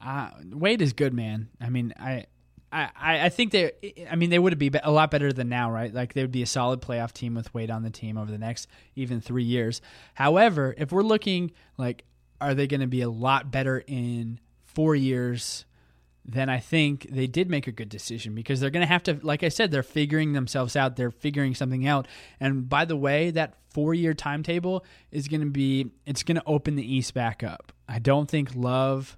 Uh, 0.00 0.30
Wade 0.56 0.82
is 0.82 0.92
good, 0.92 1.14
man. 1.14 1.48
I 1.60 1.70
mean, 1.70 1.94
I 1.96 2.26
I, 2.70 2.90
I 3.24 3.28
think 3.30 3.52
they, 3.52 3.72
I 4.10 4.16
mean, 4.16 4.30
they 4.30 4.38
would 4.38 4.58
be 4.58 4.70
a 4.82 4.90
lot 4.90 5.10
better 5.10 5.32
than 5.32 5.48
now, 5.48 5.70
right? 5.70 5.92
Like 5.92 6.12
they 6.12 6.20
would 6.22 6.32
be 6.32 6.42
a 6.42 6.46
solid 6.46 6.82
playoff 6.82 7.12
team 7.12 7.34
with 7.34 7.52
Wade 7.54 7.70
on 7.70 7.82
the 7.82 7.90
team 7.90 8.18
over 8.18 8.30
the 8.30 8.38
next 8.38 8.68
even 8.94 9.20
three 9.20 9.44
years. 9.44 9.80
However, 10.14 10.74
if 10.76 10.92
we're 10.92 11.02
looking 11.02 11.52
like, 11.78 12.04
are 12.40 12.54
they 12.54 12.66
going 12.66 12.80
to 12.80 12.86
be 12.86 13.02
a 13.02 13.10
lot 13.10 13.50
better 13.50 13.82
in 13.86 14.40
four 14.64 14.94
years? 14.94 15.64
Then 16.24 16.48
I 16.50 16.58
think 16.58 17.06
they 17.10 17.26
did 17.26 17.48
make 17.48 17.66
a 17.66 17.72
good 17.72 17.88
decision 17.88 18.34
because 18.34 18.60
they're 18.60 18.70
going 18.70 18.86
to 18.86 18.92
have 18.92 19.02
to, 19.04 19.18
like 19.22 19.42
I 19.42 19.48
said, 19.48 19.70
they're 19.70 19.82
figuring 19.82 20.34
themselves 20.34 20.76
out. 20.76 20.96
They're 20.96 21.10
figuring 21.10 21.54
something 21.54 21.86
out. 21.86 22.06
And 22.38 22.68
by 22.68 22.84
the 22.84 22.96
way, 22.96 23.30
that 23.30 23.54
four 23.70 23.94
year 23.94 24.12
timetable 24.12 24.84
is 25.10 25.26
going 25.26 25.40
to 25.40 25.50
be, 25.50 25.90
it's 26.04 26.22
going 26.22 26.36
to 26.36 26.42
open 26.46 26.76
the 26.76 26.94
East 26.94 27.14
back 27.14 27.42
up. 27.42 27.72
I 27.88 27.98
don't 27.98 28.28
think 28.28 28.54
Love, 28.54 29.16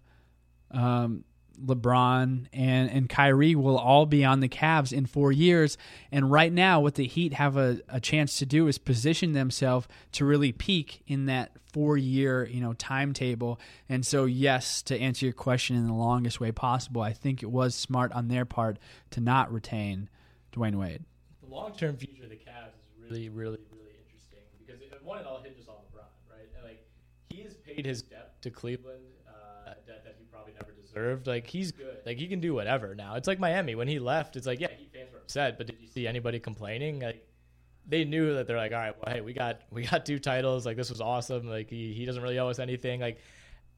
um, 0.71 1.25
LeBron 1.65 2.47
and, 2.53 2.91
and 2.91 3.09
Kyrie 3.09 3.55
will 3.55 3.79
all 3.79 4.07
be 4.07 4.25
on 4.25 4.41
the 4.41 4.49
Cavs 4.49 4.93
in 4.93 5.07
four 5.07 5.33
years. 5.33 5.77
And 6.11 6.31
right 6.31 6.53
now, 6.53 6.81
what 6.81 6.95
the 6.95 7.07
Heat 7.07 7.35
have 7.35 7.57
a, 7.57 7.81
a 7.89 8.01
chance 8.01 8.39
to 8.39 8.47
do 8.47 8.67
is 8.67 8.79
position 8.79 9.33
themselves 9.33 9.89
to 10.13 10.25
really 10.25 10.53
peak 10.53 11.03
in 11.07 11.27
that 11.27 11.53
four 11.73 11.97
year 11.97 12.45
you 12.47 12.61
know 12.61 12.73
timetable. 12.75 13.61
And 13.89 14.05
so, 14.05 14.25
yes, 14.25 14.83
to 14.83 14.99
answer 14.99 15.27
your 15.27 15.33
question 15.33 15.77
in 15.77 15.87
the 15.87 15.95
longest 15.95 16.41
way 16.41 16.53
possible, 16.53 17.03
I 17.03 17.13
think 17.13 17.43
it 17.43 17.51
was 17.51 17.75
smart 17.75 18.13
on 18.13 18.29
their 18.29 18.45
part 18.45 18.79
to 19.11 19.21
not 19.21 19.53
retain 19.53 20.09
Dwyane 20.53 20.77
Wade. 20.77 21.05
The 21.43 21.55
long 21.55 21.75
term 21.75 21.97
future 21.97 22.25
of 22.25 22.31
the 22.31 22.37
Cavs 22.37 22.75
is 22.75 23.11
really, 23.11 23.29
really, 23.29 23.59
really 23.73 23.95
interesting 24.05 24.41
because 24.59 24.81
it, 24.83 24.93
one, 25.03 25.19
it 25.19 25.27
all 25.27 25.43
hinges 25.43 25.69
on 25.69 25.75
LeBron, 25.75 26.07
right? 26.31 26.49
And 26.57 26.65
like 26.65 26.85
he 27.29 27.43
has 27.43 27.55
paid 27.55 27.87
his 27.87 28.03
debt 28.03 28.41
to 28.43 28.51
Cleveland 28.51 29.03
Like 31.25 31.47
he's 31.47 31.73
good. 31.73 31.99
Like 32.07 32.19
he 32.19 32.27
can 32.29 32.41
do 32.41 32.55
whatever 32.55 32.95
now. 32.95 33.15
It's 33.17 33.29
like 33.29 33.39
Miami 33.39 33.75
when 33.75 33.89
he 33.89 33.99
left. 33.99 34.37
It's 34.37 34.47
like 34.47 34.61
yeah, 34.61 34.69
he 34.77 34.89
fans 34.93 35.13
were 35.13 35.19
upset, 35.19 35.59
but 35.59 35.67
did 35.67 35.77
you 35.81 35.89
see 35.89 36.07
anybody 36.07 36.39
complaining? 36.41 37.01
Like 37.01 37.27
they 37.87 38.05
knew 38.05 38.35
that 38.35 38.47
they're 38.47 38.57
like, 38.57 38.73
all 38.73 38.79
right, 38.79 38.95
well, 38.97 39.15
hey, 39.15 39.21
we 39.21 39.33
got 39.33 39.63
we 39.71 39.83
got 39.83 40.07
two 40.07 40.19
titles. 40.19 40.67
Like 40.67 40.77
this 40.77 40.91
was 40.91 41.01
awesome. 41.01 41.49
Like 41.49 41.71
he, 41.71 41.93
he 41.93 42.05
doesn't 42.05 42.23
really 42.23 42.39
owe 42.39 42.49
us 42.49 42.59
anything. 42.59 43.01
Like 43.01 43.19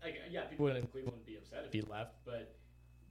like 0.03 0.17
yeah, 0.31 0.43
people 0.43 0.69
in 0.69 0.87
Cleveland 0.87 1.17
would 1.17 1.27
be 1.27 1.37
upset 1.37 1.65
if 1.67 1.73
he 1.73 1.81
left, 1.83 2.17
but 2.25 2.55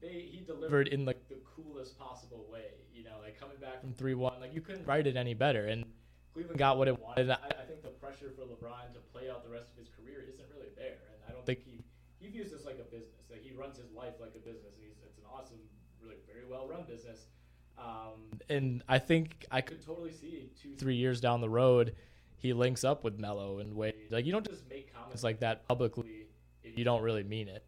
they 0.02 0.28
he 0.32 0.42
delivered 0.46 0.88
in 0.90 1.06
like 1.06 1.28
the 1.30 1.40
coolest 1.56 1.98
possible 1.98 2.48
way. 2.52 2.66
You 2.94 3.04
know, 3.04 3.18
like 3.24 3.40
coming 3.40 3.58
back 3.60 3.82
from 3.82 3.94
three 3.94 4.14
one, 4.14 4.40
like 4.40 4.54
you 4.54 4.62
couldn't 4.62 4.86
write 4.86 5.08
it 5.08 5.16
any 5.16 5.34
better. 5.34 5.68
And 5.68 5.86
Cleveland 6.34 6.60
got 6.60 6.78
what 6.78 6.88
it 6.88 7.00
wanted. 7.00 7.30
I, 7.30 7.36
I 7.36 7.66
think 7.68 7.82
the 7.82 7.90
pressure 7.90 8.32
for 8.36 8.44
LeBron 8.44 8.94
to 8.94 9.00
play 9.12 9.30
out 9.30 9.44
the 9.44 9.50
rest 9.50 9.72
of 9.72 9.78
his 9.78 9.88
career 9.90 10.26
isn't 10.28 10.46
really 10.54 10.70
there, 10.76 11.00
and 11.12 11.24
I 11.28 11.32
don't 11.32 11.46
think 11.46 11.60
he 11.64 11.84
he 12.20 12.30
views 12.30 12.52
this 12.52 12.66
like 12.66 12.80
a 12.80 12.90
business. 12.92 13.11
Like 13.62 13.76
he 13.76 13.78
runs 13.78 13.78
his 13.78 13.96
life 13.96 14.14
like 14.20 14.34
a 14.36 14.40
business, 14.40 14.76
and 14.76 14.84
he's 14.84 14.98
it's 15.06 15.18
an 15.18 15.24
awesome, 15.32 15.58
really 16.02 16.16
very 16.26 16.46
well 16.50 16.68
run 16.68 16.84
business. 16.88 17.28
Um, 17.78 18.40
and 18.50 18.84
I 18.88 19.00
think 19.00 19.46
I 19.52 19.62
could 19.62 19.86
totally 19.86 20.12
see 20.12 20.50
two, 20.62 20.76
three 20.76 20.96
years 20.96 21.20
down 21.20 21.42
the 21.42 21.50
road, 21.50 21.96
he 22.38 22.54
links 22.54 22.84
up 22.84 23.04
with 23.04 23.20
Melo 23.20 23.60
and 23.60 23.76
Wade. 23.76 23.96
Like 24.10 24.26
you 24.26 24.32
don't 24.32 24.48
just 24.48 24.70
make 24.70 24.94
comments 24.94 25.24
like 25.24 25.40
that 25.40 25.68
publicly 25.68 26.28
if 26.64 26.78
you 26.78 26.84
don't 26.84 27.02
really 27.02 27.24
mean 27.24 27.48
it. 27.48 27.64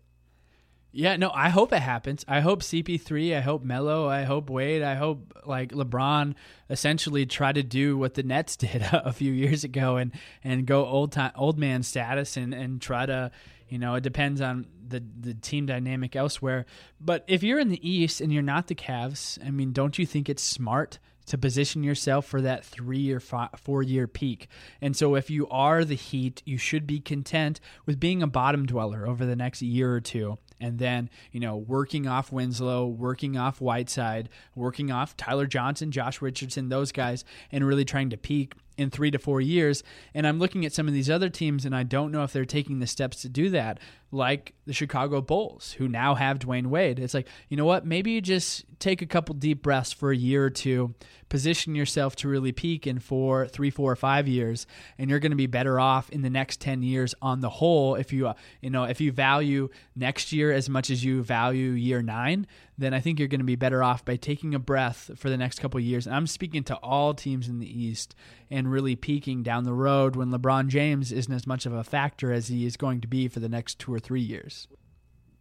Yeah, 0.95 1.15
no, 1.15 1.31
I 1.33 1.49
hope 1.49 1.73
it 1.73 1.81
happens. 1.81 2.23
I 2.27 2.41
hope 2.41 2.61
CP3, 2.61 3.35
I 3.35 3.41
hope 3.41 3.63
Melo, 3.63 4.07
I 4.07 4.25
hope 4.25 4.51
Wade, 4.51 4.83
I 4.83 4.93
hope 4.93 5.33
like 5.43 5.71
LeBron 5.71 6.35
essentially 6.69 7.25
try 7.25 7.51
to 7.51 7.63
do 7.63 7.97
what 7.97 8.13
the 8.13 8.21
Nets 8.21 8.55
did 8.57 8.85
a 8.91 9.11
few 9.11 9.31
years 9.31 9.63
ago 9.63 9.97
and 9.97 10.11
and 10.43 10.67
go 10.67 10.85
old 10.85 11.11
time 11.11 11.31
old 11.35 11.57
man 11.57 11.81
status 11.81 12.37
and 12.37 12.53
and 12.53 12.79
try 12.79 13.07
to 13.07 13.31
you 13.73 13.79
know, 13.79 13.95
it 13.95 14.01
depends 14.01 14.39
on 14.39 14.67
the 14.88 15.03
the 15.19 15.34
team 15.34 15.65
dynamic 15.65 16.15
elsewhere. 16.15 16.65
But 16.99 17.23
if 17.27 17.43
you're 17.43 17.59
in 17.59 17.69
the 17.69 17.88
East 17.88 18.21
and 18.21 18.31
you're 18.31 18.43
not 18.43 18.67
the 18.67 18.75
Cavs, 18.75 19.43
I 19.45 19.51
mean, 19.51 19.71
don't 19.71 19.97
you 19.97 20.05
think 20.05 20.29
it's 20.29 20.43
smart 20.43 20.99
to 21.25 21.38
position 21.38 21.84
yourself 21.84 22.25
for 22.25 22.41
that 22.41 22.65
three 22.65 23.11
or 23.11 23.19
four 23.19 23.81
year 23.81 24.07
peak? 24.07 24.47
And 24.81 24.95
so, 24.95 25.15
if 25.15 25.29
you 25.29 25.47
are 25.49 25.86
the 25.86 25.95
Heat, 25.95 26.41
you 26.45 26.57
should 26.57 26.86
be 26.86 26.99
content 26.99 27.59
with 27.86 27.99
being 27.99 28.21
a 28.21 28.27
bottom 28.27 28.65
dweller 28.65 29.07
over 29.07 29.25
the 29.25 29.36
next 29.36 29.61
year 29.61 29.93
or 29.93 30.01
two 30.01 30.38
and 30.63 30.79
then 30.79 31.09
you 31.31 31.41
know 31.41 31.57
working 31.57 32.07
off 32.07 32.31
Winslow, 32.31 32.88
working 32.88 33.38
off 33.38 33.59
Whiteside, 33.59 34.29
working 34.55 34.91
off 34.91 35.17
Tyler 35.17 35.45
Johnson, 35.45 35.91
Josh 35.91 36.21
Richardson, 36.21 36.69
those 36.69 36.91
guys, 36.91 37.25
and 37.51 37.67
really 37.67 37.86
trying 37.86 38.09
to 38.11 38.17
peak 38.17 38.53
in 38.77 38.89
three 38.89 39.11
to 39.11 39.19
four 39.19 39.41
years. 39.41 39.84
And 40.13 40.25
I'm 40.25 40.39
looking 40.39 40.65
at 40.65 40.73
some 40.73 40.88
of 40.88 40.93
these 40.93 41.09
other 41.09 41.29
teams, 41.29 41.65
and 41.65 41.75
I 41.75 41.84
don't 41.84 42.11
know 42.11 42.23
if 42.23 42.34
they're 42.34 42.45
taking 42.45 42.79
the 42.79 42.88
steps 42.88 43.21
to 43.21 43.29
do 43.29 43.49
that, 43.49 43.79
like 44.14 44.53
the 44.66 44.74
Chicago 44.74 45.22
Bulls, 45.22 45.74
who 45.74 45.88
now 45.88 46.16
have 46.16 46.39
Dwyane 46.39 46.68
Wade. 46.68 46.99
It's 46.99 47.14
like, 47.14 47.28
you 47.49 47.57
know 47.57 47.66
what? 47.66 47.86
Maybe 47.86 48.11
you 48.11 48.22
just 48.22 48.64
take 48.80 49.01
a 49.01 49.05
couple 49.05 49.34
deep 49.34 49.61
breaths 49.61 49.91
for 49.91 50.11
a 50.11 50.16
year 50.16 50.45
or 50.45 50.49
two, 50.49 50.93
position 51.30 51.74
yourself 51.74 52.16
to 52.18 52.28
really 52.28 52.51
peak 52.51 52.86
in 52.86 52.99
four, 52.99 53.47
three, 53.47 53.70
four, 53.70 53.91
or 53.91 53.95
five 53.95 54.28
years, 54.28 54.68
and 54.97 55.09
you're 55.09 55.20
going 55.20 55.32
to 55.32 55.38
be 55.38 55.47
better 55.47 55.80
off 55.80 56.09
in 56.11 56.22
the 56.22 56.30
next 56.30 56.61
10 56.61 56.84
years 56.84 57.16
on 57.22 57.41
the 57.41 57.49
whole. 57.49 57.95
If 57.95 58.14
you, 58.14 58.28
uh, 58.28 58.34
you 58.61 58.70
know, 58.70 58.84
if 58.84 59.01
you 59.01 59.11
value 59.11 59.70
next 59.95 60.32
year 60.32 60.51
as 60.51 60.70
much 60.70 60.89
as 60.89 61.03
you 61.03 61.24
value 61.24 61.72
year 61.72 62.01
nine, 62.01 62.45
then 62.78 62.93
I 62.93 62.99
think 62.99 63.20
you're 63.20 63.28
going 63.28 63.39
to 63.39 63.45
be 63.45 63.55
better 63.55 63.84
off 63.84 64.03
by 64.03 64.16
taking 64.16 64.53
a 64.53 64.59
breath 64.59 65.11
for 65.16 65.30
the 65.30 65.38
next 65.38 65.59
couple 65.59 65.80
years. 65.80 66.05
And 66.05 66.16
I'm 66.16 66.28
speaking 66.28 66.64
to 66.66 66.76
all 66.78 67.14
teams 67.14 67.47
in 67.47 67.59
the 67.59 67.82
East 67.82 68.16
and 68.49 68.72
really 68.72 68.95
peaking 68.95 69.43
down 69.43 69.64
the 69.64 69.74
road 69.74 70.16
when 70.16 70.32
LeBron 70.32 70.68
James 70.68 71.11
isn't 71.11 71.34
as 71.34 71.47
much 71.47 71.66
of 71.66 71.74
a 71.74 71.84
factor 71.84 72.32
as 72.32 72.47
he 72.47 72.66
is 72.66 72.78
going 72.78 73.01
to 73.01 73.07
be 73.07 73.28
for 73.28 73.39
the 73.39 73.49
next 73.49 73.80
two 73.80 73.93
or 73.93 73.99
three 74.04 74.22
years. 74.22 74.68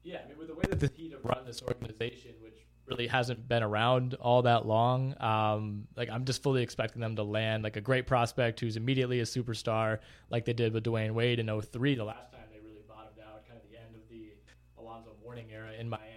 Yeah, 0.03 0.19
I 0.25 0.29
mean, 0.29 0.39
with 0.39 0.49
the 0.49 0.55
way 0.55 0.65
that 0.69 0.81
the 0.81 0.91
Heat 0.97 1.13
have 1.13 1.25
run 1.25 1.45
this 1.47 1.63
organization, 1.63 2.33
which 2.43 2.67
really 2.87 3.07
hasn't 3.07 3.47
been 3.47 3.63
around 3.63 4.15
all 4.15 4.43
that 4.43 4.67
long, 4.67 5.15
um, 5.21 5.87
like 5.97 6.11
I'm 6.11 6.25
just 6.25 6.43
fully 6.43 6.63
expecting 6.63 7.01
them 7.01 7.17
to 7.17 7.23
land 7.23 7.63
like 7.63 7.77
a 7.77 7.81
great 7.81 8.07
prospect 8.07 8.59
who's 8.61 8.77
immediately 8.77 9.21
a 9.21 9.25
superstar, 9.25 9.99
like 10.31 10.45
they 10.45 10.53
did 10.53 10.73
with 10.73 10.85
Dwyane 10.85 11.13
Wade 11.13 11.39
in 11.39 11.47
03, 11.47 11.95
the 11.95 12.05
last 12.05 12.33
time 12.33 12.41
they 12.51 12.59
really 12.59 12.83
bottomed 12.89 13.19
out, 13.21 13.47
kind 13.47 13.61
of 13.63 13.71
the 13.71 13.79
end 13.79 13.95
of 13.95 14.09
the 14.09 14.33
Alonzo 14.79 15.11
Mourning 15.23 15.47
era 15.53 15.73
in 15.79 15.89
Miami 15.89 16.13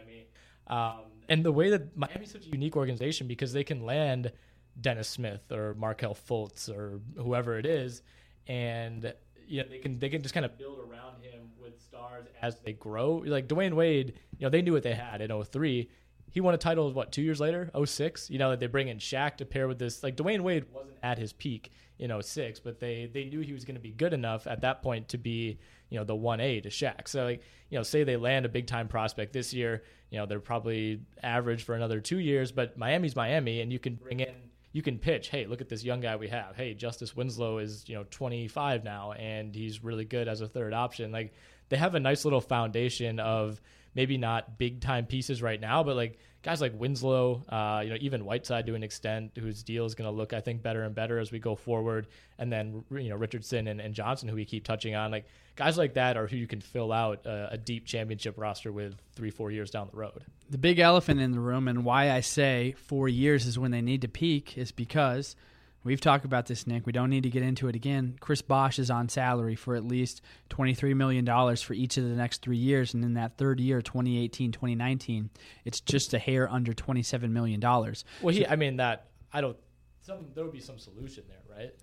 um, 0.67 1.01
and 1.29 1.43
the 1.43 1.51
way 1.51 1.69
that 1.69 1.95
Miami's 1.95 2.31
such 2.31 2.45
a 2.45 2.49
unique 2.49 2.75
organization 2.75 3.27
because 3.27 3.53
they 3.53 3.63
can 3.63 3.85
land 3.85 4.31
Dennis 4.79 5.07
Smith 5.07 5.51
or 5.51 5.73
Markelle 5.75 6.15
Fultz 6.15 6.69
or 6.69 6.99
whoever 7.17 7.57
it 7.57 7.65
is, 7.65 8.01
and 8.47 9.13
you 9.47 9.61
know 9.63 9.69
they 9.69 9.79
can 9.79 9.99
they 9.99 10.09
can 10.09 10.21
just 10.21 10.33
kind 10.33 10.45
of 10.45 10.57
build 10.57 10.79
around 10.79 11.21
him 11.21 11.49
with 11.61 11.81
stars 11.81 12.25
as 12.41 12.59
they 12.59 12.73
grow. 12.73 13.23
Like 13.25 13.47
Dwyane 13.47 13.73
Wade, 13.73 14.13
you 14.37 14.45
know 14.45 14.49
they 14.49 14.61
knew 14.61 14.73
what 14.73 14.83
they 14.83 14.93
had 14.93 15.21
in 15.21 15.43
03. 15.43 15.89
he 16.31 16.41
won 16.41 16.53
a 16.53 16.57
title 16.57 16.91
what 16.91 17.11
two 17.11 17.21
years 17.21 17.39
later 17.39 17.71
06 17.83 18.29
you 18.29 18.37
know 18.37 18.49
that 18.51 18.59
they 18.59 18.67
bring 18.67 18.87
in 18.87 18.97
Shaq 18.97 19.37
to 19.37 19.45
pair 19.45 19.67
with 19.67 19.79
this 19.79 20.03
like 20.03 20.15
Dwyane 20.17 20.41
Wade 20.41 20.65
wasn't 20.73 20.97
at 21.03 21.17
his 21.17 21.33
peak 21.33 21.71
in 21.97 22.11
06 22.21 22.59
but 22.59 22.79
they 22.79 23.09
they 23.13 23.25
knew 23.25 23.39
he 23.39 23.53
was 23.53 23.63
going 23.65 23.75
to 23.75 23.81
be 23.81 23.91
good 23.91 24.13
enough 24.13 24.47
at 24.47 24.61
that 24.61 24.81
point 24.81 25.07
to 25.09 25.17
be 25.17 25.57
you 25.89 25.97
know 25.97 26.03
the 26.03 26.15
1A 26.15 26.63
to 26.63 26.69
Shaq 26.69 27.07
so 27.07 27.23
like 27.23 27.41
you 27.69 27.77
know 27.77 27.83
say 27.83 28.03
they 28.03 28.17
land 28.17 28.45
a 28.45 28.49
big 28.49 28.67
time 28.67 28.87
prospect 28.87 29.31
this 29.31 29.53
year 29.53 29.83
you 30.09 30.17
know 30.17 30.25
they're 30.25 30.39
probably 30.39 31.01
average 31.23 31.63
for 31.63 31.73
another 31.75 32.01
2 32.01 32.19
years 32.19 32.51
but 32.51 32.77
Miami's 32.77 33.15
Miami 33.15 33.61
and 33.61 33.71
you 33.71 33.79
can 33.79 33.95
bring 33.95 34.19
in 34.19 34.33
you 34.75 34.81
can 34.81 34.99
pitch, 34.99 35.29
hey, 35.29 35.45
look 35.45 35.61
at 35.61 35.69
this 35.69 35.85
young 35.85 36.01
guy 36.01 36.17
we 36.17 36.27
have. 36.27 36.57
Hey, 36.57 36.73
Justice 36.73 37.15
Winslow 37.15 37.59
is, 37.59 37.85
you 37.87 37.95
know, 37.95 38.03
25 38.11 38.83
now 38.83 39.13
and 39.13 39.55
he's 39.55 39.81
really 39.81 40.03
good 40.03 40.27
as 40.27 40.41
a 40.41 40.49
third 40.49 40.73
option. 40.73 41.13
Like 41.13 41.33
they 41.69 41.77
have 41.77 41.95
a 41.95 41.99
nice 42.01 42.25
little 42.25 42.41
foundation 42.41 43.21
of 43.21 43.61
maybe 43.93 44.17
not 44.17 44.57
big 44.57 44.81
time 44.81 45.05
pieces 45.05 45.41
right 45.41 45.61
now, 45.61 45.81
but 45.81 45.95
like 45.95 46.19
guys 46.45 46.61
like 46.61 46.79
Winslow, 46.79 47.43
uh, 47.49 47.81
you 47.83 47.89
know, 47.89 47.97
even 47.99 48.23
Whiteside 48.23 48.67
to 48.67 48.75
an 48.75 48.83
extent, 48.83 49.31
whose 49.35 49.63
deal 49.63 49.83
is 49.83 49.95
going 49.95 50.07
to 50.07 50.15
look, 50.15 50.31
I 50.31 50.41
think, 50.41 50.61
better 50.61 50.83
and 50.83 50.93
better 50.93 51.17
as 51.17 51.31
we 51.31 51.39
go 51.39 51.55
forward. 51.55 52.05
And 52.37 52.53
then, 52.53 52.85
you 52.91 53.09
know, 53.09 53.15
Richardson 53.15 53.67
and, 53.67 53.81
and 53.81 53.95
Johnson, 53.95 54.29
who 54.29 54.35
we 54.35 54.45
keep 54.45 54.63
touching 54.63 54.93
on, 54.93 55.09
like 55.09 55.25
guys 55.55 55.75
like 55.75 55.95
that 55.95 56.17
are 56.17 56.27
who 56.27 56.37
you 56.37 56.45
can 56.45 56.61
fill 56.61 56.91
out 56.91 57.25
a, 57.25 57.53
a 57.53 57.57
deep 57.57 57.87
championship 57.87 58.35
roster 58.37 58.71
with 58.71 58.95
three, 59.15 59.31
four 59.31 59.49
years 59.49 59.71
down 59.71 59.89
the 59.91 59.97
road. 59.97 60.23
The 60.51 60.59
big 60.59 60.77
elephant 60.77 61.19
in 61.19 61.31
the 61.31 61.39
room, 61.39 61.67
and 61.67 61.83
why 61.83 62.11
I 62.11 62.21
say 62.21 62.75
four 62.77 63.09
years 63.09 63.47
is 63.47 63.57
when 63.57 63.71
they 63.71 63.81
need 63.81 64.03
to 64.03 64.07
peak, 64.07 64.55
is 64.55 64.71
because– 64.71 65.35
We've 65.85 66.01
talked 66.01 66.25
about 66.25 66.47
this, 66.47 66.65
Nick. 66.65 66.87
We 66.87 66.91
don't 66.91 67.11
need 67.11 67.23
to 67.23 67.29
get 67.29 67.43
into 67.43 67.67
it 67.67 67.75
again. 67.75 68.17
Chris 68.19 68.41
Bosh 68.41 68.79
is 68.79 68.89
on 68.89 69.07
salary 69.07 69.55
for 69.55 69.75
at 69.75 69.85
least 69.85 70.21
$23 70.49 70.95
million 70.95 71.23
for 71.57 71.73
each 71.75 71.97
of 71.97 72.03
the 72.03 72.15
next 72.15 72.41
three 72.41 72.57
years. 72.57 72.95
And 72.95 73.03
in 73.03 73.13
that 73.13 73.37
third 73.37 73.59
year, 73.59 73.83
2018, 73.83 74.51
2019, 74.51 75.29
it's 75.63 75.79
just 75.79 76.15
a 76.15 76.19
hair 76.19 76.51
under 76.51 76.73
$27 76.73 77.29
million. 77.29 77.61
Well, 77.61 77.95
he, 78.33 78.47
I 78.47 78.55
mean, 78.55 78.77
that, 78.77 79.05
I 79.31 79.41
don't, 79.41 79.55
some, 80.01 80.25
there 80.33 80.43
would 80.43 80.53
be 80.53 80.59
some 80.59 80.79
solution 80.79 81.23
there, 81.29 81.55
right? 81.55 81.75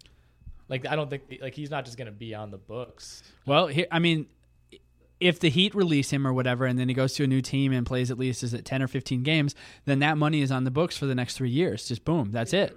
Like, 0.69 0.85
I 0.85 0.97
don't 0.97 1.09
think, 1.09 1.39
like, 1.41 1.55
he's 1.55 1.71
not 1.71 1.85
just 1.85 1.97
going 1.97 2.07
to 2.07 2.13
be 2.13 2.35
on 2.35 2.51
the 2.51 2.59
books. 2.59 3.23
Well, 3.47 3.69
here, 3.69 3.87
I 3.93 4.01
mean, 4.01 4.27
if 5.21 5.39
the 5.39 5.49
Heat 5.49 5.77
release 5.77 6.11
him 6.11 6.27
or 6.27 6.33
whatever, 6.33 6.67
and 6.67 6.77
then 6.77 6.89
he 6.89 6.95
goes 6.95 7.13
to 7.15 7.25
a 7.25 7.29
new 7.29 7.41
team 7.41 7.73
and 7.73 7.87
plays 7.87 8.11
at 8.11 8.19
least 8.19 8.43
is 8.43 8.53
it 8.53 8.65
ten 8.65 8.83
or 8.83 8.89
fifteen 8.89 9.23
games, 9.23 9.55
then 9.85 10.01
that 10.01 10.19
money 10.19 10.43
is 10.43 10.51
on 10.51 10.65
the 10.65 10.71
books 10.71 10.97
for 10.97 11.07
the 11.07 11.15
next 11.15 11.37
three 11.37 11.51
years. 11.51 11.87
Just 11.87 12.05
boom, 12.05 12.33
that's 12.33 12.53
it. 12.53 12.77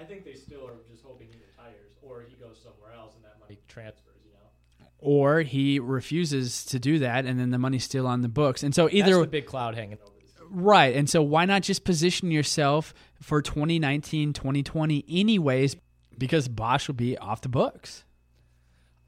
I 0.00 0.04
think 0.04 0.24
they 0.24 0.34
still 0.34 0.66
are 0.66 0.74
just 0.90 1.02
hoping 1.04 1.28
he 1.28 1.38
retires 1.38 1.90
or 2.02 2.24
he 2.28 2.34
goes 2.36 2.60
somewhere 2.62 2.92
else 2.96 3.14
and 3.16 3.24
that 3.24 3.40
money 3.40 3.58
transfers, 3.68 4.20
you 4.24 4.32
know. 4.32 4.86
Or 4.98 5.40
he 5.40 5.78
refuses 5.78 6.64
to 6.66 6.78
do 6.78 6.98
that 7.00 7.24
and 7.24 7.38
then 7.38 7.50
the 7.50 7.58
money's 7.58 7.84
still 7.84 8.06
on 8.06 8.22
the 8.22 8.28
books. 8.28 8.62
And 8.62 8.74
so 8.74 8.88
either 8.90 9.14
That's 9.14 9.24
the 9.24 9.30
big 9.30 9.46
cloud 9.46 9.74
hanging 9.74 9.98
over. 10.02 10.10
Right. 10.50 10.94
And 10.94 11.10
so 11.10 11.20
why 11.20 11.46
not 11.46 11.62
just 11.62 11.84
position 11.84 12.30
yourself 12.30 12.94
for 13.20 13.42
2019, 13.42 14.32
2020 14.34 15.04
anyways 15.08 15.76
because 16.16 16.48
Bosh 16.48 16.86
will 16.86 16.94
be 16.94 17.18
off 17.18 17.40
the 17.40 17.48
books. 17.48 18.04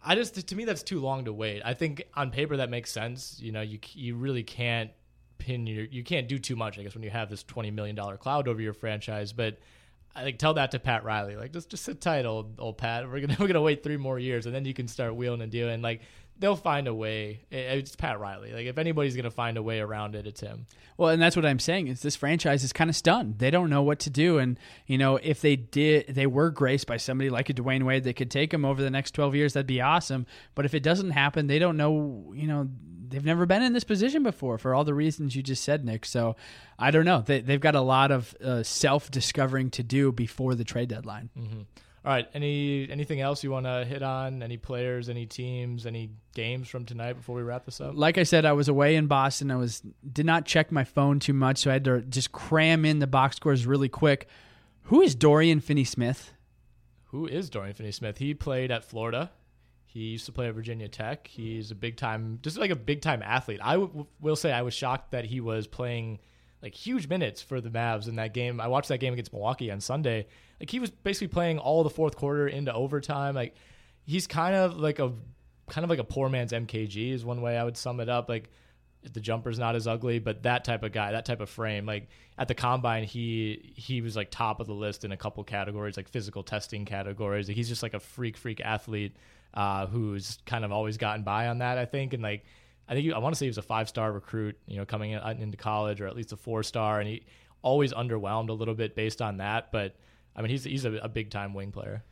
I 0.05 0.15
just 0.15 0.49
to 0.49 0.57
me 0.57 0.65
that's 0.65 0.83
too 0.83 1.01
long 1.01 1.25
to 1.25 1.33
wait. 1.33 1.63
I 1.65 1.75
think 1.75 2.05
on 2.15 2.31
paper 2.31 2.57
that 2.59 2.71
makes 2.71 2.93
sense. 2.93 3.39
You 3.41 3.53
know, 3.53 3.61
you 3.61 3.79
you 3.93 4.15
really 4.15 4.45
can't 4.45 4.91
pin 5.39 5.67
your 5.67 5.85
you 5.85 6.05
can't 6.05 6.29
do 6.29 6.39
too 6.39 6.57
much. 6.57 6.79
I 6.79 6.83
guess 6.83 6.95
when 6.95 7.03
you 7.03 7.11
have 7.11 7.29
this 7.29 7.43
twenty 7.43 7.71
million 7.71 7.97
dollar 7.97 8.17
cloud 8.17 8.47
over 8.47 8.61
your 8.61 8.73
franchise, 8.73 9.33
but 9.33 9.59
I 10.17 10.25
like 10.25 10.39
tell 10.39 10.55
that 10.55 10.71
to 10.71 10.79
Pat 10.79 11.05
Riley. 11.05 11.37
Like 11.37 11.53
just 11.53 11.69
just 11.69 11.85
sit 11.85 12.01
tight, 12.01 12.25
old 12.25 12.59
old 12.59 12.79
Pat. 12.79 13.09
We're 13.09 13.21
gonna 13.21 13.37
we're 13.41 13.49
gonna 13.49 13.61
wait 13.61 13.83
three 13.83 13.99
more 13.99 14.19
years, 14.19 14.47
and 14.47 14.55
then 14.55 14.65
you 14.65 14.73
can 14.73 14.89
start 14.89 15.15
wheeling 15.15 15.43
and 15.43 15.53
dealing. 15.53 15.83
Like 15.83 16.01
they'll 16.39 16.57
find 16.57 16.89
a 16.89 16.95
way. 16.95 17.41
It's 17.51 17.97
Pat 17.97 18.21
Riley. 18.21 18.53
Like 18.53 18.67
if 18.67 18.79
anybody's 18.79 19.17
gonna 19.17 19.31
find 19.31 19.57
a 19.57 19.63
way 19.63 19.81
around 19.81 20.15
it, 20.15 20.27
it's 20.27 20.41
him. 20.41 20.67
Well, 20.97 21.11
and 21.11 21.21
that's 21.21 21.37
what 21.37 21.45
I'm 21.45 21.59
saying 21.59 21.89
is 21.89 22.01
this 22.01 22.17
franchise 22.17 22.65
is 22.65 22.73
kind 22.73 22.89
of 22.89 22.97
stunned. 22.97 23.39
They 23.39 23.51
don't 23.51 23.71
know 23.71 23.83
what 23.83 23.99
to 24.01 24.11
do, 24.11 24.39
and 24.39 24.59
you 24.87 24.99
know 24.99 25.17
if 25.17 25.41
they 25.41 25.57
did, 25.57 26.09
they 26.09 26.27
were 26.27 26.51
graced 26.51 26.87
by 26.87 26.97
somebody 26.97 27.31
like 27.31 27.51
a 27.51 27.55
Dwyane 27.55 27.85
Wade 27.85 28.05
that 28.05 28.17
could 28.17 28.31
take 28.31 28.51
them 28.51 28.65
over 28.65 28.83
the 28.83 28.91
next 28.91 29.13
12 29.13 29.35
years. 29.35 29.53
That'd 29.55 29.67
be 29.67 29.81
awesome. 29.81 30.27
But 30.55 30.65
if 30.65 30.75
it 30.75 30.83
doesn't 30.83 31.11
happen, 31.11 31.47
they 31.47 31.59
don't 31.59 31.77
know. 31.77 32.33
You 32.35 32.47
know 32.47 32.69
they've 33.09 33.25
never 33.25 33.47
been 33.47 33.63
in 33.63 33.73
this 33.73 33.85
position 33.85 34.23
before 34.23 34.59
for 34.59 34.75
all 34.75 34.85
the 34.85 34.95
reasons 34.95 35.37
you 35.37 35.43
just 35.43 35.65
said, 35.65 35.85
Nick. 35.85 36.05
So 36.05 36.37
I 36.79 36.91
don't 36.91 37.05
know. 37.05 37.23
They, 37.25 37.41
have 37.41 37.61
got 37.61 37.75
a 37.75 37.81
lot 37.81 38.11
of 38.11 38.35
uh, 38.45 38.63
self 38.63 39.11
discovering 39.11 39.71
to 39.71 39.83
do 39.83 40.13
before 40.13 40.55
the 40.55 40.65
trade 40.65 40.89
deadline. 40.89 41.31
Mm-hmm. 41.39 41.61
All 42.07 42.13
right. 42.13 42.29
Any 42.35 42.89
anything 42.89 43.21
else 43.21 43.43
you 43.43 43.51
want 43.51 43.67
to 43.67 43.85
hit 43.85 44.01
on? 44.01 44.41
Any 44.41 44.57
players? 44.57 45.09
Any 45.09 45.27
teams? 45.27 45.87
Any 45.87 46.11
games 46.37 46.69
from 46.69 46.85
tonight 46.85 47.15
before 47.15 47.35
we 47.35 47.43
wrap 47.43 47.65
this 47.65 47.81
up? 47.81 47.97
Like 47.97 48.17
I 48.17 48.23
said, 48.23 48.45
I 48.45 48.53
was 48.53 48.69
away 48.69 48.95
in 48.95 49.09
Boston. 49.09 49.51
I 49.51 49.57
was 49.57 49.83
did 50.13 50.25
not 50.25 50.47
check 50.47 50.71
my 50.71 50.85
phone 50.85 51.19
too 51.19 51.33
much, 51.33 51.59
so 51.59 51.71
I 51.71 51.73
had 51.73 51.85
to 51.87 52.03
just 52.03 52.31
cram 52.31 52.85
in 52.85 53.01
the 53.01 53.09
box 53.09 53.37
scores 53.37 53.67
really 53.67 53.89
quick. 53.89 54.29
Who 54.85 55.01
is 55.01 55.17
Dorian 55.17 55.59
Finney 55.59 55.83
Smith? 55.83 56.33
Who 57.07 57.27
is 57.27 57.51
Dorian 57.51 57.75
Finney 57.75 57.91
Smith? 57.91 58.19
He 58.19 58.35
played 58.35 58.71
at 58.71 58.85
Florida. 58.85 59.33
He 59.85 60.11
used 60.11 60.27
to 60.27 60.33
play 60.33 60.47
at 60.47 60.55
Virginia 60.55 60.87
Tech. 60.87 61.27
He's 61.27 61.73
a 61.73 61.75
big 61.75 61.97
time, 61.97 62.39
just 62.43 62.57
like 62.57 62.71
a 62.71 62.77
big 62.77 63.01
time 63.01 63.21
athlete. 63.21 63.59
I 63.61 63.73
w- 63.73 64.07
will 64.21 64.37
say 64.37 64.53
I 64.53 64.63
was 64.63 64.75
shocked 64.75 65.11
that 65.11 65.25
he 65.25 65.41
was 65.41 65.67
playing 65.67 66.21
like 66.63 66.75
huge 66.75 67.09
minutes 67.09 67.43
for 67.43 67.61
the 67.61 67.71
Mavs 67.71 68.07
in 68.07 68.15
that 68.17 68.33
game. 68.33 68.61
I 68.61 68.69
watched 68.69 68.91
that 68.91 68.99
game 68.99 69.13
against 69.13 69.33
Milwaukee 69.33 69.73
on 69.73 69.81
Sunday. 69.81 70.27
Like 70.61 70.71
he 70.71 70.79
was 70.79 70.91
basically 70.91 71.29
playing 71.29 71.59
all 71.59 71.83
the 71.83 71.91
fourth 71.91 72.17
quarter 72.17 72.49
into 72.49 72.73
overtime. 72.73 73.35
Like 73.35 73.55
he's 74.05 74.27
kind 74.27 74.55
of 74.55 74.77
like 74.79 74.99
a 74.99 75.13
kind 75.69 75.85
of 75.85 75.91
like 75.91 75.99
a 75.99 76.05
poor 76.05 76.29
man's 76.29 76.53
MKG 76.53 77.13
is 77.13 77.25
one 77.25 77.43
way 77.43 77.57
I 77.57 77.65
would 77.65 77.77
sum 77.77 78.01
it 78.01 78.09
up. 78.09 78.29
Like 78.29 78.51
the 79.13 79.21
jumper's 79.21 79.59
not 79.59 79.75
as 79.77 79.87
ugly, 79.87 80.19
but 80.19 80.43
that 80.45 80.65
type 80.65 80.83
of 80.83 80.93
guy, 80.93 81.13
that 81.13 81.25
type 81.25 81.41
of 81.41 81.49
frame, 81.49 81.87
like 81.87 82.09
at 82.39 82.49
the 82.49 82.55
combine, 82.55 83.05
he 83.05 83.73
he 83.77 84.01
was 84.01 84.17
like 84.17 84.31
top 84.31 84.61
of 84.61 84.67
the 84.67 84.75
list 84.75 85.05
in 85.05 85.13
a 85.13 85.17
couple 85.17 85.43
categories, 85.45 85.97
like 85.97 86.09
physical 86.09 86.43
testing 86.43 86.85
categories. 86.85 87.49
Like, 87.49 87.57
he's 87.57 87.69
just 87.69 87.83
like 87.83 87.95
a 87.95 88.01
freak, 88.01 88.37
freak 88.37 88.61
athlete 88.61 89.17
uh, 89.55 89.87
who's 89.87 90.39
kind 90.47 90.65
of 90.65 90.73
always 90.73 90.97
gotten 90.97 91.23
by 91.23 91.49
on 91.49 91.59
that, 91.59 91.79
I 91.79 91.85
think. 91.85 92.15
And 92.15 92.23
like, 92.23 92.45
I 92.89 92.95
think 92.95 93.05
he, 93.05 93.13
I 93.13 93.19
want 93.19 93.35
to 93.35 93.39
say 93.39 93.47
he 93.47 93.51
was 93.51 93.59
a 93.59 93.63
five 93.63 93.89
star 93.89 94.13
recruit, 94.13 94.57
you 94.67 94.77
know, 94.77 94.85
coming 94.85 95.13
in, 95.13 95.21
into 95.41 95.57
college, 95.57 96.01
or 96.01 96.07
at 96.07 96.17
least 96.17 96.33
a 96.33 96.37
four 96.37 96.63
star, 96.63 97.01
and 97.01 97.09
he 97.09 97.27
always 97.63 97.93
underwhelmed 97.93 98.49
a 98.49 98.53
little 98.53 98.75
bit 98.75 98.95
based 98.95 99.23
on 99.23 99.39
that. 99.39 99.73
But 99.73 99.97
I 100.37 100.43
mean, 100.43 100.51
he's 100.51 100.65
he's 100.65 100.85
a, 100.85 100.93
a 100.97 101.09
big 101.09 101.31
time 101.31 101.55
wing 101.55 101.73
player. 101.73 102.05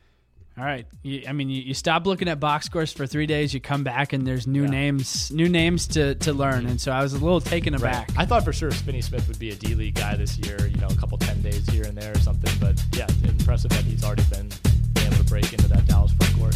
All 0.57 0.63
right. 0.63 0.87
You, 1.03 1.23
I 1.27 1.33
mean, 1.33 1.49
you, 1.49 1.61
you, 1.61 1.73
stop 1.73 2.07
looking 2.07 2.29
at 2.29 2.39
box 2.39 2.65
scores 2.67 2.93
for 2.93 3.05
three 3.05 3.25
days. 3.25 3.53
You 3.53 3.59
come 3.59 3.83
back 3.83 4.13
and 4.13 4.25
there's 4.25 4.47
new 4.47 4.63
yeah. 4.63 4.69
names, 4.69 5.29
new 5.29 5.49
names 5.49 5.85
to, 5.87 6.15
to 6.15 6.31
learn. 6.31 6.65
And 6.65 6.79
so 6.79 6.93
I 6.93 7.03
was 7.03 7.11
a 7.11 7.17
little 7.17 7.41
taken 7.41 7.75
aback. 7.75 8.07
Right. 8.09 8.19
I 8.19 8.25
thought 8.25 8.45
for 8.45 8.53
sure 8.53 8.71
Finney 8.71 9.01
Smith 9.01 9.27
would 9.27 9.37
be 9.37 9.49
a 9.49 9.55
D 9.55 9.75
League 9.75 9.95
guy 9.95 10.15
this 10.15 10.37
year. 10.37 10.65
You 10.65 10.77
know, 10.77 10.87
a 10.87 10.95
couple 10.95 11.17
ten 11.17 11.41
days 11.41 11.67
here 11.67 11.83
and 11.83 11.97
there 11.97 12.13
or 12.13 12.19
something. 12.19 12.51
But 12.61 12.81
yeah, 12.93 13.07
impressive 13.25 13.71
that 13.71 13.83
he's 13.83 14.05
already 14.05 14.23
been 14.23 14.49
able 15.05 15.17
to 15.17 15.23
break 15.25 15.51
into 15.51 15.67
that 15.67 15.85
Dallas 15.87 16.13
front 16.13 16.39
court. 16.39 16.55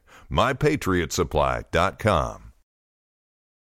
mypatriotsupply.com. 0.31 2.50